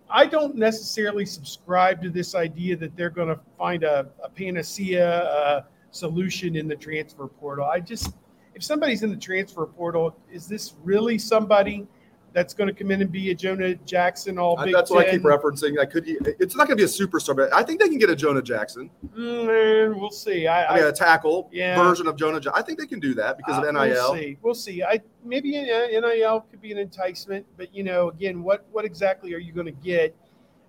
I 0.09 0.25
don't 0.25 0.55
necessarily 0.55 1.25
subscribe 1.25 2.01
to 2.01 2.09
this 2.09 2.35
idea 2.35 2.75
that 2.77 2.97
they're 2.97 3.09
going 3.09 3.29
to 3.29 3.39
find 3.57 3.83
a, 3.83 4.09
a 4.23 4.29
panacea 4.29 5.65
solution 5.91 6.55
in 6.55 6.67
the 6.67 6.75
transfer 6.75 7.27
portal. 7.27 7.65
I 7.65 7.79
just, 7.79 8.15
if 8.55 8.63
somebody's 8.63 9.03
in 9.03 9.09
the 9.09 9.15
transfer 9.15 9.65
portal, 9.65 10.17
is 10.31 10.47
this 10.47 10.73
really 10.83 11.17
somebody– 11.17 11.87
that's 12.33 12.53
going 12.53 12.67
to 12.67 12.73
come 12.73 12.91
in 12.91 13.01
and 13.01 13.11
be 13.11 13.31
a 13.31 13.35
Jonah 13.35 13.75
Jackson 13.75 14.37
all 14.37 14.55
Big 14.63 14.73
That's 14.73 14.89
what 14.89 15.07
I 15.07 15.11
keep 15.11 15.23
referencing. 15.23 15.79
I 15.79 15.85
could. 15.85 16.03
It's 16.07 16.55
not 16.55 16.67
going 16.67 16.77
to 16.77 16.81
be 16.81 16.83
a 16.83 16.87
superstar, 16.87 17.35
but 17.35 17.53
I 17.53 17.63
think 17.63 17.81
they 17.81 17.89
can 17.89 17.97
get 17.97 18.09
a 18.09 18.15
Jonah 18.15 18.41
Jackson. 18.41 18.89
Mm, 19.15 19.99
we'll 19.99 20.11
see. 20.11 20.47
I, 20.47 20.65
I 20.65 20.75
mean, 20.77 20.85
a 20.85 20.91
tackle 20.91 21.49
yeah. 21.51 21.81
version 21.81 22.07
of 22.07 22.15
Jonah. 22.15 22.41
I 22.53 22.61
think 22.61 22.79
they 22.79 22.87
can 22.87 22.99
do 22.99 23.13
that 23.15 23.37
because 23.37 23.57
uh, 23.57 23.67
of 23.67 23.73
NIL. 23.73 23.83
We'll 23.83 24.15
see. 24.15 24.37
We'll 24.41 24.55
see. 24.55 24.83
I 24.83 25.01
maybe 25.23 25.51
NIL 25.51 26.41
could 26.49 26.61
be 26.61 26.71
an 26.71 26.77
enticement, 26.77 27.45
but 27.57 27.73
you 27.75 27.83
know, 27.83 28.09
again, 28.09 28.43
what 28.43 28.65
what 28.71 28.85
exactly 28.85 29.33
are 29.33 29.39
you 29.39 29.53
going 29.53 29.65
to 29.65 29.71
get? 29.71 30.15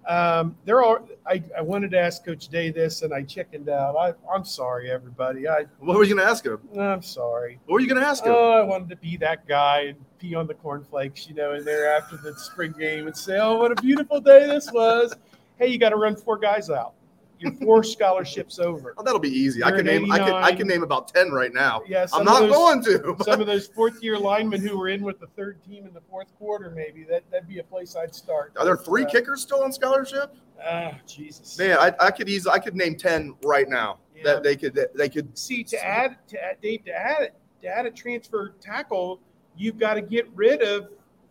Um, 0.07 0.57
there 0.64 0.82
are. 0.82 1.03
I, 1.26 1.42
I 1.57 1.62
wanted 1.62 1.92
to 1.92 1.98
ask 1.98 2.24
Coach 2.24 2.48
Day 2.48 2.70
this, 2.70 3.03
and 3.03 3.14
I 3.14 3.22
chickened 3.22 3.68
out. 3.68 3.96
I, 3.96 4.14
I'm 4.32 4.44
sorry, 4.44 4.90
everybody. 4.90 5.48
I 5.48 5.66
what 5.78 5.96
were 5.96 6.05
you 6.05 6.14
going 6.14 6.26
to 6.26 6.30
ask 6.30 6.44
him? 6.44 6.59
I'm 6.78 7.03
sorry. 7.03 7.61
What 7.66 7.74
were 7.74 7.80
you 7.80 7.88
going 7.88 8.00
to 8.00 8.07
ask 8.07 8.24
him? 8.24 8.32
Oh, 8.34 8.53
I 8.53 8.62
wanted 8.62 8.88
to 8.90 8.96
be 8.96 9.16
that 9.18 9.46
guy 9.46 9.82
and 9.82 10.05
pee 10.18 10.34
on 10.34 10.46
the 10.46 10.55
cornflakes, 10.55 11.28
you 11.28 11.34
know, 11.34 11.55
in 11.55 11.64
there 11.64 11.94
after 11.94 12.16
the 12.16 12.34
spring 12.36 12.74
game 12.78 13.07
and 13.07 13.16
say, 13.16 13.38
"Oh, 13.38 13.57
what 13.59 13.70
a 13.70 13.80
beautiful 13.80 14.20
day 14.20 14.46
this 14.46 14.70
was." 14.72 15.14
Hey, 15.59 15.68
you 15.68 15.78
got 15.78 15.90
to 15.90 15.96
run 15.96 16.16
four 16.16 16.38
guys 16.38 16.70
out 16.70 16.94
you're 17.43 17.53
four 17.55 17.82
scholarships 17.82 18.59
over. 18.59 18.95
Oh, 18.97 19.03
that'll 19.03 19.18
be 19.20 19.28
easy. 19.30 19.62
I 19.62 19.68
You're 19.68 19.78
can 19.78 19.86
name. 19.86 20.12
I 20.12 20.18
can. 20.18 20.34
I 20.34 20.53
can 20.53 20.68
name 20.68 20.82
about 20.82 21.09
ten 21.09 21.30
right 21.30 21.53
now. 21.53 21.82
Yeah, 21.86 22.07
I'm 22.12 22.24
not 22.24 22.40
those- 22.43 22.53
going 22.53 22.82
to. 22.84 23.16
Some 23.24 23.40
of 23.40 23.47
those 23.53 23.66
fourth 23.66 24.03
year 24.03 24.18
linemen 24.18 24.61
who 24.61 24.78
were 24.78 24.88
in 24.88 25.03
with 25.03 25.18
the 25.18 25.26
third 25.28 25.62
team 25.64 25.86
in 25.86 25.93
the 25.93 26.01
fourth 26.11 26.28
quarter, 26.38 26.70
maybe 26.70 27.05
that 27.05 27.24
that'd 27.30 27.49
be 27.49 27.59
a 27.59 27.64
place 27.64 27.97
I'd 27.97 28.14
start. 28.14 28.53
Are 28.57 28.64
there 28.64 28.76
three 28.76 29.05
Uh, 29.05 29.09
kickers 29.11 29.43
still 29.43 29.62
on 29.62 29.72
scholarship? 29.72 30.34
Ah, 30.64 30.93
Jesus. 31.07 31.59
Man, 31.59 31.76
I, 31.78 31.93
I 32.01 32.11
could 32.11 32.28
easily. 32.28 32.53
I 32.55 32.59
could 32.61 32.76
name 32.76 32.97
ten 32.97 33.34
right 33.43 33.68
now 33.68 33.99
Yeah. 34.16 34.22
that 34.24 34.43
they 34.45 34.57
could. 34.57 34.78
They 34.95 35.09
could. 35.09 35.36
See, 35.36 35.64
to 35.64 35.84
add 35.84 36.16
to 36.28 36.43
add, 36.43 36.61
Dave, 36.61 36.84
to 36.84 36.93
add 36.93 37.22
it, 37.22 37.34
to 37.62 37.68
add 37.68 37.86
a 37.86 37.90
transfer 37.90 38.55
tackle, 38.61 39.20
you've 39.57 39.78
got 39.78 39.95
to 39.95 40.03
get 40.03 40.28
rid 40.34 40.62
of 40.62 40.88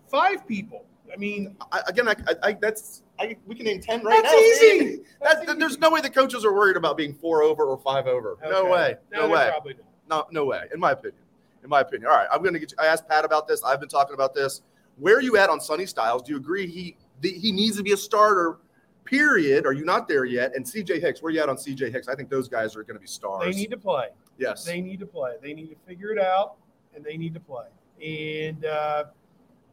five 0.10 0.46
people. 0.48 0.86
I 1.14 1.18
mean, 1.18 1.56
I, 1.72 1.82
again, 1.88 2.08
I, 2.08 2.16
I, 2.28 2.36
I 2.50 2.54
that's. 2.54 3.04
I, 3.22 3.38
we 3.46 3.56
can 3.56 3.66
name 3.66 3.80
ten 3.82 4.04
right 4.04 4.22
That's 4.24 4.34
now. 4.34 4.40
easy. 4.40 4.80
Steve. 4.80 5.06
That's 5.22 5.44
easy. 5.44 5.60
There's 5.60 5.78
no 5.80 5.90
way 5.90 6.02
the 6.02 6.10
coaches 6.10 6.44
are 6.44 6.54
worried 6.54 6.78
about 6.78 6.98
being 6.98 7.14
four 7.14 7.44
over 7.44 7.66
or 7.66 7.78
five 7.78 8.08
over. 8.08 8.38
No 8.44 8.66
way. 8.66 8.96
No, 9.12 9.28
they 9.28 9.34
way. 9.34 9.50
Probably 9.52 9.74
don't. 9.76 9.86
No, 10.10 10.26
no 10.32 10.46
way. 10.46 10.64
In 10.74 10.80
my 10.80 10.92
opinion. 10.92 11.22
In 11.64 11.70
my 11.70 11.82
opinion. 11.82 12.10
All 12.10 12.18
right. 12.18 12.28
I'm 12.32 12.44
gonna 12.44 12.60
get. 12.60 12.72
You, 12.72 12.78
I 12.80 12.88
asked 12.88 13.08
Pat 13.08 13.24
about 13.24 13.48
this. 13.48 13.64
I've 13.64 13.80
been 13.80 13.90
talking 13.90 14.14
about 14.16 14.34
this. 14.34 14.62
Where 14.98 15.18
are 15.18 15.22
you 15.22 15.38
at 15.38 15.50
on 15.50 15.60
Sonny 15.62 15.86
Styles? 15.86 16.24
Do 16.24 16.32
you 16.32 16.38
agree 16.38 16.68
he 16.68 16.98
the, 17.22 17.32
he 17.32 17.52
needs 17.52 17.78
to 17.78 17.84
be 17.84 17.92
a 17.94 17.98
starter? 17.98 18.58
Period. 19.04 19.66
Are 19.66 19.74
you 19.74 19.84
not 19.84 20.08
there 20.08 20.26
yet? 20.26 20.56
And 20.56 20.64
CJ 20.64 21.02
Hicks, 21.02 21.22
where 21.22 21.32
you 21.34 21.42
at 21.42 21.50
on 21.50 21.58
CJ 21.58 21.92
Hicks? 21.92 22.08
I 22.08 22.16
think 22.16 22.30
those 22.30 22.48
guys 22.48 22.76
are 22.76 22.84
going 22.84 22.96
to 22.96 23.00
be 23.02 23.08
stars. 23.08 23.44
They 23.44 23.60
need 23.60 23.72
to 23.72 23.78
play. 23.78 24.10
yes. 24.38 24.64
They 24.64 24.80
need 24.80 25.00
to 25.00 25.06
play. 25.08 25.34
They 25.42 25.54
need 25.54 25.70
to 25.70 25.76
figure 25.88 26.12
it 26.12 26.20
out, 26.20 26.56
and 26.96 27.04
they 27.04 27.18
need 27.18 27.34
to 27.34 27.40
play. 27.40 27.66
And 28.02 28.64
uh, 28.64 29.06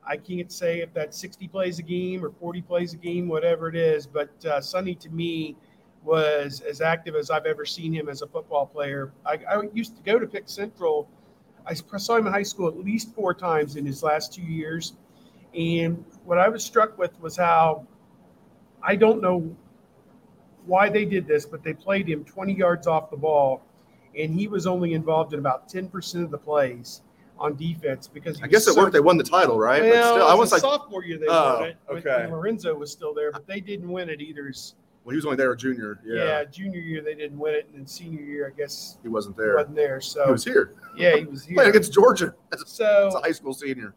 I 0.08 0.16
can't 0.16 0.50
say 0.50 0.80
if 0.80 0.94
that's 0.94 1.18
60 1.18 1.48
plays 1.48 1.78
a 1.78 1.82
game 1.82 2.24
or 2.24 2.30
40 2.30 2.62
plays 2.62 2.94
a 2.94 2.96
game, 2.96 3.28
whatever 3.28 3.68
it 3.68 3.76
is. 3.76 4.06
But 4.06 4.30
uh, 4.46 4.60
Sonny, 4.60 4.94
to 4.96 5.10
me, 5.10 5.54
was 6.02 6.62
as 6.62 6.80
active 6.80 7.14
as 7.14 7.30
I've 7.30 7.44
ever 7.44 7.66
seen 7.66 7.92
him 7.92 8.08
as 8.08 8.22
a 8.22 8.26
football 8.26 8.64
player. 8.64 9.12
I, 9.26 9.38
I 9.48 9.62
used 9.74 9.96
to 9.96 10.02
go 10.02 10.18
to 10.18 10.26
Pick 10.26 10.48
Central. 10.48 11.08
I 11.66 11.74
saw 11.74 12.16
him 12.16 12.26
in 12.26 12.32
high 12.32 12.42
school 12.42 12.68
at 12.68 12.78
least 12.78 13.14
four 13.14 13.34
times 13.34 13.76
in 13.76 13.84
his 13.84 14.02
last 14.02 14.32
two 14.32 14.42
years. 14.42 14.94
And 15.54 16.02
what 16.24 16.38
I 16.38 16.48
was 16.48 16.64
struck 16.64 16.96
with 16.96 17.20
was 17.20 17.36
how 17.36 17.86
I 18.82 18.96
don't 18.96 19.20
know 19.20 19.54
why 20.64 20.88
they 20.88 21.04
did 21.04 21.26
this, 21.26 21.44
but 21.44 21.62
they 21.62 21.74
played 21.74 22.08
him 22.08 22.24
20 22.24 22.54
yards 22.54 22.86
off 22.86 23.10
the 23.10 23.16
ball, 23.16 23.62
and 24.16 24.32
he 24.32 24.48
was 24.48 24.66
only 24.66 24.94
involved 24.94 25.34
in 25.34 25.38
about 25.38 25.68
10% 25.68 26.22
of 26.22 26.30
the 26.30 26.38
plays 26.38 27.02
on 27.38 27.56
defense 27.56 28.08
because 28.08 28.40
I 28.42 28.46
guess 28.46 28.66
it 28.66 28.76
worked. 28.76 28.92
They 28.92 29.00
won 29.00 29.16
the 29.16 29.24
title, 29.24 29.58
right? 29.58 29.82
Well, 29.82 30.14
but 30.14 30.14
still, 30.18 30.28
I 30.28 30.34
was 30.34 30.52
like, 30.52 30.60
sophomore 30.60 31.04
year 31.04 31.18
they 31.18 31.26
Oh, 31.28 31.60
won 31.60 31.68
it. 31.70 31.76
okay. 31.90 32.26
Lorenzo 32.30 32.74
was 32.74 32.90
still 32.90 33.14
there, 33.14 33.32
but 33.32 33.46
they 33.46 33.60
didn't 33.60 33.88
win 33.90 34.08
it 34.08 34.20
either. 34.20 34.52
Well, 35.04 35.12
he 35.12 35.16
was 35.16 35.24
only 35.24 35.36
there 35.36 35.52
a 35.52 35.56
junior. 35.56 36.00
Yeah, 36.04 36.24
Yeah. 36.24 36.44
junior 36.44 36.80
year 36.80 37.02
they 37.02 37.14
didn't 37.14 37.38
win 37.38 37.54
it, 37.54 37.66
and 37.70 37.78
then 37.78 37.86
senior 37.86 38.20
year 38.22 38.52
I 38.54 38.58
guess 38.58 38.98
he 39.02 39.08
wasn't 39.08 39.36
he 39.36 39.42
there. 39.42 39.56
wasn't 39.56 39.76
there. 39.76 40.00
So 40.00 40.24
He 40.26 40.32
was 40.32 40.44
here 40.44 40.74
yeah, 40.96 41.16
he 41.16 41.24
was 41.24 41.44
here. 41.46 41.54
playing 41.54 41.70
against 41.70 41.92
Georgia 41.92 42.34
as 42.52 42.60
a, 42.60 42.64
as 42.64 42.70
So 42.70 43.10
a 43.16 43.20
high 43.20 43.32
school 43.32 43.54
senior. 43.54 43.94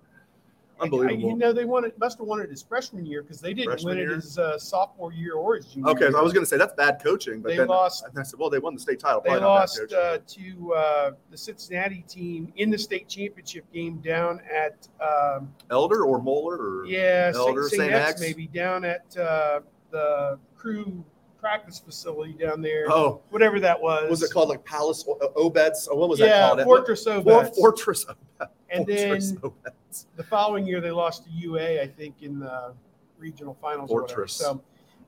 I- 0.81 0.85
Unbelievable. 0.85 1.29
you 1.29 1.35
know, 1.35 1.53
they 1.53 1.63
won 1.65 1.85
it. 1.85 1.97
Must 1.99 2.17
have 2.17 2.25
won 2.27 2.41
it 2.41 2.49
his 2.49 2.63
freshman 2.63 3.05
year 3.05 3.21
because 3.21 3.39
they 3.39 3.53
didn't 3.53 3.69
Freshman 3.69 3.97
win 3.97 4.09
it 4.09 4.15
his 4.15 4.37
uh, 4.39 4.57
sophomore 4.57 5.13
year 5.13 5.35
or 5.35 5.55
his 5.55 5.67
junior. 5.67 5.89
okay, 5.91 6.05
year. 6.05 6.11
so 6.11 6.17
I 6.19 6.21
was 6.21 6.33
going 6.33 6.43
to 6.43 6.49
say 6.49 6.57
that's 6.57 6.73
bad 6.73 6.99
coaching, 7.03 7.39
but 7.41 7.49
They 7.49 7.57
then 7.57 7.67
lost- 7.67 8.03
I 8.17 8.23
said, 8.23 8.39
well, 8.39 8.49
they 8.49 8.57
won 8.59 8.73
the 8.73 8.79
state 8.79 8.99
title. 8.99 9.21
They 9.21 9.29
Probably 9.29 9.41
not 9.41 9.53
bad 9.53 9.59
lost 9.59 9.93
uh, 9.93 10.17
to 10.25 10.73
uh, 10.73 11.11
the 11.29 11.37
Cincinnati 11.37 12.03
team 12.07 12.51
in 12.55 12.69
the 12.71 12.77
state 12.79 13.07
championship 13.07 13.71
game 13.71 13.97
down 13.99 14.41
at 14.51 14.87
um, 14.99 15.53
Elder 15.69 16.03
or 16.03 16.19
Moeller 16.21 16.57
or 16.57 16.85
yeah 16.85 17.31
Elder, 17.35 17.69
St. 17.69 17.81
St. 17.81 17.93
X 17.93 18.09
X? 18.11 18.21
maybe 18.21 18.47
down 18.47 18.83
at 18.83 19.15
uh, 19.17 19.59
the 19.91 20.39
crew 20.57 21.03
practice 21.41 21.79
facility 21.79 22.33
down 22.33 22.61
there. 22.61 22.85
oh, 22.89 23.21
whatever 23.31 23.59
that 23.59 23.81
was. 23.81 24.09
was 24.09 24.23
it 24.23 24.31
called? 24.31 24.49
Like 24.49 24.63
Palace 24.63 25.03
Obetz? 25.35 25.89
Or 25.89 25.97
what 25.97 26.07
was 26.07 26.19
that 26.19 26.27
yeah, 26.27 26.47
called? 26.47 26.61
Fortress 26.61 27.03
For, 27.03 27.21
Obetz. 27.21 27.55
Fortress 27.55 28.05
Obetz. 28.05 28.47
and 28.69 28.85
Fortress 28.85 29.31
then 29.31 29.39
Obetz. 29.41 30.05
the 30.15 30.23
following 30.23 30.65
year 30.67 30.79
they 30.79 30.91
lost 30.91 31.25
to 31.25 31.31
UA, 31.31 31.81
I 31.81 31.87
think, 31.87 32.21
in 32.21 32.39
the 32.39 32.73
regional 33.17 33.57
finals. 33.59 33.89
or 33.91 34.03
whatever. 34.03 34.19
Fortress. 34.19 34.33
So, 34.33 34.61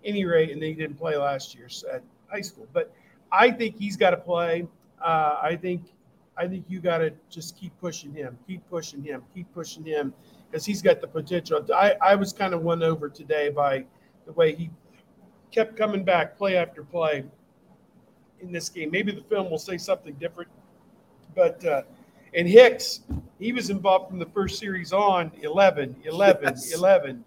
any 0.03 0.25
rate, 0.25 0.51
and 0.51 0.61
they 0.61 0.73
didn't 0.73 0.97
play 0.97 1.15
last 1.15 1.55
year 1.55 1.69
at 1.93 2.03
high 2.27 2.41
school. 2.41 2.67
But 2.73 2.93
I 3.31 3.51
think 3.51 3.77
he's 3.77 3.95
got 3.95 4.09
to 4.09 4.17
play. 4.17 4.67
Uh, 5.01 5.38
I 5.41 5.55
think, 5.55 5.84
I 6.36 6.47
think 6.47 6.65
you 6.67 6.81
got 6.81 6.97
to 6.97 7.13
just 7.29 7.57
keep 7.57 7.71
pushing 7.79 8.13
him, 8.13 8.38
keep 8.47 8.67
pushing 8.69 9.01
him, 9.01 9.23
keep 9.34 9.53
pushing 9.53 9.86
him, 9.86 10.13
because 10.49 10.65
he's 10.65 10.81
got 10.81 10.99
the 10.99 11.07
potential. 11.07 11.65
I, 11.73 11.95
I 12.01 12.15
was 12.15 12.34
kind 12.34 12.53
of 12.53 12.63
won 12.63 12.84
over 12.84 13.07
today 13.07 13.49
by 13.49 13.86
the 14.25 14.34
way 14.34 14.55
he 14.55 14.69
kept 15.54 15.78
coming 15.78 16.04
back 16.04 16.38
play 16.38 16.58
after 16.58 16.84
play 16.84 17.24
in 18.41 18.51
this 18.51 18.70
game. 18.70 18.91
Maybe 18.91 19.12
the 19.12 19.22
film 19.24 19.49
will 19.49 19.60
say 19.60 19.78
something 19.78 20.14
different, 20.16 20.49
but 21.36 21.64
uh, 21.66 21.84
and 22.34 22.47
Hicks, 22.47 23.01
he 23.39 23.54
was 23.54 23.70
involved 23.70 24.10
from 24.10 24.20
the 24.20 24.26
first 24.28 24.60
series 24.60 24.91
on 24.91 25.32
11, 25.41 25.95
11, 26.04 26.43
Yes. 26.43 26.74
11. 26.74 27.24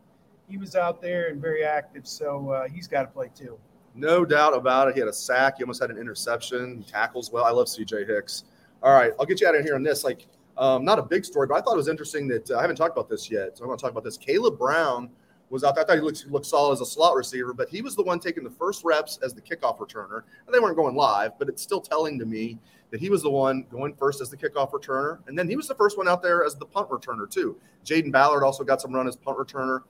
He 0.49 0.59
was 0.59 0.77
out 0.77 1.01
there 1.01 1.29
and 1.29 1.41
very 1.41 1.65
active, 1.65 2.07
so 2.07 2.51
uh, 2.51 2.69
he's 2.69 2.87
got 2.87 3.03
to 3.03 3.09
play 3.09 3.31
too. 3.35 3.59
No 3.95 4.25
doubt 4.25 4.55
about 4.55 4.89
it. 4.89 4.95
He 4.95 5.01
had 5.01 5.09
a 5.09 5.13
sack. 5.13 5.57
He 5.57 5.65
almost 5.65 5.81
had 5.81 5.91
an 5.91 5.97
interception. 5.99 6.79
He 6.79 6.85
tackles 6.85 7.33
well. 7.33 7.45
I 7.45 7.51
love 7.51 7.67
CJ 7.67 8.07
Hicks. 8.07 8.45
All 8.83 8.93
right, 8.93 9.13
I'll 9.19 9.27
get 9.27 9.41
you 9.41 9.49
out 9.49 9.57
of 9.57 9.65
here 9.65 9.75
on 9.75 9.83
this. 9.83 10.05
Like, 10.05 10.27
um, 10.59 10.85
not 10.85 10.99
a 10.99 11.03
big 11.03 11.25
story, 11.25 11.47
but 11.47 11.55
I 11.55 11.61
thought 11.63 11.75
it 11.75 11.79
was 11.79 11.89
interesting 11.89 12.29
that 12.29 12.51
uh, 12.51 12.59
I 12.59 12.61
haven't 12.61 12.77
talked 12.77 12.97
about 12.97 13.09
this 13.09 13.31
yet. 13.31 13.57
So 13.57 13.65
I'm 13.65 13.69
going 13.69 13.79
to 13.79 13.83
talk 13.83 13.91
about 13.91 14.05
this. 14.05 14.17
Caleb 14.17 14.59
Brown 14.59 15.11
was 15.51 15.65
out 15.65 15.75
there. 15.75 15.85
I 15.85 15.87
thought 15.87 15.97
he 15.97 16.03
looked, 16.03 16.27
looked 16.27 16.47
solid 16.47 16.75
as 16.75 16.81
a 16.81 16.87
slot 16.87 17.15
receiver, 17.15 17.53
but 17.53 17.69
he 17.69 17.83
was 17.83 17.95
the 17.95 18.03
one 18.03 18.19
taking 18.19 18.45
the 18.45 18.51
first 18.51 18.85
reps 18.85 19.19
as 19.23 19.35
the 19.35 19.41
kickoff 19.41 19.79
returner. 19.79 20.23
And 20.47 20.55
they 20.55 20.59
weren't 20.59 20.77
going 20.77 20.97
live, 20.97 21.39
but 21.39 21.49
it's 21.49 21.63
still 21.63 21.81
telling 21.81 22.19
to 22.19 22.27
me 22.27 22.59
that 22.91 23.01
he 23.01 23.11
was 23.11 23.23
the 23.23 23.31
one 23.31 23.67
going 23.71 23.95
first 23.95 24.21
as 24.21 24.31
the 24.31 24.37
kickoff 24.37 24.73
returner. 24.73 25.19
And 25.27 25.39
then 25.39 25.49
he 25.49 25.57
was 25.57 25.69
the 25.69 25.75
first 25.75 25.99
one 25.99 26.09
out 26.09 26.23
there 26.23 26.45
as 26.45 26.57
the 26.57 26.67
punt 26.67 26.89
returner, 26.89 27.31
too. 27.31 27.57
Jayden 27.85 28.13
Ballard 28.13 28.43
also 28.43 28.65
got 28.65 28.81
some 28.81 28.93
run 28.93 29.07
as 29.07 29.17
punt 29.17 29.39
returner. 29.39 29.81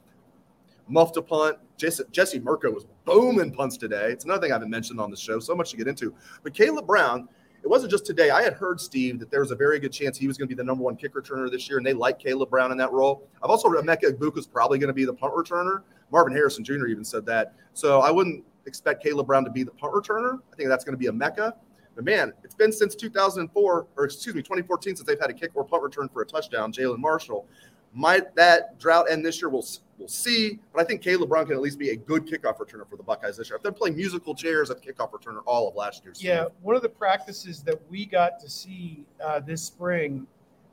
Muffed 0.88 1.16
a 1.16 1.22
punt. 1.22 1.58
Jesse, 1.76 2.04
Jesse 2.12 2.38
Mirco 2.38 2.70
was 2.70 2.86
booming 3.04 3.52
punts 3.52 3.76
today. 3.76 4.12
It's 4.12 4.24
another 4.24 4.40
thing 4.40 4.52
I 4.52 4.54
haven't 4.54 4.70
mentioned 4.70 5.00
on 5.00 5.10
the 5.10 5.16
show. 5.16 5.40
So 5.40 5.54
much 5.54 5.70
to 5.72 5.76
get 5.76 5.88
into. 5.88 6.14
But 6.42 6.54
Caleb 6.54 6.86
Brown, 6.86 7.28
it 7.66 7.68
wasn't 7.68 7.90
just 7.90 8.06
today. 8.06 8.30
I 8.30 8.42
had 8.42 8.52
heard, 8.52 8.80
Steve, 8.80 9.18
that 9.18 9.28
there 9.28 9.40
was 9.40 9.50
a 9.50 9.56
very 9.56 9.80
good 9.80 9.92
chance 9.92 10.16
he 10.16 10.28
was 10.28 10.38
going 10.38 10.48
to 10.48 10.54
be 10.54 10.56
the 10.56 10.62
number 10.62 10.84
one 10.84 10.94
kick 10.94 11.14
returner 11.14 11.50
this 11.50 11.68
year, 11.68 11.78
and 11.78 11.84
they 11.84 11.94
like 11.94 12.20
Caleb 12.20 12.48
Brown 12.48 12.70
in 12.70 12.78
that 12.78 12.92
role. 12.92 13.28
I've 13.42 13.50
also 13.50 13.68
read 13.68 13.84
Mecca 13.84 14.06
Emeka 14.06 14.38
is 14.38 14.46
probably 14.46 14.78
going 14.78 14.86
to 14.86 14.94
be 14.94 15.04
the 15.04 15.12
punt 15.12 15.34
returner. 15.34 15.82
Marvin 16.12 16.32
Harrison 16.32 16.62
Jr. 16.62 16.86
even 16.86 17.04
said 17.04 17.26
that. 17.26 17.54
So 17.72 18.02
I 18.02 18.12
wouldn't 18.12 18.44
expect 18.66 19.02
Caleb 19.02 19.26
Brown 19.26 19.44
to 19.44 19.50
be 19.50 19.64
the 19.64 19.72
punt 19.72 19.94
returner. 19.94 20.38
I 20.52 20.54
think 20.54 20.68
that's 20.68 20.84
going 20.84 20.92
to 20.92 20.98
be 20.98 21.08
a 21.08 21.12
Mecca. 21.12 21.56
But 21.96 22.04
man, 22.04 22.32
it's 22.44 22.54
been 22.54 22.70
since 22.70 22.94
2004, 22.94 23.86
or 23.96 24.04
excuse 24.04 24.32
me, 24.32 24.42
2014, 24.42 24.94
since 24.94 25.04
they've 25.04 25.18
had 25.20 25.30
a 25.30 25.34
kick 25.34 25.50
or 25.56 25.64
punt 25.64 25.82
return 25.82 26.08
for 26.08 26.22
a 26.22 26.26
touchdown. 26.26 26.70
Jalen 26.72 26.98
Marshall. 26.98 27.48
Might 27.96 28.34
that 28.34 28.78
drought 28.78 29.10
end 29.10 29.24
this 29.24 29.40
year? 29.40 29.48
We'll 29.48 29.64
we'll 29.98 30.06
see. 30.06 30.58
But 30.74 30.82
I 30.82 30.84
think 30.84 31.00
Caleb 31.00 31.30
Brown 31.30 31.46
can 31.46 31.54
at 31.54 31.62
least 31.62 31.78
be 31.78 31.90
a 31.90 31.96
good 31.96 32.26
kickoff 32.26 32.58
returner 32.58 32.86
for 32.86 32.96
the 32.96 33.02
Buckeyes 33.02 33.38
this 33.38 33.48
year. 33.48 33.56
If 33.56 33.62
they're 33.62 33.72
playing 33.72 33.96
musical 33.96 34.34
chairs 34.34 34.70
at 34.70 34.82
kickoff 34.82 35.12
returner 35.12 35.40
all 35.46 35.66
of 35.66 35.74
last 35.76 36.04
year. 36.04 36.12
Yeah, 36.18 36.46
one 36.60 36.76
of 36.76 36.82
the 36.82 36.90
practices 36.90 37.62
that 37.62 37.80
we 37.90 38.04
got 38.04 38.38
to 38.40 38.50
see 38.50 39.06
uh, 39.24 39.40
this 39.40 39.62
spring, 39.62 40.26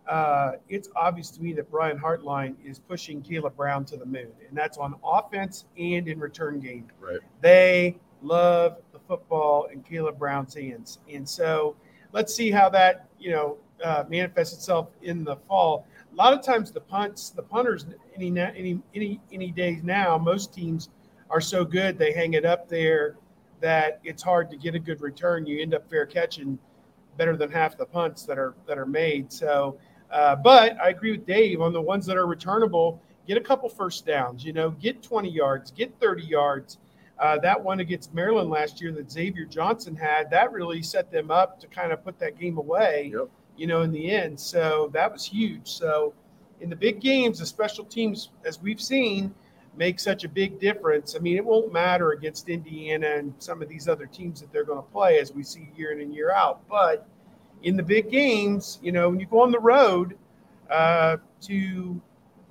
uh, 0.05 0.53
it's 0.67 0.89
obvious 0.97 1.29
to 1.31 1.41
me 1.41 1.53
that 1.53 1.71
Brian 1.71 1.97
Hartline 1.97 2.55
is 2.61 2.79
pushing 2.79 3.21
Caleb 3.21 3.55
Brown 3.55 3.85
to 3.85 3.95
the 3.95 4.05
moon, 4.05 4.31
and 4.45 4.57
that's 4.57 4.77
on 4.77 4.95
offense 5.01 5.63
and 5.77 6.09
in 6.09 6.19
return 6.19 6.59
game. 6.59 6.87
Right. 6.99 7.19
They 7.39 7.95
love 8.21 8.79
the 8.91 8.99
football 9.07 9.67
in 9.71 9.81
Caleb 9.81 10.19
Brown's 10.19 10.53
hands, 10.55 10.99
and 11.09 11.27
so 11.27 11.77
let's 12.11 12.35
see 12.35 12.51
how 12.51 12.69
that 12.71 13.07
you 13.17 13.31
know 13.31 13.57
uh, 13.83 14.03
manifests 14.09 14.53
itself 14.53 14.89
in 15.01 15.23
the 15.23 15.37
fall. 15.47 15.85
A 16.13 16.15
lot 16.15 16.33
of 16.33 16.43
times 16.43 16.71
the 16.71 16.79
punts, 16.79 17.31
the 17.31 17.41
punters, 17.41 17.87
any 18.15 18.27
any 18.39 18.79
any 18.93 19.19
any 19.31 19.51
days 19.51 19.81
now, 19.83 20.17
most 20.17 20.53
teams 20.53 20.89
are 21.31 21.41
so 21.41 21.65
good 21.65 21.97
they 21.97 22.13
hang 22.13 22.33
it 22.33 22.45
up 22.45 22.69
there 22.69 23.15
that 23.61 23.99
it's 24.03 24.21
hard 24.21 24.51
to 24.51 24.57
get 24.57 24.75
a 24.75 24.79
good 24.79 25.01
return. 25.01 25.47
You 25.47 25.59
end 25.61 25.73
up 25.73 25.89
fair 25.89 26.05
catching 26.05 26.59
better 27.17 27.35
than 27.35 27.49
half 27.49 27.77
the 27.77 27.85
punts 27.85 28.23
that 28.23 28.37
are 28.37 28.53
that 28.67 28.77
are 28.77 28.85
made. 28.85 29.33
So, 29.33 29.79
uh, 30.11 30.35
but 30.35 30.79
I 30.79 30.89
agree 30.89 31.11
with 31.11 31.25
Dave 31.25 31.61
on 31.61 31.73
the 31.73 31.81
ones 31.81 32.05
that 32.05 32.17
are 32.17 32.27
returnable. 32.27 33.01
Get 33.27 33.37
a 33.37 33.41
couple 33.41 33.67
first 33.69 34.05
downs. 34.05 34.43
You 34.45 34.53
know, 34.53 34.69
get 34.71 35.01
20 35.01 35.29
yards, 35.29 35.71
get 35.71 35.99
30 35.99 36.23
yards. 36.23 36.77
Uh, 37.19 37.39
that 37.39 37.63
one 37.63 37.79
against 37.79 38.13
Maryland 38.13 38.49
last 38.49 38.81
year 38.81 38.91
that 38.91 39.09
Xavier 39.09 39.45
Johnson 39.45 39.95
had, 39.95 40.29
that 40.31 40.51
really 40.51 40.83
set 40.83 41.11
them 41.11 41.31
up 41.31 41.59
to 41.61 41.67
kind 41.67 41.91
of 41.91 42.03
put 42.03 42.19
that 42.19 42.37
game 42.37 42.57
away. 42.57 43.11
Yep. 43.13 43.29
You 43.55 43.67
know, 43.67 43.81
in 43.81 43.91
the 43.91 44.09
end. 44.11 44.39
So 44.39 44.89
that 44.93 45.11
was 45.11 45.25
huge. 45.25 45.67
So 45.67 46.13
in 46.59 46.69
the 46.69 46.75
big 46.75 47.01
games, 47.01 47.39
the 47.39 47.45
special 47.45 47.85
teams, 47.85 48.29
as 48.45 48.61
we've 48.61 48.81
seen, 48.81 49.33
make 49.75 49.99
such 49.99 50.23
a 50.23 50.29
big 50.29 50.59
difference. 50.59 51.15
I 51.15 51.19
mean, 51.19 51.35
it 51.37 51.45
won't 51.45 51.73
matter 51.73 52.11
against 52.11 52.49
Indiana 52.49 53.07
and 53.17 53.33
some 53.39 53.61
of 53.61 53.69
these 53.69 53.87
other 53.87 54.05
teams 54.05 54.39
that 54.41 54.51
they're 54.51 54.63
going 54.63 54.81
to 54.81 54.91
play 54.91 55.19
as 55.19 55.33
we 55.33 55.43
see 55.43 55.69
year 55.75 55.91
in 55.91 56.01
and 56.01 56.13
year 56.13 56.31
out. 56.31 56.67
But 56.69 57.07
in 57.63 57.75
the 57.75 57.83
big 57.83 58.09
games, 58.09 58.79
you 58.81 58.91
know, 58.91 59.09
when 59.09 59.19
you 59.19 59.25
go 59.25 59.41
on 59.41 59.51
the 59.51 59.59
road 59.59 60.17
uh, 60.69 61.17
to 61.41 62.01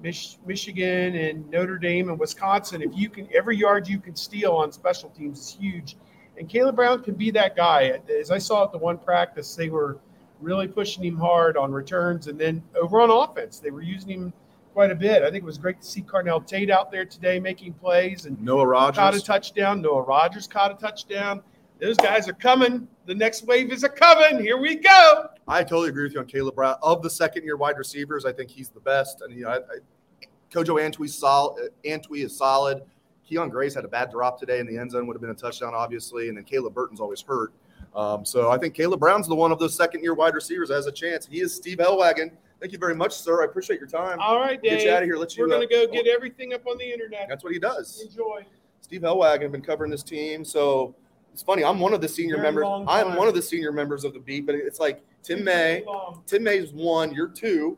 Mich- 0.02 0.38
Michigan 0.46 1.14
and 1.14 1.48
Notre 1.50 1.78
Dame 1.78 2.08
and 2.08 2.18
Wisconsin, 2.18 2.82
if 2.82 2.90
you 2.94 3.08
can, 3.08 3.28
every 3.32 3.56
yard 3.56 3.86
you 3.88 3.98
can 3.98 4.16
steal 4.16 4.52
on 4.52 4.72
special 4.72 5.10
teams 5.10 5.38
is 5.38 5.56
huge. 5.58 5.96
And 6.38 6.48
Caleb 6.48 6.76
Brown 6.76 7.02
can 7.02 7.14
be 7.14 7.30
that 7.32 7.56
guy. 7.56 8.00
As 8.18 8.30
I 8.30 8.38
saw 8.38 8.64
at 8.64 8.72
the 8.72 8.78
one 8.78 8.98
practice, 8.98 9.54
they 9.54 9.68
were 9.68 9.98
really 10.42 10.68
pushing 10.68 11.04
him 11.04 11.16
hard 11.16 11.56
on 11.56 11.72
returns, 11.72 12.26
and 12.26 12.38
then 12.38 12.62
over 12.74 13.00
on 13.00 13.10
offense, 13.10 13.58
they 13.58 13.70
were 13.70 13.82
using 13.82 14.10
him 14.10 14.32
quite 14.72 14.90
a 14.90 14.94
bit. 14.94 15.22
I 15.22 15.26
think 15.26 15.42
it 15.42 15.44
was 15.44 15.58
great 15.58 15.80
to 15.80 15.86
see 15.86 16.02
Carnell 16.02 16.46
Tate 16.46 16.70
out 16.70 16.90
there 16.90 17.04
today 17.04 17.38
making 17.38 17.74
plays 17.74 18.26
and 18.26 18.40
Noah 18.42 18.66
Rogers 18.66 18.96
caught 18.96 19.14
a 19.14 19.20
touchdown. 19.20 19.82
Noah 19.82 20.02
Rogers 20.02 20.46
caught 20.46 20.70
a 20.70 20.74
touchdown. 20.74 21.42
Those 21.80 21.96
guys 21.96 22.28
are 22.28 22.34
coming. 22.34 22.86
The 23.06 23.14
next 23.14 23.44
wave 23.44 23.72
is 23.72 23.82
a 23.82 23.88
coming. 23.88 24.40
Here 24.40 24.56
we 24.56 24.76
go. 24.76 25.28
I 25.48 25.62
totally 25.62 25.88
agree 25.88 26.04
with 26.04 26.14
you 26.14 26.20
on 26.20 26.26
Caleb 26.26 26.54
Brown. 26.54 26.76
Of 26.82 27.02
the 27.02 27.10
second 27.10 27.44
year 27.44 27.56
wide 27.56 27.76
receivers, 27.76 28.24
I 28.24 28.32
think 28.32 28.50
he's 28.50 28.68
the 28.68 28.80
best. 28.80 29.20
And 29.20 29.34
you 29.34 29.42
know, 29.42 29.50
I, 29.50 29.56
I, 29.56 30.26
Kojo 30.52 30.80
Antwi's 30.80 31.14
solid. 31.14 31.70
Antwi 31.84 32.24
is 32.24 32.36
solid. 32.36 32.82
Kyion 33.28 33.50
Grayes 33.50 33.74
had 33.74 33.84
a 33.84 33.88
bad 33.88 34.10
drop 34.10 34.38
today 34.38 34.60
in 34.60 34.66
the 34.66 34.78
end 34.78 34.92
zone. 34.92 35.06
Would 35.06 35.14
have 35.14 35.20
been 35.20 35.30
a 35.30 35.34
touchdown, 35.34 35.74
obviously. 35.74 36.28
And 36.28 36.36
then 36.36 36.44
Caleb 36.44 36.74
Burton's 36.74 37.00
always 37.00 37.20
hurt. 37.20 37.52
Um, 37.94 38.24
so 38.24 38.50
I 38.50 38.58
think 38.58 38.74
Caleb 38.74 39.00
Brown's 39.00 39.28
the 39.28 39.34
one 39.34 39.52
of 39.52 39.58
those 39.58 39.76
second 39.76 40.02
year 40.02 40.14
wide 40.14 40.34
receivers 40.34 40.68
that 40.68 40.76
has 40.76 40.86
a 40.86 40.92
chance. 40.92 41.26
He 41.26 41.40
is 41.40 41.54
Steve 41.54 41.78
Helwagen. 41.78 42.32
Thank 42.60 42.72
you 42.72 42.78
very 42.78 42.94
much, 42.94 43.12
sir. 43.12 43.42
I 43.42 43.46
appreciate 43.46 43.80
your 43.80 43.88
time. 43.88 44.18
All 44.20 44.38
right, 44.38 44.62
Dave. 44.62 44.78
Get 44.78 44.84
you 44.84 44.90
out 44.92 45.02
of 45.02 45.08
here. 45.08 45.16
Let 45.16 45.36
you. 45.36 45.42
We're 45.42 45.48
going 45.48 45.68
to 45.68 45.82
uh, 45.82 45.86
go 45.86 45.92
get 45.92 46.06
everything 46.06 46.54
up 46.54 46.66
on 46.66 46.78
the 46.78 46.90
internet. 46.90 47.26
That's 47.28 47.42
what 47.42 47.52
he 47.52 47.58
does. 47.58 48.02
Enjoy. 48.08 48.46
Steve 48.80 49.02
Helwagen 49.02 49.50
been 49.50 49.62
covering 49.62 49.90
this 49.90 50.02
team. 50.02 50.44
So 50.44 50.94
it's 51.32 51.42
funny. 51.42 51.64
I'm 51.64 51.80
one 51.80 51.92
of 51.92 52.00
the 52.00 52.08
senior 52.08 52.36
Very 52.36 52.52
members. 52.52 52.66
I'm 52.86 53.16
one 53.16 53.26
of 53.26 53.34
the 53.34 53.42
senior 53.42 53.72
members 53.72 54.04
of 54.04 54.12
the 54.12 54.20
beat, 54.20 54.46
but 54.46 54.54
it's 54.54 54.78
like 54.78 55.02
Tim 55.22 55.42
May. 55.44 55.82
Long. 55.86 56.22
Tim 56.26 56.44
May's 56.44 56.72
one. 56.72 57.12
You're 57.12 57.28
two. 57.28 57.76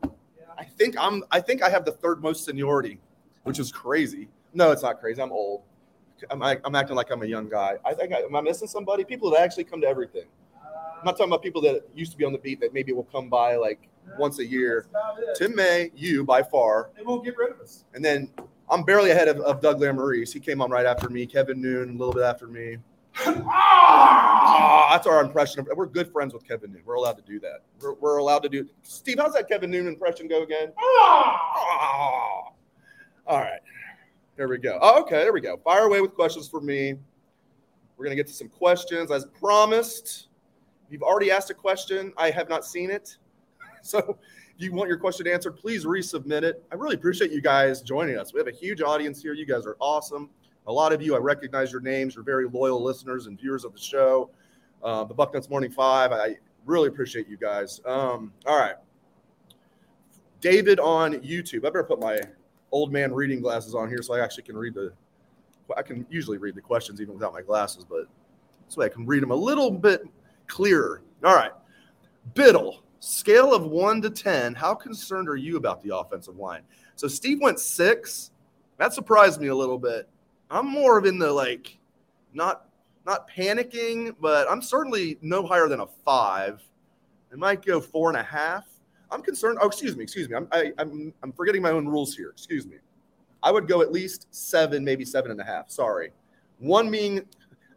I 0.57 0.63
think 0.63 0.95
I'm. 0.99 1.23
I 1.31 1.41
think 1.41 1.61
I 1.63 1.69
have 1.69 1.83
the 1.83 1.91
third 1.91 2.21
most 2.21 2.45
seniority, 2.45 2.99
which 3.43 3.59
is 3.59 3.71
crazy. 3.71 4.29
No, 4.53 4.71
it's 4.71 4.83
not 4.83 4.99
crazy. 4.99 5.21
I'm 5.21 5.31
old. 5.31 5.63
I'm, 6.29 6.41
I'm 6.41 6.75
acting 6.75 6.95
like 6.95 7.11
I'm 7.11 7.21
a 7.23 7.25
young 7.27 7.49
guy. 7.49 7.75
I 7.85 7.93
think 7.93 8.13
I, 8.13 8.19
am 8.19 8.35
I 8.35 8.41
missing 8.41 8.67
somebody? 8.67 9.03
People 9.03 9.29
that 9.31 9.41
actually 9.41 9.65
come 9.65 9.81
to 9.81 9.87
everything. 9.87 10.25
I'm 10.63 11.03
not 11.05 11.11
talking 11.17 11.27
about 11.31 11.43
people 11.43 11.61
that 11.63 11.87
used 11.93 12.11
to 12.13 12.17
be 12.17 12.25
on 12.25 12.31
the 12.31 12.39
beat 12.39 12.59
that 12.61 12.73
maybe 12.73 12.91
will 12.93 13.03
come 13.03 13.29
by 13.29 13.55
like 13.57 13.87
once 14.17 14.39
a 14.39 14.45
year. 14.45 14.87
That's 14.91 15.03
about 15.17 15.29
it. 15.29 15.35
Tim 15.35 15.55
May, 15.55 15.91
you 15.95 16.23
by 16.23 16.41
far, 16.41 16.89
They 16.95 17.03
won't 17.03 17.23
get 17.25 17.37
rid 17.37 17.51
of 17.51 17.59
us. 17.59 17.83
and 17.93 18.03
then 18.03 18.31
I'm 18.69 18.83
barely 18.83 19.11
ahead 19.11 19.27
of, 19.27 19.37
of 19.41 19.61
Doug 19.61 19.79
Lesmerises. 19.79 20.33
He 20.33 20.39
came 20.39 20.61
on 20.61 20.71
right 20.71 20.85
after 20.85 21.09
me. 21.09 21.25
Kevin 21.27 21.61
Noon, 21.61 21.89
a 21.89 21.91
little 21.93 22.13
bit 22.13 22.23
after 22.23 22.47
me. 22.47 22.77
Ah, 23.17 24.89
that's 24.91 25.07
our 25.07 25.21
impression 25.23 25.59
of. 25.59 25.67
We're 25.75 25.85
good 25.85 26.11
friends 26.11 26.33
with 26.33 26.47
Kevin 26.47 26.71
Noon. 26.71 26.81
We're 26.85 26.95
allowed 26.95 27.17
to 27.17 27.23
do 27.23 27.39
that. 27.41 27.61
We're, 27.81 27.93
we're 27.93 28.17
allowed 28.17 28.43
to 28.43 28.49
do. 28.49 28.67
Steve, 28.83 29.17
how's 29.19 29.33
that 29.33 29.47
Kevin 29.47 29.69
Noon 29.71 29.87
impression 29.87 30.27
go 30.27 30.43
again? 30.43 30.71
Ah. 30.79 32.49
All 33.27 33.39
right, 33.39 33.59
there 34.35 34.47
we 34.47 34.57
go. 34.57 34.77
Oh, 34.81 35.01
okay, 35.01 35.17
there 35.17 35.33
we 35.33 35.41
go. 35.41 35.57
Fire 35.57 35.85
away 35.85 36.01
with 36.01 36.13
questions 36.13 36.47
for 36.47 36.61
me. 36.61 36.95
We're 37.97 38.05
gonna 38.05 38.15
get 38.15 38.27
to 38.27 38.33
some 38.33 38.49
questions 38.49 39.11
as 39.11 39.25
promised. 39.25 40.27
If 40.85 40.91
you've 40.91 41.03
already 41.03 41.31
asked 41.31 41.49
a 41.49 41.53
question, 41.53 42.13
I 42.17 42.29
have 42.31 42.49
not 42.49 42.65
seen 42.65 42.89
it. 42.89 43.17
So 43.81 44.17
if 44.57 44.63
you 44.63 44.73
want 44.73 44.89
your 44.89 44.97
question 44.97 45.27
answered, 45.27 45.57
please 45.57 45.85
resubmit 45.85 46.41
it. 46.41 46.63
I 46.71 46.75
really 46.75 46.95
appreciate 46.95 47.29
you 47.29 47.39
guys 47.39 47.83
joining 47.83 48.17
us. 48.17 48.33
We 48.33 48.39
have 48.39 48.47
a 48.47 48.51
huge 48.51 48.81
audience 48.81 49.21
here. 49.21 49.33
You 49.33 49.45
guys 49.45 49.67
are 49.67 49.77
awesome. 49.79 50.27
A 50.65 50.71
lot 50.71 50.91
of 50.91 51.03
you, 51.03 51.13
I 51.13 51.19
recognize 51.19 51.71
your 51.71 51.81
names. 51.81 52.15
You're 52.15 52.23
very 52.23 52.47
loyal 52.47 52.81
listeners 52.81 53.27
and 53.27 53.39
viewers 53.39 53.63
of 53.63 53.73
the 53.73 53.79
show. 53.79 54.31
Uh, 54.83 55.03
the 55.03 55.13
Bucknuts 55.13 55.51
Morning 55.51 55.69
Five. 55.69 56.11
I 56.11 56.37
really 56.65 56.87
appreciate 56.87 57.27
you 57.27 57.37
guys. 57.37 57.79
Um, 57.85 58.33
all 58.47 58.57
right. 58.57 58.75
David 60.41 60.79
on 60.79 61.13
YouTube. 61.15 61.59
I 61.59 61.69
better 61.69 61.83
put 61.83 61.99
my 61.99 62.19
old 62.75 62.91
man 62.91 63.13
reading 63.13 63.39
glasses 63.39 63.73
on 63.73 63.87
here 63.87 64.01
so 64.01 64.13
I 64.13 64.19
actually 64.19 64.43
can 64.43 64.57
read 64.57 64.73
the. 64.73 64.91
I 65.77 65.81
can 65.81 66.05
usually 66.09 66.37
read 66.37 66.55
the 66.55 66.61
questions 66.61 66.99
even 67.01 67.13
without 67.13 67.33
my 67.33 67.41
glasses, 67.41 67.85
but 67.85 68.05
this 68.67 68.75
way 68.75 68.85
I 68.85 68.89
can 68.89 69.05
read 69.05 69.23
them 69.23 69.31
a 69.31 69.35
little 69.35 69.71
bit 69.71 70.01
clearer. 70.47 71.01
All 71.23 71.35
right. 71.35 71.53
Biddle, 72.33 72.83
scale 72.99 73.53
of 73.53 73.63
one 73.63 74.01
to 74.01 74.09
10, 74.09 74.53
how 74.55 74.75
concerned 74.75 75.29
are 75.29 75.37
you 75.37 75.57
about 75.57 75.81
the 75.81 75.95
offensive 75.95 76.37
line? 76.37 76.63
So 76.95 77.07
Steve 77.07 77.39
went 77.41 77.59
six. 77.59 78.31
That 78.77 78.93
surprised 78.93 79.39
me 79.39 79.47
a 79.47 79.55
little 79.55 79.79
bit. 79.79 80.09
I'm 80.51 80.67
more 80.67 80.97
of 80.97 81.05
in 81.05 81.17
the 81.17 81.31
like, 81.31 81.77
not 82.33 82.67
not 83.05 83.29
panicking, 83.29 84.15
but 84.19 84.49
I'm 84.51 84.61
certainly 84.61 85.17
no 85.21 85.45
higher 85.47 85.69
than 85.69 85.79
a 85.79 85.87
five. 85.87 86.61
I 87.31 87.35
might 87.35 87.65
go 87.65 87.79
four 87.79 88.09
and 88.09 88.17
a 88.17 88.23
half. 88.23 88.65
I'm 89.11 89.21
concerned. 89.21 89.59
Oh, 89.61 89.67
excuse 89.67 89.95
me, 89.95 90.03
excuse 90.03 90.29
me. 90.29 90.35
I'm 90.35 90.47
I, 90.51 90.73
I'm 90.77 91.13
I'm 91.23 91.31
forgetting 91.31 91.61
my 91.61 91.71
own 91.71 91.87
rules 91.87 92.15
here. 92.15 92.29
Excuse 92.29 92.65
me. 92.65 92.77
I 93.43 93.51
would 93.51 93.67
go 93.67 93.81
at 93.81 93.91
least 93.91 94.27
seven, 94.31 94.83
maybe 94.83 95.05
seven 95.05 95.29
and 95.31 95.39
a 95.39 95.43
half. 95.43 95.69
Sorry. 95.69 96.11
One 96.57 96.89
being, 96.89 97.21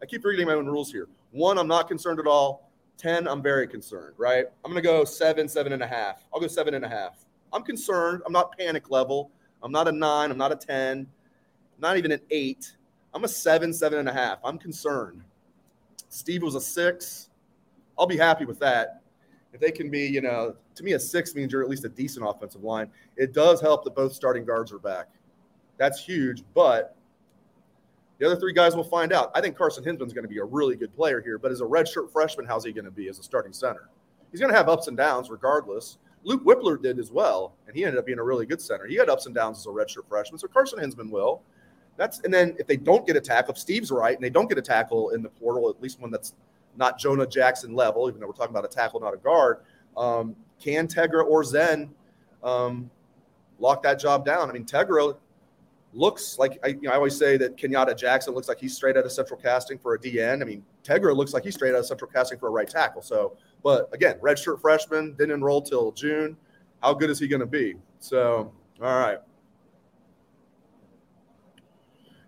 I 0.01 0.05
keep 0.07 0.23
forgetting 0.23 0.47
my 0.47 0.53
own 0.53 0.65
rules 0.65 0.91
here. 0.91 1.07
One, 1.31 1.59
I'm 1.59 1.67
not 1.67 1.87
concerned 1.87 2.19
at 2.19 2.25
all. 2.25 2.71
10, 2.97 3.27
I'm 3.27 3.41
very 3.41 3.67
concerned, 3.67 4.15
right? 4.17 4.45
I'm 4.65 4.73
to 4.73 4.81
go 4.81 5.05
seven, 5.05 5.47
seven 5.47 5.71
and 5.71 5.81
a 5.83 5.87
half. 5.87 6.25
I'll 6.33 6.41
go 6.41 6.47
seven 6.47 6.73
and 6.73 6.83
a 6.83 6.89
half. 6.89 7.23
I'm 7.53 7.63
concerned. 7.63 8.23
I'm 8.25 8.33
not 8.33 8.57
panic 8.57 8.89
level. 8.89 9.31
I'm 9.63 9.71
not 9.71 9.87
a 9.87 9.91
nine. 9.91 10.31
I'm 10.31 10.37
not 10.37 10.51
a 10.51 10.55
10. 10.55 11.07
Not 11.79 11.97
even 11.97 12.11
an 12.11 12.21
eight. 12.31 12.75
I'm 13.13 13.23
a 13.23 13.27
seven, 13.27 13.71
seven 13.71 13.99
and 13.99 14.09
a 14.09 14.13
half. 14.13 14.39
I'm 14.43 14.57
concerned. 14.57 15.23
Steve 16.09 16.43
was 16.43 16.55
a 16.55 16.61
six. 16.61 17.29
I'll 17.97 18.07
be 18.07 18.17
happy 18.17 18.45
with 18.45 18.59
that. 18.59 18.98
If 19.53 19.59
they 19.59 19.71
can 19.71 19.89
be, 19.89 20.05
you 20.05 20.21
know, 20.21 20.55
to 20.75 20.83
me, 20.83 20.93
a 20.93 20.99
six 20.99 21.33
means 21.35 21.51
you're 21.51 21.63
at 21.63 21.69
least 21.69 21.85
a 21.85 21.89
decent 21.89 22.25
offensive 22.27 22.63
line. 22.63 22.89
It 23.17 23.33
does 23.33 23.59
help 23.59 23.83
that 23.83 23.95
both 23.95 24.13
starting 24.13 24.45
guards 24.45 24.71
are 24.71 24.79
back. 24.79 25.07
That's 25.77 26.03
huge, 26.03 26.43
but 26.53 26.95
the 28.19 28.25
other 28.25 28.35
three 28.35 28.53
guys 28.53 28.75
will 28.75 28.83
find 28.83 29.13
out. 29.13 29.31
I 29.33 29.41
think 29.41 29.57
Carson 29.57 29.83
Hinzman's 29.83 30.13
going 30.13 30.23
to 30.23 30.29
be 30.29 30.39
a 30.39 30.43
really 30.43 30.75
good 30.75 30.93
player 30.93 31.21
here, 31.21 31.37
but 31.37 31.51
as 31.51 31.61
a 31.61 31.65
redshirt 31.65 32.11
freshman, 32.11 32.45
how's 32.45 32.65
he 32.65 32.73
going 32.73 32.85
to 32.85 32.91
be 32.91 33.07
as 33.07 33.17
a 33.17 33.23
starting 33.23 33.53
center? 33.53 33.89
He's 34.31 34.39
going 34.39 34.51
to 34.51 34.57
have 34.57 34.69
ups 34.69 34.87
and 34.87 34.97
downs 34.97 35.29
regardless. 35.29 35.97
Luke 36.23 36.43
Wypler 36.43 36.81
did 36.81 36.99
as 36.99 37.11
well, 37.11 37.55
and 37.65 37.75
he 37.75 37.85
ended 37.85 37.97
up 37.97 38.05
being 38.05 38.19
a 38.19 38.23
really 38.23 38.45
good 38.45 38.61
center. 38.61 38.85
He 38.85 38.95
had 38.95 39.09
ups 39.09 39.25
and 39.25 39.33
downs 39.33 39.59
as 39.59 39.65
a 39.65 39.69
redshirt 39.69 40.07
freshman, 40.07 40.37
so 40.37 40.47
Carson 40.47 40.79
Hinsman 40.79 41.09
will. 41.09 41.41
That's 41.95 42.19
and 42.21 42.33
then 42.33 42.55
if 42.59 42.67
they 42.67 42.77
don't 42.77 43.05
get 43.07 43.15
a 43.15 43.21
tackle, 43.21 43.53
if 43.53 43.57
Steve's 43.57 43.91
right 43.91 44.15
and 44.15 44.23
they 44.23 44.29
don't 44.29 44.47
get 44.47 44.57
a 44.57 44.61
tackle 44.61 45.09
in 45.09 45.21
the 45.21 45.29
portal, 45.29 45.69
at 45.69 45.81
least 45.81 45.99
one 45.99 46.11
that's 46.11 46.33
not 46.79 46.97
Jonah 46.97 47.27
Jackson 47.27 47.75
level, 47.75 48.07
even 48.07 48.19
though 48.19 48.27
we're 48.27 48.33
talking 48.33 48.55
about 48.55 48.65
a 48.65 48.73
tackle, 48.73 48.99
not 48.99 49.13
a 49.13 49.17
guard, 49.17 49.57
um, 49.97 50.35
can 50.59 50.87
Tegra 50.87 51.25
or 51.25 51.43
Zen 51.43 51.93
um, 52.41 52.89
lock 53.59 53.83
that 53.83 53.99
job 53.99 54.25
down? 54.25 54.49
I 54.49 54.53
mean, 54.53 54.65
Tegra 54.65 55.15
looks 55.93 56.39
like 56.39 56.59
I, 56.63 56.69
you 56.69 56.81
know, 56.83 56.91
I 56.91 56.95
always 56.95 57.17
say 57.17 57.37
that 57.37 57.57
Kenyatta 57.57 57.97
Jackson 57.97 58.33
looks 58.33 58.47
like 58.47 58.59
he's 58.59 58.75
straight 58.75 58.95
out 58.95 59.05
of 59.05 59.11
central 59.11 59.39
casting 59.39 59.77
for 59.77 59.93
a 59.93 59.99
DN. 59.99 60.41
I 60.41 60.45
mean, 60.45 60.63
Tegra 60.83 61.15
looks 61.15 61.33
like 61.33 61.43
he's 61.43 61.55
straight 61.55 61.73
out 61.73 61.79
of 61.79 61.85
central 61.85 62.09
casting 62.09 62.39
for 62.39 62.47
a 62.47 62.51
right 62.51 62.69
tackle. 62.69 63.01
So, 63.01 63.37
but 63.63 63.89
again, 63.93 64.17
redshirt 64.19 64.61
freshman 64.61 65.13
didn't 65.13 65.31
enroll 65.31 65.61
till 65.61 65.91
June. 65.91 66.37
How 66.81 66.93
good 66.93 67.09
is 67.09 67.19
he 67.19 67.27
going 67.27 67.41
to 67.41 67.45
be? 67.45 67.75
So, 67.99 68.53
all 68.81 68.99
right. 68.99 69.19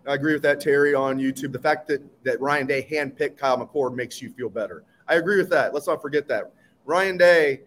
I 0.06 0.14
agree 0.14 0.32
with 0.32 0.42
that, 0.42 0.60
Terry, 0.60 0.94
on 0.94 1.18
YouTube. 1.18 1.52
The 1.52 1.58
fact 1.58 1.86
that 1.88 2.02
that 2.24 2.40
Ryan 2.40 2.66
Day 2.66 2.86
handpicked 2.90 3.36
Kyle 3.36 3.58
McCord 3.58 3.94
makes 3.94 4.20
you 4.20 4.30
feel 4.30 4.48
better. 4.48 4.84
I 5.08 5.14
agree 5.14 5.36
with 5.36 5.50
that. 5.50 5.74
Let's 5.74 5.86
not 5.86 6.02
forget 6.02 6.26
that. 6.28 6.52
Ryan 6.84 7.16
Day, 7.16 7.60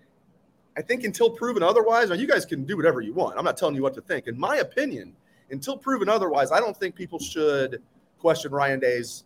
I 0.77 0.81
think 0.81 1.03
until 1.03 1.29
proven 1.29 1.63
otherwise, 1.63 2.09
now 2.09 2.15
you 2.15 2.27
guys 2.27 2.45
can 2.45 2.65
do 2.65 2.75
whatever 2.75 3.01
you 3.01 3.13
want. 3.13 3.37
I'm 3.37 3.45
not 3.45 3.57
telling 3.57 3.75
you 3.75 3.83
what 3.83 3.93
to 3.95 4.01
think. 4.01 4.27
In 4.27 4.37
my 4.37 4.57
opinion, 4.57 5.15
until 5.49 5.77
proven 5.77 6.09
otherwise, 6.09 6.51
I 6.51 6.59
don't 6.59 6.75
think 6.75 6.95
people 6.95 7.19
should 7.19 7.81
question 8.19 8.51
Ryan 8.51 8.79
Day's 8.79 9.23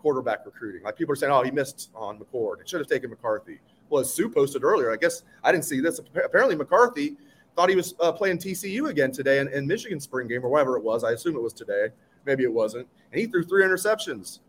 quarterback 0.00 0.44
recruiting. 0.46 0.82
Like 0.82 0.96
people 0.96 1.12
are 1.12 1.16
saying, 1.16 1.32
oh, 1.32 1.42
he 1.42 1.50
missed 1.50 1.90
on 1.94 2.18
McCord. 2.18 2.60
It 2.60 2.68
should 2.68 2.80
have 2.80 2.88
taken 2.88 3.10
McCarthy. 3.10 3.58
Well, 3.90 4.00
as 4.00 4.12
Sue 4.12 4.28
posted 4.28 4.64
earlier, 4.64 4.92
I 4.92 4.96
guess 4.96 5.22
I 5.44 5.52
didn't 5.52 5.64
see 5.64 5.80
this. 5.80 5.98
Apparently, 5.98 6.56
McCarthy 6.56 7.16
thought 7.54 7.68
he 7.68 7.76
was 7.76 7.94
uh, 8.00 8.12
playing 8.12 8.38
TCU 8.38 8.88
again 8.88 9.12
today 9.12 9.38
in, 9.40 9.48
in 9.48 9.66
Michigan 9.66 10.00
spring 10.00 10.28
game 10.28 10.44
or 10.44 10.48
whatever 10.48 10.76
it 10.76 10.82
was. 10.82 11.04
I 11.04 11.12
assume 11.12 11.36
it 11.36 11.42
was 11.42 11.52
today. 11.52 11.88
Maybe 12.28 12.44
it 12.44 12.52
wasn't. 12.52 12.86
And 13.10 13.18
he 13.18 13.26
threw 13.26 13.42
three 13.42 13.64
interceptions. 13.64 14.40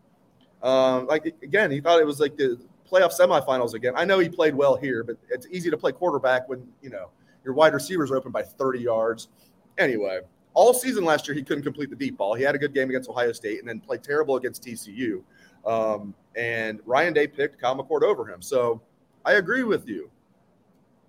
Um, 0.62 1.06
like 1.06 1.24
again, 1.42 1.70
he 1.70 1.80
thought 1.80 1.98
it 1.98 2.04
was 2.04 2.20
like 2.20 2.36
the 2.36 2.60
playoff 2.86 3.18
semifinals 3.18 3.72
again. 3.72 3.94
I 3.96 4.04
know 4.04 4.18
he 4.18 4.28
played 4.28 4.54
well 4.54 4.76
here, 4.76 5.02
but 5.02 5.16
it's 5.30 5.46
easy 5.50 5.70
to 5.70 5.78
play 5.78 5.92
quarterback 5.92 6.46
when 6.46 6.68
you 6.82 6.90
know 6.90 7.08
your 7.42 7.54
wide 7.54 7.72
receivers 7.72 8.10
are 8.10 8.16
open 8.16 8.32
by 8.32 8.42
30 8.42 8.80
yards. 8.80 9.28
Anyway, 9.78 10.20
all 10.52 10.74
season 10.74 11.06
last 11.06 11.26
year 11.26 11.34
he 11.34 11.42
couldn't 11.42 11.64
complete 11.64 11.88
the 11.88 11.96
deep 11.96 12.18
ball. 12.18 12.34
He 12.34 12.42
had 12.42 12.54
a 12.54 12.58
good 12.58 12.74
game 12.74 12.90
against 12.90 13.08
Ohio 13.08 13.32
State 13.32 13.60
and 13.60 13.66
then 13.68 13.80
played 13.80 14.04
terrible 14.04 14.36
against 14.36 14.62
TCU. 14.62 15.22
Um, 15.64 16.14
and 16.36 16.80
Ryan 16.84 17.14
Day 17.14 17.28
picked 17.28 17.58
Kyle 17.58 17.74
McCord 17.74 18.02
over 18.02 18.28
him. 18.28 18.42
So 18.42 18.82
I 19.24 19.34
agree 19.34 19.64
with 19.64 19.88
you, 19.88 20.10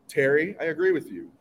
Terry. 0.07 0.55
I 0.61 0.65
agree 0.65 0.93
with 0.93 1.11
you. 1.11 1.31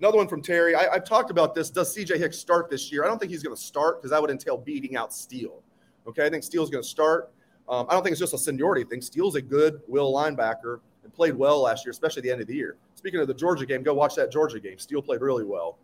Another 0.00 0.16
one 0.16 0.28
from 0.28 0.40
Terry. 0.40 0.74
I, 0.74 0.94
have 0.94 1.04
talked 1.04 1.30
about 1.30 1.54
this. 1.54 1.68
Does 1.68 1.94
CJ 1.94 2.16
Hicks 2.16 2.38
start 2.38 2.70
this 2.70 2.90
year? 2.90 3.04
I 3.04 3.06
don't 3.06 3.18
think 3.18 3.30
he's 3.30 3.42
going 3.42 3.54
to 3.54 3.62
start 3.62 4.00
because 4.00 4.10
that 4.12 4.20
would 4.20 4.30
entail 4.30 4.56
beating 4.56 4.96
out 4.96 5.12
Steele. 5.12 5.62
Okay, 6.06 6.24
I 6.24 6.30
think 6.30 6.42
Steele's 6.42 6.70
going 6.70 6.82
to 6.82 6.88
start. 6.88 7.30
Um, 7.68 7.86
I 7.88 7.92
don't 7.92 8.02
think 8.02 8.12
it's 8.12 8.20
just 8.20 8.32
a 8.32 8.38
seniority 8.38 8.82
thing. 8.82 9.02
Steele's 9.02 9.34
a 9.34 9.42
good 9.42 9.82
will 9.86 10.10
linebacker 10.12 10.80
and 11.04 11.12
played 11.12 11.34
well 11.36 11.60
last 11.60 11.84
year, 11.84 11.90
especially 11.90 12.20
at 12.20 12.24
the 12.24 12.30
end 12.30 12.40
of 12.40 12.46
the 12.46 12.54
year. 12.54 12.76
Speaking 12.94 13.20
of 13.20 13.28
the 13.28 13.34
Georgia 13.34 13.66
game, 13.66 13.82
go 13.82 13.92
watch 13.92 14.14
that 14.14 14.32
Georgia 14.32 14.58
game. 14.58 14.78
Steele 14.78 15.02
played 15.02 15.20
really 15.20 15.44
well 15.44 15.76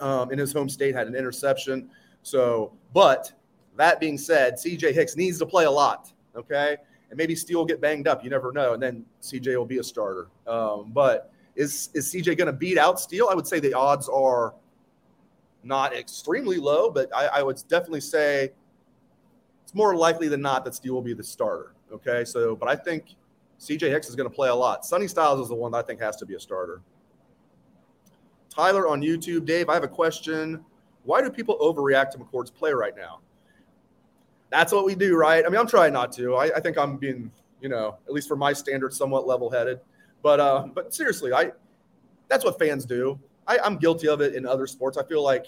um, 0.00 0.32
in 0.32 0.38
his 0.38 0.52
home 0.52 0.68
state, 0.70 0.94
had 0.94 1.06
an 1.06 1.14
interception. 1.14 1.90
So, 2.22 2.72
but 2.94 3.32
That 3.76 4.00
being 4.00 4.16
said, 4.16 4.54
CJ 4.54 4.94
Hicks 4.94 5.16
needs 5.16 5.38
to 5.38 5.46
play 5.46 5.66
a 5.66 5.70
lot. 5.70 6.12
Okay. 6.34 6.78
And 7.10 7.16
maybe 7.16 7.34
Steele 7.34 7.58
will 7.58 7.66
get 7.66 7.80
banged 7.80 8.08
up. 8.08 8.24
You 8.24 8.30
never 8.30 8.52
know. 8.52 8.72
And 8.72 8.82
then 8.82 9.04
CJ 9.22 9.56
will 9.56 9.66
be 9.66 9.78
a 9.78 9.84
starter. 9.84 10.28
Um, 10.46 10.92
but 10.92 11.30
is, 11.58 11.90
is 11.92 12.14
CJ 12.14 12.38
going 12.38 12.46
to 12.46 12.52
beat 12.52 12.78
out 12.78 13.00
Steele? 13.00 13.28
I 13.30 13.34
would 13.34 13.46
say 13.46 13.58
the 13.58 13.74
odds 13.74 14.08
are 14.08 14.54
not 15.64 15.94
extremely 15.94 16.56
low, 16.56 16.88
but 16.90 17.14
I, 17.14 17.26
I 17.26 17.42
would 17.42 17.60
definitely 17.68 18.00
say 18.00 18.52
it's 19.64 19.74
more 19.74 19.94
likely 19.96 20.28
than 20.28 20.40
not 20.40 20.64
that 20.64 20.74
Steele 20.74 20.94
will 20.94 21.02
be 21.02 21.14
the 21.14 21.24
starter. 21.24 21.74
Okay. 21.92 22.24
So, 22.24 22.54
but 22.54 22.68
I 22.68 22.76
think 22.76 23.16
CJ 23.60 23.90
Hicks 23.90 24.08
is 24.08 24.14
going 24.14 24.28
to 24.28 24.34
play 24.34 24.48
a 24.48 24.54
lot. 24.54 24.86
Sonny 24.86 25.08
Styles 25.08 25.40
is 25.40 25.48
the 25.48 25.54
one 25.54 25.72
that 25.72 25.78
I 25.78 25.82
think 25.82 26.00
has 26.00 26.16
to 26.16 26.26
be 26.26 26.34
a 26.34 26.40
starter. 26.40 26.80
Tyler 28.48 28.88
on 28.88 29.02
YouTube, 29.02 29.44
Dave, 29.44 29.68
I 29.68 29.74
have 29.74 29.84
a 29.84 29.88
question. 29.88 30.64
Why 31.02 31.20
do 31.22 31.30
people 31.30 31.58
overreact 31.58 32.10
to 32.12 32.18
McCord's 32.18 32.50
play 32.50 32.72
right 32.72 32.96
now? 32.96 33.20
That's 34.50 34.72
what 34.72 34.84
we 34.84 34.94
do, 34.94 35.16
right? 35.16 35.44
I 35.44 35.48
mean, 35.48 35.60
I'm 35.60 35.66
trying 35.68 35.92
not 35.92 36.12
to. 36.12 36.36
I, 36.36 36.50
I 36.56 36.60
think 36.60 36.78
I'm 36.78 36.96
being, 36.96 37.30
you 37.60 37.68
know, 37.68 37.98
at 38.06 38.12
least 38.12 38.28
for 38.28 38.36
my 38.36 38.52
standards, 38.52 38.96
somewhat 38.96 39.26
level-headed. 39.26 39.80
But, 40.22 40.40
uh, 40.40 40.66
but 40.74 40.94
seriously, 40.94 41.32
I 41.32 41.52
that's 42.28 42.44
what 42.44 42.58
fans 42.58 42.84
do. 42.84 43.18
I, 43.46 43.58
I'm 43.58 43.76
guilty 43.78 44.08
of 44.08 44.20
it 44.20 44.34
in 44.34 44.46
other 44.46 44.66
sports. 44.66 44.98
I 44.98 45.04
feel 45.04 45.22
like 45.22 45.46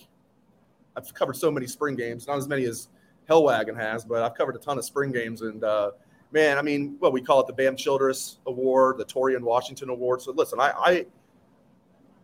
I've 0.96 1.12
covered 1.14 1.36
so 1.36 1.50
many 1.50 1.66
spring 1.66 1.94
games, 1.94 2.26
not 2.26 2.38
as 2.38 2.48
many 2.48 2.64
as 2.64 2.88
Helwagen 3.28 3.76
has, 3.76 4.04
but 4.04 4.22
I've 4.22 4.34
covered 4.34 4.56
a 4.56 4.58
ton 4.58 4.78
of 4.78 4.84
spring 4.84 5.12
games. 5.12 5.42
And 5.42 5.62
uh, 5.62 5.92
man, 6.32 6.58
I 6.58 6.62
mean, 6.62 6.96
well, 7.00 7.12
we 7.12 7.20
call 7.20 7.40
it 7.40 7.46
the 7.46 7.52
Bam 7.52 7.76
Childress 7.76 8.38
Award, 8.46 8.98
the 8.98 9.04
Taurian 9.04 9.42
Washington 9.42 9.90
Award. 9.90 10.22
So 10.22 10.32
listen, 10.32 10.58
I, 10.58 10.72
I 10.76 11.06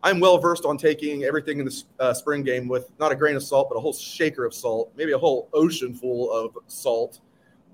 I'm 0.03 0.19
well 0.19 0.37
versed 0.37 0.65
on 0.65 0.77
taking 0.77 1.23
everything 1.23 1.59
in 1.59 1.65
the 1.65 1.83
uh, 1.99 2.13
spring 2.13 2.43
game 2.43 2.67
with 2.67 2.91
not 2.99 3.11
a 3.11 3.15
grain 3.15 3.35
of 3.35 3.43
salt, 3.43 3.69
but 3.69 3.77
a 3.77 3.79
whole 3.79 3.93
shaker 3.93 4.45
of 4.45 4.53
salt, 4.53 4.91
maybe 4.95 5.11
a 5.11 5.17
whole 5.17 5.49
ocean 5.53 5.93
full 5.93 6.31
of 6.31 6.57
salt. 6.67 7.19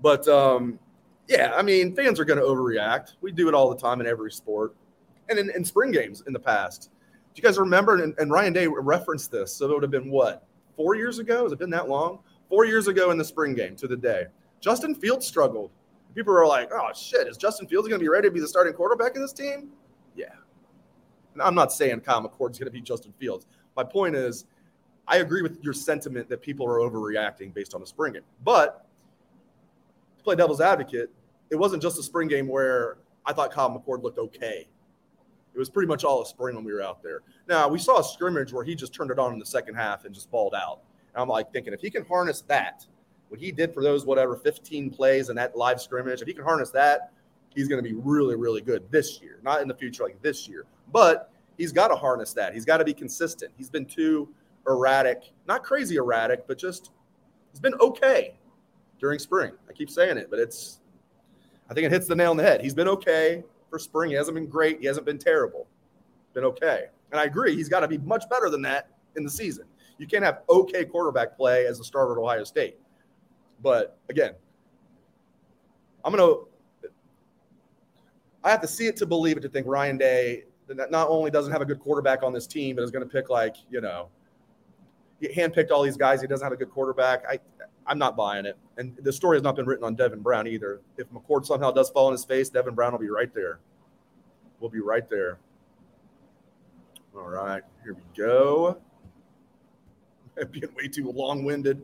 But 0.02 0.26
um, 0.28 0.78
yeah, 1.28 1.52
I 1.54 1.62
mean, 1.62 1.94
fans 1.94 2.20
are 2.20 2.24
going 2.24 2.38
to 2.38 2.44
overreact. 2.44 3.14
We 3.20 3.32
do 3.32 3.48
it 3.48 3.54
all 3.54 3.70
the 3.70 3.80
time 3.80 4.00
in 4.00 4.06
every 4.06 4.30
sport, 4.30 4.74
and 5.28 5.38
in, 5.38 5.50
in 5.50 5.64
spring 5.64 5.90
games 5.90 6.22
in 6.26 6.32
the 6.32 6.38
past. 6.38 6.90
Do 7.34 7.40
you 7.40 7.42
guys 7.42 7.58
remember? 7.58 8.02
And, 8.02 8.14
and 8.18 8.30
Ryan 8.30 8.52
Day 8.52 8.66
referenced 8.66 9.30
this. 9.30 9.52
So 9.52 9.66
it 9.66 9.74
would 9.74 9.82
have 9.82 9.90
been 9.90 10.10
what 10.10 10.46
four 10.76 10.94
years 10.94 11.18
ago? 11.18 11.44
Has 11.44 11.52
it 11.52 11.58
been 11.58 11.70
that 11.70 11.88
long? 11.88 12.20
Four 12.48 12.66
years 12.66 12.88
ago 12.88 13.10
in 13.10 13.18
the 13.18 13.24
spring 13.24 13.54
game 13.54 13.74
to 13.76 13.88
the 13.88 13.96
day, 13.96 14.26
Justin 14.60 14.94
Fields 14.94 15.26
struggled. 15.26 15.70
People 16.14 16.34
are 16.34 16.46
like, 16.46 16.70
"Oh 16.72 16.90
shit, 16.94 17.26
is 17.26 17.36
Justin 17.36 17.66
Fields 17.66 17.88
going 17.88 17.98
to 17.98 18.04
be 18.04 18.08
ready 18.08 18.28
to 18.28 18.32
be 18.32 18.40
the 18.40 18.48
starting 18.48 18.74
quarterback 18.74 19.16
in 19.16 19.22
this 19.22 19.32
team?" 19.32 19.70
Yeah, 20.14 20.26
I'm 21.42 21.54
not 21.54 21.72
saying 21.72 22.00
Kyle 22.00 22.22
McCord's 22.22 22.58
going 22.58 22.66
to 22.66 22.70
be 22.70 22.80
Justin 22.80 23.12
Fields. 23.18 23.46
My 23.76 23.82
point 23.82 24.14
is, 24.14 24.44
I 25.08 25.16
agree 25.16 25.42
with 25.42 25.58
your 25.62 25.72
sentiment 25.72 26.28
that 26.28 26.40
people 26.40 26.66
are 26.66 26.78
overreacting 26.78 27.52
based 27.52 27.74
on 27.74 27.80
the 27.80 27.86
spring 27.86 28.12
game. 28.12 28.22
But 28.44 28.83
play 30.24 30.34
devil's 30.34 30.60
advocate, 30.60 31.10
it 31.50 31.56
wasn't 31.56 31.82
just 31.82 31.98
a 31.98 32.02
spring 32.02 32.28
game 32.28 32.48
where 32.48 32.98
I 33.24 33.32
thought 33.32 33.52
Kyle 33.52 33.70
McCord 33.70 34.02
looked 34.02 34.18
okay. 34.18 34.66
It 35.54 35.58
was 35.58 35.70
pretty 35.70 35.86
much 35.86 36.02
all 36.02 36.22
a 36.22 36.26
spring 36.26 36.56
when 36.56 36.64
we 36.64 36.72
were 36.72 36.82
out 36.82 37.02
there. 37.02 37.20
Now 37.48 37.68
we 37.68 37.78
saw 37.78 38.00
a 38.00 38.04
scrimmage 38.04 38.52
where 38.52 38.64
he 38.64 38.74
just 38.74 38.92
turned 38.92 39.10
it 39.10 39.18
on 39.18 39.32
in 39.32 39.38
the 39.38 39.46
second 39.46 39.76
half 39.76 40.04
and 40.04 40.14
just 40.14 40.30
balled 40.30 40.54
out. 40.54 40.80
And 41.14 41.22
I'm 41.22 41.28
like 41.28 41.52
thinking 41.52 41.72
if 41.72 41.80
he 41.80 41.90
can 41.90 42.04
harness 42.04 42.40
that, 42.48 42.86
what 43.28 43.38
he 43.38 43.52
did 43.52 43.72
for 43.72 43.82
those 43.82 44.04
whatever 44.04 44.36
15 44.36 44.90
plays 44.90 45.28
in 45.28 45.36
that 45.36 45.56
live 45.56 45.80
scrimmage, 45.80 46.20
if 46.20 46.26
he 46.26 46.34
can 46.34 46.44
harness 46.44 46.70
that, 46.70 47.12
he's 47.54 47.68
going 47.68 47.82
to 47.82 47.88
be 47.88 47.94
really, 47.94 48.34
really 48.34 48.60
good 48.60 48.90
this 48.90 49.20
year, 49.22 49.38
not 49.42 49.62
in 49.62 49.68
the 49.68 49.74
future, 49.74 50.02
like 50.02 50.20
this 50.22 50.48
year. 50.48 50.64
But 50.92 51.30
he's 51.56 51.72
got 51.72 51.88
to 51.88 51.96
harness 51.96 52.32
that. 52.32 52.52
He's 52.52 52.64
got 52.64 52.78
to 52.78 52.84
be 52.84 52.94
consistent. 52.94 53.52
He's 53.56 53.70
been 53.70 53.86
too 53.86 54.28
erratic, 54.66 55.32
not 55.46 55.62
crazy 55.62 55.96
erratic, 55.96 56.46
but 56.46 56.58
just 56.58 56.90
he's 57.52 57.60
been 57.60 57.74
okay 57.74 58.34
during 59.04 59.18
spring. 59.18 59.52
I 59.68 59.74
keep 59.74 59.90
saying 59.90 60.16
it, 60.16 60.30
but 60.30 60.38
it's, 60.38 60.80
I 61.68 61.74
think 61.74 61.84
it 61.84 61.92
hits 61.92 62.06
the 62.06 62.16
nail 62.16 62.30
on 62.30 62.38
the 62.38 62.42
head. 62.42 62.62
He's 62.62 62.72
been 62.72 62.88
okay 62.88 63.44
for 63.68 63.78
spring. 63.78 64.08
He 64.08 64.16
hasn't 64.16 64.34
been 64.34 64.46
great. 64.46 64.80
He 64.80 64.86
hasn't 64.86 65.04
been 65.04 65.18
terrible. 65.18 65.66
Been 66.32 66.44
okay. 66.44 66.86
And 67.12 67.20
I 67.20 67.24
agree, 67.24 67.54
he's 67.54 67.68
got 67.68 67.80
to 67.80 67.88
be 67.88 67.98
much 67.98 68.26
better 68.30 68.48
than 68.48 68.62
that 68.62 68.88
in 69.16 69.22
the 69.22 69.30
season. 69.30 69.66
You 69.98 70.06
can't 70.06 70.24
have 70.24 70.40
okay 70.48 70.86
quarterback 70.86 71.36
play 71.36 71.66
as 71.66 71.80
a 71.80 71.84
starter 71.84 72.12
at 72.12 72.18
Ohio 72.18 72.44
State. 72.44 72.78
But 73.62 73.98
again, 74.08 74.32
I'm 76.02 76.16
to 76.16 76.48
I 78.42 78.50
have 78.50 78.62
to 78.62 78.66
see 78.66 78.86
it 78.86 78.96
to 78.96 79.06
believe 79.06 79.36
it 79.36 79.40
to 79.40 79.50
think 79.50 79.66
Ryan 79.66 79.98
Day 79.98 80.44
not 80.68 81.08
only 81.10 81.30
doesn't 81.30 81.52
have 81.52 81.60
a 81.60 81.66
good 81.66 81.78
quarterback 81.78 82.22
on 82.22 82.32
this 82.32 82.46
team, 82.46 82.76
but 82.76 82.82
is 82.82 82.90
going 82.90 83.06
to 83.06 83.12
pick 83.12 83.28
like 83.28 83.56
you 83.70 83.82
know, 83.82 84.08
handpicked 85.22 85.70
all 85.70 85.82
these 85.82 85.98
guys. 85.98 86.22
He 86.22 86.26
doesn't 86.26 86.44
have 86.44 86.54
a 86.54 86.56
good 86.56 86.70
quarterback. 86.70 87.24
I 87.28 87.38
I'm 87.86 87.98
not 87.98 88.16
buying 88.16 88.46
it. 88.46 88.56
And 88.76 88.96
the 88.96 89.12
story 89.12 89.36
has 89.36 89.42
not 89.42 89.56
been 89.56 89.66
written 89.66 89.84
on 89.84 89.94
Devin 89.94 90.20
Brown 90.20 90.46
either. 90.46 90.80
If 90.96 91.10
McCord 91.10 91.44
somehow 91.44 91.70
does 91.70 91.90
fall 91.90 92.06
on 92.06 92.12
his 92.12 92.24
face, 92.24 92.48
Devin 92.48 92.74
Brown 92.74 92.92
will 92.92 92.98
be 92.98 93.10
right 93.10 93.32
there. 93.34 93.60
We'll 94.60 94.70
be 94.70 94.80
right 94.80 95.08
there. 95.08 95.38
All 97.16 97.28
right, 97.28 97.62
here 97.84 97.94
we 97.94 98.02
go. 98.16 98.78
I'm 100.40 100.48
being 100.48 100.68
way 100.76 100.88
too 100.88 101.10
long-winded. 101.10 101.82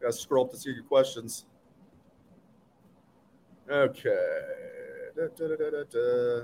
Got 0.00 0.06
to 0.08 0.12
scroll 0.12 0.44
up 0.44 0.52
to 0.52 0.56
see 0.56 0.70
your 0.70 0.84
questions. 0.84 1.46
Okay. 3.70 4.40
Da, 5.16 5.26
da, 5.36 5.56
da, 5.80 6.42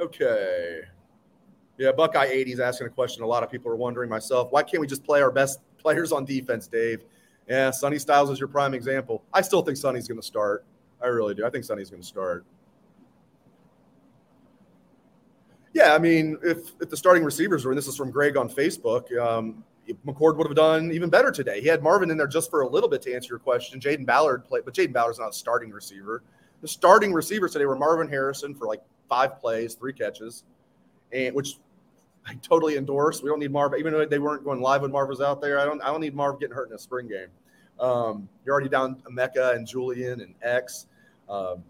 okay. 0.00 0.80
Yeah, 1.78 1.92
Buckeye 1.92 2.26
80 2.26 2.52
is 2.52 2.60
asking 2.60 2.86
a 2.88 2.90
question. 2.90 3.22
A 3.22 3.26
lot 3.26 3.42
of 3.42 3.50
people 3.50 3.70
are 3.70 3.76
wondering. 3.76 4.10
Myself, 4.10 4.48
why 4.50 4.62
can't 4.62 4.80
we 4.80 4.86
just 4.86 5.04
play 5.04 5.22
our 5.22 5.30
best 5.30 5.60
players 5.84 6.10
on 6.10 6.24
defense, 6.24 6.66
Dave? 6.66 7.04
Yeah, 7.48 7.70
Sonny 7.70 7.98
Styles 7.98 8.30
is 8.30 8.40
your 8.40 8.48
prime 8.48 8.72
example. 8.72 9.22
I 9.32 9.42
still 9.42 9.62
think 9.62 9.76
Sonny's 9.76 10.08
going 10.08 10.18
to 10.18 10.26
start. 10.26 10.64
I 11.02 11.08
really 11.08 11.34
do. 11.34 11.44
I 11.44 11.50
think 11.50 11.64
Sonny's 11.64 11.90
going 11.90 12.02
to 12.02 12.08
start. 12.08 12.44
Yeah, 15.74 15.94
I 15.94 15.98
mean, 15.98 16.38
if 16.42 16.72
if 16.80 16.88
the 16.88 16.96
starting 16.96 17.22
receivers 17.22 17.64
were, 17.64 17.72
and 17.72 17.78
this 17.78 17.86
is 17.86 17.96
from 17.96 18.10
Greg 18.10 18.36
on 18.36 18.48
Facebook, 18.48 19.14
um, 19.18 19.62
McCord 20.06 20.36
would 20.38 20.46
have 20.46 20.56
done 20.56 20.90
even 20.92 21.10
better 21.10 21.30
today. 21.30 21.60
He 21.60 21.66
had 21.66 21.82
Marvin 21.82 22.10
in 22.10 22.16
there 22.16 22.26
just 22.26 22.48
for 22.48 22.62
a 22.62 22.68
little 22.68 22.88
bit 22.88 23.02
to 23.02 23.14
answer 23.14 23.28
your 23.28 23.38
question. 23.38 23.78
Jayden 23.78 24.06
Ballard 24.06 24.44
played, 24.46 24.64
but 24.64 24.72
Jayden 24.72 24.94
Ballard's 24.94 25.18
not 25.18 25.30
a 25.30 25.32
starting 25.32 25.70
receiver. 25.70 26.22
The 26.62 26.68
starting 26.68 27.12
receivers 27.12 27.52
today 27.52 27.66
were 27.66 27.76
Marvin 27.76 28.08
Harrison 28.08 28.54
for 28.54 28.66
like 28.66 28.80
five 29.08 29.38
plays, 29.38 29.74
three 29.74 29.92
catches, 29.92 30.44
and 31.12 31.34
which 31.34 31.58
I 32.26 32.34
totally 32.36 32.76
endorse. 32.76 33.22
We 33.22 33.28
don't 33.28 33.38
need 33.38 33.52
Marv, 33.52 33.74
even 33.78 33.92
though 33.92 34.04
they 34.04 34.18
weren't 34.18 34.44
going 34.44 34.60
live 34.60 34.82
when 34.82 34.90
Marv 34.90 35.08
was 35.08 35.20
out 35.20 35.40
there. 35.40 35.58
I 35.58 35.64
don't 35.64 35.82
I 35.82 35.86
don't 35.88 36.00
need 36.00 36.14
Marv 36.14 36.40
getting 36.40 36.54
hurt 36.54 36.68
in 36.68 36.74
a 36.74 36.78
spring 36.78 37.08
game. 37.08 37.28
Um, 37.78 38.28
you're 38.44 38.54
already 38.54 38.68
down 38.70 39.02
Emeka 39.10 39.56
and 39.56 39.66
Julian 39.66 40.20
and 40.20 40.34
X. 40.42 40.86
Um, 41.28 41.62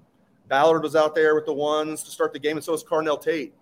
Ballard 0.48 0.82
was 0.82 0.94
out 0.94 1.14
there 1.14 1.34
with 1.34 1.46
the 1.46 1.52
ones 1.52 2.02
to 2.04 2.10
start 2.10 2.32
the 2.32 2.38
game, 2.38 2.56
and 2.56 2.64
so 2.64 2.72
was 2.72 2.84
Carnell 2.84 3.20
Tate 3.20 3.54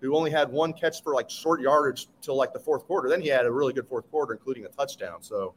who 0.00 0.16
only 0.16 0.30
had 0.30 0.50
one 0.50 0.72
catch 0.72 1.02
for 1.02 1.14
like 1.14 1.30
short 1.30 1.60
yardage 1.60 2.08
till 2.20 2.36
like 2.36 2.52
the 2.52 2.60
fourth 2.60 2.84
quarter. 2.84 3.08
Then 3.08 3.20
he 3.20 3.28
had 3.28 3.46
a 3.46 3.50
really 3.50 3.72
good 3.72 3.88
fourth 3.88 4.10
quarter, 4.10 4.34
including 4.34 4.64
a 4.64 4.68
touchdown. 4.68 5.22
So 5.22 5.54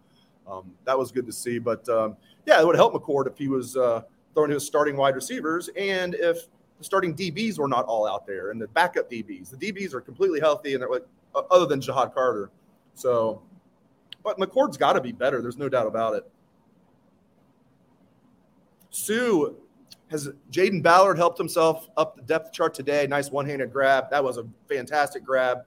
um, 0.47 0.71
that 0.85 0.97
was 0.97 1.11
good 1.11 1.25
to 1.25 1.33
see. 1.33 1.59
But 1.59 1.87
um, 1.89 2.15
yeah, 2.45 2.59
it 2.59 2.65
would 2.65 2.75
help 2.75 2.93
McCord 2.93 3.27
if 3.27 3.37
he 3.37 3.47
was 3.47 3.75
uh, 3.75 4.03
throwing 4.33 4.51
his 4.51 4.65
starting 4.65 4.95
wide 4.95 5.15
receivers 5.15 5.69
and 5.77 6.15
if 6.15 6.47
the 6.79 6.83
starting 6.83 7.13
DBs 7.13 7.59
were 7.59 7.67
not 7.67 7.85
all 7.85 8.07
out 8.07 8.25
there 8.25 8.49
and 8.49 8.59
the 8.59 8.67
backup 8.69 9.11
DBs. 9.11 9.51
The 9.51 9.71
DBs 9.71 9.93
are 9.93 10.01
completely 10.01 10.39
healthy 10.39 10.73
and 10.73 10.81
they're 10.81 10.89
like, 10.89 11.05
other 11.51 11.67
than 11.67 11.79
Ja'Had 11.79 12.13
Carter. 12.13 12.49
So, 12.95 13.43
but 14.23 14.39
McCord's 14.39 14.77
got 14.77 14.93
to 14.93 15.01
be 15.01 15.11
better. 15.11 15.41
There's 15.41 15.57
no 15.57 15.69
doubt 15.69 15.87
about 15.87 16.15
it. 16.15 16.23
Sue 18.89 19.57
has 20.09 20.29
Jayden 20.51 20.81
Ballard 20.81 21.17
helped 21.17 21.37
himself 21.37 21.87
up 21.97 22.15
the 22.15 22.23
depth 22.23 22.51
chart 22.51 22.73
today? 22.73 23.05
Nice 23.07 23.29
one-handed 23.29 23.71
grab. 23.71 24.09
That 24.09 24.23
was 24.23 24.37
a 24.37 24.47
fantastic 24.67 25.23
grab. 25.23 25.59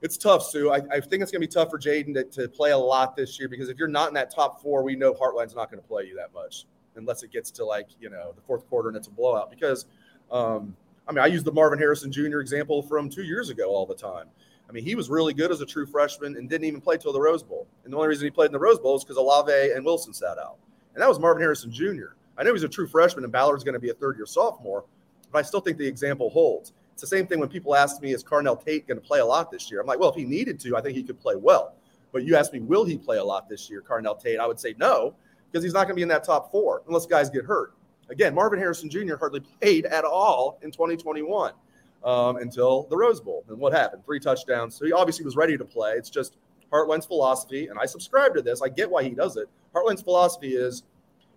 It's 0.00 0.16
tough, 0.16 0.44
Sue. 0.44 0.72
I, 0.72 0.78
I 0.90 0.98
think 0.98 1.22
it's 1.22 1.30
going 1.30 1.40
to 1.40 1.46
be 1.46 1.46
tough 1.46 1.70
for 1.70 1.78
Jayden 1.78 2.12
to, 2.14 2.24
to, 2.24 2.48
play 2.48 2.72
a 2.72 2.78
lot 2.78 3.14
this 3.14 3.38
year 3.38 3.48
because 3.48 3.68
if 3.68 3.78
you're 3.78 3.86
not 3.86 4.08
in 4.08 4.14
that 4.14 4.34
top 4.34 4.60
four, 4.60 4.82
we 4.82 4.96
know 4.96 5.14
Hartline's 5.14 5.54
not 5.54 5.70
going 5.70 5.80
to 5.80 5.86
play 5.86 6.06
you 6.06 6.16
that 6.16 6.34
much 6.34 6.66
unless 6.96 7.22
it 7.22 7.30
gets 7.30 7.50
to 7.52 7.64
like 7.64 7.88
you 8.00 8.10
know 8.10 8.32
the 8.34 8.42
fourth 8.42 8.68
quarter 8.68 8.88
and 8.88 8.96
it's 8.96 9.06
a 9.06 9.12
blowout. 9.12 9.48
Because 9.48 9.86
um, 10.32 10.74
I 11.06 11.12
mean, 11.12 11.22
I 11.22 11.26
use 11.26 11.44
the 11.44 11.52
Marvin 11.52 11.78
Harrison 11.78 12.10
Jr. 12.10 12.40
example 12.40 12.82
from 12.82 13.08
two 13.08 13.22
years 13.22 13.50
ago 13.50 13.70
all 13.70 13.86
the 13.86 13.94
time. 13.94 14.26
I 14.68 14.72
mean, 14.72 14.84
he 14.84 14.94
was 14.94 15.10
really 15.10 15.34
good 15.34 15.50
as 15.50 15.60
a 15.60 15.66
true 15.66 15.84
freshman 15.84 16.36
and 16.36 16.48
didn't 16.48 16.66
even 16.66 16.80
play 16.80 16.96
till 16.96 17.12
the 17.12 17.20
Rose 17.20 17.42
Bowl. 17.42 17.66
And 17.84 17.92
the 17.92 17.96
only 17.96 18.08
reason 18.08 18.24
he 18.24 18.30
played 18.30 18.46
in 18.46 18.52
the 18.52 18.58
Rose 18.58 18.78
Bowl 18.78 18.96
is 18.96 19.04
because 19.04 19.18
Olave 19.18 19.52
and 19.52 19.84
Wilson 19.84 20.14
sat 20.14 20.38
out. 20.38 20.56
And 20.94 21.02
that 21.02 21.08
was 21.08 21.18
Marvin 21.18 21.42
Harrison 21.42 21.70
Jr. 21.70 22.14
I 22.38 22.42
know 22.42 22.54
he's 22.54 22.62
a 22.62 22.68
true 22.68 22.86
freshman 22.86 23.24
and 23.24 23.32
Ballard's 23.32 23.64
going 23.64 23.74
to 23.74 23.80
be 23.80 23.90
a 23.90 23.94
third 23.94 24.16
year 24.16 24.24
sophomore, 24.24 24.84
but 25.30 25.40
I 25.40 25.42
still 25.42 25.60
think 25.60 25.76
the 25.76 25.86
example 25.86 26.30
holds. 26.30 26.72
It's 26.94 27.02
the 27.02 27.06
same 27.06 27.26
thing 27.26 27.38
when 27.38 27.48
people 27.48 27.74
ask 27.74 28.00
me, 28.00 28.12
is 28.12 28.24
Carnell 28.24 28.62
Tate 28.62 28.86
going 28.86 28.98
to 28.98 29.06
play 29.06 29.20
a 29.20 29.26
lot 29.26 29.50
this 29.50 29.70
year? 29.70 29.80
I'm 29.80 29.86
like, 29.86 29.98
well, 29.98 30.10
if 30.10 30.16
he 30.16 30.24
needed 30.24 30.58
to, 30.60 30.76
I 30.76 30.80
think 30.80 30.96
he 30.96 31.02
could 31.02 31.20
play 31.20 31.36
well. 31.36 31.74
But 32.12 32.24
you 32.24 32.36
ask 32.36 32.52
me, 32.52 32.60
will 32.60 32.84
he 32.84 32.96
play 32.96 33.18
a 33.18 33.24
lot 33.24 33.48
this 33.48 33.68
year, 33.68 33.82
Carnell 33.82 34.18
Tate? 34.18 34.38
I 34.38 34.46
would 34.46 34.60
say 34.60 34.74
no, 34.78 35.14
because 35.50 35.62
he's 35.62 35.72
not 35.72 35.84
going 35.84 35.90
to 35.90 35.96
be 35.96 36.02
in 36.02 36.08
that 36.08 36.24
top 36.24 36.50
four 36.50 36.82
unless 36.86 37.06
guys 37.06 37.28
get 37.28 37.44
hurt. 37.44 37.74
Again, 38.12 38.34
Marvin 38.34 38.58
Harrison 38.58 38.90
Jr. 38.90 39.16
hardly 39.16 39.40
played 39.40 39.86
at 39.86 40.04
all 40.04 40.58
in 40.62 40.70
2021 40.70 41.52
um, 42.04 42.36
until 42.36 42.86
the 42.90 42.96
Rose 42.96 43.20
Bowl. 43.20 43.42
And 43.48 43.58
what 43.58 43.72
happened? 43.72 44.04
Three 44.04 44.20
touchdowns. 44.20 44.76
So 44.76 44.84
he 44.84 44.92
obviously 44.92 45.24
was 45.24 45.34
ready 45.34 45.56
to 45.56 45.64
play. 45.64 45.92
It's 45.92 46.10
just 46.10 46.36
Hartline's 46.70 47.06
philosophy, 47.06 47.68
and 47.68 47.78
I 47.78 47.86
subscribe 47.86 48.34
to 48.34 48.42
this. 48.42 48.60
I 48.62 48.68
get 48.68 48.90
why 48.90 49.02
he 49.02 49.10
does 49.10 49.36
it. 49.36 49.48
Hartline's 49.74 50.02
philosophy 50.02 50.54
is, 50.54 50.82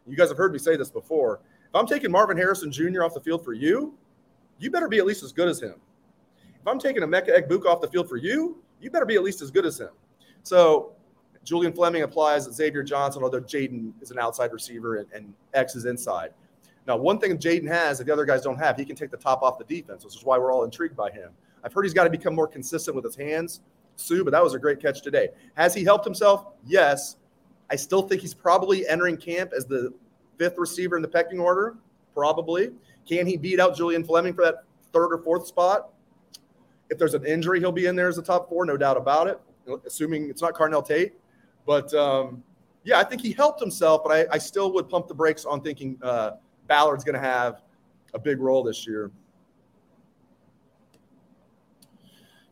you 0.05 0.17
guys 0.17 0.27
have 0.27 0.37
heard 0.37 0.51
me 0.51 0.59
say 0.59 0.75
this 0.75 0.91
before. 0.91 1.39
If 1.69 1.75
I'm 1.75 1.87
taking 1.87 2.11
Marvin 2.11 2.37
Harrison 2.37 2.71
Jr. 2.71 3.03
off 3.03 3.13
the 3.13 3.21
field 3.21 3.43
for 3.43 3.53
you, 3.53 3.97
you 4.59 4.69
better 4.69 4.89
be 4.89 4.97
at 4.97 5.05
least 5.05 5.23
as 5.23 5.31
good 5.31 5.47
as 5.47 5.61
him. 5.61 5.75
If 6.61 6.67
I'm 6.67 6.79
taking 6.79 7.03
Emeka 7.03 7.29
Egbuka 7.29 7.67
off 7.67 7.81
the 7.81 7.87
field 7.87 8.09
for 8.09 8.17
you, 8.17 8.57
you 8.81 8.91
better 8.91 9.05
be 9.05 9.15
at 9.15 9.23
least 9.23 9.41
as 9.41 9.49
good 9.49 9.65
as 9.65 9.79
him. 9.79 9.91
So 10.43 10.93
Julian 11.43 11.71
Fleming 11.71 12.03
applies 12.03 12.51
Xavier 12.51 12.83
Johnson, 12.83 13.23
although 13.23 13.39
Jayden 13.39 13.93
is 14.01 14.11
an 14.11 14.19
outside 14.19 14.51
receiver 14.51 14.97
and, 14.97 15.07
and 15.13 15.33
X 15.53 15.75
is 15.75 15.85
inside. 15.85 16.31
Now, 16.87 16.97
one 16.97 17.19
thing 17.19 17.37
Jayden 17.37 17.67
has 17.67 17.97
that 17.97 18.05
the 18.05 18.13
other 18.13 18.25
guys 18.25 18.41
don't 18.41 18.57
have, 18.57 18.77
he 18.77 18.85
can 18.85 18.95
take 18.95 19.11
the 19.11 19.17
top 19.17 19.41
off 19.41 19.57
the 19.57 19.63
defense, 19.63 20.03
which 20.03 20.15
is 20.15 20.23
why 20.23 20.37
we're 20.37 20.53
all 20.53 20.63
intrigued 20.63 20.95
by 20.95 21.09
him. 21.09 21.31
I've 21.63 21.73
heard 21.73 21.83
he's 21.83 21.93
got 21.93 22.03
to 22.03 22.09
become 22.09 22.35
more 22.35 22.47
consistent 22.47 22.95
with 22.95 23.03
his 23.03 23.15
hands, 23.15 23.61
Sue, 23.95 24.23
but 24.23 24.31
that 24.31 24.43
was 24.43 24.53
a 24.53 24.59
great 24.59 24.79
catch 24.79 25.01
today. 25.01 25.29
Has 25.55 25.73
he 25.73 25.83
helped 25.83 26.05
himself? 26.05 26.47
Yes. 26.65 27.17
I 27.71 27.75
still 27.75 28.03
think 28.03 28.21
he's 28.21 28.35
probably 28.35 28.87
entering 28.87 29.17
camp 29.17 29.51
as 29.55 29.65
the 29.65 29.91
fifth 30.37 30.57
receiver 30.57 30.95
in 30.95 31.01
the 31.01 31.07
pecking 31.07 31.39
order, 31.39 31.75
probably. 32.13 32.69
Can 33.07 33.25
he 33.25 33.37
beat 33.37 33.59
out 33.59 33.75
Julian 33.75 34.03
Fleming 34.03 34.33
for 34.33 34.43
that 34.43 34.63
third 34.93 35.11
or 35.11 35.17
fourth 35.19 35.47
spot? 35.47 35.89
If 36.91 36.99
there's 36.99 37.15
an 37.15 37.25
injury, 37.25 37.59
he'll 37.59 37.71
be 37.71 37.87
in 37.87 37.95
there 37.95 38.07
as 38.07 38.19
a 38.19 38.21
top 38.21 38.47
four, 38.47 38.63
no 38.65 38.77
doubt 38.77 38.97
about 38.97 39.27
it, 39.27 39.39
assuming 39.87 40.29
it's 40.29 40.41
not 40.41 40.53
Carnell 40.53 40.85
Tate. 40.85 41.13
But 41.65 41.91
um, 41.95 42.43
yeah, 42.83 42.99
I 42.99 43.03
think 43.03 43.21
he 43.21 43.31
helped 43.31 43.59
himself, 43.59 44.03
but 44.03 44.11
I, 44.11 44.35
I, 44.35 44.37
still 44.37 44.71
would 44.73 44.87
pump 44.87 45.07
the 45.07 45.15
brakes 45.15 45.45
on 45.45 45.61
thinking 45.61 45.97
uh, 46.03 46.33
Ballard's 46.67 47.03
going 47.03 47.15
to 47.15 47.27
have 47.27 47.61
a 48.13 48.19
big 48.19 48.39
role 48.39 48.63
this 48.63 48.87
year. 48.87 49.11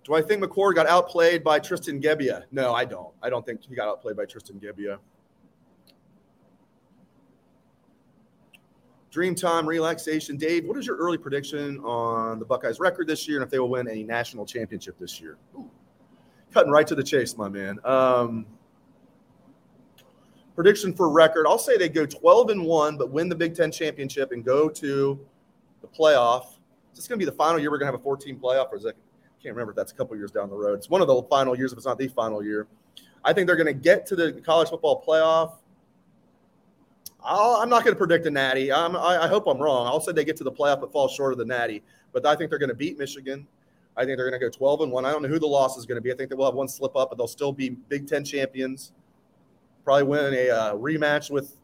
Do 0.04 0.16
I 0.16 0.22
think 0.22 0.44
McCord 0.44 0.76
got 0.76 0.86
outplayed 0.86 1.44
by 1.44 1.60
Tristan 1.60 2.02
Gebbia? 2.02 2.44
No, 2.52 2.74
I 2.74 2.84
don't. 2.84 3.14
I 3.22 3.30
don't 3.30 3.46
think 3.46 3.64
he 3.64 3.74
got 3.74 3.88
outplayed 3.88 4.18
by 4.18 4.26
Tristan 4.26 4.60
Gebbia. 4.60 4.98
Dream 9.12 9.36
time, 9.36 9.68
relaxation. 9.68 10.38
Dave, 10.38 10.66
what 10.66 10.76
is 10.76 10.88
your 10.88 10.98
early 10.98 11.20
prediction 11.20 11.80
on 11.82 12.40
the 12.40 12.46
Buckeyes 12.46 12.80
record 12.80 13.08
this 13.08 13.28
year 13.28 13.38
and 13.38 13.46
if 13.46 13.52
they 13.52 13.60
will 13.60 13.70
win 13.70 13.88
any 13.88 14.04
national 14.04 14.46
championship 14.46 14.98
this 15.00 15.22
year? 15.22 15.38
Ooh, 15.56 15.70
cutting 16.52 16.72
right 16.72 16.88
to 16.88 16.96
the 16.96 17.04
chase, 17.04 17.38
my 17.38 17.48
man. 17.48 17.78
Um, 17.86 18.46
prediction 20.56 20.94
for 20.94 21.10
record, 21.10 21.46
I'll 21.48 21.60
say 21.60 21.78
they 21.78 21.90
go 21.90 22.06
12 22.06 22.50
and 22.50 22.66
1, 22.66 22.98
but 22.98 23.10
win 23.10 23.30
the 23.30 23.36
Big 23.36 23.56
Ten 23.56 23.72
championship 23.72 24.32
and 24.32 24.44
go 24.44 24.70
to 24.70 25.20
the 25.82 25.88
playoff. 25.88 26.54
Is 26.92 26.98
this 26.98 27.08
going 27.08 27.20
to 27.20 27.26
be 27.26 27.30
the 27.30 27.36
final 27.36 27.60
year 27.60 27.72
we're 27.72 27.80
going 27.80 27.92
to 27.92 27.94
have 27.94 28.00
a 28.00 28.04
14 28.04 28.40
playoff, 28.40 28.72
or 28.72 28.78
is? 28.78 28.86
I 28.86 28.92
can't 29.42 29.56
remember 29.56 29.72
if 29.72 29.76
that's 29.76 29.92
a 29.92 29.96
couple 29.96 30.16
years 30.16 30.32
down 30.32 30.50
the 30.50 30.56
road. 30.56 30.76
It's 30.76 30.90
one 30.90 31.02
of 31.02 31.08
the 31.08 31.22
final 31.24 31.58
years 31.58 31.74
if 31.74 31.78
it's 31.78 31.86
not 31.86 31.98
the 31.98 32.08
final 32.08 32.44
year. 32.44 32.68
I 33.26 33.34
think 33.34 33.48
they're 33.48 33.58
going 33.58 33.68
to 33.68 33.74
get 33.74 34.06
to 34.08 34.16
the 34.16 34.34
college 34.34 34.70
football 34.70 35.04
playoff. 35.06 35.58
i 37.24 37.62
am 37.62 37.70
not 37.70 37.84
going 37.84 37.94
to 37.94 37.98
predict 37.98 38.26
a 38.26 38.32
natty. 38.32 38.72
I'm, 38.72 38.96
I, 38.96 39.24
I 39.24 39.28
hope 39.28 39.48
I'm 39.48 39.58
wrong. 39.58 39.88
I'll 39.88 40.00
say 40.00 40.12
they 40.12 40.24
get 40.24 40.38
to 40.38 40.44
the 40.44 40.52
playoff 40.52 40.80
but 40.82 40.92
fall 40.92 41.08
short 41.08 41.34
of 41.34 41.40
the 41.40 41.46
natty. 41.46 41.84
But 42.14 42.26
I 42.26 42.36
think 42.36 42.50
they're 42.50 42.60
going 42.60 42.70
to 42.70 42.76
beat 42.76 42.98
Michigan. 42.98 43.48
I 43.98 44.06
think 44.06 44.18
they're 44.18 44.30
going 44.30 44.40
to 44.40 44.46
go 44.46 44.50
12 44.50 44.82
and 44.82 44.92
one. 44.92 45.06
I 45.06 45.12
don't 45.12 45.22
know 45.22 45.28
who 45.28 45.40
the 45.40 45.48
loss 45.48 45.78
is 45.78 45.86
going 45.86 45.98
to 45.98 46.02
be. 46.02 46.12
I 46.12 46.16
think 46.16 46.30
they 46.30 46.36
will 46.36 46.46
have 46.46 46.56
one 46.56 46.68
slip 46.68 46.96
up, 46.96 47.10
but 47.10 47.18
they'll 47.18 47.28
still 47.28 47.52
be 47.52 47.70
Big 47.70 48.08
Ten 48.08 48.24
champions 48.24 48.94
probably 49.84 50.04
win 50.04 50.34
a 50.34 50.50
uh, 50.50 50.74
rematch 50.76 51.30
with 51.30 51.58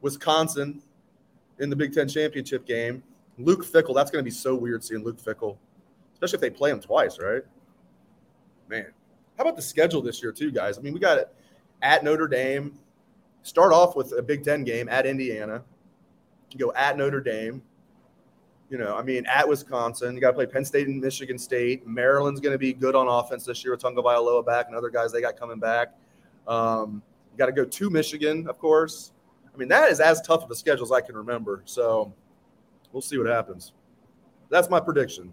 Wisconsin 0.00 0.82
in 1.58 1.70
the 1.70 1.76
Big 1.76 1.92
Ten 1.92 2.08
championship 2.08 2.66
game. 2.66 3.02
Luke 3.38 3.64
Fickell, 3.64 3.94
that's 3.94 4.10
going 4.10 4.22
to 4.22 4.28
be 4.28 4.30
so 4.30 4.54
weird 4.54 4.84
seeing 4.84 5.04
Luke 5.04 5.18
Fickell, 5.18 5.56
especially 6.12 6.36
if 6.36 6.40
they 6.40 6.50
play 6.50 6.70
him 6.70 6.80
twice, 6.80 7.18
right? 7.18 7.42
Man, 8.68 8.86
how 9.36 9.42
about 9.42 9.56
the 9.56 9.62
schedule 9.62 10.02
this 10.02 10.22
year, 10.22 10.32
too, 10.32 10.50
guys? 10.50 10.78
I 10.78 10.82
mean, 10.82 10.92
we 10.92 11.00
got 11.00 11.18
it 11.18 11.34
at 11.82 12.04
Notre 12.04 12.28
Dame. 12.28 12.78
Start 13.42 13.72
off 13.72 13.96
with 13.96 14.12
a 14.12 14.22
Big 14.22 14.44
Ten 14.44 14.64
game 14.64 14.88
at 14.88 15.06
Indiana. 15.06 15.62
You 16.52 16.58
go 16.58 16.72
at 16.74 16.98
Notre 16.98 17.20
Dame. 17.20 17.62
You 18.68 18.78
know, 18.78 18.96
I 18.96 19.02
mean, 19.02 19.26
at 19.26 19.48
Wisconsin, 19.48 20.14
you 20.14 20.20
got 20.20 20.28
to 20.28 20.34
play 20.34 20.46
Penn 20.46 20.64
State 20.64 20.86
and 20.86 21.00
Michigan 21.00 21.38
State. 21.38 21.86
Maryland's 21.88 22.40
going 22.40 22.52
to 22.52 22.58
be 22.58 22.72
good 22.72 22.94
on 22.94 23.08
offense 23.08 23.44
this 23.44 23.64
year 23.64 23.72
with 23.72 23.82
Tagovailoa 23.82 24.46
back 24.46 24.66
and 24.68 24.76
other 24.76 24.90
guys 24.90 25.10
they 25.10 25.20
got 25.20 25.36
coming 25.36 25.58
back. 25.58 25.94
Um, 26.46 27.02
got 27.36 27.46
to 27.46 27.52
go 27.52 27.64
to 27.64 27.90
Michigan, 27.90 28.46
of 28.48 28.58
course. 28.58 29.12
I 29.52 29.56
mean, 29.56 29.68
that 29.68 29.90
is 29.90 30.00
as 30.00 30.20
tough 30.20 30.44
of 30.44 30.50
a 30.50 30.54
schedule 30.54 30.84
as 30.84 30.92
I 30.92 31.00
can 31.00 31.16
remember. 31.16 31.62
So 31.64 32.12
we'll 32.92 33.02
see 33.02 33.18
what 33.18 33.26
happens. 33.26 33.72
That's 34.48 34.68
my 34.68 34.80
prediction. 34.80 35.32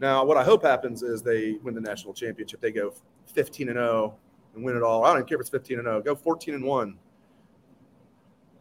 Now, 0.00 0.24
what 0.24 0.36
I 0.36 0.44
hope 0.44 0.62
happens 0.62 1.02
is 1.02 1.22
they 1.22 1.52
win 1.62 1.74
the 1.74 1.80
national 1.80 2.14
championship. 2.14 2.60
They 2.60 2.72
go 2.72 2.94
15 3.26 3.68
and 3.68 3.76
0 3.76 4.14
and 4.54 4.64
win 4.64 4.76
it 4.76 4.82
all. 4.82 5.04
I 5.04 5.14
don't 5.14 5.26
care 5.28 5.36
if 5.36 5.40
it's 5.40 5.50
15 5.50 5.78
and 5.78 5.86
0. 5.86 6.02
Go 6.02 6.14
14 6.14 6.54
and 6.54 6.64
1. 6.64 6.98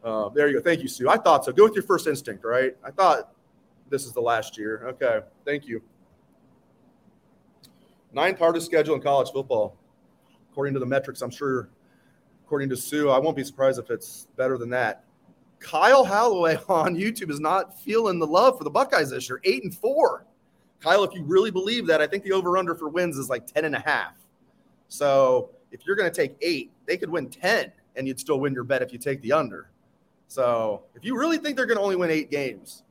Uh, 0.04 0.30
there 0.30 0.48
you 0.48 0.56
go. 0.56 0.62
Thank 0.62 0.82
you, 0.82 0.88
Sue. 0.88 1.10
I 1.10 1.18
thought 1.18 1.46
so. 1.46 1.52
Go 1.52 1.64
with 1.64 1.74
your 1.74 1.84
first 1.84 2.08
instinct, 2.08 2.44
right? 2.44 2.76
I 2.84 2.92
thought 2.92 3.34
this 3.90 4.06
is 4.06 4.12
the 4.12 4.22
last 4.22 4.58
year. 4.58 4.86
Okay. 4.90 5.22
Thank 5.46 5.66
you. 5.66 5.82
Ninth 8.12 8.38
hardest 8.38 8.66
schedule 8.66 8.96
in 8.96 9.02
college 9.02 9.32
football, 9.32 9.76
according 10.52 10.74
to 10.76 10.80
the 10.80 10.86
metrics. 10.86 11.22
I'm 11.22 11.32
sure 11.32 11.70
according 12.54 12.70
to 12.70 12.78
Sue. 12.78 13.10
I 13.10 13.18
won't 13.18 13.36
be 13.36 13.44
surprised 13.44 13.80
if 13.80 13.90
it's 13.90 14.28
better 14.38 14.60
than 14.60 14.70
that. 14.70 15.06
Kyle 15.60 16.06
Holloway 16.06 16.60
on 16.70 16.96
YouTube 16.96 17.32
is 17.32 17.40
not 17.40 17.82
feeling 17.82 18.20
the 18.20 18.28
love 18.28 18.60
for 18.60 18.64
the 18.64 18.70
Buckeyes 18.70 19.10
this 19.10 19.28
year. 19.28 19.42
Eight 19.44 19.64
and 19.64 19.76
four. 19.76 20.28
Kyle, 20.80 21.04
if 21.04 21.16
you 21.16 21.24
really 21.24 21.50
believe 21.50 21.88
that, 21.88 22.00
I 22.00 22.06
think 22.06 22.24
the 22.24 22.32
over-under 22.32 22.76
for 22.76 22.90
wins 22.90 23.18
is 23.18 23.28
like 23.28 23.48
10 23.48 23.66
and 23.66 23.74
a 23.74 23.80
half. 23.80 24.14
So 24.88 25.50
if 25.72 25.84
you're 25.84 25.96
going 25.96 26.12
to 26.12 26.16
take 26.16 26.36
eight, 26.44 26.72
they 26.86 26.96
could 26.96 27.10
win 27.10 27.28
10 27.28 27.72
and 27.96 28.08
you'd 28.08 28.20
still 28.20 28.40
win 28.40 28.54
your 28.54 28.66
bet 28.66 28.84
if 28.84 28.94
you 28.94 29.00
take 29.00 29.20
the 29.24 29.32
under. 29.32 29.72
So 30.28 30.84
if 30.94 31.04
you 31.04 31.18
really 31.18 31.40
think 31.40 31.58
they're 31.58 31.66
going 31.66 31.80
to 31.80 31.84
only 31.84 31.96
win 31.96 32.12
eight 32.12 32.30
games, 32.30 32.84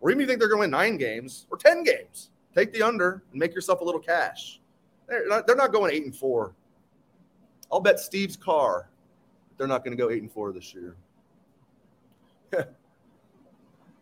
or 0.00 0.10
even 0.10 0.20
you 0.20 0.26
think 0.26 0.40
they're 0.40 0.48
going 0.48 0.58
to 0.58 0.62
win 0.62 0.70
nine 0.72 0.96
games 0.96 1.46
or 1.48 1.58
10 1.58 1.84
games, 1.84 2.30
take 2.56 2.72
the 2.72 2.82
under 2.82 3.22
and 3.30 3.38
make 3.38 3.54
yourself 3.54 3.82
a 3.82 3.84
little 3.84 4.00
cash. 4.00 4.58
They're 5.06 5.28
not, 5.28 5.46
they're 5.46 5.54
not 5.54 5.70
going 5.70 5.94
eight 5.94 6.04
and 6.04 6.16
four. 6.16 6.56
I'll 7.70 7.78
bet 7.80 8.00
Steve's 8.00 8.36
car 8.36 8.88
they're 9.56 9.66
not 9.66 9.84
going 9.84 9.96
to 9.96 10.02
go 10.02 10.10
eight 10.10 10.22
and 10.22 10.30
four 10.30 10.52
this 10.52 10.74
year. 10.74 10.96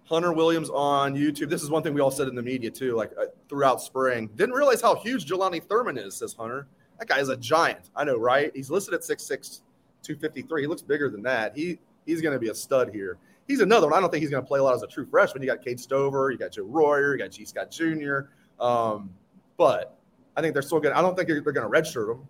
Hunter 0.04 0.32
Williams 0.32 0.68
on 0.70 1.14
YouTube. 1.14 1.48
This 1.48 1.62
is 1.62 1.70
one 1.70 1.82
thing 1.82 1.94
we 1.94 2.00
all 2.00 2.10
said 2.10 2.28
in 2.28 2.34
the 2.34 2.42
media 2.42 2.70
too, 2.70 2.94
like 2.94 3.12
uh, 3.18 3.26
throughout 3.48 3.80
spring. 3.80 4.28
Didn't 4.36 4.54
realize 4.54 4.82
how 4.82 4.94
huge 4.94 5.26
Jelani 5.26 5.62
Thurman 5.62 5.96
is, 5.96 6.16
says 6.16 6.34
Hunter. 6.34 6.66
That 6.98 7.08
guy 7.08 7.20
is 7.20 7.30
a 7.30 7.36
giant. 7.36 7.90
I 7.96 8.04
know, 8.04 8.16
right? 8.16 8.52
He's 8.54 8.70
listed 8.70 8.94
at 8.94 9.00
6'6, 9.00 9.60
253. 10.02 10.62
He 10.62 10.66
looks 10.66 10.82
bigger 10.82 11.08
than 11.08 11.22
that. 11.22 11.56
He 11.56 11.78
he's 12.06 12.20
going 12.20 12.34
to 12.34 12.38
be 12.38 12.50
a 12.50 12.54
stud 12.54 12.90
here. 12.92 13.18
He's 13.48 13.60
another 13.60 13.86
one. 13.86 13.96
I 13.96 14.00
don't 14.00 14.10
think 14.10 14.22
he's 14.22 14.30
going 14.30 14.42
to 14.42 14.46
play 14.46 14.60
a 14.60 14.62
lot 14.62 14.74
as 14.74 14.82
a 14.82 14.86
true 14.86 15.06
freshman. 15.06 15.42
You 15.42 15.48
got 15.48 15.62
Cade 15.62 15.80
Stover, 15.80 16.30
you 16.30 16.38
got 16.38 16.52
Joe 16.52 16.64
Royer, 16.64 17.12
you 17.12 17.18
got 17.18 17.30
Gee 17.30 17.44
Scott 17.44 17.70
Jr. 17.70 18.20
Um, 18.60 19.10
but 19.56 19.98
I 20.36 20.40
think 20.40 20.54
they're 20.54 20.62
still 20.62 20.80
going. 20.80 20.94
I 20.94 21.02
don't 21.02 21.14
think 21.16 21.28
they're, 21.28 21.40
they're 21.40 21.52
going 21.52 21.70
to 21.70 21.80
redshirt 21.80 22.10
him, 22.10 22.26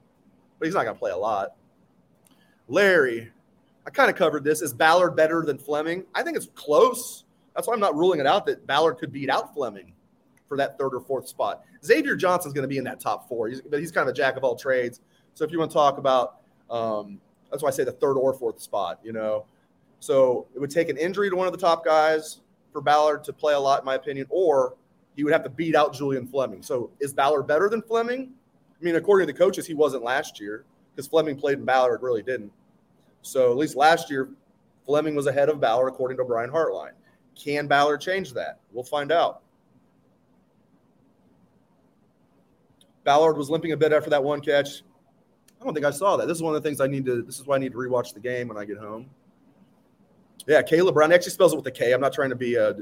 but 0.58 0.66
he's 0.66 0.74
not 0.74 0.84
going 0.84 0.94
to 0.94 0.98
play 0.98 1.10
a 1.10 1.16
lot. 1.16 1.54
Larry, 2.68 3.30
I 3.86 3.90
kind 3.90 4.10
of 4.10 4.16
covered 4.16 4.44
this. 4.44 4.62
Is 4.62 4.72
Ballard 4.72 5.16
better 5.16 5.42
than 5.42 5.58
Fleming? 5.58 6.04
I 6.14 6.22
think 6.22 6.36
it's 6.36 6.48
close. 6.54 7.24
That's 7.54 7.68
why 7.68 7.74
I'm 7.74 7.80
not 7.80 7.94
ruling 7.94 8.20
it 8.20 8.26
out 8.26 8.46
that 8.46 8.66
Ballard 8.66 8.98
could 8.98 9.12
beat 9.12 9.30
out 9.30 9.54
Fleming 9.54 9.92
for 10.48 10.56
that 10.56 10.78
third 10.78 10.94
or 10.94 11.00
fourth 11.00 11.28
spot. 11.28 11.62
Xavier 11.84 12.16
Johnson's 12.16 12.54
going 12.54 12.62
to 12.62 12.68
be 12.68 12.78
in 12.78 12.84
that 12.84 13.00
top 13.00 13.28
four, 13.28 13.48
he's, 13.48 13.60
but 13.60 13.80
he's 13.80 13.92
kind 13.92 14.08
of 14.08 14.12
a 14.12 14.16
jack 14.16 14.36
of 14.36 14.44
all 14.44 14.56
trades. 14.56 15.00
So 15.34 15.44
if 15.44 15.52
you 15.52 15.58
want 15.58 15.70
to 15.70 15.74
talk 15.74 15.98
about, 15.98 16.36
um, 16.70 17.20
that's 17.50 17.62
why 17.62 17.68
I 17.68 17.72
say 17.72 17.84
the 17.84 17.92
third 17.92 18.16
or 18.16 18.32
fourth 18.32 18.60
spot, 18.60 19.00
you 19.02 19.12
know. 19.12 19.44
So 20.00 20.46
it 20.54 20.58
would 20.58 20.70
take 20.70 20.88
an 20.88 20.96
injury 20.96 21.30
to 21.30 21.36
one 21.36 21.46
of 21.46 21.52
the 21.52 21.58
top 21.58 21.84
guys 21.84 22.40
for 22.72 22.80
Ballard 22.80 23.24
to 23.24 23.32
play 23.32 23.54
a 23.54 23.60
lot, 23.60 23.80
in 23.80 23.84
my 23.84 23.94
opinion, 23.94 24.26
or 24.30 24.74
he 25.14 25.24
would 25.24 25.32
have 25.32 25.44
to 25.44 25.50
beat 25.50 25.76
out 25.76 25.94
Julian 25.94 26.26
Fleming. 26.26 26.62
So 26.62 26.90
is 27.00 27.12
Ballard 27.12 27.46
better 27.46 27.68
than 27.68 27.82
Fleming? 27.82 28.32
I 28.80 28.84
mean, 28.84 28.96
according 28.96 29.28
to 29.28 29.32
the 29.32 29.38
coaches, 29.38 29.66
he 29.66 29.74
wasn't 29.74 30.02
last 30.02 30.40
year 30.40 30.64
because 30.94 31.06
Fleming 31.06 31.36
played 31.36 31.58
and 31.58 31.66
Ballard 31.66 32.02
really 32.02 32.22
didn't. 32.22 32.52
So 33.22 33.50
at 33.50 33.56
least 33.56 33.76
last 33.76 34.10
year, 34.10 34.30
Fleming 34.84 35.14
was 35.14 35.26
ahead 35.26 35.48
of 35.48 35.60
Ballard 35.60 35.88
according 35.88 36.18
to 36.18 36.24
Brian 36.24 36.50
Hartline. 36.50 36.92
Can 37.34 37.66
Ballard 37.66 38.00
change 38.00 38.32
that? 38.34 38.60
We'll 38.72 38.84
find 38.84 39.10
out. 39.10 39.42
Ballard 43.04 43.36
was 43.36 43.50
limping 43.50 43.72
a 43.72 43.76
bit 43.76 43.92
after 43.92 44.10
that 44.10 44.22
one 44.22 44.40
catch. 44.40 44.82
I 45.60 45.64
don't 45.64 45.74
think 45.74 45.86
I 45.86 45.90
saw 45.90 46.16
that. 46.16 46.26
This 46.26 46.36
is 46.36 46.42
one 46.42 46.54
of 46.54 46.62
the 46.62 46.68
things 46.68 46.80
I 46.80 46.86
need 46.86 47.04
to. 47.06 47.22
This 47.22 47.38
is 47.38 47.46
why 47.46 47.56
I 47.56 47.58
need 47.58 47.72
to 47.72 47.78
rewatch 47.78 48.14
the 48.14 48.20
game 48.20 48.48
when 48.48 48.56
I 48.56 48.64
get 48.64 48.78
home. 48.78 49.08
Yeah, 50.46 50.62
Caleb 50.62 50.94
Brown 50.94 51.12
actually 51.12 51.32
spells 51.32 51.52
it 51.52 51.56
with 51.56 51.66
a 51.66 51.70
K. 51.70 51.92
I'm 51.92 52.00
not 52.00 52.12
trying 52.12 52.30
to 52.30 52.36
be 52.36 52.54
a 52.54 52.76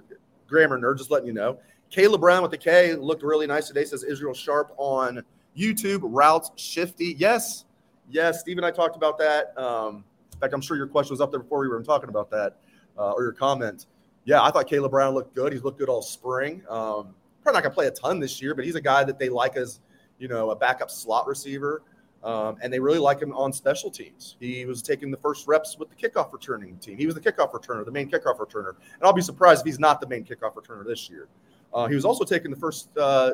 grammar 0.48 0.78
nerd, 0.78 0.98
just 0.98 1.10
letting 1.10 1.28
you 1.28 1.32
know. 1.32 1.59
Caleb 1.90 2.20
Brown 2.20 2.43
with 2.43 2.51
the 2.51 2.59
K 2.59 2.94
looked 2.94 3.22
really 3.22 3.47
nice 3.47 3.68
today. 3.68 3.84
Says 3.84 4.02
Israel 4.02 4.34
Sharp 4.34 4.72
on 4.78 5.22
YouTube. 5.56 6.01
Routes 6.02 6.51
shifty. 6.56 7.14
Yes, 7.18 7.64
yes. 8.12 8.40
Steve 8.40 8.59
and 8.59 8.66
I 8.66 8.70
talked 8.70 8.94
about 8.94 9.18
that. 9.18 9.59
Um, 9.59 10.05
fact, 10.43 10.52
I'm 10.52 10.60
sure 10.60 10.76
your 10.76 10.89
question 10.89 11.14
was 11.14 11.20
up 11.20 11.30
there 11.30 11.40
before 11.40 11.60
we 11.60 11.68
were 11.68 11.82
talking 11.82 12.10
about 12.10 12.30
that, 12.30 12.56
uh, 12.98 13.12
or 13.12 13.22
your 13.22 13.32
comment. 13.32 13.86
Yeah, 14.24 14.43
I 14.43 14.51
thought 14.51 14.68
Caleb 14.68 14.90
Brown 14.90 15.14
looked 15.14 15.34
good. 15.34 15.52
He's 15.52 15.62
looked 15.62 15.78
good 15.78 15.89
all 15.89 16.02
spring. 16.02 16.62
Um, 16.68 17.14
probably 17.43 17.55
not 17.55 17.62
gonna 17.62 17.70
play 17.70 17.86
a 17.86 17.90
ton 17.90 18.20
this 18.20 18.43
year, 18.43 18.55
but 18.55 18.64
he's 18.64 18.74
a 18.74 18.80
guy 18.80 19.05
that 19.05 19.18
they 19.18 19.28
like 19.28 19.56
as 19.56 19.80
you 20.18 20.28
know 20.28 20.51
a 20.51 20.56
backup 20.56 20.90
slot 20.90 21.26
receiver. 21.26 21.82
Um, 22.22 22.56
and 22.62 22.72
they 22.72 22.78
really 22.78 23.01
like 23.01 23.20
him 23.20 23.32
on 23.32 23.52
special 23.52 23.90
teams. 23.90 24.36
He 24.39 24.64
was 24.64 24.80
taking 24.80 25.10
the 25.10 25.16
first 25.16 25.48
reps 25.48 25.76
with 25.76 25.89
the 25.90 25.97
kickoff 25.97 26.32
returning 26.32 26.76
team. 26.76 26.97
He 26.97 27.05
was 27.05 27.16
the 27.16 27.20
kickoff 27.20 27.51
returner, 27.51 27.84
the 27.84 27.90
main 27.90 28.09
kickoff 28.09 28.39
returner. 28.39 28.76
And 28.78 29.02
I'll 29.02 29.12
be 29.12 29.22
surprised 29.22 29.62
if 29.62 29.66
he's 29.66 29.80
not 29.80 30.01
the 30.01 30.06
main 30.06 30.24
kickoff 30.24 30.55
returner 30.55 30.86
this 30.86 31.10
year. 31.10 31.26
Uh, 31.74 31.89
he 31.89 31.97
was 31.97 32.05
also 32.05 32.24
taking 32.24 32.52
the 32.52 32.56
first 32.56 32.97
uh, 32.97 33.32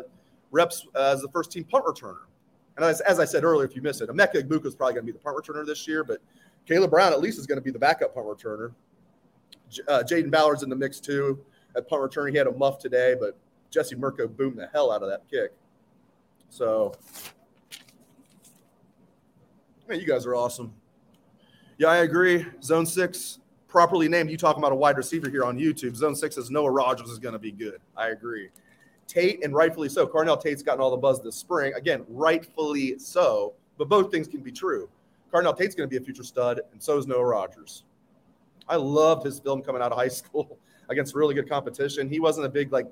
reps 0.52 0.86
as 0.98 1.20
the 1.20 1.28
first 1.28 1.52
team 1.52 1.64
punt 1.64 1.84
returner. 1.84 2.28
And 2.78 2.86
as, 2.86 3.00
as 3.00 3.18
I 3.18 3.24
said 3.24 3.42
earlier, 3.42 3.66
if 3.66 3.74
you 3.74 3.82
missed 3.82 4.00
it, 4.00 4.08
Emeka 4.08 4.36
Egbuka 4.36 4.66
is 4.66 4.74
probably 4.76 4.94
going 4.94 5.04
to 5.04 5.12
be 5.12 5.12
the 5.12 5.18
punt 5.18 5.36
returner 5.36 5.66
this 5.66 5.88
year, 5.88 6.04
but 6.04 6.20
Caleb 6.64 6.90
Brown 6.90 7.12
at 7.12 7.20
least 7.20 7.38
is 7.38 7.46
going 7.46 7.58
to 7.58 7.62
be 7.62 7.72
the 7.72 7.78
backup 7.78 8.14
punt 8.14 8.26
returner. 8.26 8.72
J- 9.68 9.82
uh, 9.88 10.02
Jayden 10.04 10.30
Ballard's 10.30 10.62
in 10.62 10.70
the 10.70 10.76
mix 10.76 11.00
too 11.00 11.44
at 11.76 11.88
punt 11.88 12.00
returner. 12.00 12.30
He 12.30 12.38
had 12.38 12.46
a 12.46 12.52
muff 12.52 12.78
today, 12.78 13.16
but 13.18 13.36
Jesse 13.70 13.96
Mirco 13.96 14.28
boomed 14.28 14.58
the 14.58 14.68
hell 14.72 14.92
out 14.92 15.02
of 15.02 15.10
that 15.10 15.28
kick. 15.28 15.52
So 16.50 16.94
Man, 19.88 19.98
you 19.98 20.06
guys 20.06 20.26
are 20.26 20.34
awesome. 20.34 20.74
Yeah, 21.78 21.88
I 21.88 21.98
agree. 21.98 22.44
Zone 22.62 22.84
six, 22.84 23.38
properly 23.68 24.06
named. 24.06 24.30
You 24.30 24.36
talking 24.36 24.62
about 24.62 24.72
a 24.72 24.76
wide 24.76 24.98
receiver 24.98 25.30
here 25.30 25.44
on 25.44 25.58
YouTube. 25.58 25.96
Zone 25.96 26.14
six 26.14 26.34
says 26.34 26.50
Noah 26.50 26.70
Rogers 26.70 27.08
is 27.08 27.18
going 27.18 27.32
to 27.32 27.38
be 27.38 27.50
good. 27.50 27.80
I 27.96 28.08
agree. 28.08 28.50
Tate, 29.08 29.42
and 29.42 29.54
rightfully 29.54 29.88
so. 29.88 30.06
Carnell 30.06 30.40
Tate's 30.40 30.62
gotten 30.62 30.80
all 30.80 30.90
the 30.90 30.96
buzz 30.96 31.20
this 31.20 31.34
spring. 31.34 31.72
Again, 31.74 32.04
rightfully 32.08 32.98
so, 32.98 33.54
but 33.78 33.88
both 33.88 34.12
things 34.12 34.28
can 34.28 34.40
be 34.40 34.52
true. 34.52 34.88
Carnell 35.32 35.56
Tate's 35.56 35.74
going 35.74 35.88
to 35.88 35.90
be 35.90 36.00
a 36.00 36.04
future 36.04 36.22
stud, 36.22 36.60
and 36.72 36.82
so 36.82 36.96
is 36.98 37.06
Noah 37.06 37.24
Rogers. 37.24 37.84
I 38.68 38.76
loved 38.76 39.24
his 39.24 39.40
film 39.40 39.62
coming 39.62 39.82
out 39.82 39.90
of 39.92 39.98
high 39.98 40.08
school 40.20 40.58
against 40.88 41.14
really 41.14 41.34
good 41.34 41.48
competition. 41.48 42.08
He 42.08 42.20
wasn't 42.20 42.46
a 42.46 42.50
big 42.50 42.70
like 42.70 42.86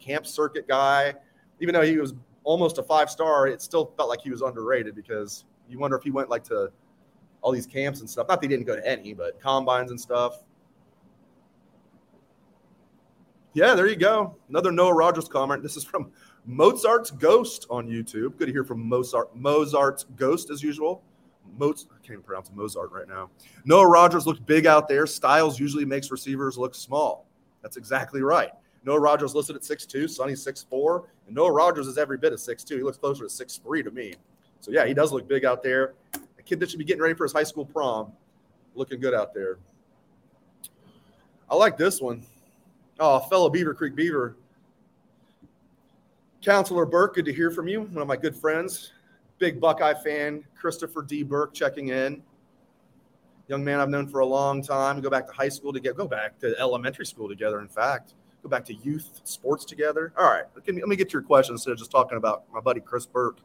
camp 0.00 0.26
circuit 0.26 0.66
guy, 0.68 1.14
even 1.60 1.72
though 1.72 1.82
he 1.82 1.96
was 1.98 2.14
almost 2.44 2.78
a 2.78 2.82
five 2.82 3.08
star. 3.08 3.46
It 3.46 3.62
still 3.62 3.92
felt 3.96 4.08
like 4.08 4.20
he 4.20 4.30
was 4.30 4.42
underrated 4.42 4.94
because 4.94 5.44
you 5.68 5.78
wonder 5.78 5.96
if 5.96 6.02
he 6.02 6.10
went 6.10 6.28
like 6.28 6.44
to 6.44 6.70
all 7.42 7.52
these 7.52 7.66
camps 7.66 8.00
and 8.00 8.10
stuff. 8.10 8.26
Not 8.28 8.40
that 8.40 8.50
he 8.50 8.56
didn't 8.56 8.66
go 8.66 8.76
to 8.76 8.86
any, 8.86 9.14
but 9.14 9.40
combines 9.40 9.90
and 9.90 10.00
stuff. 10.00 10.42
Yeah, 13.52 13.74
there 13.74 13.88
you 13.88 13.96
go. 13.96 14.36
Another 14.48 14.70
Noah 14.70 14.94
Rogers 14.94 15.26
comment. 15.26 15.60
This 15.62 15.76
is 15.76 15.82
from 15.82 16.12
Mozart's 16.46 17.10
Ghost 17.10 17.66
on 17.68 17.88
YouTube. 17.88 18.36
Good 18.36 18.46
to 18.46 18.52
hear 18.52 18.62
from 18.62 18.88
Mozart. 18.88 19.34
Mozart's 19.34 20.04
Ghost 20.16 20.50
as 20.50 20.62
usual. 20.62 21.02
Mozart, 21.58 21.90
I 21.92 21.96
can't 21.96 22.10
even 22.10 22.22
pronounce 22.22 22.52
Mozart 22.54 22.92
right 22.92 23.08
now. 23.08 23.28
Noah 23.64 23.88
Rogers 23.88 24.24
looked 24.24 24.46
big 24.46 24.66
out 24.66 24.86
there. 24.86 25.04
Styles 25.04 25.58
usually 25.58 25.84
makes 25.84 26.12
receivers 26.12 26.56
look 26.56 26.76
small. 26.76 27.26
That's 27.60 27.76
exactly 27.76 28.22
right. 28.22 28.50
Noah 28.84 29.00
Rogers 29.00 29.34
listed 29.34 29.56
at 29.56 29.62
6'2, 29.62 30.08
Sonny's 30.08 30.44
6'4, 30.44 31.06
and 31.26 31.34
Noah 31.34 31.50
Rogers 31.50 31.88
is 31.88 31.98
every 31.98 32.18
bit 32.18 32.32
of 32.32 32.38
6'2. 32.38 32.76
He 32.76 32.82
looks 32.84 32.98
closer 32.98 33.24
to 33.26 33.28
6'3 33.28 33.82
to 33.82 33.90
me. 33.90 34.14
So 34.60 34.70
yeah, 34.70 34.86
he 34.86 34.94
does 34.94 35.12
look 35.12 35.26
big 35.26 35.44
out 35.44 35.60
there. 35.62 35.94
A 36.14 36.42
kid 36.42 36.60
that 36.60 36.70
should 36.70 36.78
be 36.78 36.84
getting 36.84 37.02
ready 37.02 37.14
for 37.14 37.24
his 37.24 37.32
high 37.32 37.42
school 37.42 37.64
prom, 37.66 38.12
looking 38.76 39.00
good 39.00 39.12
out 39.12 39.34
there. 39.34 39.58
I 41.50 41.56
like 41.56 41.76
this 41.76 42.00
one. 42.00 42.24
Oh, 43.02 43.18
fellow 43.18 43.48
Beavercreek 43.48 43.94
Beaver. 43.94 44.36
Counselor 46.42 46.84
Burke, 46.84 47.14
good 47.14 47.24
to 47.24 47.32
hear 47.32 47.50
from 47.50 47.66
you. 47.66 47.80
One 47.80 48.02
of 48.02 48.06
my 48.06 48.16
good 48.16 48.36
friends, 48.36 48.92
big 49.38 49.58
Buckeye 49.58 49.94
fan, 49.94 50.44
Christopher 50.54 51.00
D. 51.00 51.22
Burke 51.22 51.54
checking 51.54 51.88
in. 51.88 52.22
Young 53.48 53.64
man 53.64 53.80
I've 53.80 53.88
known 53.88 54.06
for 54.06 54.20
a 54.20 54.26
long 54.26 54.62
time. 54.62 55.00
Go 55.00 55.08
back 55.08 55.26
to 55.26 55.32
high 55.32 55.48
school 55.48 55.72
together, 55.72 55.96
go 55.96 56.06
back 56.06 56.38
to 56.40 56.54
elementary 56.58 57.06
school 57.06 57.26
together, 57.26 57.60
in 57.60 57.68
fact. 57.68 58.12
Go 58.42 58.50
back 58.50 58.66
to 58.66 58.74
youth 58.74 59.22
sports 59.24 59.64
together. 59.64 60.12
All 60.18 60.30
right, 60.30 60.44
let 60.54 60.68
me 60.68 60.94
get 60.94 61.08
to 61.08 61.12
your 61.14 61.22
question 61.22 61.54
instead 61.54 61.70
of 61.70 61.78
just 61.78 61.90
talking 61.90 62.18
about 62.18 62.44
my 62.52 62.60
buddy 62.60 62.80
Chris 62.80 63.06
Burke. 63.06 63.38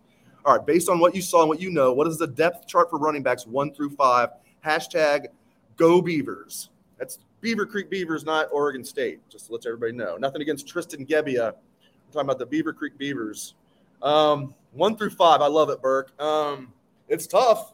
All 0.43 0.57
right, 0.57 0.65
based 0.65 0.89
on 0.89 0.99
what 0.99 1.15
you 1.15 1.21
saw 1.21 1.41
and 1.41 1.49
what 1.49 1.61
you 1.61 1.71
know, 1.71 1.93
what 1.93 2.07
is 2.07 2.17
the 2.17 2.27
depth 2.27 2.67
chart 2.67 2.89
for 2.89 2.99
running 2.99 3.23
backs 3.23 3.47
one 3.47 3.73
through 3.73 3.91
five? 3.91 4.31
Hashtag 4.65 5.27
go 5.77 6.01
Beavers. 6.01 6.71
That's 6.97 7.19
Beavercreek 7.41 7.89
Beavers, 7.89 8.23
not 8.23 8.47
Oregon 8.51 8.83
State, 8.83 9.19
just 9.29 9.47
to 9.47 9.53
let 9.53 9.65
everybody 9.65 9.91
know. 9.91 10.17
Nothing 10.17 10.41
against 10.41 10.67
Tristan 10.67 11.05
Gebbia. 11.05 11.49
I'm 11.49 12.11
talking 12.11 12.29
about 12.29 12.39
the 12.39 12.47
Beavercreek 12.47 12.97
Beavers. 12.97 13.55
Um, 14.01 14.53
one 14.73 14.97
through 14.97 15.11
five, 15.11 15.41
I 15.41 15.47
love 15.47 15.69
it, 15.69 15.81
Burke. 15.81 16.19
Um, 16.21 16.73
it's 17.07 17.27
tough. 17.27 17.73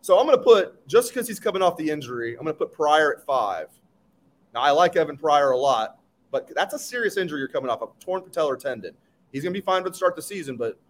So 0.00 0.18
I'm 0.18 0.26
going 0.26 0.38
to 0.38 0.42
put, 0.42 0.86
just 0.88 1.12
because 1.12 1.28
he's 1.28 1.40
coming 1.40 1.62
off 1.62 1.76
the 1.76 1.90
injury, 1.90 2.32
I'm 2.32 2.44
going 2.44 2.54
to 2.54 2.58
put 2.58 2.72
Pryor 2.72 3.14
at 3.18 3.24
five. 3.26 3.68
Now, 4.54 4.60
I 4.60 4.70
like 4.70 4.96
Evan 4.96 5.16
Pryor 5.16 5.50
a 5.50 5.58
lot, 5.58 5.98
but 6.30 6.50
that's 6.54 6.74
a 6.74 6.78
serious 6.78 7.16
injury 7.16 7.38
you're 7.38 7.48
coming 7.48 7.70
off, 7.70 7.82
a 7.82 7.86
torn 8.02 8.22
patellar 8.22 8.58
tendon. 8.58 8.94
He's 9.32 9.42
going 9.42 9.52
to 9.52 9.60
be 9.60 9.64
fine 9.64 9.84
to 9.84 9.92
start 9.92 10.12
of 10.12 10.16
the 10.16 10.22
season, 10.22 10.56
but– 10.56 10.78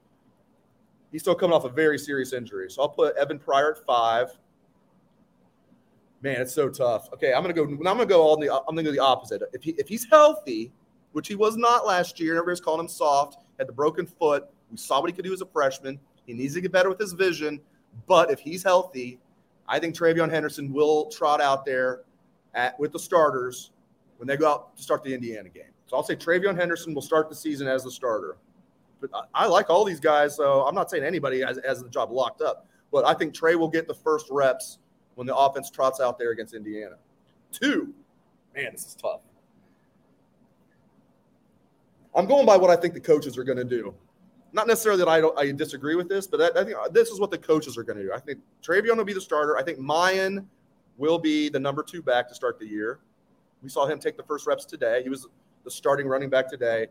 He's 1.12 1.22
still 1.22 1.34
coming 1.34 1.54
off 1.54 1.64
a 1.64 1.68
very 1.68 1.98
serious 1.98 2.32
injury. 2.32 2.70
So 2.70 2.82
I'll 2.82 2.88
put 2.88 3.16
Evan 3.16 3.38
Pryor 3.38 3.72
at 3.72 3.84
five. 3.84 4.30
Man, 6.22 6.40
it's 6.40 6.52
so 6.52 6.68
tough. 6.68 7.12
Okay, 7.14 7.32
I'm 7.32 7.42
gonna 7.42 7.54
go. 7.54 7.64
I'm 7.64 7.78
gonna 7.78 8.06
go 8.06 8.22
all 8.22 8.36
the. 8.36 8.52
I'm 8.52 8.74
gonna 8.74 8.82
go 8.82 8.92
the 8.92 8.98
opposite. 8.98 9.42
If 9.52 9.62
he 9.62 9.70
if 9.72 9.88
he's 9.88 10.06
healthy, 10.10 10.72
which 11.12 11.28
he 11.28 11.34
was 11.34 11.56
not 11.56 11.86
last 11.86 12.20
year, 12.20 12.36
everybody's 12.36 12.60
calling 12.60 12.80
him 12.80 12.88
soft. 12.88 13.38
Had 13.58 13.68
the 13.68 13.72
broken 13.72 14.06
foot. 14.06 14.44
We 14.70 14.76
saw 14.76 15.00
what 15.00 15.10
he 15.10 15.16
could 15.16 15.24
do 15.24 15.32
as 15.32 15.40
a 15.40 15.46
freshman. 15.46 15.98
He 16.26 16.34
needs 16.34 16.54
to 16.54 16.60
get 16.60 16.72
better 16.72 16.88
with 16.88 16.98
his 16.98 17.12
vision. 17.12 17.60
But 18.06 18.30
if 18.30 18.38
he's 18.38 18.62
healthy, 18.62 19.18
I 19.66 19.78
think 19.78 19.96
TreVeyon 19.96 20.30
Henderson 20.30 20.72
will 20.72 21.06
trot 21.10 21.40
out 21.40 21.64
there 21.64 22.02
at, 22.54 22.78
with 22.78 22.92
the 22.92 22.98
starters 22.98 23.72
when 24.18 24.28
they 24.28 24.36
go 24.36 24.48
out 24.48 24.76
to 24.76 24.82
start 24.82 25.02
the 25.02 25.12
Indiana 25.12 25.48
game. 25.48 25.72
So 25.86 25.96
I'll 25.96 26.04
say 26.04 26.14
TreVeyon 26.14 26.56
Henderson 26.56 26.94
will 26.94 27.02
start 27.02 27.28
the 27.28 27.34
season 27.34 27.66
as 27.66 27.82
the 27.82 27.90
starter 27.90 28.36
but 29.00 29.10
I, 29.14 29.44
I 29.44 29.46
like 29.46 29.70
all 29.70 29.84
these 29.84 30.00
guys. 30.00 30.36
So 30.36 30.62
I'm 30.62 30.74
not 30.74 30.90
saying 30.90 31.04
anybody 31.04 31.40
has, 31.40 31.58
has 31.66 31.82
the 31.82 31.88
job 31.88 32.10
locked 32.10 32.42
up, 32.42 32.66
but 32.92 33.04
I 33.04 33.14
think 33.14 33.34
Trey 33.34 33.54
will 33.54 33.68
get 33.68 33.86
the 33.86 33.94
first 33.94 34.26
reps 34.30 34.78
when 35.14 35.26
the 35.26 35.36
offense 35.36 35.70
trots 35.70 36.00
out 36.00 36.18
there 36.18 36.30
against 36.30 36.54
Indiana. 36.54 36.96
Two, 37.52 37.92
man, 38.54 38.68
this 38.72 38.86
is 38.86 38.94
tough. 38.94 39.20
I'm 42.14 42.26
going 42.26 42.46
by 42.46 42.56
what 42.56 42.70
I 42.70 42.76
think 42.76 42.94
the 42.94 43.00
coaches 43.00 43.38
are 43.38 43.44
going 43.44 43.58
to 43.58 43.64
do. 43.64 43.94
Not 44.52 44.66
necessarily 44.66 44.98
that 44.98 45.08
I 45.08 45.20
don't 45.20 45.38
I 45.38 45.52
disagree 45.52 45.94
with 45.94 46.08
this, 46.08 46.26
but 46.26 46.40
I, 46.40 46.60
I 46.60 46.64
think 46.64 46.76
uh, 46.76 46.88
this 46.88 47.08
is 47.10 47.20
what 47.20 47.30
the 47.30 47.38
coaches 47.38 47.78
are 47.78 47.84
going 47.84 47.98
to 47.98 48.04
do. 48.04 48.12
I 48.12 48.18
think 48.18 48.40
TreVeyon 48.62 48.96
will 48.96 49.04
be 49.04 49.12
the 49.12 49.20
starter. 49.20 49.56
I 49.56 49.62
think 49.62 49.78
Miyan 49.78 50.44
will 50.96 51.18
be 51.18 51.48
the 51.48 51.60
number 51.60 51.84
two 51.84 52.02
back 52.02 52.28
to 52.28 52.34
start 52.34 52.58
the 52.58 52.66
year. 52.66 52.98
We 53.62 53.68
saw 53.68 53.86
him 53.86 54.00
take 54.00 54.16
the 54.16 54.24
first 54.24 54.46
reps 54.46 54.64
today. 54.64 55.02
He 55.04 55.08
was 55.08 55.28
the 55.64 55.70
starting 55.70 56.08
running 56.08 56.30
back 56.30 56.48
today 56.48 56.88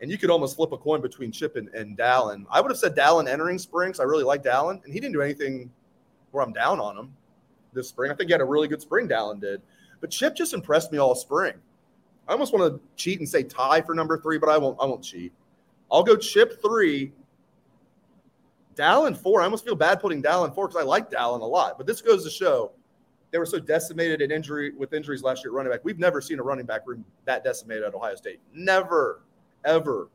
and 0.00 0.10
you 0.10 0.18
could 0.18 0.30
almost 0.30 0.56
flip 0.56 0.72
a 0.72 0.76
coin 0.76 1.00
between 1.00 1.30
Chip 1.32 1.56
and, 1.56 1.68
and 1.68 1.96
Dallan. 1.96 2.44
I 2.50 2.60
would 2.60 2.70
have 2.70 2.78
said 2.78 2.96
Dallan 2.96 3.28
entering 3.28 3.58
spring 3.58 3.88
because 3.88 4.00
I 4.00 4.04
really 4.04 4.24
like 4.24 4.42
Dallan, 4.42 4.84
and 4.84 4.92
he 4.92 5.00
didn't 5.00 5.14
do 5.14 5.22
anything 5.22 5.70
where 6.30 6.44
I'm 6.44 6.52
down 6.52 6.80
on 6.80 6.96
him 6.96 7.16
this 7.74 7.88
spring. 7.88 8.10
I 8.10 8.14
think 8.14 8.28
he 8.28 8.32
had 8.32 8.40
a 8.40 8.46
really 8.46 8.68
good 8.68 8.80
spring, 8.80 9.08
Dallan 9.08 9.40
did. 9.40 9.60
But 10.00 10.10
Chip 10.10 10.34
just 10.34 10.54
impressed 10.54 10.92
me 10.92 10.98
all 10.98 11.14
spring. 11.14 11.54
I 12.28 12.32
almost 12.32 12.52
want 12.52 12.72
to 12.72 12.80
cheat 12.96 13.18
and 13.18 13.28
say 13.28 13.42
tie 13.42 13.80
for 13.80 13.94
number 13.94 14.18
three, 14.18 14.38
but 14.38 14.48
I 14.48 14.58
won't. 14.58 14.78
I 14.80 14.86
won't 14.86 15.02
cheat. 15.02 15.32
I'll 15.90 16.02
go 16.02 16.16
Chip 16.16 16.62
three, 16.62 17.12
Dallan 18.74 19.16
four. 19.16 19.40
I 19.40 19.44
almost 19.44 19.64
feel 19.64 19.74
bad 19.74 20.00
putting 20.00 20.22
Dallan 20.22 20.54
four 20.54 20.68
because 20.68 20.80
I 20.80 20.84
like 20.84 21.10
Dallan 21.10 21.40
a 21.40 21.44
lot. 21.44 21.76
But 21.76 21.86
this 21.86 22.00
goes 22.00 22.24
to 22.24 22.30
show 22.30 22.72
they 23.30 23.38
were 23.38 23.46
so 23.46 23.58
decimated 23.58 24.22
in 24.22 24.30
injury 24.30 24.72
with 24.76 24.92
injuries 24.92 25.22
last 25.22 25.44
year 25.44 25.52
running 25.52 25.72
back. 25.72 25.84
We've 25.84 25.98
never 25.98 26.20
seen 26.20 26.38
a 26.38 26.42
running 26.42 26.66
back 26.66 26.82
room 26.86 27.04
that 27.24 27.42
decimated 27.42 27.82
at 27.82 27.94
Ohio 27.94 28.14
State. 28.14 28.40
Never 28.54 29.22
ever. 29.64 30.08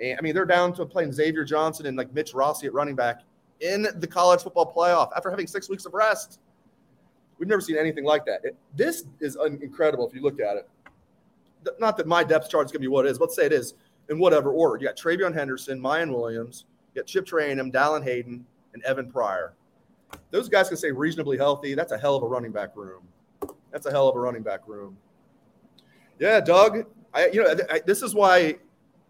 And, 0.00 0.18
I 0.18 0.22
mean, 0.22 0.34
they're 0.34 0.44
down 0.44 0.72
to 0.74 0.86
playing 0.86 1.12
Xavier 1.12 1.44
Johnson 1.44 1.86
and 1.86 1.96
like 1.96 2.12
Mitch 2.12 2.34
Rossi 2.34 2.66
at 2.66 2.74
running 2.74 2.94
back 2.94 3.22
in 3.60 3.88
the 3.96 4.06
college 4.06 4.42
football 4.42 4.72
playoff 4.72 5.10
after 5.16 5.30
having 5.30 5.46
six 5.46 5.68
weeks 5.68 5.86
of 5.86 5.94
rest. 5.94 6.40
We've 7.38 7.48
never 7.48 7.60
seen 7.60 7.76
anything 7.76 8.04
like 8.04 8.24
that. 8.26 8.40
It, 8.44 8.56
this 8.74 9.04
is 9.20 9.36
incredible 9.60 10.08
if 10.08 10.14
you 10.14 10.22
look 10.22 10.40
at 10.40 10.56
it. 10.56 10.68
Not 11.78 11.96
that 11.96 12.06
my 12.06 12.24
depth 12.24 12.48
chart 12.50 12.66
is 12.66 12.72
going 12.72 12.80
to 12.80 12.84
be 12.84 12.88
what 12.88 13.06
it 13.06 13.10
is. 13.10 13.20
Let's 13.20 13.36
say 13.36 13.46
it 13.46 13.52
is 13.52 13.74
in 14.08 14.18
whatever 14.18 14.50
order. 14.52 14.80
You 14.80 14.88
got 14.88 14.96
TreVeyon 14.96 15.34
Henderson, 15.34 15.80
Miyan 15.80 16.14
Williams, 16.14 16.64
you 16.94 17.00
got 17.00 17.06
Chip 17.06 17.26
Trayanum, 17.26 17.72
Dallan 17.72 18.02
Hayden, 18.02 18.44
and 18.74 18.82
Evan 18.84 19.10
Pryor. 19.10 19.54
Those 20.30 20.48
guys 20.48 20.68
can 20.68 20.76
stay 20.76 20.90
reasonably 20.90 21.36
healthy. 21.36 21.74
That's 21.74 21.92
a 21.92 21.98
hell 21.98 22.16
of 22.16 22.22
a 22.22 22.26
running 22.26 22.52
back 22.52 22.74
room. 22.76 23.02
That's 23.70 23.86
a 23.86 23.90
hell 23.90 24.08
of 24.08 24.16
a 24.16 24.20
running 24.20 24.42
back 24.42 24.66
room. 24.66 24.96
Yeah, 26.18 26.40
Doug. 26.40 26.86
I, 27.12 27.26
you 27.26 27.42
know, 27.42 27.54
I, 27.70 27.80
this 27.86 28.02
is 28.02 28.14
why 28.14 28.38
it 28.38 28.60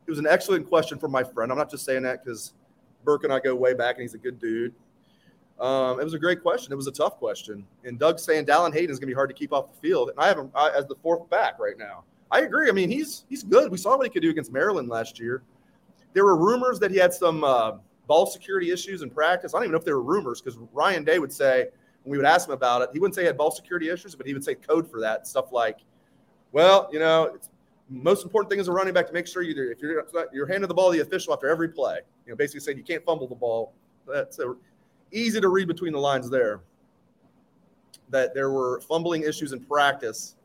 was 0.07 0.19
an 0.19 0.27
excellent 0.27 0.69
question 0.69 0.99
from 0.99 1.13
my 1.13 1.23
friend. 1.23 1.53
I'm 1.53 1.59
not 1.59 1.71
just 1.71 1.85
saying 1.85 2.03
that 2.03 2.25
because 2.25 2.55
Burke 3.05 3.25
and 3.25 3.33
I 3.33 3.41
go 3.41 3.55
way 3.55 3.75
back, 3.75 3.97
and 3.97 4.03
he's 4.03 4.15
a 4.15 4.19
good 4.19 4.41
dude. 4.41 4.75
Um, 5.61 6.01
it 6.01 6.05
was 6.05 6.15
a 6.15 6.19
great 6.19 6.41
question. 6.41 6.73
It 6.73 6.77
was 6.77 6.87
a 6.87 6.93
tough 6.93 7.17
question. 7.19 7.67
And 7.85 7.99
Doug's 7.99 8.23
saying 8.23 8.47
Dallan 8.47 8.73
Hayden 8.73 8.91
is 8.91 8.99
going 8.99 9.09
to 9.09 9.15
be 9.15 9.15
hard 9.15 9.29
to 9.31 9.35
keep 9.35 9.53
off 9.53 9.73
the 9.73 9.81
field, 9.81 10.11
and 10.11 10.19
I 10.19 10.29
have 10.29 10.39
him 10.39 10.53
as 10.77 10.87
the 10.87 10.95
fourth 11.03 11.29
back 11.31 11.59
right 11.59 11.77
now. 11.77 12.05
I 12.31 12.41
agree. 12.41 12.69
I 12.69 12.73
mean, 12.73 12.91
he's 12.91 13.25
he's 13.29 13.43
good. 13.43 13.71
We 13.71 13.79
saw 13.79 13.97
what 13.97 14.07
he 14.07 14.11
could 14.11 14.23
do 14.23 14.31
against 14.31 14.53
Maryland 14.53 14.89
last 14.89 15.19
year. 15.19 15.43
There 16.13 16.25
were 16.25 16.37
rumors 16.37 16.79
that 16.81 16.91
he 16.91 16.97
had 16.99 17.13
some 17.13 17.43
uh, 17.43 17.73
ball 18.07 18.27
security 18.27 18.71
issues 18.71 19.03
in 19.03 19.11
practice. 19.11 19.55
I 19.55 19.59
don't 19.59 19.65
even 19.65 19.73
know 19.73 19.79
if 19.79 19.85
there 19.85 19.97
were 19.97 20.03
rumors 20.03 20.41
because 20.41 20.59
Ryan 20.73 21.05
Day 21.05 21.19
would 21.19 21.33
say 21.33 21.69
when 22.03 22.13
we 22.13 22.19
would 22.19 22.27
ask 22.27 22.49
him 22.49 22.55
about 22.55 22.83
it, 22.83 22.91
he 22.93 22.99
wouldn't 22.99 23.15
say 23.15 23.23
he 23.23 23.27
had 23.27 23.37
ball 23.37 23.51
security 23.51 23.91
issues, 23.91 24.15
but 24.15 24.27
he 24.27 24.35
would 24.35 24.45
say 24.45 24.55
code 24.55 24.91
for 24.91 25.01
that 25.01 25.27
stuff 25.27 25.53
like, 25.53 25.79
well, 26.53 26.89
you 26.93 26.99
know, 26.99 27.37
most 27.89 28.25
important 28.25 28.51
thing 28.51 28.61
as 28.61 28.69
a 28.69 28.73
running 28.73 28.93
back 28.93 29.07
to 29.07 29.13
make 29.13 29.27
sure 29.27 29.43
you 29.43 29.55
if 29.71 29.81
you're 29.81 30.05
you're 30.33 30.47
handing 30.47 30.69
the 30.69 30.75
ball 30.75 30.91
to 30.91 30.99
the 30.99 31.03
official 31.03 31.33
after 31.33 31.49
every 31.49 31.69
play. 31.69 32.01
You 32.27 32.33
know, 32.33 32.37
basically 32.37 32.61
saying 32.61 32.79
you 32.79 32.85
can't 32.85 33.05
fumble 33.05 33.27
the 33.27 33.35
ball. 33.35 33.73
That's 34.07 34.39
a, 34.39 34.55
easy 35.13 35.41
to 35.41 35.49
read 35.49 35.69
between 35.69 35.93
the 35.93 35.99
lines 35.99 36.29
there 36.31 36.61
that 38.11 38.35
there 38.35 38.51
were 38.51 38.81
fumbling 38.81 39.23
issues 39.23 39.53
in 39.53 39.61
practice 39.61 40.37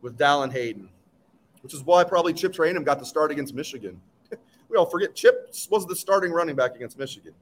with 0.00 0.18
Dallan 0.18 0.52
Hayden, 0.52 0.88
which 1.62 1.74
is 1.74 1.82
why 1.82 2.04
probably 2.04 2.32
Chip 2.32 2.52
Trayanum 2.52 2.84
got 2.84 2.98
the 2.98 3.04
start 3.04 3.30
against 3.30 3.54
Michigan. 3.54 4.00
we 4.68 4.76
all 4.76 4.86
forget 4.86 5.14
Chip 5.14 5.54
was 5.70 5.86
the 5.86 5.96
starting 5.96 6.32
running 6.32 6.56
back 6.56 6.74
against 6.74 6.98
Michigan. 6.98 7.34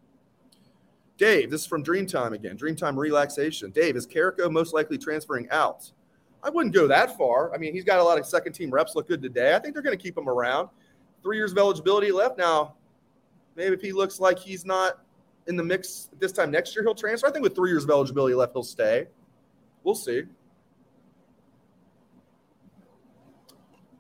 Dave, 1.17 1.51
this 1.51 1.63
is 1.63 1.67
from 1.67 1.85
Dreamtime 1.85 2.33
again. 2.33 2.57
Dreamtime 2.57 2.97
relaxation. 2.97 3.71
Dave, 3.71 3.97
is 3.97 4.07
Carrico 4.07 4.49
most 4.49 4.73
likely 4.73 4.99
transferring 4.99 5.49
out? 5.51 5.91
I 6.45 6.51
wouldn't 6.51 6.73
go 6.73 6.87
that 6.87 7.17
far. 7.19 7.53
I 7.53 7.59
mean, 7.59 7.75
he's 7.75 7.83
got 7.83 7.99
a 7.99 8.05
lot 8.05 8.19
of 8.19 8.27
second 8.27 8.53
team 8.53 8.71
reps 8.71 8.95
look 8.95 9.09
good 9.09 9.21
today. 9.21 9.57
I 9.57 9.59
think 9.59 9.75
they're 9.75 9.83
going 9.83 9.97
to 9.97 10.03
keep 10.03 10.17
him 10.17 10.29
around. 10.29 10.69
Three 11.25 11.37
years 11.37 11.51
of 11.51 11.59
eligibility 11.59 12.13
left. 12.13 12.39
Now, 12.39 12.77
maybe 13.57 13.75
if 13.75 13.81
he 13.81 13.91
looks 13.91 14.21
like 14.21 14.39
he's 14.39 14.65
not 14.65 15.01
in 15.49 15.57
the 15.57 15.65
mix 15.65 16.11
this 16.21 16.31
time 16.31 16.51
next 16.51 16.77
year, 16.77 16.85
he'll 16.85 16.95
transfer. 16.95 17.27
I 17.27 17.33
think 17.33 17.43
with 17.43 17.57
three 17.57 17.71
years 17.71 17.85
of 17.85 17.91
eligibility 17.91 18.35
left, 18.35 18.53
he'll 18.53 18.63
stay. 18.63 19.09
We'll 19.83 19.95
see. 19.95 20.23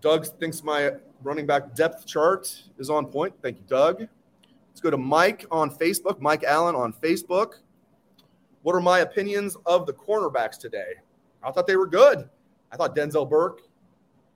Doug 0.01 0.27
thinks 0.39 0.63
my 0.63 0.93
running 1.23 1.47
back 1.47 1.75
depth 1.75 2.07
chart 2.07 2.63
is 2.79 2.91
on 2.91 3.07
point. 3.07 3.35
Thank 3.43 3.59
you, 3.59 3.65
Doug. 3.67 4.01
Let's 4.01 4.81
go 4.81 4.91
to 4.91 4.99
Mike 4.99 5.45
on 5.51 5.71
Facebook, 5.71 6.21
Mike 6.21 6.45
Allen 6.45 6.77
on 6.77 6.93
Facebook. 6.93 7.55
What 8.63 8.77
are 8.77 8.81
my 8.81 9.01
opinions 9.01 9.57
of 9.67 9.87
the 9.87 9.93
cornerbacks 9.93 10.59
today? 10.59 10.93
I 11.43 11.51
thought 11.51 11.67
they 11.67 11.77
were 11.77 11.87
good. 11.87 12.29
I 12.71 12.77
thought 12.77 12.95
Denzel 12.95 13.29
Burke 13.29 13.63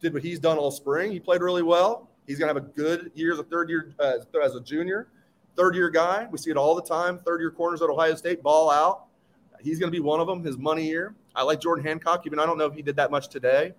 did 0.00 0.14
what 0.14 0.22
he's 0.22 0.40
done 0.40 0.58
all 0.58 0.70
spring. 0.70 1.12
He 1.12 1.20
played 1.20 1.42
really 1.42 1.62
well. 1.62 2.08
He's 2.26 2.38
going 2.38 2.52
to 2.52 2.60
have 2.60 2.70
a 2.70 2.72
good 2.74 3.12
year 3.14 3.32
as 3.32 3.38
a 3.38 3.44
third 3.44 3.68
year, 3.68 3.94
uh, 4.00 4.18
as 4.42 4.54
a 4.54 4.60
junior, 4.60 5.08
third 5.56 5.74
year 5.74 5.90
guy. 5.90 6.26
We 6.30 6.38
see 6.38 6.50
it 6.50 6.56
all 6.56 6.74
the 6.74 6.82
time. 6.82 7.18
Third 7.18 7.40
year 7.40 7.50
corners 7.50 7.82
at 7.82 7.88
Ohio 7.88 8.14
State 8.14 8.42
ball 8.42 8.70
out. 8.70 9.04
He's 9.60 9.78
going 9.78 9.92
to 9.92 9.96
be 9.96 10.02
one 10.02 10.20
of 10.20 10.26
them, 10.26 10.42
his 10.42 10.58
money 10.58 10.86
year. 10.86 11.14
I 11.34 11.42
like 11.42 11.60
Jordan 11.60 11.84
Hancock, 11.84 12.26
even 12.26 12.38
I 12.38 12.46
don't 12.46 12.58
know 12.58 12.66
if 12.66 12.74
he 12.74 12.82
did 12.82 12.96
that 12.96 13.10
much 13.10 13.28
today. 13.28 13.72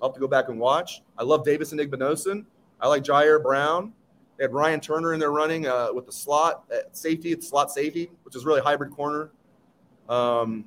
I'll 0.00 0.08
have 0.08 0.14
to 0.14 0.20
go 0.20 0.28
back 0.28 0.48
and 0.48 0.58
watch. 0.58 1.02
I 1.16 1.22
love 1.22 1.44
Davison 1.44 1.78
Igbinosun. 1.78 2.44
I 2.80 2.88
like 2.88 3.02
Jyaire 3.02 3.42
Brown. 3.42 3.92
They 4.36 4.44
had 4.44 4.52
Ryan 4.52 4.80
Turner 4.80 5.14
in 5.14 5.20
there 5.20 5.30
running 5.30 5.66
uh, 5.66 5.88
with 5.92 6.06
the 6.06 6.12
slot 6.12 6.64
uh, 6.72 6.78
safety, 6.92 7.32
it's 7.32 7.48
slot 7.48 7.70
safety, 7.70 8.10
which 8.24 8.34
is 8.34 8.44
really 8.44 8.60
hybrid 8.60 8.90
corner, 8.90 9.30
um, 10.08 10.64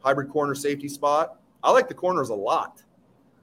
hybrid 0.00 0.30
corner 0.30 0.54
safety 0.54 0.88
spot. 0.88 1.40
I 1.62 1.70
like 1.72 1.88
the 1.88 1.94
corners 1.94 2.30
a 2.30 2.34
lot. 2.34 2.82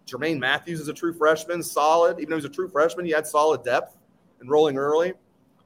Jermaine 0.07 0.39
Mathews 0.39 0.79
is 0.79 0.87
a 0.87 0.93
true 0.93 1.13
freshman, 1.13 1.61
solid. 1.61 2.19
Even 2.19 2.31
though 2.31 2.35
he's 2.37 2.45
a 2.45 2.49
true 2.49 2.69
freshman, 2.69 3.05
he 3.05 3.11
had 3.11 3.27
solid 3.27 3.63
depth 3.63 3.97
and 4.39 4.49
rolling 4.49 4.77
early. 4.77 5.13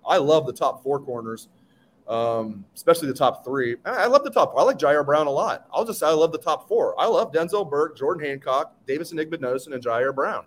I 0.06 0.18
love 0.18 0.46
the 0.46 0.54
top 0.54 0.84
four 0.84 1.00
corners, 1.00 1.48
um, 2.08 2.66
especially 2.76 3.08
the 3.08 3.14
top 3.14 3.44
three. 3.44 3.78
I, 3.86 4.08
love 4.08 4.24
the 4.24 4.32
top. 4.32 4.54
I 4.58 4.64
like 4.64 4.78
Jyaire 4.78 5.06
Brown 5.06 5.28
a 5.28 5.32
lot. 5.32 5.68
I'll 5.74 5.86
just 5.86 6.00
say 6.00 6.08
I 6.08 6.12
love 6.12 6.32
the 6.32 6.38
top 6.38 6.68
four. 6.68 7.00
I 7.00 7.08
love 7.08 7.32
Denzel 7.32 7.70
Burke, 7.70 7.98
Jordan 7.98 8.26
Hancock, 8.26 8.76
Davison 8.88 9.18
Igbinosun, 9.18 9.74
and 9.74 9.84
Jyaire 9.84 10.14
Brown. 10.14 10.46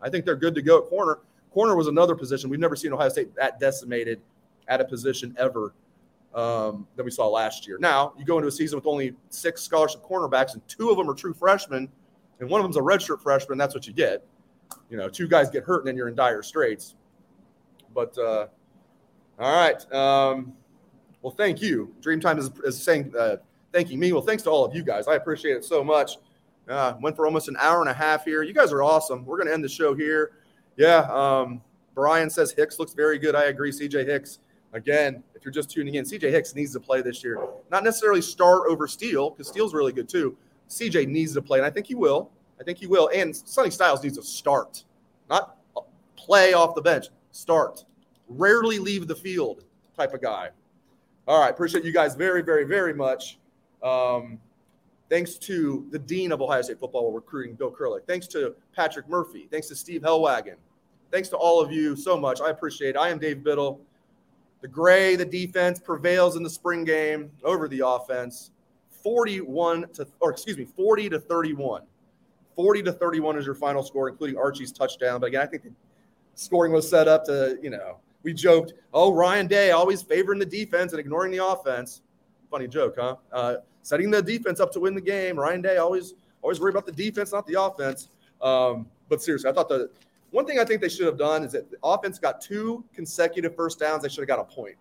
I 0.00 0.10
think 0.10 0.24
they're 0.24 0.36
good 0.36 0.54
to 0.54 0.62
go 0.62 0.78
at 0.78 0.88
corner. 0.88 1.20
Corner 1.52 1.76
was 1.76 1.86
another 1.86 2.14
position. 2.14 2.50
We've 2.50 2.60
never 2.60 2.76
seen 2.76 2.92
Ohio 2.92 3.08
State 3.08 3.34
that 3.36 3.60
decimated 3.60 4.20
at 4.68 4.80
a 4.80 4.84
position 4.84 5.34
ever 5.38 5.74
um, 6.34 6.86
that 6.96 7.04
we 7.04 7.10
saw 7.10 7.28
last 7.28 7.66
year. 7.66 7.78
Now, 7.78 8.12
you 8.18 8.24
go 8.24 8.36
into 8.38 8.48
a 8.48 8.52
season 8.52 8.76
with 8.76 8.86
only 8.86 9.14
six 9.30 9.62
scholarship 9.62 10.04
cornerbacks, 10.04 10.54
and 10.54 10.66
two 10.68 10.90
of 10.90 10.96
them 10.96 11.08
are 11.08 11.14
true 11.14 11.32
freshmen, 11.32 11.88
and 12.40 12.50
one 12.50 12.60
of 12.60 12.64
them's 12.64 12.76
a 12.76 12.80
redshirt 12.80 13.22
freshman. 13.22 13.56
That's 13.56 13.74
what 13.74 13.86
you 13.86 13.92
get. 13.92 14.26
You 14.90 14.96
know, 14.96 15.08
two 15.08 15.28
guys 15.28 15.50
get 15.50 15.64
hurt, 15.64 15.78
and 15.78 15.86
then 15.86 15.96
you're 15.96 16.08
in 16.08 16.14
dire 16.14 16.42
straits. 16.42 16.96
But 17.94 18.16
uh, 18.18 18.46
all 19.38 19.52
right. 19.52 19.92
Um, 19.92 20.52
well, 21.22 21.32
thank 21.32 21.62
you. 21.62 21.94
Dreamtime 22.00 22.38
is, 22.38 22.50
is 22.64 22.82
saying 22.82 23.12
uh, 23.18 23.36
thanking 23.72 23.98
me. 23.98 24.12
Well, 24.12 24.22
thanks 24.22 24.42
to 24.44 24.50
all 24.50 24.64
of 24.64 24.74
you 24.74 24.82
guys. 24.82 25.08
I 25.08 25.14
appreciate 25.14 25.56
it 25.56 25.64
so 25.64 25.82
much. 25.82 26.18
Uh, 26.68 26.94
went 27.00 27.14
for 27.16 27.26
almost 27.26 27.48
an 27.48 27.56
hour 27.58 27.80
and 27.80 27.90
a 27.90 27.94
half 27.94 28.24
here. 28.24 28.42
You 28.42 28.54
guys 28.54 28.72
are 28.72 28.82
awesome. 28.82 29.24
We're 29.24 29.36
going 29.36 29.48
to 29.48 29.54
end 29.54 29.64
the 29.64 29.68
show 29.68 29.94
here. 29.94 30.32
Yeah. 30.76 31.08
Um, 31.10 31.60
Brian 31.94 32.28
says 32.28 32.52
Hicks 32.52 32.78
looks 32.78 32.94
very 32.94 33.18
good. 33.18 33.34
I 33.34 33.44
agree. 33.44 33.70
CJ 33.70 34.06
Hicks, 34.06 34.40
again, 34.72 35.22
if 35.34 35.44
you're 35.44 35.52
just 35.52 35.70
tuning 35.70 35.94
in, 35.94 36.04
CJ 36.04 36.30
Hicks 36.30 36.54
needs 36.54 36.72
to 36.72 36.80
play 36.80 37.02
this 37.02 37.22
year. 37.22 37.38
Not 37.70 37.84
necessarily 37.84 38.20
start 38.20 38.62
over 38.68 38.88
Steele, 38.88 39.30
because 39.30 39.48
Steele's 39.48 39.74
really 39.74 39.92
good 39.92 40.08
too. 40.08 40.36
CJ 40.68 41.08
needs 41.08 41.34
to 41.34 41.42
play, 41.42 41.58
and 41.58 41.66
I 41.66 41.70
think 41.70 41.86
he 41.86 41.94
will. 41.94 42.30
I 42.60 42.64
think 42.64 42.78
he 42.78 42.86
will. 42.86 43.10
And 43.14 43.34
Sonny 43.34 43.70
Styles 43.70 44.02
needs 44.02 44.16
to 44.16 44.24
start, 44.24 44.84
not 45.28 45.56
play 46.16 46.52
off 46.54 46.74
the 46.74 46.82
bench. 46.82 47.06
Start. 47.34 47.84
Rarely 48.28 48.78
leave 48.78 49.08
the 49.08 49.14
field 49.14 49.64
type 49.96 50.14
of 50.14 50.22
guy. 50.22 50.50
All 51.26 51.40
right. 51.40 51.50
Appreciate 51.50 51.84
you 51.84 51.92
guys 51.92 52.14
very, 52.14 52.42
very, 52.42 52.64
very 52.64 52.94
much. 52.94 53.38
Um, 53.82 54.38
Thanks 55.10 55.34
to 55.34 55.86
the 55.90 55.98
Dean 55.98 56.32
of 56.32 56.40
Ohio 56.40 56.62
State 56.62 56.80
Football 56.80 57.12
Recruiting, 57.12 57.54
Bill 57.54 57.70
Kurelic. 57.70 58.06
Thanks 58.06 58.26
to 58.28 58.54
Patrick 58.74 59.08
Murphy. 59.08 59.48
Thanks 59.50 59.68
to 59.68 59.76
Steve 59.76 60.00
Helwagen. 60.00 60.56
Thanks 61.12 61.28
to 61.28 61.36
all 61.36 61.60
of 61.60 61.70
you 61.70 61.94
so 61.94 62.18
much. 62.18 62.40
I 62.40 62.50
appreciate 62.50 62.90
it. 62.90 62.96
I 62.96 63.10
am 63.10 63.18
Dave 63.18 63.44
Biddle. 63.44 63.80
The 64.62 64.68
gray, 64.68 65.14
the 65.14 65.24
defense 65.24 65.78
prevails 65.78 66.36
in 66.36 66.42
the 66.42 66.48
spring 66.48 66.84
game 66.84 67.30
over 67.44 67.68
the 67.68 67.86
offense. 67.86 68.50
41 69.02 69.90
to, 69.92 70.06
or 70.20 70.30
excuse 70.30 70.56
me, 70.56 70.64
40 70.64 71.10
to 71.10 71.20
31. 71.20 71.82
40 72.56 72.82
to 72.84 72.92
31 72.92 73.38
is 73.38 73.44
your 73.44 73.54
final 73.54 73.82
score, 73.82 74.08
including 74.08 74.38
Archie's 74.38 74.72
touchdown. 74.72 75.20
But 75.20 75.26
again, 75.26 75.42
I 75.42 75.46
think 75.46 75.64
the 75.64 75.70
scoring 76.34 76.72
was 76.72 76.88
set 76.88 77.08
up 77.08 77.24
to, 77.24 77.58
you 77.62 77.70
know, 77.70 77.98
we 78.22 78.32
joked, 78.32 78.72
oh, 78.92 79.12
Ryan 79.12 79.46
Day 79.46 79.70
always 79.70 80.02
favoring 80.02 80.38
the 80.38 80.46
defense 80.46 80.92
and 80.92 81.00
ignoring 81.00 81.30
the 81.30 81.44
offense. 81.44 82.02
Funny 82.50 82.66
joke, 82.66 82.96
huh? 82.98 83.16
Uh, 83.32 83.56
setting 83.82 84.10
the 84.10 84.22
defense 84.22 84.60
up 84.60 84.72
to 84.72 84.80
win 84.80 84.94
the 84.94 85.00
game. 85.00 85.38
Ryan 85.38 85.60
Day 85.60 85.76
always 85.76 86.14
always 86.42 86.60
worry 86.60 86.70
about 86.70 86.86
the 86.86 86.92
defense, 86.92 87.32
not 87.32 87.46
the 87.46 87.60
offense. 87.60 88.08
Um, 88.40 88.86
but 89.08 89.22
seriously, 89.22 89.50
I 89.50 89.52
thought 89.52 89.68
the 89.68 89.90
one 90.30 90.46
thing 90.46 90.58
I 90.58 90.64
think 90.64 90.80
they 90.80 90.88
should 90.88 91.06
have 91.06 91.18
done 91.18 91.44
is 91.44 91.52
that 91.52 91.70
the 91.70 91.76
offense 91.82 92.18
got 92.18 92.40
two 92.40 92.84
consecutive 92.94 93.54
first 93.54 93.78
downs. 93.78 94.02
They 94.02 94.08
should 94.08 94.20
have 94.20 94.28
got 94.28 94.40
a 94.40 94.44
point. 94.44 94.76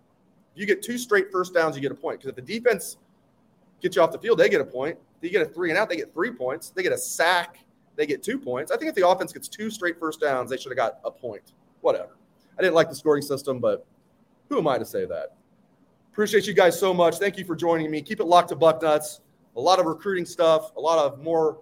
If 0.55 0.61
you 0.61 0.65
get 0.65 0.81
two 0.81 0.97
straight 0.97 1.31
first 1.31 1.53
downs, 1.53 1.75
you 1.75 1.81
get 1.81 1.91
a 1.91 1.95
point. 1.95 2.19
Because 2.19 2.29
if 2.29 2.35
the 2.35 2.41
defense 2.41 2.97
gets 3.81 3.95
you 3.95 4.01
off 4.01 4.11
the 4.11 4.19
field, 4.19 4.39
they 4.39 4.49
get 4.49 4.61
a 4.61 4.65
point. 4.65 4.97
If 5.21 5.23
you 5.23 5.29
get 5.29 5.47
a 5.47 5.51
three 5.51 5.69
and 5.69 5.77
out, 5.77 5.89
they 5.89 5.95
get 5.95 6.13
three 6.13 6.31
points. 6.31 6.69
They 6.69 6.83
get 6.83 6.91
a 6.91 6.97
sack, 6.97 7.59
they 7.95 8.05
get 8.05 8.23
two 8.23 8.39
points. 8.39 8.71
I 8.71 8.77
think 8.77 8.89
if 8.89 8.95
the 8.95 9.07
offense 9.07 9.31
gets 9.33 9.47
two 9.47 9.69
straight 9.69 9.99
first 9.99 10.19
downs, 10.19 10.49
they 10.49 10.57
should 10.57 10.71
have 10.71 10.77
got 10.77 10.99
a 11.03 11.11
point. 11.11 11.53
Whatever. 11.81 12.17
I 12.57 12.61
didn't 12.61 12.75
like 12.75 12.89
the 12.89 12.95
scoring 12.95 13.21
system, 13.21 13.59
but 13.59 13.85
who 14.49 14.57
am 14.57 14.67
I 14.67 14.77
to 14.77 14.85
say 14.85 15.05
that? 15.05 15.35
Appreciate 16.11 16.45
you 16.45 16.53
guys 16.53 16.79
so 16.79 16.93
much. 16.93 17.17
Thank 17.17 17.37
you 17.37 17.45
for 17.45 17.55
joining 17.55 17.89
me. 17.89 18.01
Keep 18.01 18.19
it 18.19 18.25
locked 18.25 18.49
to 18.49 18.55
Bucknuts. 18.55 19.21
A 19.55 19.59
lot 19.59 19.79
of 19.79 19.85
recruiting 19.85 20.25
stuff, 20.25 20.75
a 20.75 20.79
lot 20.79 20.99
of 20.99 21.19
more 21.21 21.59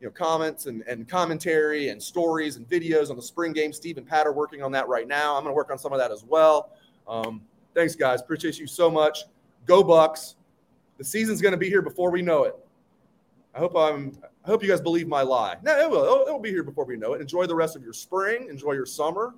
you 0.00 0.06
know, 0.06 0.12
comments 0.12 0.66
and, 0.66 0.82
and 0.88 1.08
commentary 1.08 1.88
and 1.88 2.02
stories 2.02 2.56
and 2.56 2.68
videos 2.68 3.10
on 3.10 3.16
the 3.16 3.22
spring 3.22 3.52
game. 3.52 3.72
Steve 3.72 3.98
and 3.98 4.06
Pat 4.06 4.26
are 4.26 4.32
working 4.32 4.62
on 4.62 4.72
that 4.72 4.88
right 4.88 5.06
now. 5.06 5.36
I'm 5.36 5.42
going 5.42 5.52
to 5.52 5.56
work 5.56 5.70
on 5.70 5.78
some 5.78 5.92
of 5.92 5.98
that 5.98 6.10
as 6.10 6.24
well. 6.24 6.70
Um, 7.06 7.42
thanks, 7.74 7.94
guys. 7.94 8.20
Appreciate 8.20 8.58
you 8.58 8.66
so 8.66 8.90
much. 8.90 9.24
Go 9.66 9.82
Bucks. 9.82 10.36
The 10.98 11.04
season's 11.04 11.40
going 11.40 11.52
to 11.52 11.58
be 11.58 11.68
here 11.68 11.82
before 11.82 12.10
we 12.10 12.22
know 12.22 12.44
it. 12.44 12.56
I 13.54 13.58
hope 13.58 13.76
I'm. 13.76 14.16
I 14.44 14.48
hope 14.48 14.62
you 14.62 14.68
guys 14.68 14.80
believe 14.80 15.06
my 15.06 15.22
lie. 15.22 15.56
No, 15.62 15.78
it 15.78 15.90
will. 15.90 16.02
It'll, 16.04 16.22
it'll 16.22 16.40
be 16.40 16.50
here 16.50 16.62
before 16.62 16.84
we 16.84 16.96
know 16.96 17.14
it. 17.14 17.20
Enjoy 17.20 17.46
the 17.46 17.54
rest 17.54 17.76
of 17.76 17.82
your 17.82 17.92
spring. 17.92 18.48
Enjoy 18.48 18.72
your 18.72 18.86
summer, 18.86 19.34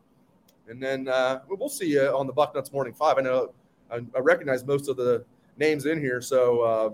and 0.68 0.82
then 0.82 1.08
uh, 1.08 1.40
we'll 1.48 1.68
see 1.68 1.86
you 1.86 2.02
on 2.02 2.26
the 2.26 2.32
Bucknuts 2.32 2.72
Morning 2.72 2.92
Five. 2.92 3.18
I 3.18 3.22
know 3.22 3.52
I, 3.90 3.96
I 4.14 4.20
recognize 4.20 4.64
most 4.64 4.88
of 4.88 4.96
the 4.96 5.24
names 5.56 5.86
in 5.86 5.98
here. 5.98 6.20
So, 6.20 6.60
uh, 6.60 6.90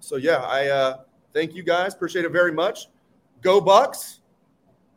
so 0.00 0.16
yeah, 0.16 0.38
I 0.38 0.68
uh, 0.68 0.98
thank 1.32 1.54
you 1.54 1.62
guys. 1.62 1.94
Appreciate 1.94 2.24
it 2.24 2.32
very 2.32 2.52
much. 2.52 2.88
Go 3.40 3.60
Bucks. 3.60 4.20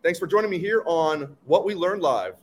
Thanks 0.03 0.19
for 0.19 0.27
joining 0.27 0.49
me 0.49 0.59
here 0.59 0.83
on 0.85 1.35
What 1.45 1.65
We 1.65 1.73
Learned 1.73 2.01
Live. 2.01 2.35